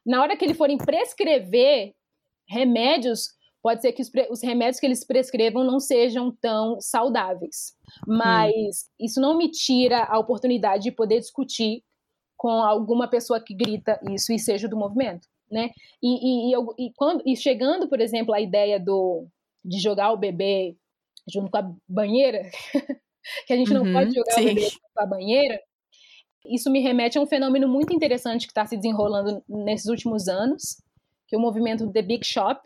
na 0.05 0.21
hora 0.21 0.35
que 0.35 0.45
eles 0.45 0.57
forem 0.57 0.77
prescrever 0.77 1.93
remédios 2.49 3.36
pode 3.67 3.81
ser 3.81 3.91
que 3.91 4.01
os, 4.01 4.09
os, 4.29 4.41
remédios 4.41 4.79
que 4.79 4.85
eles 4.85 5.05
prescrevam 5.05 5.61
não 5.61 5.77
sejam 5.77 6.31
tão 6.31 6.79
saudáveis. 6.79 7.75
Mas 8.07 8.55
hum. 8.55 9.05
isso 9.05 9.19
não 9.19 9.37
me 9.37 9.51
tira 9.51 10.05
a 10.05 10.17
oportunidade 10.17 10.83
de 10.83 10.91
poder 10.91 11.19
discutir 11.19 11.83
com 12.37 12.47
alguma 12.47 13.09
pessoa 13.09 13.43
que 13.43 13.53
grita 13.53 13.99
isso 14.09 14.31
e 14.31 14.39
seja 14.39 14.69
do 14.69 14.77
movimento, 14.77 15.27
né? 15.51 15.71
E, 16.01 16.07
e, 16.07 16.55
e, 16.55 16.87
e 16.87 16.93
quando, 16.95 17.21
e 17.25 17.35
chegando, 17.35 17.89
por 17.89 17.99
exemplo, 17.99 18.33
a 18.33 18.39
ideia 18.39 18.79
do, 18.79 19.27
de 19.65 19.79
jogar 19.79 20.13
o 20.13 20.17
bebê 20.17 20.77
junto 21.29 21.51
com 21.51 21.57
a 21.57 21.69
banheira, 21.89 22.49
que 23.45 23.51
a 23.51 23.57
gente 23.57 23.73
não 23.73 23.83
uhum, 23.83 23.91
pode 23.91 24.15
jogar 24.15 24.31
sim. 24.31 24.43
o 24.43 24.45
bebê 24.45 24.61
junto 24.61 24.93
com 24.95 25.03
a 25.03 25.07
banheira, 25.07 25.59
isso 26.45 26.71
me 26.71 26.79
remete 26.79 27.17
a 27.17 27.21
um 27.21 27.27
fenômeno 27.27 27.67
muito 27.67 27.93
interessante 27.93 28.47
que 28.47 28.51
está 28.51 28.65
se 28.65 28.77
desenrolando 28.77 29.43
nesses 29.45 29.87
últimos 29.87 30.29
anos, 30.29 30.81
que 31.27 31.35
é 31.35 31.37
o 31.37 31.41
movimento 31.41 31.91
The 31.91 32.01
Big 32.01 32.25
Shop, 32.25 32.61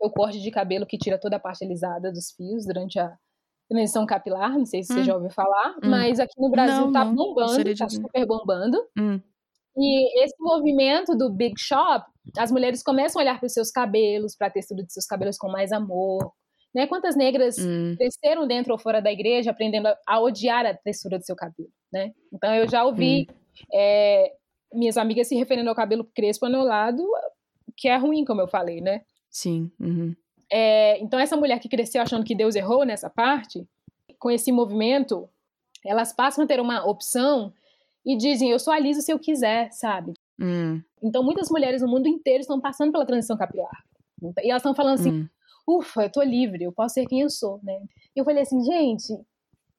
o 0.00 0.10
corte 0.10 0.40
de 0.40 0.50
cabelo 0.50 0.86
que 0.86 0.98
tira 0.98 1.18
toda 1.18 1.36
a 1.36 1.40
parte 1.40 1.64
alisada 1.64 2.12
dos 2.12 2.30
fios 2.32 2.64
durante 2.66 2.98
a 2.98 3.16
transição 3.68 4.06
capilar, 4.06 4.56
não 4.56 4.64
sei 4.64 4.82
se 4.82 4.92
hum. 4.92 4.96
você 4.96 5.04
já 5.04 5.14
ouviu 5.14 5.30
falar, 5.30 5.76
hum. 5.82 5.90
mas 5.90 6.18
aqui 6.18 6.40
no 6.40 6.50
Brasil 6.50 6.86
não, 6.86 6.92
tá 6.92 7.04
não. 7.04 7.14
bombando, 7.14 7.76
tá 7.76 7.88
super 7.88 8.26
bombando. 8.26 8.78
Hum. 8.98 9.20
E 9.76 10.24
esse 10.24 10.34
movimento 10.40 11.14
do 11.16 11.30
Big 11.30 11.54
Shop, 11.56 12.04
as 12.36 12.50
mulheres 12.50 12.82
começam 12.82 13.20
a 13.20 13.22
olhar 13.22 13.38
para 13.38 13.46
os 13.46 13.52
seus 13.52 13.70
cabelos, 13.70 14.34
para 14.36 14.48
a 14.48 14.50
textura 14.50 14.82
de 14.82 14.92
seus 14.92 15.06
cabelos 15.06 15.36
com 15.36 15.48
mais 15.48 15.70
amor. 15.70 16.32
Né? 16.74 16.86
Quantas 16.86 17.14
negras 17.14 17.56
hum. 17.58 17.94
cresceram 17.96 18.46
dentro 18.46 18.72
ou 18.72 18.78
fora 18.78 19.00
da 19.00 19.12
igreja 19.12 19.50
aprendendo 19.50 19.86
a, 19.86 19.96
a, 20.06 20.20
odiar 20.20 20.66
a 20.66 20.74
textura 20.74 21.18
do 21.18 21.24
seu 21.24 21.36
cabelo, 21.36 21.70
né? 21.92 22.12
Então 22.32 22.54
eu 22.54 22.68
já 22.68 22.84
ouvi 22.84 23.26
hum. 23.30 23.34
é, 23.72 24.32
minhas 24.72 24.96
amigas 24.96 25.28
se 25.28 25.36
referindo 25.36 25.68
ao 25.70 25.76
cabelo 25.76 26.04
crespo 26.14 26.46
anulado, 26.46 27.02
que 27.76 27.88
é 27.88 27.96
ruim, 27.96 28.24
como 28.24 28.40
eu 28.40 28.48
falei, 28.48 28.80
né? 28.80 29.02
Sim. 29.38 29.70
Uhum. 29.78 30.16
É, 30.50 30.98
então, 30.98 31.20
essa 31.20 31.36
mulher 31.36 31.60
que 31.60 31.68
cresceu 31.68 32.02
achando 32.02 32.24
que 32.24 32.34
Deus 32.34 32.56
errou 32.56 32.84
nessa 32.84 33.08
parte, 33.08 33.64
com 34.18 34.32
esse 34.32 34.50
movimento, 34.50 35.28
elas 35.86 36.12
passam 36.12 36.42
a 36.42 36.46
ter 36.46 36.58
uma 36.58 36.84
opção 36.84 37.52
e 38.04 38.16
dizem: 38.16 38.50
Eu 38.50 38.58
sou 38.58 38.72
a 38.72 38.78
Lisa 38.80 39.00
se 39.00 39.12
eu 39.12 39.18
quiser, 39.18 39.70
sabe? 39.70 40.14
Hum. 40.40 40.82
Então, 41.00 41.22
muitas 41.22 41.50
mulheres 41.50 41.82
no 41.82 41.88
mundo 41.88 42.08
inteiro 42.08 42.40
estão 42.40 42.60
passando 42.60 42.90
pela 42.90 43.06
transição 43.06 43.36
capilar. 43.36 43.84
E 44.42 44.50
elas 44.50 44.60
estão 44.60 44.74
falando 44.74 44.94
assim: 44.94 45.12
hum. 45.12 45.28
Ufa, 45.68 46.02
eu 46.02 46.10
tô 46.10 46.22
livre, 46.22 46.64
eu 46.64 46.72
posso 46.72 46.94
ser 46.94 47.06
quem 47.06 47.20
eu 47.20 47.30
sou, 47.30 47.60
né? 47.62 47.78
E 48.16 48.18
eu 48.18 48.24
falei 48.24 48.42
assim: 48.42 48.60
gente, 48.64 49.14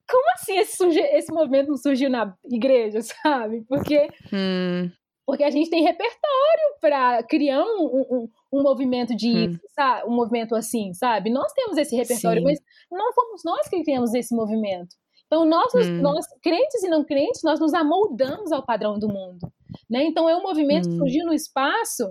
como 0.10 0.32
assim 0.36 0.58
esse, 0.58 0.88
esse 0.88 1.34
movimento 1.34 1.68
não 1.68 1.78
surgiu 1.78 2.10
na 2.10 2.34
igreja, 2.50 3.02
sabe? 3.22 3.66
Porque. 3.68 4.10
Hum. 4.32 4.90
Porque 5.26 5.44
a 5.44 5.52
gente 5.52 5.70
tem 5.70 5.84
repertório 5.84 6.80
para 6.82 7.22
criar 7.22 7.64
um, 7.64 7.86
um, 8.10 8.30
um, 8.52 8.62
movimento 8.62 9.16
de 9.16 9.50
hum. 9.50 9.60
sabe? 9.76 10.10
um 10.10 10.16
movimento 10.16 10.56
assim, 10.56 10.94
sabe? 10.94 11.30
Nós 11.30 11.52
temos 11.54 11.78
esse 11.78 11.96
repertório, 11.96 12.40
Sim. 12.40 12.46
mas 12.46 12.60
não 12.92 13.14
fomos 13.14 13.42
nós 13.44 13.68
que 13.68 13.84
criamos 13.84 14.14
esse 14.14 14.36
movimento. 14.36 14.96
Então, 15.28 15.46
nós, 15.46 15.74
hum. 15.76 16.02
nós, 16.02 16.26
crentes 16.42 16.84
e 16.84 16.90
não 16.90 17.04
crentes, 17.04 17.42
nós 17.44 17.60
nos 17.60 17.74
amoldamos 17.74 18.52
ao 18.52 18.66
padrão 18.66 18.98
do 18.98 19.08
mundo. 19.08 19.52
Né? 19.90 20.04
Então, 20.06 20.28
é 20.28 20.36
um 20.36 20.42
movimento 20.42 20.88
hum. 20.88 20.92
que 20.92 20.98
surgiu 20.98 21.26
no 21.26 21.34
espaço 21.34 22.06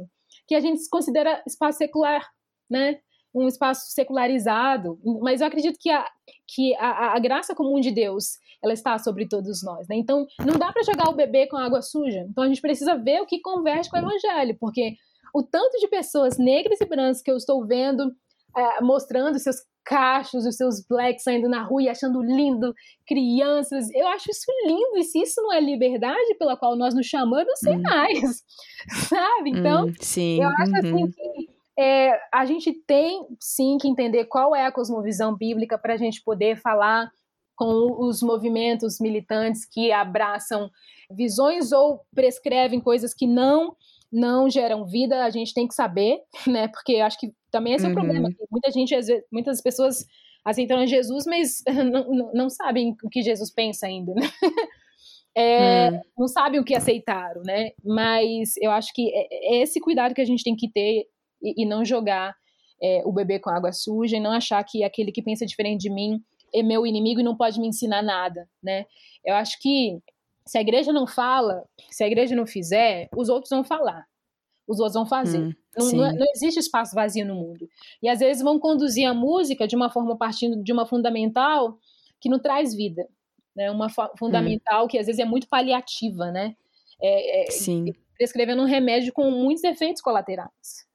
que 0.46 0.54
a 0.54 0.60
gente 0.60 0.88
considera 0.88 1.42
espaço 1.46 1.78
secular, 1.78 2.24
né? 2.70 3.00
um 3.34 3.46
espaço 3.46 3.92
secularizado, 3.92 4.98
mas 5.20 5.40
eu 5.40 5.46
acredito 5.46 5.78
que 5.78 5.90
a, 5.90 6.04
que 6.46 6.74
a, 6.76 7.14
a 7.14 7.18
graça 7.18 7.54
comum 7.54 7.80
de 7.80 7.90
Deus 7.90 8.38
ela 8.62 8.72
está 8.72 8.98
sobre 8.98 9.28
todos 9.28 9.62
nós, 9.62 9.86
né? 9.86 9.96
Então 9.96 10.26
não 10.44 10.58
dá 10.58 10.72
para 10.72 10.82
jogar 10.82 11.08
o 11.08 11.14
bebê 11.14 11.46
com 11.46 11.56
água 11.56 11.80
suja. 11.80 12.26
Então 12.28 12.42
a 12.42 12.48
gente 12.48 12.60
precisa 12.60 12.96
ver 12.96 13.20
o 13.20 13.26
que 13.26 13.40
converte 13.40 13.88
com 13.88 13.96
o 13.96 14.00
evangelho, 14.00 14.56
porque 14.58 14.96
o 15.34 15.42
tanto 15.42 15.78
de 15.78 15.88
pessoas 15.88 16.38
negras 16.38 16.80
e 16.80 16.86
brancas 16.86 17.22
que 17.22 17.30
eu 17.30 17.36
estou 17.36 17.66
vendo 17.66 18.14
é, 18.56 18.82
mostrando 18.82 19.38
seus 19.38 19.56
cachos, 19.84 20.44
os 20.44 20.56
seus 20.56 20.84
blacks 20.86 21.22
saindo 21.22 21.48
na 21.48 21.62
rua 21.62 21.82
e 21.82 21.88
achando 21.88 22.22
lindo, 22.22 22.74
crianças. 23.06 23.88
Eu 23.94 24.06
acho 24.08 24.30
isso 24.30 24.44
lindo, 24.66 24.98
e 24.98 25.04
se 25.04 25.20
isso 25.20 25.40
não 25.40 25.52
é 25.52 25.60
liberdade 25.60 26.34
pela 26.38 26.56
qual 26.56 26.76
nós 26.76 26.94
nos 26.94 27.06
chamamos, 27.06 27.38
eu 27.38 27.46
não 27.46 27.56
sei 27.56 27.76
hum. 27.76 27.82
mais, 27.82 28.44
sabe? 29.08 29.50
Então, 29.50 29.86
hum, 29.86 29.94
sim. 29.98 30.42
eu 30.42 30.48
acho 30.48 30.76
assim 30.76 30.92
uhum. 30.92 31.10
que 31.10 31.58
é, 31.78 32.20
a 32.34 32.44
gente 32.44 32.72
tem 32.72 33.24
sim 33.40 33.78
que 33.78 33.88
entender 33.88 34.24
qual 34.24 34.54
é 34.54 34.66
a 34.66 34.72
cosmovisão 34.72 35.34
bíblica 35.36 35.78
para 35.78 35.94
a 35.94 35.96
gente 35.96 36.22
poder 36.22 36.60
falar 36.60 37.10
com 37.54 38.04
os 38.04 38.20
movimentos 38.20 39.00
militantes 39.00 39.64
que 39.64 39.90
abraçam 39.90 40.70
visões 41.10 41.72
ou 41.72 42.00
prescrevem 42.14 42.80
coisas 42.80 43.14
que 43.14 43.26
não 43.26 43.76
não 44.10 44.48
geram 44.48 44.86
vida, 44.86 45.24
a 45.24 45.30
gente 45.30 45.52
tem 45.52 45.68
que 45.68 45.74
saber, 45.74 46.18
né? 46.46 46.68
Porque 46.68 46.96
acho 46.96 47.18
que 47.18 47.32
também 47.50 47.74
esse 47.74 47.84
uhum. 47.84 47.90
é 47.90 47.92
o 47.92 47.96
problema. 47.96 48.28
Muita 48.50 48.70
gente, 48.70 48.94
muitas 49.32 49.60
pessoas 49.60 50.04
aceitam 50.44 50.86
Jesus, 50.86 51.24
mas 51.26 51.62
não, 51.90 52.32
não 52.32 52.50
sabem 52.50 52.96
o 53.02 53.08
que 53.08 53.22
Jesus 53.22 53.52
pensa 53.52 53.86
ainda, 53.86 54.14
né? 54.14 54.22
É, 55.36 55.90
hum. 55.90 56.00
não 56.18 56.26
sabem 56.26 56.58
o 56.58 56.64
que 56.64 56.74
aceitaram, 56.74 57.42
né? 57.44 57.70
Mas 57.84 58.56
eu 58.60 58.72
acho 58.72 58.92
que 58.92 59.08
é, 59.14 59.58
é 59.58 59.62
esse 59.62 59.78
cuidado 59.78 60.12
que 60.12 60.20
a 60.20 60.24
gente 60.24 60.42
tem 60.42 60.56
que 60.56 60.68
ter 60.68 61.06
e, 61.40 61.62
e 61.62 61.66
não 61.66 61.84
jogar 61.84 62.34
é, 62.82 63.02
o 63.04 63.12
bebê 63.12 63.38
com 63.38 63.50
água 63.50 63.70
suja 63.70 64.16
e 64.16 64.20
não 64.20 64.32
achar 64.32 64.64
que 64.64 64.82
aquele 64.82 65.12
que 65.12 65.22
pensa 65.22 65.46
diferente 65.46 65.82
de 65.82 65.90
mim 65.90 66.20
é 66.52 66.60
meu 66.60 66.84
inimigo 66.84 67.20
e 67.20 67.22
não 67.22 67.36
pode 67.36 67.60
me 67.60 67.68
ensinar 67.68 68.02
nada, 68.02 68.48
né? 68.60 68.86
Eu 69.24 69.36
acho 69.36 69.60
que 69.60 70.00
se 70.48 70.58
a 70.58 70.60
igreja 70.60 70.92
não 70.92 71.06
fala, 71.06 71.64
se 71.90 72.02
a 72.02 72.06
igreja 72.06 72.34
não 72.34 72.46
fizer, 72.46 73.08
os 73.16 73.28
outros 73.28 73.50
vão 73.50 73.62
falar 73.62 74.06
os 74.68 74.78
outros 74.78 74.94
vão 74.94 75.06
fazer. 75.06 75.38
Hum, 75.38 75.54
não, 75.76 75.92
não, 75.92 76.12
não, 76.12 76.26
existe 76.34 76.60
espaço 76.60 76.94
vazio 76.94 77.24
no 77.24 77.34
mundo. 77.34 77.66
E 78.02 78.08
às 78.08 78.18
vezes 78.18 78.42
vão 78.42 78.60
conduzir 78.60 79.08
a 79.08 79.14
música 79.14 79.66
de 79.66 79.74
uma 79.74 79.90
forma 79.90 80.16
partindo 80.16 80.62
de 80.62 80.72
uma 80.72 80.84
fundamental 80.84 81.78
que 82.20 82.28
não 82.28 82.38
traz 82.38 82.74
vida. 82.74 83.08
Né? 83.56 83.70
Uma 83.70 83.88
fundamental 84.18 84.84
hum. 84.84 84.88
que 84.88 84.98
às 84.98 85.06
vezes 85.06 85.18
é 85.18 85.24
muito 85.24 85.48
paliativa, 85.48 86.30
né? 86.30 86.54
É, 87.00 87.44
é, 87.44 87.50
Sim. 87.50 87.94
Prescrevendo 88.16 88.60
um 88.60 88.66
remédio 88.66 89.12
com 89.12 89.30
muitos 89.30 89.64
efeitos 89.64 90.02
colaterais. 90.02 90.86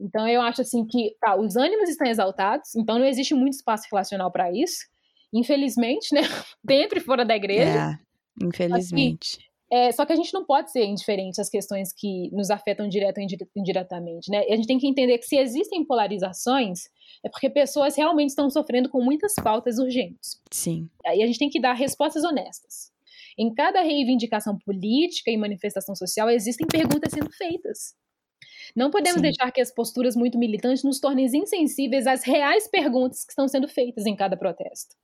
Então 0.00 0.26
eu 0.26 0.42
acho 0.42 0.62
assim 0.62 0.84
que 0.84 1.14
tá, 1.20 1.36
os 1.36 1.54
ânimos 1.54 1.88
estão 1.88 2.08
exaltados, 2.08 2.74
então 2.74 2.98
não 2.98 3.06
existe 3.06 3.34
muito 3.34 3.52
espaço 3.52 3.86
relacional 3.90 4.32
para 4.32 4.50
isso. 4.50 4.90
Infelizmente, 5.32 6.12
né? 6.12 6.22
Dentro 6.64 6.98
e 6.98 7.00
fora 7.00 7.24
da 7.24 7.36
igreja. 7.36 7.92
É, 7.92 7.98
infelizmente. 8.40 9.38
É, 9.72 9.90
só 9.90 10.04
que 10.04 10.12
a 10.12 10.16
gente 10.16 10.34
não 10.34 10.44
pode 10.44 10.70
ser 10.70 10.84
indiferente 10.84 11.40
às 11.40 11.48
questões 11.48 11.94
que 11.94 12.30
nos 12.30 12.50
afetam 12.50 12.86
direto 12.86 13.18
ou 13.18 13.26
indiretamente, 13.56 14.30
né? 14.30 14.46
E 14.46 14.52
a 14.52 14.56
gente 14.56 14.66
tem 14.66 14.78
que 14.78 14.86
entender 14.86 15.16
que 15.16 15.24
se 15.24 15.38
existem 15.38 15.82
polarizações, 15.82 16.90
é 17.24 17.30
porque 17.30 17.48
pessoas 17.48 17.96
realmente 17.96 18.28
estão 18.28 18.50
sofrendo 18.50 18.90
com 18.90 19.02
muitas 19.02 19.34
pautas 19.34 19.78
urgentes. 19.78 20.38
Sim. 20.50 20.90
E 21.06 21.22
a 21.22 21.26
gente 21.26 21.38
tem 21.38 21.48
que 21.48 21.58
dar 21.58 21.72
respostas 21.72 22.22
honestas. 22.22 22.92
Em 23.38 23.52
cada 23.54 23.80
reivindicação 23.80 24.58
política 24.58 25.30
e 25.30 25.38
manifestação 25.38 25.94
social 25.94 26.28
existem 26.28 26.66
perguntas 26.66 27.10
sendo 27.10 27.30
feitas. 27.32 27.94
Não 28.76 28.90
podemos 28.90 29.20
Sim. 29.20 29.22
deixar 29.22 29.50
que 29.50 29.60
as 29.60 29.72
posturas 29.72 30.14
muito 30.14 30.38
militantes 30.38 30.84
nos 30.84 31.00
tornem 31.00 31.24
insensíveis 31.24 32.06
às 32.06 32.24
reais 32.24 32.68
perguntas 32.68 33.24
que 33.24 33.32
estão 33.32 33.48
sendo 33.48 33.68
feitas 33.68 34.04
em 34.04 34.14
cada 34.14 34.36
protesto. 34.36 34.96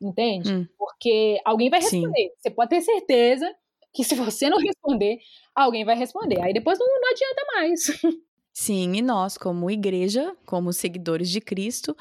Entende? 0.00 0.52
Hum. 0.52 0.66
Porque 0.78 1.40
alguém 1.44 1.70
vai 1.70 1.80
responder. 1.80 2.28
Sim. 2.28 2.30
Você 2.36 2.50
pode 2.50 2.70
ter 2.70 2.80
certeza 2.80 3.54
que 3.92 4.02
se 4.02 4.14
você 4.14 4.50
não 4.50 4.58
responder, 4.58 5.18
alguém 5.54 5.84
vai 5.84 5.96
responder. 5.96 6.42
Aí 6.42 6.52
depois 6.52 6.78
não, 6.78 6.86
não 6.86 7.10
adianta 7.10 7.42
mais. 7.54 7.80
Sim, 8.52 8.92
e 8.94 9.02
nós, 9.02 9.36
como 9.36 9.70
igreja, 9.70 10.36
como 10.46 10.72
seguidores 10.72 11.28
de 11.28 11.40
Cristo, 11.40 11.96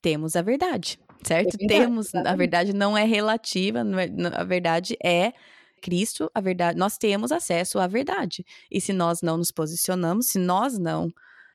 temos 0.00 0.34
a 0.34 0.40
verdade, 0.40 0.98
certo? 1.22 1.54
É 1.54 1.58
verdade, 1.58 1.66
temos, 1.66 2.06
exatamente. 2.06 2.32
a 2.32 2.36
verdade 2.36 2.72
não 2.72 2.96
é 2.96 3.04
relativa, 3.04 3.80
é, 3.80 4.40
a 4.40 4.44
verdade 4.44 4.96
é 5.04 5.34
Cristo, 5.82 6.30
a 6.34 6.40
verdade, 6.40 6.78
nós 6.78 6.96
temos 6.96 7.30
acesso 7.30 7.78
à 7.78 7.86
verdade. 7.86 8.44
E 8.70 8.80
se 8.80 8.94
nós 8.94 9.20
não 9.20 9.36
nos 9.36 9.50
posicionamos, 9.50 10.28
se 10.28 10.38
nós 10.38 10.78
não 10.78 11.12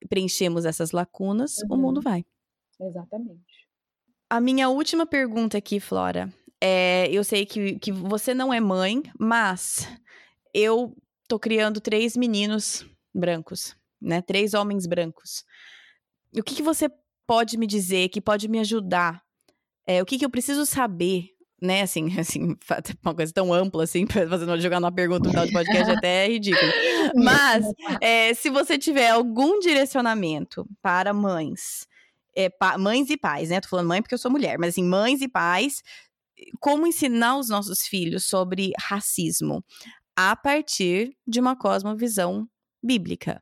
preenchemos 0.09 0.63
essas 0.63 0.91
lacunas, 0.91 1.57
uhum. 1.59 1.75
o 1.75 1.77
mundo 1.77 2.01
vai. 2.01 2.23
Exatamente. 2.79 3.54
A 4.29 4.41
minha 4.41 4.69
última 4.69 5.05
pergunta 5.05 5.57
aqui, 5.57 5.79
Flora, 5.79 6.33
é, 6.59 7.07
eu 7.11 7.23
sei 7.23 7.45
que, 7.45 7.77
que 7.79 7.91
você 7.91 8.33
não 8.33 8.53
é 8.53 8.59
mãe, 8.59 9.03
mas 9.19 9.87
eu 10.53 10.95
tô 11.27 11.37
criando 11.37 11.79
três 11.79 12.17
meninos 12.17 12.85
brancos, 13.13 13.75
né? 14.01 14.21
Três 14.21 14.53
homens 14.53 14.87
brancos. 14.87 15.43
O 16.35 16.43
que, 16.43 16.55
que 16.55 16.63
você 16.63 16.89
pode 17.27 17.57
me 17.57 17.67
dizer 17.67 18.09
que 18.09 18.19
pode 18.19 18.47
me 18.47 18.59
ajudar? 18.59 19.21
É, 19.85 20.01
o 20.01 20.05
que, 20.05 20.17
que 20.17 20.25
eu 20.25 20.29
preciso 20.29 20.65
saber 20.65 21.35
né, 21.61 21.81
assim, 21.81 22.07
assim, 22.19 22.55
uma 23.03 23.15
coisa 23.15 23.33
tão 23.33 23.53
ampla 23.53 23.83
assim, 23.83 24.05
fazendo 24.29 24.59
jogar 24.59 24.79
uma 24.79 24.91
pergunta 24.91 25.25
no 25.25 25.29
final 25.29 25.45
do 25.45 25.53
podcast 25.53 25.91
até 25.91 26.25
é 26.25 26.29
ridículo. 26.29 26.71
Mas, 27.15 27.65
é, 28.01 28.33
se 28.33 28.49
você 28.49 28.77
tiver 28.77 29.09
algum 29.09 29.59
direcionamento 29.59 30.67
para 30.81 31.13
mães, 31.13 31.87
é, 32.35 32.49
mães 32.77 33.09
e 33.09 33.17
pais, 33.17 33.49
né? 33.49 33.61
Tô 33.61 33.69
falando 33.69 33.87
mãe 33.87 34.01
porque 34.01 34.15
eu 34.15 34.19
sou 34.19 34.31
mulher, 34.31 34.57
mas 34.57 34.69
assim, 34.69 34.83
mães 34.83 35.21
e 35.21 35.27
pais 35.27 35.81
como 36.59 36.87
ensinar 36.87 37.37
os 37.37 37.49
nossos 37.49 37.81
filhos 37.87 38.25
sobre 38.25 38.71
racismo 38.79 39.63
a 40.15 40.35
partir 40.35 41.15
de 41.27 41.39
uma 41.39 41.55
cosmovisão 41.55 42.47
bíblica. 42.83 43.41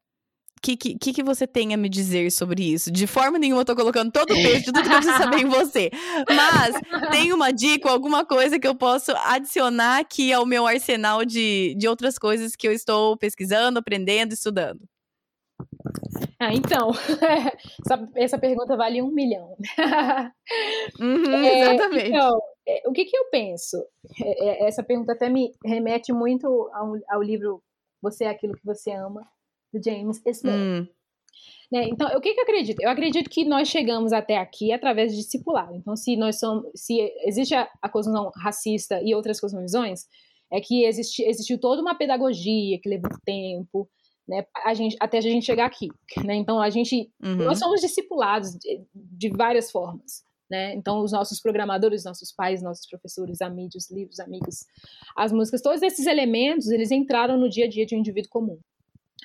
O 0.58 0.62
que, 0.64 0.78
que, 0.78 1.12
que 1.12 1.24
você 1.24 1.46
tem 1.46 1.74
a 1.74 1.78
me 1.78 1.90
dizer 1.90 2.32
sobre 2.32 2.64
isso? 2.64 2.90
De 2.90 3.06
forma 3.06 3.38
nenhuma 3.38 3.62
eu 3.62 3.66
tô 3.66 3.76
colocando 3.76 4.10
todo 4.12 4.32
o 4.32 4.36
peso 4.36 4.60
de 4.60 4.66
tudo 4.66 4.82
que 4.82 4.88
eu 4.88 4.96
preciso 4.96 5.18
saber 5.18 5.42
em 5.42 5.50
você. 5.50 5.92
Mas 6.30 6.76
tem 7.12 7.34
uma 7.34 7.52
dica, 7.52 7.90
alguma 7.90 8.26
coisa 8.26 8.58
que 8.58 8.66
eu 8.66 8.74
posso 8.74 9.12
adicionar 9.26 10.00
aqui 10.00 10.32
ao 10.32 10.46
meu 10.46 10.66
arsenal 10.66 11.26
de, 11.26 11.76
de 11.78 11.86
outras 11.86 12.18
coisas 12.18 12.56
que 12.56 12.66
eu 12.66 12.72
estou 12.72 13.18
pesquisando, 13.18 13.78
aprendendo, 13.78 14.32
estudando? 14.32 14.80
Ah, 16.40 16.54
então, 16.54 16.92
essa, 17.86 18.10
essa, 18.16 18.38
pergunta 18.38 18.76
vale 18.76 19.02
um 19.02 19.12
milhão. 19.12 19.56
Uhum, 21.00 21.46
é, 21.46 21.62
exatamente. 21.62 22.10
Então, 22.10 22.40
é, 22.68 22.82
o 22.88 22.92
que, 22.92 23.06
que 23.06 23.18
eu 23.18 23.30
penso? 23.30 23.78
É, 24.22 24.46
é, 24.46 24.68
essa 24.68 24.84
pergunta 24.84 25.14
até 25.14 25.30
me 25.30 25.54
remete 25.66 26.12
muito 26.12 26.48
ao, 26.74 26.96
ao, 27.10 27.22
livro 27.22 27.62
Você 28.02 28.26
é 28.26 28.30
Aquilo 28.30 28.56
que 28.56 28.66
Você 28.66 28.92
Ama, 28.92 29.26
do 29.74 29.82
James 29.84 30.22
Smith. 30.26 30.54
Hum. 30.54 30.88
Né? 31.72 31.88
Então, 31.88 32.08
o 32.16 32.22
que, 32.22 32.34
que 32.34 32.40
eu 32.40 32.44
acredito? 32.44 32.82
Eu 32.82 32.90
acredito 32.90 33.30
que 33.30 33.44
nós 33.44 33.68
chegamos 33.68 34.14
até 34.14 34.38
aqui 34.38 34.72
através 34.72 35.12
de 35.12 35.18
discipulado. 35.18 35.76
Então, 35.76 35.96
se 35.96 36.16
nós 36.16 36.40
somos, 36.40 36.70
se 36.76 37.00
existe 37.26 37.56
a, 37.56 37.68
a 37.82 37.90
cosmovisão 37.90 38.32
racista 38.36 39.02
e 39.04 39.16
outras 39.16 39.40
cosmovisões, 39.40 40.06
é 40.52 40.62
que 40.62 40.86
existe, 40.86 41.24
existiu 41.24 41.60
toda 41.60 41.82
uma 41.82 41.96
pedagogia 41.96 42.80
que 42.80 42.88
levou 42.88 43.10
tempo, 43.26 43.90
né, 44.28 44.46
a 44.64 44.74
gente, 44.74 44.96
até 45.00 45.18
a 45.18 45.22
gente 45.22 45.46
chegar 45.46 45.66
aqui, 45.66 45.90
né? 46.24 46.36
Então 46.36 46.62
a 46.62 46.70
gente, 46.70 47.12
uhum. 47.22 47.36
nós 47.36 47.60
somos 47.60 47.82
discipulados 47.82 48.52
de, 48.52 48.82
de, 48.94 49.30
várias 49.30 49.70
formas, 49.70 50.24
né? 50.50 50.74
Então 50.76 51.04
os 51.04 51.12
nossos 51.12 51.42
programadores, 51.42 52.06
nossos 52.06 52.32
pais, 52.32 52.62
nossos 52.62 52.88
professores, 52.88 53.42
amigos, 53.42 53.92
livros, 53.92 54.20
amigos, 54.20 54.66
as 55.16 55.32
músicas, 55.32 55.62
todos 55.62 55.82
esses 55.82 56.06
elementos, 56.06 56.70
eles 56.70 56.92
entraram 56.92 57.38
no 57.38 57.50
dia 57.50 57.66
a 57.66 57.70
dia 57.70 57.86
de 57.86 57.96
um 57.96 58.00
indivíduo 58.00 58.30
comum. 58.30 58.60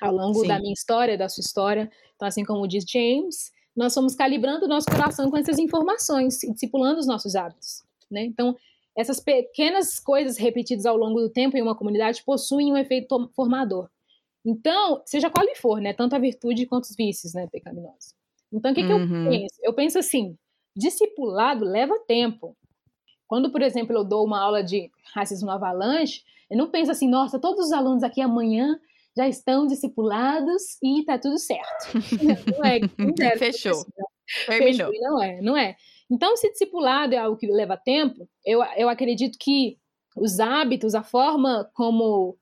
Ao 0.01 0.13
longo 0.13 0.41
Sim. 0.41 0.47
da 0.47 0.59
minha 0.59 0.73
história, 0.73 1.17
da 1.17 1.27
sua 1.27 1.41
história, 1.41 1.89
então 2.15 2.27
assim 2.27 2.43
como 2.43 2.67
diz 2.67 2.85
James, 2.89 3.51
nós 3.75 3.93
fomos 3.93 4.15
calibrando 4.15 4.65
o 4.65 4.67
nosso 4.67 4.87
coração 4.89 5.29
com 5.29 5.37
essas 5.37 5.57
informações 5.59 6.43
e 6.43 6.51
discipulando 6.51 6.99
os 6.99 7.07
nossos 7.07 7.35
hábitos, 7.35 7.83
né? 8.11 8.23
Então, 8.23 8.55
essas 8.97 9.21
pequenas 9.21 9.97
coisas 9.97 10.37
repetidas 10.37 10.85
ao 10.85 10.97
longo 10.97 11.21
do 11.21 11.29
tempo 11.29 11.55
em 11.55 11.61
uma 11.61 11.75
comunidade 11.75 12.21
possuem 12.25 12.73
um 12.73 12.77
efeito 12.77 13.29
formador. 13.33 13.89
Então, 14.45 15.01
seja 15.05 15.29
qual 15.29 15.45
for, 15.55 15.81
né? 15.81 15.93
Tanto 15.93 16.15
a 16.15 16.19
virtude 16.19 16.65
quanto 16.65 16.85
os 16.85 16.95
vícios, 16.95 17.33
né, 17.33 17.47
pecaminosos. 17.51 18.13
Então, 18.51 18.71
o 18.71 18.75
que, 18.75 18.81
uhum. 18.81 18.87
que 18.87 18.93
eu 18.93 19.29
penso? 19.29 19.55
Eu 19.63 19.73
penso 19.73 19.99
assim, 19.99 20.37
discipulado 20.75 21.65
leva 21.65 21.99
tempo. 22.07 22.55
Quando, 23.27 23.51
por 23.51 23.61
exemplo, 23.61 23.95
eu 23.95 24.03
dou 24.03 24.25
uma 24.25 24.41
aula 24.41 24.63
de 24.63 24.89
racismo 25.13 25.47
no 25.47 25.53
avalanche, 25.53 26.23
eu 26.49 26.57
não 26.57 26.71
penso 26.71 26.91
assim, 26.91 27.07
nossa, 27.07 27.39
todos 27.39 27.67
os 27.67 27.71
alunos 27.71 28.01
aqui 28.01 28.21
amanhã 28.21 28.79
já 29.15 29.27
estão 29.27 29.67
discipulados 29.67 30.77
e 30.81 31.03
tá 31.05 31.19
tudo 31.19 31.37
certo. 31.37 31.93
Não 32.57 32.65
é. 32.65 32.79
Não 32.97 33.27
é 33.27 33.37
Fechou. 33.37 33.85
Terminou. 34.45 34.91
Fechou. 34.91 35.01
Não 35.01 35.21
é, 35.21 35.41
não 35.41 35.57
é. 35.57 35.75
Então, 36.09 36.35
se 36.37 36.49
discipulado 36.51 37.13
é 37.13 37.17
algo 37.17 37.37
que 37.37 37.47
leva 37.47 37.75
tempo, 37.75 38.27
eu, 38.45 38.63
eu 38.77 38.87
acredito 38.87 39.37
que 39.39 39.77
os 40.15 40.39
hábitos, 40.39 40.95
a 40.95 41.03
forma 41.03 41.69
como 41.73 42.37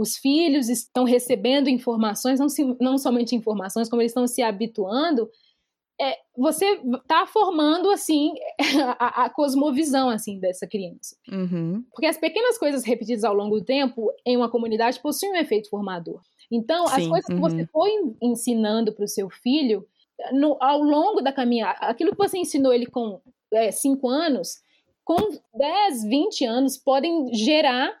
os 0.00 0.16
filhos 0.16 0.68
estão 0.68 1.04
recebendo 1.04 1.68
informações, 1.68 2.40
não, 2.40 2.48
se, 2.48 2.64
não 2.80 2.96
somente 2.96 3.36
informações, 3.36 3.88
como 3.88 4.00
eles 4.00 4.10
estão 4.10 4.26
se 4.26 4.42
habituando, 4.42 5.28
é, 6.00 6.16
você 6.34 6.80
está 6.94 7.26
formando 7.26 7.90
assim 7.90 8.32
a, 8.98 9.24
a, 9.24 9.30
cosmovisão 9.30 10.08
assim 10.08 10.40
dessa 10.40 10.66
criança. 10.66 11.14
Uhum. 11.30 11.84
Porque 11.92 12.06
as 12.06 12.16
pequenas 12.16 12.56
coisas 12.56 12.84
repetidas 12.84 13.24
ao 13.24 13.34
longo 13.34 13.58
do 13.58 13.64
tempo 13.64 14.10
em 14.24 14.36
uma 14.36 14.48
comunidade 14.48 14.98
possuem 15.00 15.32
um 15.32 15.36
efeito 15.36 15.68
formador. 15.68 16.22
Então, 16.50 16.86
Sim, 16.86 16.94
as 16.94 17.06
coisas 17.06 17.28
uhum. 17.28 17.36
que 17.36 17.40
você 17.42 17.60
uhum. 17.60 17.68
foi 17.70 17.90
ensinando 18.22 18.92
para 18.94 19.04
o 19.04 19.08
seu 19.08 19.28
filho 19.28 19.86
no, 20.32 20.56
ao 20.60 20.82
longo 20.82 21.20
da 21.20 21.32
caminhada, 21.32 21.78
aquilo 21.80 22.12
que 22.12 22.18
você 22.18 22.38
ensinou 22.38 22.72
ele 22.72 22.86
com 22.86 23.20
5 23.72 24.10
é, 24.10 24.14
anos, 24.14 24.62
com 25.04 25.16
10, 25.54 26.04
20 26.04 26.44
anos, 26.46 26.78
podem 26.78 27.34
gerar, 27.34 27.92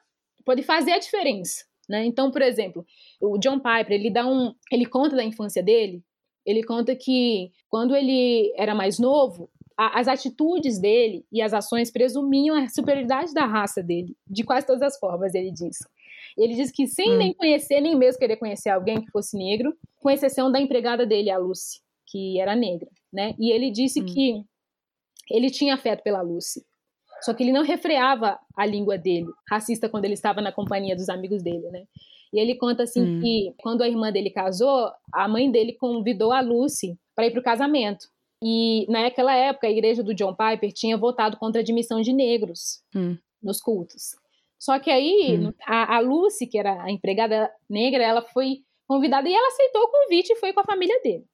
pode 0.44 0.62
fazer 0.62 0.92
a 0.92 0.98
diferença. 0.98 1.64
Né? 1.90 2.04
Então, 2.04 2.30
por 2.30 2.40
exemplo, 2.40 2.86
o 3.20 3.36
John 3.36 3.58
Piper, 3.58 3.90
ele 3.90 4.10
dá 4.10 4.24
um, 4.24 4.54
ele 4.70 4.86
conta 4.86 5.16
da 5.16 5.24
infância 5.24 5.60
dele, 5.60 6.04
ele 6.46 6.62
conta 6.62 6.94
que 6.94 7.50
quando 7.68 7.96
ele 7.96 8.54
era 8.56 8.76
mais 8.76 9.00
novo, 9.00 9.50
a, 9.76 9.98
as 9.98 10.06
atitudes 10.06 10.78
dele 10.78 11.26
e 11.32 11.42
as 11.42 11.52
ações 11.52 11.90
presumiam 11.90 12.54
a 12.54 12.68
superioridade 12.68 13.34
da 13.34 13.44
raça 13.44 13.82
dele, 13.82 14.16
de 14.24 14.44
quase 14.44 14.68
todas 14.68 14.82
as 14.82 15.00
formas, 15.00 15.34
ele 15.34 15.50
diz. 15.50 15.78
Ele 16.38 16.54
diz 16.54 16.70
que 16.70 16.86
sem 16.86 17.10
hum. 17.10 17.16
nem 17.16 17.34
conhecer, 17.34 17.80
nem 17.80 17.96
mesmo 17.96 18.20
querer 18.20 18.36
conhecer 18.36 18.68
alguém 18.68 19.00
que 19.00 19.10
fosse 19.10 19.36
negro, 19.36 19.76
com 19.98 20.08
exceção 20.08 20.50
da 20.50 20.60
empregada 20.60 21.04
dele, 21.04 21.28
a 21.28 21.38
Lucy, 21.38 21.80
que 22.06 22.40
era 22.40 22.54
negra, 22.54 22.88
né? 23.12 23.34
E 23.36 23.50
ele 23.50 23.68
disse 23.68 24.00
hum. 24.00 24.06
que 24.06 24.44
ele 25.28 25.50
tinha 25.50 25.74
afeto 25.74 26.04
pela 26.04 26.22
Lucy. 26.22 26.64
Só 27.22 27.34
que 27.34 27.42
ele 27.42 27.52
não 27.52 27.62
refreava 27.62 28.38
a 28.56 28.64
língua 28.64 28.96
dele, 28.96 29.26
racista, 29.48 29.88
quando 29.88 30.04
ele 30.04 30.14
estava 30.14 30.40
na 30.40 30.52
companhia 30.52 30.96
dos 30.96 31.08
amigos 31.08 31.42
dele, 31.42 31.68
né? 31.70 31.84
E 32.32 32.38
ele 32.38 32.54
conta 32.54 32.84
assim 32.84 33.02
hum. 33.02 33.20
que 33.20 33.54
quando 33.60 33.82
a 33.82 33.88
irmã 33.88 34.12
dele 34.12 34.30
casou, 34.30 34.90
a 35.12 35.26
mãe 35.26 35.50
dele 35.50 35.72
convidou 35.72 36.32
a 36.32 36.40
Lucy 36.40 36.96
para 37.14 37.26
ir 37.26 37.32
para 37.32 37.40
o 37.40 37.44
casamento. 37.44 38.06
E 38.42 38.86
naquela 38.88 39.34
época 39.34 39.66
a 39.66 39.70
igreja 39.70 40.02
do 40.02 40.14
John 40.14 40.34
Piper 40.34 40.72
tinha 40.72 40.96
votado 40.96 41.36
contra 41.36 41.60
a 41.60 41.62
admissão 41.62 42.00
de 42.00 42.12
negros 42.12 42.82
hum. 42.94 43.16
nos 43.42 43.60
cultos. 43.60 44.16
Só 44.58 44.78
que 44.78 44.90
aí 44.90 45.38
hum. 45.38 45.52
a, 45.66 45.96
a 45.96 46.00
Lucy, 46.00 46.46
que 46.46 46.58
era 46.58 46.82
a 46.82 46.90
empregada 46.90 47.50
negra, 47.68 48.02
ela 48.02 48.22
foi 48.22 48.62
convidada 48.86 49.28
e 49.28 49.34
ela 49.34 49.48
aceitou 49.48 49.82
o 49.82 49.90
convite 49.90 50.32
e 50.32 50.36
foi 50.36 50.52
com 50.52 50.60
a 50.60 50.64
família 50.64 50.98
dele. 51.02 51.24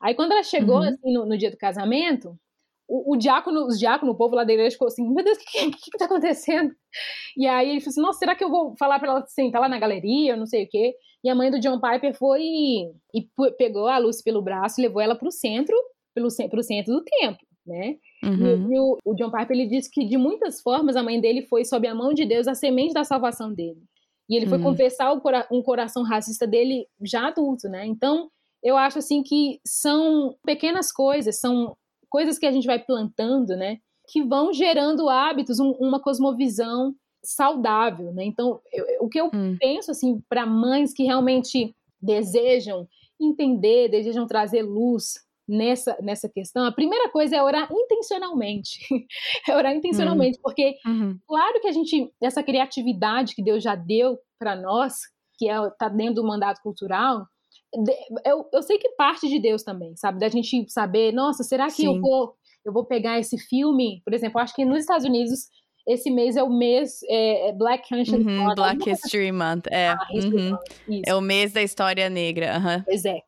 Aí 0.00 0.14
quando 0.14 0.32
ela 0.32 0.42
chegou 0.42 0.76
uhum. 0.76 0.88
assim, 0.88 1.12
no, 1.12 1.26
no 1.26 1.38
dia 1.38 1.50
do 1.50 1.56
casamento, 1.56 2.38
o, 2.88 3.12
o 3.12 3.16
diácono, 3.16 3.66
os 3.66 3.78
diáconos, 3.78 4.14
o 4.14 4.18
povo 4.18 4.34
lá 4.34 4.44
da 4.44 4.52
igreja 4.52 4.72
ficou 4.72 4.88
assim, 4.88 5.06
meu 5.06 5.22
Deus, 5.22 5.36
o 5.36 5.40
que, 5.40 5.70
que, 5.70 5.90
que 5.90 5.98
tá 5.98 6.06
acontecendo? 6.06 6.72
E 7.36 7.46
aí 7.46 7.68
ele 7.68 7.80
falou 7.80 7.90
assim, 7.90 8.00
nossa, 8.00 8.18
será 8.18 8.34
que 8.34 8.42
eu 8.42 8.50
vou 8.50 8.74
falar 8.78 8.98
para 8.98 9.10
ela 9.10 9.26
sentar 9.26 9.60
lá 9.60 9.68
na 9.68 9.78
galeria, 9.78 10.36
não 10.36 10.46
sei 10.46 10.64
o 10.64 10.68
quê? 10.68 10.94
E 11.22 11.28
a 11.28 11.34
mãe 11.34 11.50
do 11.50 11.60
John 11.60 11.78
Piper 11.80 12.16
foi 12.16 12.40
e, 12.42 12.90
e 13.14 13.28
pegou 13.58 13.86
a 13.88 13.98
Lucy 13.98 14.24
pelo 14.24 14.40
braço 14.40 14.80
e 14.80 14.82
levou 14.82 15.02
ela 15.02 15.14
pro 15.14 15.30
centro, 15.30 15.76
pelo, 16.14 16.28
pro 16.48 16.62
centro 16.62 16.94
do 16.94 17.04
templo, 17.04 17.46
né? 17.66 17.96
Uhum. 18.24 18.72
E, 18.72 18.80
o, 18.80 18.98
o, 19.04 19.14
John 19.14 19.30
Piper, 19.30 19.56
ele 19.56 19.68
disse 19.68 19.90
que 19.90 20.06
de 20.06 20.16
muitas 20.16 20.62
formas 20.62 20.96
a 20.96 21.02
mãe 21.02 21.20
dele 21.20 21.42
foi 21.42 21.64
sob 21.64 21.86
a 21.86 21.94
mão 21.94 22.14
de 22.14 22.24
Deus 22.24 22.48
a 22.48 22.54
semente 22.54 22.94
da 22.94 23.04
salvação 23.04 23.52
dele. 23.52 23.82
E 24.30 24.36
ele 24.36 24.46
foi 24.46 24.58
uhum. 24.58 24.64
confessar 24.64 25.18
cora 25.20 25.46
um 25.50 25.62
coração 25.62 26.02
racista 26.02 26.46
dele 26.46 26.86
já 27.02 27.28
adulto, 27.28 27.68
né? 27.68 27.86
Então, 27.86 28.30
eu 28.62 28.76
acho 28.76 28.98
assim 28.98 29.22
que 29.22 29.60
são 29.64 30.34
pequenas 30.44 30.92
coisas, 30.92 31.40
são 31.40 31.76
coisas 32.08 32.38
que 32.38 32.46
a 32.46 32.52
gente 32.52 32.66
vai 32.66 32.78
plantando, 32.78 33.56
né, 33.56 33.78
que 34.08 34.22
vão 34.22 34.52
gerando 34.52 35.08
hábitos, 35.08 35.60
um, 35.60 35.70
uma 35.72 36.00
cosmovisão 36.00 36.94
saudável, 37.22 38.12
né? 38.12 38.24
Então, 38.24 38.60
eu, 38.72 38.86
o 39.00 39.08
que 39.08 39.20
eu 39.20 39.26
hum. 39.26 39.56
penso 39.58 39.90
assim 39.90 40.20
para 40.28 40.46
mães 40.46 40.94
que 40.94 41.02
realmente 41.02 41.74
desejam 42.00 42.88
entender, 43.20 43.88
desejam 43.88 44.26
trazer 44.26 44.62
luz 44.62 45.14
nessa, 45.48 45.96
nessa 46.00 46.28
questão, 46.28 46.64
a 46.64 46.72
primeira 46.72 47.08
coisa 47.10 47.36
é 47.36 47.42
orar 47.42 47.68
intencionalmente. 47.72 48.80
é 49.48 49.56
orar 49.56 49.74
intencionalmente, 49.74 50.38
hum. 50.38 50.42
porque 50.42 50.76
uhum. 50.86 51.18
claro 51.26 51.60
que 51.60 51.68
a 51.68 51.72
gente 51.72 52.12
essa 52.20 52.42
criatividade 52.42 53.34
que 53.34 53.42
Deus 53.42 53.62
já 53.62 53.74
deu 53.74 54.18
para 54.38 54.54
nós, 54.54 55.00
que 55.36 55.48
é 55.48 55.56
tá 55.78 55.88
dentro 55.88 56.16
do 56.16 56.26
mandato 56.26 56.60
cultural, 56.62 57.26
eu, 58.24 58.48
eu 58.52 58.62
sei 58.62 58.78
que 58.78 58.90
parte 58.90 59.28
de 59.28 59.38
Deus 59.38 59.62
também, 59.62 59.94
sabe? 59.96 60.18
Da 60.18 60.28
gente 60.28 60.64
saber, 60.70 61.12
nossa, 61.12 61.42
será 61.42 61.66
que 61.66 61.82
Sim. 61.82 61.86
eu 61.86 62.00
vou 62.00 62.34
eu 62.64 62.72
vou 62.72 62.84
pegar 62.84 63.18
esse 63.18 63.38
filme? 63.38 64.02
Por 64.04 64.12
exemplo, 64.12 64.40
acho 64.40 64.54
que 64.54 64.64
nos 64.64 64.80
Estados 64.80 65.06
Unidos 65.06 65.48
esse 65.86 66.10
mês 66.10 66.36
é 66.36 66.42
o 66.42 66.50
mês 66.50 67.00
é, 67.08 67.48
é 67.48 67.52
Black 67.52 67.94
History 67.94 68.22
uhum, 68.22 68.44
Month. 68.44 68.56
Black 68.56 68.90
History 68.90 69.32
Month, 69.32 69.66
é. 69.70 69.88
Ah, 69.88 69.98
uhum. 70.12 70.50
Month, 70.50 71.02
é 71.06 71.14
o 71.14 71.20
mês 71.20 71.52
da 71.52 71.62
história 71.62 72.10
negra. 72.10 72.58
Uhum. 72.58 72.82
Pois 72.84 73.04
é. 73.04 73.18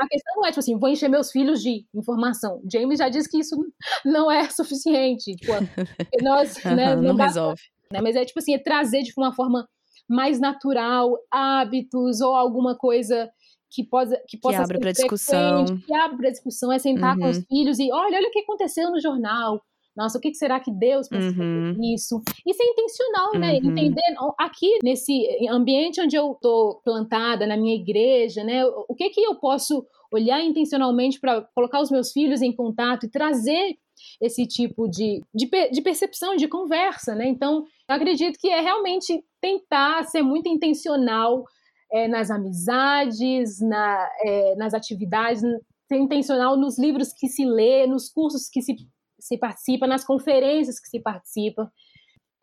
A 0.00 0.06
questão 0.06 0.34
não 0.36 0.44
é, 0.44 0.48
tipo 0.48 0.60
assim, 0.60 0.78
vou 0.78 0.88
encher 0.88 1.08
meus 1.08 1.30
filhos 1.30 1.62
de 1.62 1.84
informação. 1.94 2.60
James 2.70 2.98
já 2.98 3.08
disse 3.08 3.28
que 3.28 3.38
isso 3.38 3.56
não 4.04 4.30
é 4.30 4.48
suficiente. 4.50 5.34
Tipo, 5.36 5.52
nós, 6.22 6.62
né, 6.64 6.94
não, 6.96 7.02
não 7.02 7.16
resolve. 7.16 7.60
Né, 7.90 8.00
mas 8.02 8.16
é, 8.16 8.24
tipo 8.24 8.38
assim, 8.38 8.54
é 8.54 8.58
trazer 8.58 9.02
de 9.02 9.12
uma 9.16 9.32
forma 9.32 9.68
mais 10.08 10.40
natural 10.40 11.16
hábitos 11.30 12.20
ou 12.20 12.34
alguma 12.34 12.76
coisa 12.76 13.30
que, 13.70 13.84
pode, 13.84 14.16
que 14.26 14.36
possa 14.38 14.58
que 14.58 14.62
abra 14.62 14.78
para 14.78 14.92
discussão. 14.92 15.64
Que 15.64 15.94
abra 15.94 16.16
para 16.16 16.30
discussão, 16.30 16.72
é 16.72 16.78
sentar 16.78 17.14
uhum. 17.14 17.22
com 17.22 17.30
os 17.30 17.38
uhum. 17.38 17.44
filhos 17.48 17.78
e 17.78 17.90
olha, 17.92 18.16
olha 18.16 18.28
o 18.28 18.32
que 18.32 18.40
aconteceu 18.40 18.90
no 18.90 19.00
jornal. 19.00 19.60
Nossa, 19.96 20.16
o 20.16 20.20
que 20.20 20.32
será 20.32 20.60
que 20.60 20.70
Deus 20.70 21.08
pensou 21.08 21.42
uhum. 21.42 21.74
nisso? 21.76 22.22
Isso 22.46 22.62
é 22.62 22.66
intencional, 22.66 23.32
né? 23.34 23.58
Uhum. 23.58 23.72
Entender 23.72 24.14
aqui 24.38 24.78
nesse 24.82 25.26
ambiente 25.50 26.00
onde 26.00 26.14
eu 26.14 26.38
tô 26.40 26.80
plantada, 26.84 27.48
na 27.48 27.56
minha 27.56 27.74
igreja, 27.74 28.44
né? 28.44 28.64
O 28.64 28.94
que 28.94 29.10
que 29.10 29.20
eu 29.20 29.34
posso 29.34 29.84
olhar 30.12 30.40
intencionalmente 30.40 31.18
para 31.18 31.42
colocar 31.52 31.80
os 31.80 31.90
meus 31.90 32.12
filhos 32.12 32.42
em 32.42 32.54
contato 32.54 33.06
e 33.06 33.10
trazer 33.10 33.76
esse 34.20 34.46
tipo 34.46 34.88
de, 34.88 35.20
de, 35.34 35.50
de, 35.70 35.82
percepção, 35.82 36.36
de 36.36 36.46
conversa, 36.46 37.16
né? 37.16 37.26
Então, 37.26 37.64
eu 37.88 37.96
acredito 37.96 38.38
que 38.38 38.48
é 38.48 38.60
realmente 38.60 39.24
tentar 39.40 40.04
ser 40.04 40.22
muito 40.22 40.48
intencional 40.48 41.44
é, 41.92 42.08
nas 42.08 42.30
amizades, 42.30 43.60
na, 43.60 44.10
é, 44.22 44.54
nas 44.56 44.74
atividades, 44.74 45.42
ser 45.86 45.96
intencional 45.96 46.56
nos 46.56 46.78
livros 46.78 47.12
que 47.12 47.28
se 47.28 47.44
lê, 47.44 47.86
nos 47.86 48.10
cursos 48.10 48.48
que 48.48 48.60
se, 48.60 48.76
se 49.18 49.38
participa, 49.38 49.86
nas 49.86 50.04
conferências 50.04 50.78
que 50.78 50.88
se 50.88 51.00
participa. 51.00 51.70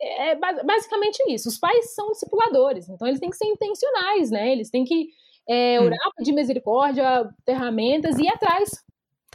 É, 0.00 0.30
é 0.30 0.34
basicamente 0.36 1.22
isso. 1.28 1.48
Os 1.48 1.58
pais 1.58 1.94
são 1.94 2.10
discipuladores, 2.12 2.88
então 2.88 3.06
eles 3.06 3.20
têm 3.20 3.30
que 3.30 3.36
ser 3.36 3.46
intencionais, 3.46 4.30
né? 4.30 4.52
Eles 4.52 4.70
têm 4.70 4.84
que 4.84 5.08
é, 5.48 5.80
orar, 5.80 6.10
pedir 6.16 6.32
misericórdia, 6.32 7.30
ferramentas 7.44 8.18
e 8.18 8.22
ir 8.22 8.28
atrás 8.28 8.84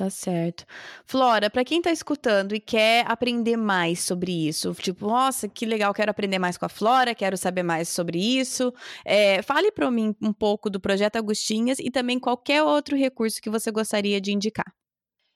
Tá 0.01 0.09
certo. 0.09 0.65
Flora, 1.05 1.47
para 1.47 1.63
quem 1.63 1.79
tá 1.79 1.91
escutando 1.91 2.55
e 2.55 2.59
quer 2.59 3.05
aprender 3.07 3.55
mais 3.55 3.99
sobre 3.99 4.47
isso, 4.47 4.73
tipo, 4.73 5.05
nossa, 5.05 5.47
que 5.47 5.63
legal, 5.63 5.93
quero 5.93 6.09
aprender 6.09 6.39
mais 6.39 6.57
com 6.57 6.65
a 6.65 6.69
Flora, 6.69 7.13
quero 7.13 7.37
saber 7.37 7.61
mais 7.61 7.87
sobre 7.87 8.17
isso, 8.17 8.73
é, 9.05 9.43
fale 9.43 9.71
para 9.71 9.91
mim 9.91 10.15
um 10.19 10.33
pouco 10.33 10.71
do 10.71 10.79
Projeto 10.79 11.17
Agostinhas 11.17 11.77
e 11.77 11.91
também 11.91 12.19
qualquer 12.19 12.63
outro 12.63 12.97
recurso 12.97 13.39
que 13.39 13.47
você 13.47 13.69
gostaria 13.69 14.19
de 14.19 14.33
indicar. 14.33 14.73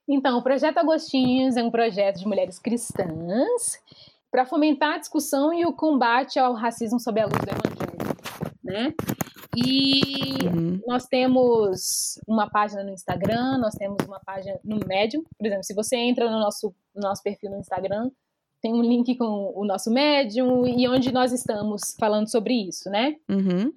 Então, 0.10 0.40
o 0.40 0.42
Projeto 0.42 0.80
Agostinhos 0.80 1.56
é 1.58 1.64
um 1.64 1.70
projeto 1.70 2.18
de 2.18 2.26
mulheres 2.26 2.58
cristãs 2.58 3.80
para 4.32 4.48
fomentar 4.48 4.96
a 4.96 4.98
discussão 4.98 5.54
e 5.54 5.64
o 5.64 5.74
combate 5.74 6.40
ao 6.40 6.56
racismo 6.56 7.00
sob 7.00 7.22
a 7.22 7.26
luz 7.26 7.38
do 7.38 7.52
Evangelho, 7.52 8.18
né? 8.64 8.94
E 9.56 10.02
uhum. 10.48 10.82
nós 10.86 11.06
temos 11.06 12.20
uma 12.28 12.50
página 12.50 12.84
no 12.84 12.92
Instagram, 12.92 13.58
nós 13.58 13.76
temos 13.76 13.98
uma 14.06 14.20
página 14.20 14.60
no 14.64 14.80
Medium. 14.86 15.24
Por 15.38 15.46
exemplo, 15.46 15.64
se 15.64 15.74
você 15.74 15.96
entra 15.96 16.30
no 16.30 16.40
nosso, 16.40 16.74
no 16.94 17.02
nosso 17.02 17.24
perfil 17.24 17.52
no 17.52 17.60
Instagram, 17.60 18.10
tem 18.62 18.74
um 18.74 18.82
link 18.82 19.16
com 19.16 19.54
o 19.56 19.66
nosso 19.66 19.92
Medium 19.92 20.66
e 20.66 20.88
onde 20.88 21.12
nós 21.12 21.32
estamos 21.32 21.96
falando 22.00 22.30
sobre 22.30 22.54
isso, 22.54 22.90
né? 22.90 23.16
Uhum. 23.30 23.72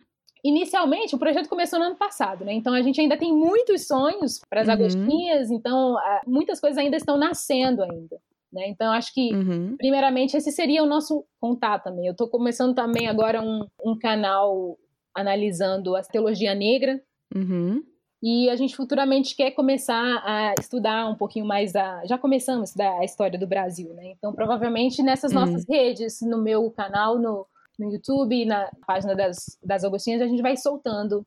Inicialmente, 0.45 1.15
o 1.15 1.19
projeto 1.19 1.49
começou 1.49 1.79
no 1.79 1.87
ano 1.87 1.97
passado, 1.97 2.45
né? 2.45 2.53
Então 2.53 2.73
a 2.73 2.81
gente 2.81 3.01
ainda 3.01 3.17
tem 3.17 3.33
muitos 3.33 3.87
sonhos 3.87 4.41
para 4.49 4.63
as 4.63 4.69
uhum. 4.69 4.75
agostinhas, 4.75 5.51
então 5.51 5.97
muitas 6.27 6.61
coisas 6.61 6.79
ainda 6.79 6.97
estão 6.97 7.17
nascendo 7.17 7.83
ainda. 7.83 8.19
Né? 8.53 8.67
Então, 8.69 8.91
acho 8.93 9.13
que, 9.13 9.35
uhum. 9.35 9.77
primeiramente, 9.77 10.37
esse 10.37 10.51
seria 10.51 10.83
o 10.83 10.87
nosso 10.87 11.25
contato 11.39 11.85
também. 11.85 12.07
Eu 12.07 12.13
estou 12.13 12.29
começando 12.29 12.75
também 12.75 13.07
agora 13.07 13.43
um, 13.43 13.67
um 13.85 13.99
canal 13.99 14.79
analisando 15.19 15.97
a 15.97 16.03
teologia 16.03 16.55
negra. 16.55 17.01
Uhum. 17.35 17.83
E 18.23 18.51
a 18.51 18.57
gente 18.57 18.75
futuramente 18.75 19.37
quer 19.37 19.53
começar 19.53 20.23
a 20.25 20.55
estudar 20.59 21.09
um 21.09 21.15
pouquinho 21.15 21.47
mais 21.47 21.77
a. 21.77 22.05
Já 22.05 22.19
começamos 22.19 22.63
a 22.63 22.65
estudar 22.65 22.99
a 22.99 23.05
história 23.05 23.39
do 23.39 23.47
Brasil, 23.47 23.95
né? 23.95 24.13
Então, 24.17 24.33
provavelmente 24.33 25.03
nessas 25.03 25.33
uhum. 25.33 25.41
nossas 25.41 25.65
redes, 25.69 26.21
no 26.23 26.43
meu 26.43 26.69
canal, 26.71 27.19
no, 27.19 27.47
no 27.79 27.93
YouTube, 27.93 28.45
na 28.45 28.69
página 28.87 29.15
das, 29.15 29.37
das 29.63 29.85
Augustinhas, 29.85 30.21
a 30.21 30.27
gente 30.27 30.43
vai 30.43 30.57
soltando 30.57 31.25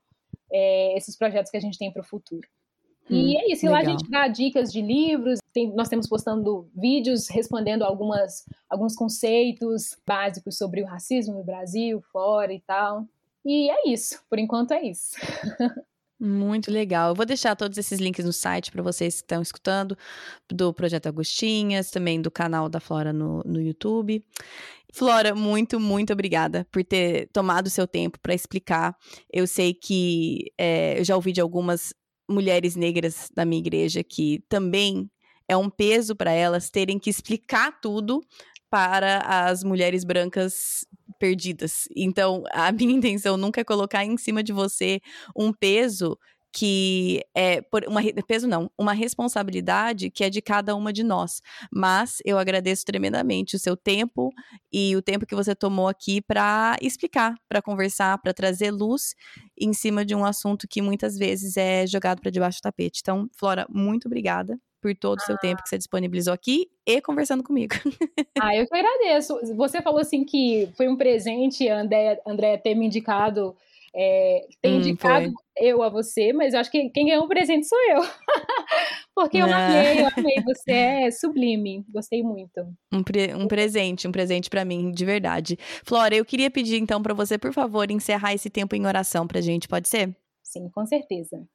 é, 0.52 0.98
esses 0.98 1.18
projetos 1.18 1.50
que 1.50 1.58
a 1.58 1.62
gente 1.62 1.78
tem 1.78 1.92
para 1.92 2.02
o 2.02 2.06
futuro. 2.06 2.46
Hum, 3.10 3.16
e 3.16 3.38
é 3.38 3.52
isso, 3.52 3.66
e 3.66 3.70
lá 3.70 3.80
a 3.80 3.84
gente 3.84 4.10
dá 4.10 4.28
dicas 4.28 4.72
de 4.72 4.82
livros, 4.82 5.40
tem, 5.54 5.74
nós 5.74 5.90
temos 5.90 6.08
postando 6.08 6.70
vídeos 6.76 7.28
respondendo 7.30 7.84
algumas, 7.84 8.46
alguns 8.70 8.96
conceitos 8.96 9.98
básicos 10.06 10.58
sobre 10.58 10.82
o 10.82 10.86
racismo 10.86 11.36
no 11.36 11.44
Brasil, 11.44 12.02
fora 12.12 12.54
e 12.54 12.60
tal. 12.60 13.06
E 13.46 13.70
é 13.70 13.90
isso, 13.90 14.22
por 14.30 14.40
enquanto 14.40 14.72
é 14.72 14.84
isso. 14.84 15.16
Muito 16.24 16.70
legal. 16.70 17.10
Eu 17.10 17.16
vou 17.16 17.26
deixar 17.26 17.56
todos 17.56 17.80
esses 17.80 18.00
links 18.00 18.24
no 18.24 18.32
site 18.32 18.72
para 18.72 18.84
vocês 18.84 19.16
que 19.16 19.22
estão 19.24 19.42
escutando, 19.42 19.98
do 20.48 20.72
Projeto 20.72 21.08
Agostinhas, 21.08 21.90
também 21.90 22.22
do 22.22 22.30
canal 22.30 22.70
da 22.70 22.80
Flora 22.80 23.12
no, 23.12 23.42
no 23.44 23.60
YouTube. 23.60 24.24
Flora, 24.94 25.34
muito, 25.34 25.80
muito 25.80 26.14
obrigada 26.14 26.68
por 26.72 26.84
ter 26.84 27.28
tomado 27.34 27.66
o 27.66 27.72
seu 27.72 27.88
tempo 27.88 28.20
para 28.20 28.36
explicar. 28.36 28.96
Eu 29.34 29.48
sei 29.48 29.74
que 29.74 30.52
é, 30.60 31.00
eu 31.00 31.04
já 31.04 31.16
ouvi 31.16 31.32
de 31.32 31.42
algumas 31.42 31.92
mulheres 32.30 32.76
negras 32.76 33.32
da 33.34 33.44
minha 33.44 33.60
igreja 33.60 34.04
que 34.04 34.44
também 34.48 35.10
é 35.48 35.58
um 35.58 35.72
peso 35.72 36.16
para 36.16 36.32
elas 36.32 36.70
terem 36.70 37.00
que 37.00 37.10
explicar 37.10 37.82
tudo 37.82 38.22
para 38.70 39.20
as 39.20 39.64
mulheres 39.64 40.04
brancas 40.04 40.86
perdidas. 41.22 41.88
Então, 41.96 42.44
a 42.52 42.72
minha 42.74 42.96
intenção 42.96 43.38
nunca 43.38 43.62
é 43.62 43.64
colocar 43.64 44.04
em 44.04 44.18
cima 44.18 44.44
de 44.44 44.52
você 44.52 45.00
um 45.38 45.54
peso 45.54 46.18
que 46.54 47.22
é 47.34 47.62
por 47.62 47.86
uma 47.88 48.02
peso 48.28 48.46
não, 48.46 48.70
uma 48.78 48.92
responsabilidade 48.92 50.10
que 50.12 50.22
é 50.22 50.30
de 50.30 50.42
cada 50.42 50.76
uma 50.76 50.92
de 50.92 51.02
nós. 51.02 51.42
Mas 51.72 52.18
eu 52.26 52.38
agradeço 52.38 52.84
tremendamente 52.84 53.56
o 53.56 53.60
seu 53.60 53.78
tempo 53.78 54.32
e 54.74 54.94
o 54.98 55.02
tempo 55.02 55.26
que 55.26 55.36
você 55.36 55.56
tomou 55.56 55.88
aqui 55.88 56.22
para 56.22 56.76
explicar, 56.82 57.36
para 57.48 57.62
conversar, 57.62 58.18
para 58.18 58.34
trazer 58.34 58.72
luz 58.72 59.16
em 59.58 59.72
cima 59.72 60.04
de 60.04 60.14
um 60.14 60.26
assunto 60.26 60.68
que 60.68 60.82
muitas 60.82 61.18
vezes 61.18 61.56
é 61.56 61.88
jogado 61.88 62.20
para 62.20 62.32
debaixo 62.32 62.60
do 62.60 62.64
tapete. 62.64 63.00
Então, 63.02 63.30
Flora, 63.38 63.66
muito 63.70 64.08
obrigada 64.08 64.60
por 64.82 64.96
todo 64.96 65.20
o 65.20 65.22
seu 65.22 65.36
ah. 65.36 65.40
tempo 65.40 65.62
que 65.62 65.70
você 65.70 65.78
disponibilizou 65.78 66.34
aqui 66.34 66.70
e 66.86 67.00
conversando 67.02 67.44
comigo. 67.44 67.76
Ah, 68.40 68.56
eu 68.56 68.66
que 68.66 68.76
agradeço. 68.76 69.40
Você 69.56 69.82
falou 69.82 70.00
assim 70.00 70.26
que 70.26 70.68
foi 70.76 70.88
um 70.88 70.98
presente, 70.98 71.68
André, 71.68 72.20
André 72.26 72.58
ter 72.58 72.74
me 72.74 72.88
indicado 72.88 73.56
é, 73.94 74.48
tem 74.62 74.76
hum, 74.76 74.78
indicado 74.78 75.26
foi. 75.26 75.68
eu 75.68 75.84
a 75.84 75.90
você, 75.90 76.32
mas 76.32 76.54
eu 76.54 76.62
acho 76.62 76.72
que 76.72 76.90
quem 76.90 77.08
ganhou 77.08 77.26
o 77.26 77.28
presente 77.28 77.68
sou 77.68 77.78
eu. 77.90 78.00
Porque 79.14 79.38
eu 79.38 79.46
ah. 79.46 79.68
amei, 79.68 80.02
eu 80.02 80.08
amei. 80.16 80.36
Você 80.48 80.72
é 80.72 81.12
sublime. 81.12 81.86
Gostei 81.90 82.24
muito. 82.24 82.66
Um, 82.92 83.04
pre 83.04 83.36
um 83.36 83.48
presente, 83.48 84.08
um 84.08 84.12
presente 84.12 84.50
para 84.50 84.64
mim, 84.64 84.92
de 84.92 85.04
verdade. 85.04 85.58
Flora, 85.84 86.16
eu 86.16 86.24
queria 86.24 86.50
pedir 86.50 86.78
então 86.78 87.04
para 87.04 87.14
você, 87.14 87.38
por 87.38 87.52
favor, 87.52 87.92
encerrar 87.92 88.34
esse 88.34 88.50
tempo 88.50 88.76
em 88.76 88.88
oração 88.88 89.28
pra 89.28 89.42
gente, 89.42 89.68
pode 89.68 89.90
ser? 89.90 90.16
Sim, 90.42 90.70
com 90.70 90.86
certeza. 90.86 91.46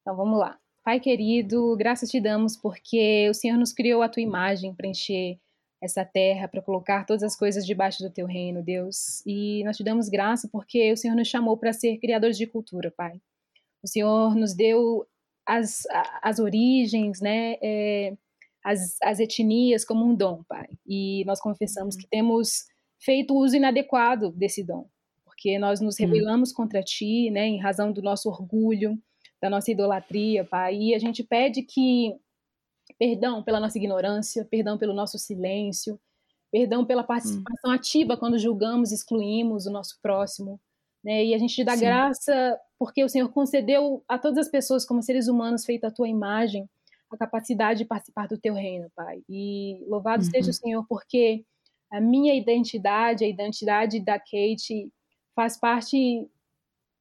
Então 0.00 0.16
vamos 0.16 0.38
lá. 0.38 0.56
Pai 0.86 1.00
querido, 1.00 1.76
graças 1.76 2.08
te 2.08 2.20
damos 2.20 2.56
porque 2.56 3.28
o 3.28 3.34
Senhor 3.34 3.58
nos 3.58 3.72
criou 3.72 4.02
a 4.02 4.08
tua 4.08 4.22
imagem 4.22 4.72
para 4.72 4.86
encher 4.86 5.36
essa 5.82 6.04
terra, 6.04 6.46
para 6.46 6.62
colocar 6.62 7.04
todas 7.04 7.24
as 7.24 7.34
coisas 7.34 7.66
debaixo 7.66 8.04
do 8.04 8.08
teu 8.08 8.24
reino, 8.24 8.62
Deus. 8.62 9.20
E 9.26 9.64
nós 9.64 9.76
te 9.76 9.82
damos 9.82 10.08
graça 10.08 10.48
porque 10.48 10.92
o 10.92 10.96
Senhor 10.96 11.16
nos 11.16 11.26
chamou 11.26 11.56
para 11.56 11.72
ser 11.72 11.98
criadores 11.98 12.38
de 12.38 12.46
cultura, 12.46 12.94
Pai. 12.96 13.20
O 13.82 13.88
Senhor 13.88 14.36
nos 14.36 14.54
deu 14.54 15.04
as, 15.44 15.82
as 16.22 16.38
origens, 16.38 17.20
né, 17.20 17.56
é, 17.60 18.16
as, 18.62 18.96
as 19.02 19.18
etnias 19.18 19.84
como 19.84 20.06
um 20.06 20.14
dom, 20.14 20.44
Pai. 20.44 20.68
E 20.86 21.24
nós 21.24 21.40
confessamos 21.40 21.96
uhum. 21.96 22.00
que 22.00 22.06
temos 22.06 22.64
feito 23.00 23.34
uso 23.34 23.56
inadequado 23.56 24.30
desse 24.30 24.62
dom, 24.62 24.88
porque 25.24 25.58
nós 25.58 25.80
nos 25.80 25.98
rebelamos 25.98 26.52
contra 26.52 26.80
Ti, 26.80 27.28
né, 27.32 27.44
em 27.44 27.58
razão 27.58 27.90
do 27.90 28.00
nosso 28.00 28.28
orgulho, 28.28 28.96
da 29.46 29.50
nossa 29.50 29.70
idolatria, 29.70 30.44
Pai. 30.44 30.76
E 30.76 30.94
a 30.94 30.98
gente 30.98 31.22
pede 31.22 31.62
que 31.62 32.18
Perdão 32.98 33.42
pela 33.42 33.60
nossa 33.60 33.76
ignorância, 33.76 34.44
perdão 34.44 34.78
pelo 34.78 34.94
nosso 34.94 35.18
silêncio, 35.18 36.00
perdão 36.50 36.84
pela 36.84 37.02
participação 37.02 37.70
hum. 37.70 37.74
ativa 37.74 38.16
quando 38.16 38.38
julgamos, 38.38 38.92
excluímos 38.92 39.66
o 39.66 39.70
nosso 39.70 39.98
próximo. 40.00 40.60
Né? 41.04 41.26
E 41.26 41.34
a 41.34 41.38
gente 41.38 41.54
te 41.54 41.64
dá 41.64 41.74
Sim. 41.74 41.80
graça 41.80 42.58
porque 42.78 43.02
o 43.02 43.08
Senhor 43.08 43.28
concedeu 43.30 44.04
a 44.08 44.18
todas 44.18 44.38
as 44.38 44.48
pessoas, 44.48 44.84
como 44.84 45.02
seres 45.02 45.28
humanos, 45.28 45.64
feito 45.64 45.84
a 45.84 45.90
tua 45.90 46.08
imagem, 46.08 46.68
a 47.10 47.16
capacidade 47.16 47.80
de 47.80 47.84
participar 47.84 48.28
do 48.28 48.38
teu 48.38 48.54
reino, 48.54 48.90
Pai. 48.94 49.22
E 49.28 49.84
louvado 49.88 50.24
uhum. 50.24 50.30
seja 50.30 50.50
o 50.50 50.54
Senhor, 50.54 50.86
porque 50.88 51.44
a 51.90 52.00
minha 52.00 52.34
identidade, 52.34 53.24
a 53.24 53.28
identidade 53.28 54.00
da 54.00 54.18
Kate, 54.18 54.90
faz 55.34 55.56
parte 55.56 56.28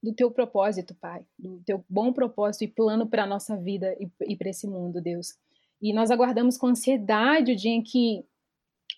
do 0.05 0.13
teu 0.13 0.29
propósito, 0.29 0.93
Pai, 0.95 1.25
do 1.37 1.61
teu 1.65 1.83
bom 1.89 2.13
propósito 2.13 2.63
e 2.63 2.67
plano 2.67 3.07
para 3.07 3.23
a 3.23 3.27
nossa 3.27 3.57
vida 3.57 3.95
e, 3.99 4.09
e 4.27 4.35
para 4.35 4.49
esse 4.49 4.67
mundo, 4.67 5.01
Deus. 5.01 5.33
E 5.81 5.91
nós 5.93 6.11
aguardamos 6.11 6.57
com 6.57 6.67
ansiedade 6.67 7.51
o 7.51 7.55
dia 7.55 7.71
em 7.71 7.81
que 7.81 8.23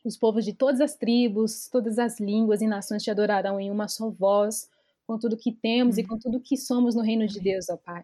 os 0.03 0.17
povos 0.17 0.43
de 0.43 0.53
todas 0.53 0.81
as 0.81 0.95
tribos, 0.95 1.69
todas 1.69 1.97
as 1.97 2.19
línguas 2.19 2.61
e 2.61 2.67
nações 2.67 3.03
te 3.03 3.09
adorarão 3.09 3.59
em 3.59 3.71
uma 3.71 3.88
só 3.88 4.09
voz, 4.09 4.69
com 5.07 5.17
tudo 5.17 5.38
que 5.38 5.51
temos 5.51 5.97
e 5.97 6.03
com 6.03 6.19
tudo 6.19 6.41
que 6.41 6.57
somos 6.57 6.93
no 6.93 7.01
reino 7.01 7.25
de 7.25 7.39
Deus, 7.39 7.69
ó 7.69 7.77
Pai. 7.77 8.03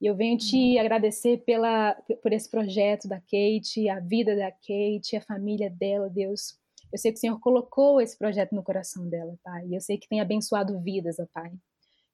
E 0.00 0.06
eu 0.06 0.14
venho 0.14 0.38
te 0.38 0.78
agradecer 0.78 1.38
pela, 1.44 1.94
por 2.22 2.32
esse 2.32 2.48
projeto 2.48 3.08
da 3.08 3.20
Kate, 3.20 3.88
a 3.88 3.98
vida 3.98 4.36
da 4.36 4.52
Kate, 4.52 5.16
a 5.16 5.20
família 5.20 5.68
dela, 5.68 6.08
Deus. 6.08 6.58
Eu 6.92 6.98
sei 6.98 7.10
que 7.10 7.18
o 7.18 7.20
Senhor 7.20 7.40
colocou 7.40 8.00
esse 8.00 8.16
projeto 8.16 8.54
no 8.54 8.62
coração 8.62 9.08
dela, 9.08 9.36
Pai. 9.42 9.66
E 9.66 9.74
eu 9.74 9.80
sei 9.80 9.98
que 9.98 10.08
tem 10.08 10.20
abençoado 10.20 10.78
vidas, 10.80 11.18
ó 11.18 11.26
Pai. 11.32 11.52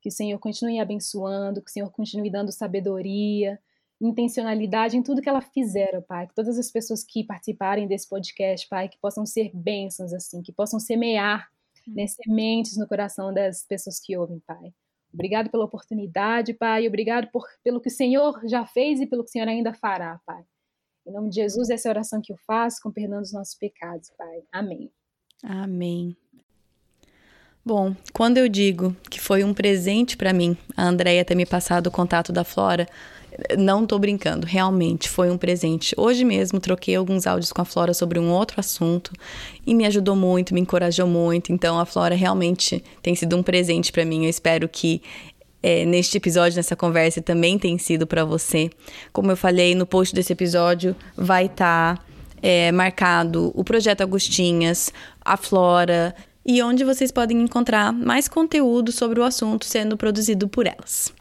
Que 0.00 0.08
o 0.08 0.12
Senhor 0.12 0.38
continue 0.38 0.80
abençoando, 0.80 1.62
que 1.62 1.70
o 1.70 1.72
Senhor 1.72 1.90
continue 1.90 2.30
dando 2.30 2.52
sabedoria, 2.52 3.58
intencionalidade 4.00 4.96
em 4.96 5.02
tudo 5.02 5.20
que 5.20 5.28
ela 5.28 5.40
fizer, 5.40 6.00
Pai. 6.02 6.26
Que 6.26 6.34
todas 6.34 6.58
as 6.58 6.70
pessoas 6.70 7.04
que 7.04 7.24
participarem 7.24 7.86
desse 7.86 8.08
podcast, 8.08 8.68
Pai, 8.68 8.88
que 8.88 8.98
possam 8.98 9.26
ser 9.26 9.50
bênçãos, 9.54 10.12
assim, 10.12 10.42
que 10.42 10.52
possam 10.52 10.80
semear 10.80 11.48
né, 11.86 12.06
sementes 12.06 12.76
no 12.76 12.86
coração 12.86 13.32
das 13.32 13.64
pessoas 13.66 14.00
que 14.00 14.16
ouvem, 14.16 14.40
Pai. 14.46 14.72
Obrigado 15.12 15.50
pela 15.50 15.64
oportunidade, 15.64 16.54
Pai. 16.54 16.86
Obrigado 16.86 17.28
por, 17.30 17.44
pelo 17.62 17.80
que 17.80 17.88
o 17.88 17.92
Senhor 17.92 18.40
já 18.46 18.64
fez 18.64 19.00
e 19.00 19.06
pelo 19.06 19.24
que 19.24 19.30
o 19.30 19.32
Senhor 19.32 19.48
ainda 19.48 19.74
fará, 19.74 20.20
Pai. 20.24 20.44
Em 21.06 21.12
nome 21.12 21.30
de 21.30 21.36
Jesus, 21.36 21.70
essa 21.70 21.88
é 21.88 21.90
a 21.90 21.94
oração 21.94 22.20
que 22.22 22.32
eu 22.32 22.36
faço, 22.46 22.80
com 22.82 22.92
perdão 22.92 23.20
dos 23.20 23.32
nossos 23.32 23.54
pecados, 23.54 24.10
Pai. 24.16 24.42
Amém. 24.52 24.90
Amém. 25.42 26.16
Bom, 27.64 27.94
quando 28.12 28.38
eu 28.38 28.48
digo 28.48 28.96
que 29.10 29.20
foi 29.20 29.44
um 29.44 29.52
presente 29.52 30.16
para 30.16 30.32
mim 30.32 30.56
a 30.76 30.86
Andrea 30.86 31.24
ter 31.24 31.34
me 31.34 31.44
passado 31.44 31.88
o 31.88 31.90
contato 31.90 32.32
da 32.32 32.42
Flora, 32.42 32.88
não 33.56 33.86
tô 33.86 33.98
brincando, 33.98 34.46
realmente 34.46 35.08
foi 35.08 35.30
um 35.30 35.36
presente. 35.36 35.94
Hoje 35.96 36.24
mesmo 36.24 36.58
troquei 36.58 36.96
alguns 36.96 37.26
áudios 37.26 37.52
com 37.52 37.62
a 37.62 37.64
Flora 37.64 37.92
sobre 37.92 38.18
um 38.18 38.30
outro 38.30 38.58
assunto 38.58 39.12
e 39.66 39.74
me 39.74 39.84
ajudou 39.86 40.16
muito, 40.16 40.54
me 40.54 40.60
encorajou 40.60 41.06
muito. 41.06 41.52
Então 41.52 41.78
a 41.78 41.84
Flora 41.84 42.14
realmente 42.14 42.82
tem 43.02 43.14
sido 43.14 43.36
um 43.36 43.42
presente 43.42 43.92
para 43.92 44.04
mim. 44.04 44.24
Eu 44.24 44.30
espero 44.30 44.68
que 44.68 45.02
é, 45.62 45.84
neste 45.84 46.16
episódio, 46.16 46.56
nessa 46.56 46.74
conversa, 46.74 47.20
também 47.20 47.58
tenha 47.58 47.78
sido 47.78 48.06
para 48.06 48.24
você. 48.24 48.70
Como 49.12 49.30
eu 49.30 49.36
falei 49.36 49.74
no 49.74 49.84
post 49.84 50.14
desse 50.14 50.32
episódio, 50.32 50.96
vai 51.14 51.46
estar 51.46 51.98
tá, 51.98 52.04
é, 52.42 52.72
marcado 52.72 53.52
o 53.54 53.62
projeto 53.62 54.00
Agostinhas, 54.00 54.90
a 55.22 55.36
Flora 55.36 56.14
e 56.44 56.62
onde 56.62 56.84
vocês 56.84 57.10
podem 57.10 57.40
encontrar 57.40 57.92
mais 57.92 58.28
conteúdo 58.28 58.92
sobre 58.92 59.20
o 59.20 59.24
assunto 59.24 59.64
sendo 59.64 59.96
produzido 59.96 60.48
por 60.48 60.66
elas. 60.66 61.12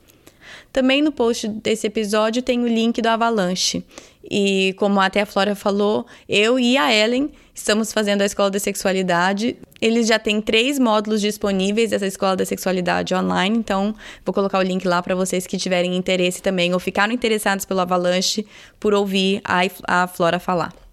Também 0.72 1.02
no 1.02 1.12
post 1.12 1.48
desse 1.48 1.88
episódio 1.88 2.42
tem 2.42 2.60
o 2.62 2.68
link 2.68 3.02
do 3.02 3.08
Avalanche. 3.08 3.84
E 4.24 4.76
como 4.78 5.00
até 5.00 5.22
a 5.22 5.26
Flora 5.26 5.56
falou, 5.56 6.06
eu 6.28 6.60
e 6.60 6.78
a 6.78 6.94
Ellen 6.94 7.32
estamos 7.54 7.92
fazendo 7.92 8.22
a 8.22 8.26
Escola 8.26 8.52
da 8.52 8.60
Sexualidade. 8.60 9.58
Eles 9.82 10.08
já 10.08 10.20
têm 10.20 10.40
três 10.40 10.78
módulos 10.78 11.22
disponíveis 11.22 11.90
dessa 11.90 12.06
Escola 12.06 12.36
da 12.36 12.46
Sexualidade 12.46 13.16
online, 13.16 13.58
então 13.58 13.96
vou 14.24 14.34
colocar 14.34 14.60
o 14.60 14.62
link 14.62 14.88
lá 14.88 15.02
para 15.02 15.16
vocês 15.16 15.48
que 15.48 15.58
tiverem 15.58 15.96
interesse 15.96 16.42
também 16.42 16.74
ou 16.74 16.80
ficaram 16.80 17.14
interessados 17.14 17.66
pelo 17.66 17.80
Avalanche 17.80 18.46
por 18.80 18.94
ouvir 18.94 19.42
a, 19.44 19.62
a 19.88 20.08
Flora 20.08 20.40
falar. 20.40 20.89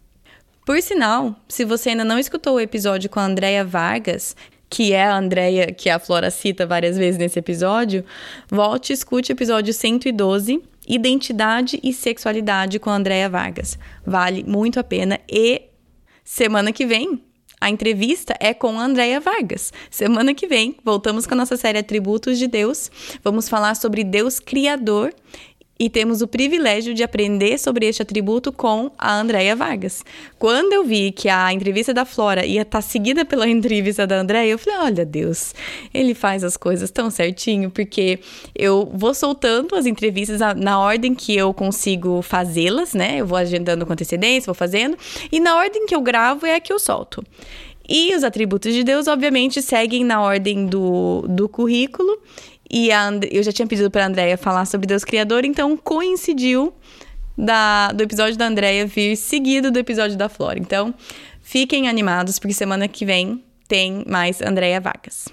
Por 0.67 0.83
sinal, 0.83 1.37
se 1.49 1.65
você 1.65 1.91
ainda 1.91 2.05
não 2.05 2.19
escutou 2.19 2.57
o 2.57 2.61
episódio 2.61 3.09
com 3.09 3.21
a 3.21 3.25
Andrea 3.25 3.65
Vargas, 3.65 4.35
que 4.69 4.93
é 4.93 5.05
a 5.05 5.17
Andrea, 5.17 5.73
que 5.73 5.89
a 5.89 6.01
Flora 6.01 6.29
cita 6.29 6.67
várias 6.67 6.99
vezes 6.99 7.17
nesse 7.21 7.39
episódio, 7.39 8.05
volte 8.51 8.91
e 8.91 8.93
escute 8.93 9.31
o 9.31 9.35
episódio 9.35 9.73
112, 9.73 10.61
Identidade 10.89 11.79
e 11.85 11.93
Sexualidade 11.93 12.81
com 12.81 12.91
a 12.91 12.97
Andrea 12.97 13.29
Vargas. 13.29 13.79
Vale 14.05 14.43
muito 14.43 14.81
a 14.81 14.83
pena 14.83 15.21
e 15.31 15.63
semana 16.25 16.73
que 16.73 16.85
vem 16.85 17.23
a 17.61 17.71
entrevista 17.71 18.37
é 18.41 18.53
com 18.53 18.79
a 18.79 18.85
Andrea 18.85 19.21
Vargas. 19.21 19.73
Semana 19.89 20.35
que 20.35 20.49
vem, 20.49 20.77
voltamos 20.85 21.27
com 21.27 21.35
a 21.35 21.37
nossa 21.37 21.57
série 21.57 21.79
Atributos 21.79 22.39
de 22.39 22.47
Deus. 22.49 22.91
Vamos 23.23 23.49
falar 23.49 23.77
sobre 23.77 24.03
Deus 24.03 24.41
Criador 24.41 25.15
e 25.79 25.91
temos 25.91 26.23
o 26.23 26.27
privilégio 26.27 26.95
de 26.95 27.03
aprender 27.03 27.59
sobre 27.59 27.87
este 27.87 28.03
atributo 28.03 28.51
com 28.51 28.91
a 28.97 29.15
Andrea 29.15 29.55
Vargas. 29.55 30.03
Quando 30.39 30.73
eu 30.73 30.85
vi 30.85 31.13
que 31.13 31.29
a 31.29 31.53
entrevista 31.53 31.93
da 31.93 32.05
Flora 32.05 32.47
ia 32.47 32.63
estar 32.63 32.79
tá 32.79 32.83
seguida 32.83 33.25
pela 33.25 33.47
entrevista 33.49 34.07
da 34.07 34.17
Andrea, 34.17 34.47
eu 34.47 34.59
falei: 34.59 34.79
olha, 34.79 35.05
Deus, 35.05 35.55
ele 35.93 36.15
faz 36.15 36.43
as 36.43 36.57
coisas 36.57 36.91
tão 36.91 37.11
certinho, 37.11 37.71
porque 37.71 38.19
eu 38.55 38.91
vou 38.95 39.13
soltando 39.13 39.75
as 39.75 39.87
entrevistas 39.87 40.41
na 40.57 40.81
ordem 40.81 41.15
que 41.15 41.37
eu 41.37 41.53
consigo 41.53 42.23
fazê-las, 42.23 42.95
né? 42.95 43.21
Eu 43.21 43.27
vou 43.27 43.37
agendando 43.37 43.85
com 43.85 43.93
antecedência, 43.93 44.47
vou 44.47 44.55
fazendo, 44.55 44.97
e 45.31 45.39
na 45.41 45.57
ordem 45.57 45.87
que 45.87 45.95
eu 45.95 46.01
gravo 46.01 46.47
é 46.47 46.55
a 46.55 46.61
que 46.61 46.73
eu 46.73 46.79
solto. 46.79 47.23
E 47.89 48.15
os 48.17 48.25
atributos 48.25 48.75
de 48.75 48.83
Deus, 48.83 49.07
obviamente, 49.07 49.63
seguem 49.63 50.05
na 50.05 50.21
ordem 50.21 50.67
do, 50.67 51.25
do 51.29 51.49
currículo 51.49 52.19
e 52.71 52.91
a, 52.93 53.11
eu 53.31 53.43
já 53.43 53.53
tinha 53.53 53.67
pedido 53.67 53.91
para 53.91 54.05
a 54.05 54.07
Andrea 54.09 54.37
falar 54.37 54.65
sobre 54.65 54.87
Deus 54.87 55.05
Criador, 55.05 55.45
então 55.45 55.77
coincidiu 55.77 56.73
da, 57.37 57.93
do 57.93 58.03
episódio 58.03 58.37
da 58.37 58.47
Andrea 58.47 58.87
vir 58.87 59.17
seguido 59.17 59.71
do 59.71 59.79
episódio 59.79 60.17
da 60.17 60.29
Flora. 60.29 60.59
Então, 60.59 60.95
fiquem 61.43 61.89
animados, 61.89 62.39
porque 62.39 62.55
semana 62.55 62.89
que 62.89 63.05
vem 63.05 63.43
tem 63.69 64.05
mais 64.07 64.41
Andrea 64.41 64.81
Vargas. 64.81 65.29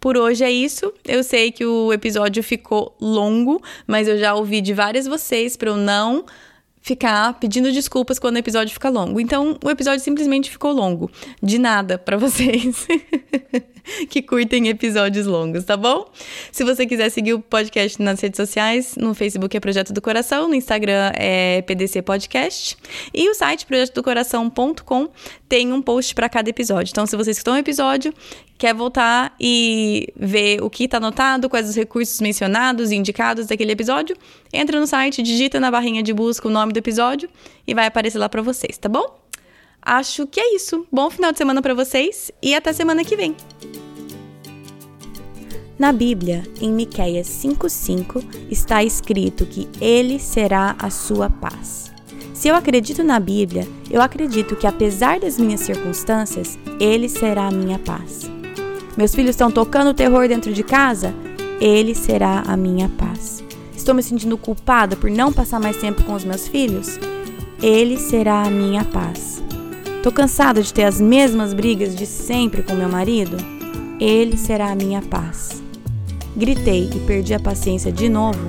Por 0.00 0.16
hoje 0.16 0.44
é 0.44 0.50
isso. 0.50 0.92
Eu 1.04 1.24
sei 1.24 1.50
que 1.50 1.64
o 1.64 1.92
episódio 1.92 2.42
ficou 2.42 2.94
longo, 3.00 3.62
mas 3.86 4.06
eu 4.06 4.18
já 4.18 4.34
ouvi 4.34 4.60
de 4.60 4.72
várias 4.72 5.06
vocês 5.06 5.56
para 5.56 5.70
eu 5.70 5.76
não 5.76 6.24
ficar 6.86 7.34
pedindo 7.40 7.72
desculpas 7.72 8.16
quando 8.16 8.36
o 8.36 8.38
episódio 8.38 8.72
fica 8.72 8.88
longo. 8.88 9.20
Então, 9.20 9.58
o 9.64 9.68
episódio 9.68 9.98
simplesmente 9.98 10.48
ficou 10.48 10.70
longo. 10.70 11.10
De 11.42 11.58
nada 11.58 11.98
para 11.98 12.14
vocês 12.16 12.86
que 14.08 14.22
curtem 14.22 14.68
episódios 14.68 15.26
longos, 15.26 15.64
tá 15.64 15.76
bom? 15.76 16.08
Se 16.52 16.62
você 16.62 16.86
quiser 16.86 17.10
seguir 17.10 17.34
o 17.34 17.40
podcast 17.40 18.00
nas 18.00 18.20
redes 18.20 18.36
sociais, 18.36 18.94
no 18.96 19.14
Facebook 19.14 19.56
é 19.56 19.58
Projeto 19.58 19.92
do 19.92 20.00
Coração, 20.00 20.46
no 20.46 20.54
Instagram 20.54 21.10
é 21.16 21.60
PDC 21.62 22.02
Podcast 22.02 22.76
e 23.12 23.28
o 23.28 23.34
site 23.34 23.66
projetodocoração.com 23.66 25.08
tem 25.48 25.72
um 25.72 25.82
post 25.82 26.14
para 26.14 26.28
cada 26.28 26.48
episódio. 26.48 26.92
Então, 26.92 27.04
se 27.04 27.16
vocês 27.16 27.36
estão 27.36 27.54
no 27.54 27.58
episódio 27.58 28.14
quer 28.58 28.74
voltar 28.74 29.34
e 29.40 30.12
ver 30.16 30.62
o 30.62 30.70
que 30.70 30.84
está 30.84 30.96
anotado, 30.96 31.48
quais 31.48 31.68
os 31.68 31.76
recursos 31.76 32.20
mencionados 32.20 32.90
e 32.90 32.96
indicados 32.96 33.46
daquele 33.46 33.72
episódio, 33.72 34.16
entra 34.52 34.80
no 34.80 34.86
site, 34.86 35.22
digita 35.22 35.60
na 35.60 35.70
barrinha 35.70 36.02
de 36.02 36.12
busca 36.12 36.48
o 36.48 36.50
nome 36.50 36.72
do 36.72 36.78
episódio 36.78 37.28
e 37.66 37.74
vai 37.74 37.86
aparecer 37.86 38.18
lá 38.18 38.28
para 38.28 38.42
vocês, 38.42 38.78
tá 38.78 38.88
bom? 38.88 39.18
Acho 39.80 40.26
que 40.26 40.40
é 40.40 40.54
isso. 40.54 40.86
Bom 40.90 41.08
final 41.10 41.30
de 41.30 41.38
semana 41.38 41.62
para 41.62 41.74
vocês 41.74 42.32
e 42.42 42.54
até 42.54 42.72
semana 42.72 43.04
que 43.04 43.16
vem. 43.16 43.36
Na 45.78 45.92
Bíblia, 45.92 46.42
em 46.60 46.72
Miqueias 46.72 47.28
5:5, 47.28 48.24
está 48.50 48.82
escrito 48.82 49.44
que 49.44 49.68
ele 49.80 50.18
será 50.18 50.74
a 50.78 50.88
sua 50.88 51.28
paz. 51.28 51.92
Se 52.32 52.48
eu 52.48 52.54
acredito 52.54 53.04
na 53.04 53.20
Bíblia, 53.20 53.66
eu 53.90 54.00
acredito 54.00 54.56
que 54.56 54.66
apesar 54.66 55.20
das 55.20 55.38
minhas 55.38 55.60
circunstâncias, 55.60 56.58
ele 56.80 57.08
será 57.08 57.46
a 57.46 57.50
minha 57.50 57.78
paz. 57.78 58.35
Meus 58.96 59.14
filhos 59.14 59.30
estão 59.30 59.50
tocando 59.50 59.92
terror 59.92 60.26
dentro 60.26 60.54
de 60.54 60.62
casa? 60.62 61.14
Ele 61.60 61.94
será 61.94 62.42
a 62.46 62.56
minha 62.56 62.88
paz. 62.88 63.44
Estou 63.76 63.94
me 63.94 64.02
sentindo 64.02 64.38
culpada 64.38 64.96
por 64.96 65.10
não 65.10 65.30
passar 65.30 65.60
mais 65.60 65.76
tempo 65.76 66.02
com 66.04 66.14
os 66.14 66.24
meus 66.24 66.48
filhos? 66.48 66.98
Ele 67.62 67.98
será 67.98 68.44
a 68.44 68.50
minha 68.50 68.84
paz. 68.84 69.42
Estou 69.96 70.10
cansada 70.10 70.62
de 70.62 70.72
ter 70.72 70.84
as 70.84 70.98
mesmas 70.98 71.52
brigas 71.52 71.94
de 71.94 72.06
sempre 72.06 72.62
com 72.62 72.74
meu 72.74 72.88
marido? 72.88 73.36
Ele 74.00 74.36
será 74.38 74.70
a 74.70 74.74
minha 74.74 75.02
paz. 75.02 75.62
Gritei 76.34 76.88
e 76.94 77.00
perdi 77.00 77.34
a 77.34 77.40
paciência 77.40 77.92
de 77.92 78.08
novo? 78.08 78.40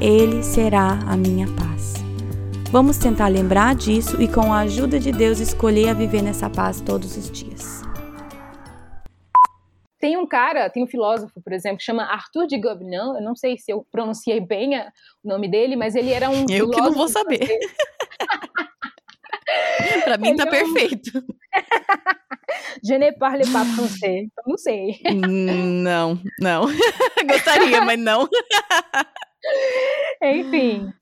Ele 0.00 0.42
será 0.42 0.98
a 1.06 1.18
minha 1.18 1.48
paz. 1.48 1.94
Vamos 2.72 2.96
tentar 2.96 3.28
lembrar 3.28 3.74
disso 3.74 4.20
e, 4.20 4.26
com 4.26 4.52
a 4.52 4.60
ajuda 4.60 4.98
de 4.98 5.12
Deus, 5.12 5.38
escolher 5.38 5.90
a 5.90 5.94
viver 5.94 6.22
nessa 6.22 6.48
paz 6.48 6.80
todos 6.80 7.16
os 7.16 7.30
dias. 7.30 7.85
Tem 9.98 10.16
um 10.16 10.26
cara, 10.26 10.68
tem 10.68 10.82
um 10.82 10.86
filósofo, 10.86 11.40
por 11.42 11.52
exemplo, 11.52 11.78
que 11.78 11.84
chama 11.84 12.04
Arthur 12.04 12.46
de 12.46 12.58
Gobineau, 12.58 13.16
eu 13.16 13.22
não 13.22 13.34
sei 13.34 13.56
se 13.56 13.72
eu 13.72 13.86
pronunciei 13.90 14.40
bem 14.40 14.76
a, 14.76 14.92
o 15.24 15.28
nome 15.28 15.48
dele, 15.48 15.76
mas 15.76 15.94
ele 15.94 16.12
era 16.12 16.28
um 16.28 16.44
Eu 16.50 16.70
que 16.70 16.80
não 16.80 16.92
vou 16.92 17.08
saber. 17.08 17.40
Para 20.04 20.18
mim 20.18 20.30
ele 20.30 20.36
tá 20.36 20.44
é 20.44 20.46
um... 20.46 20.50
perfeito. 20.50 21.24
Je 22.84 22.98
ne 22.98 23.12
parle 23.12 23.44
pas 23.50 23.66
français, 23.74 24.24
então 24.24 24.44
não 24.46 24.58
sei. 24.58 25.00
Não, 25.14 26.20
não. 26.40 26.66
Gostaria, 27.26 27.80
mas 27.80 27.98
não. 27.98 28.28
Enfim, 30.22 30.92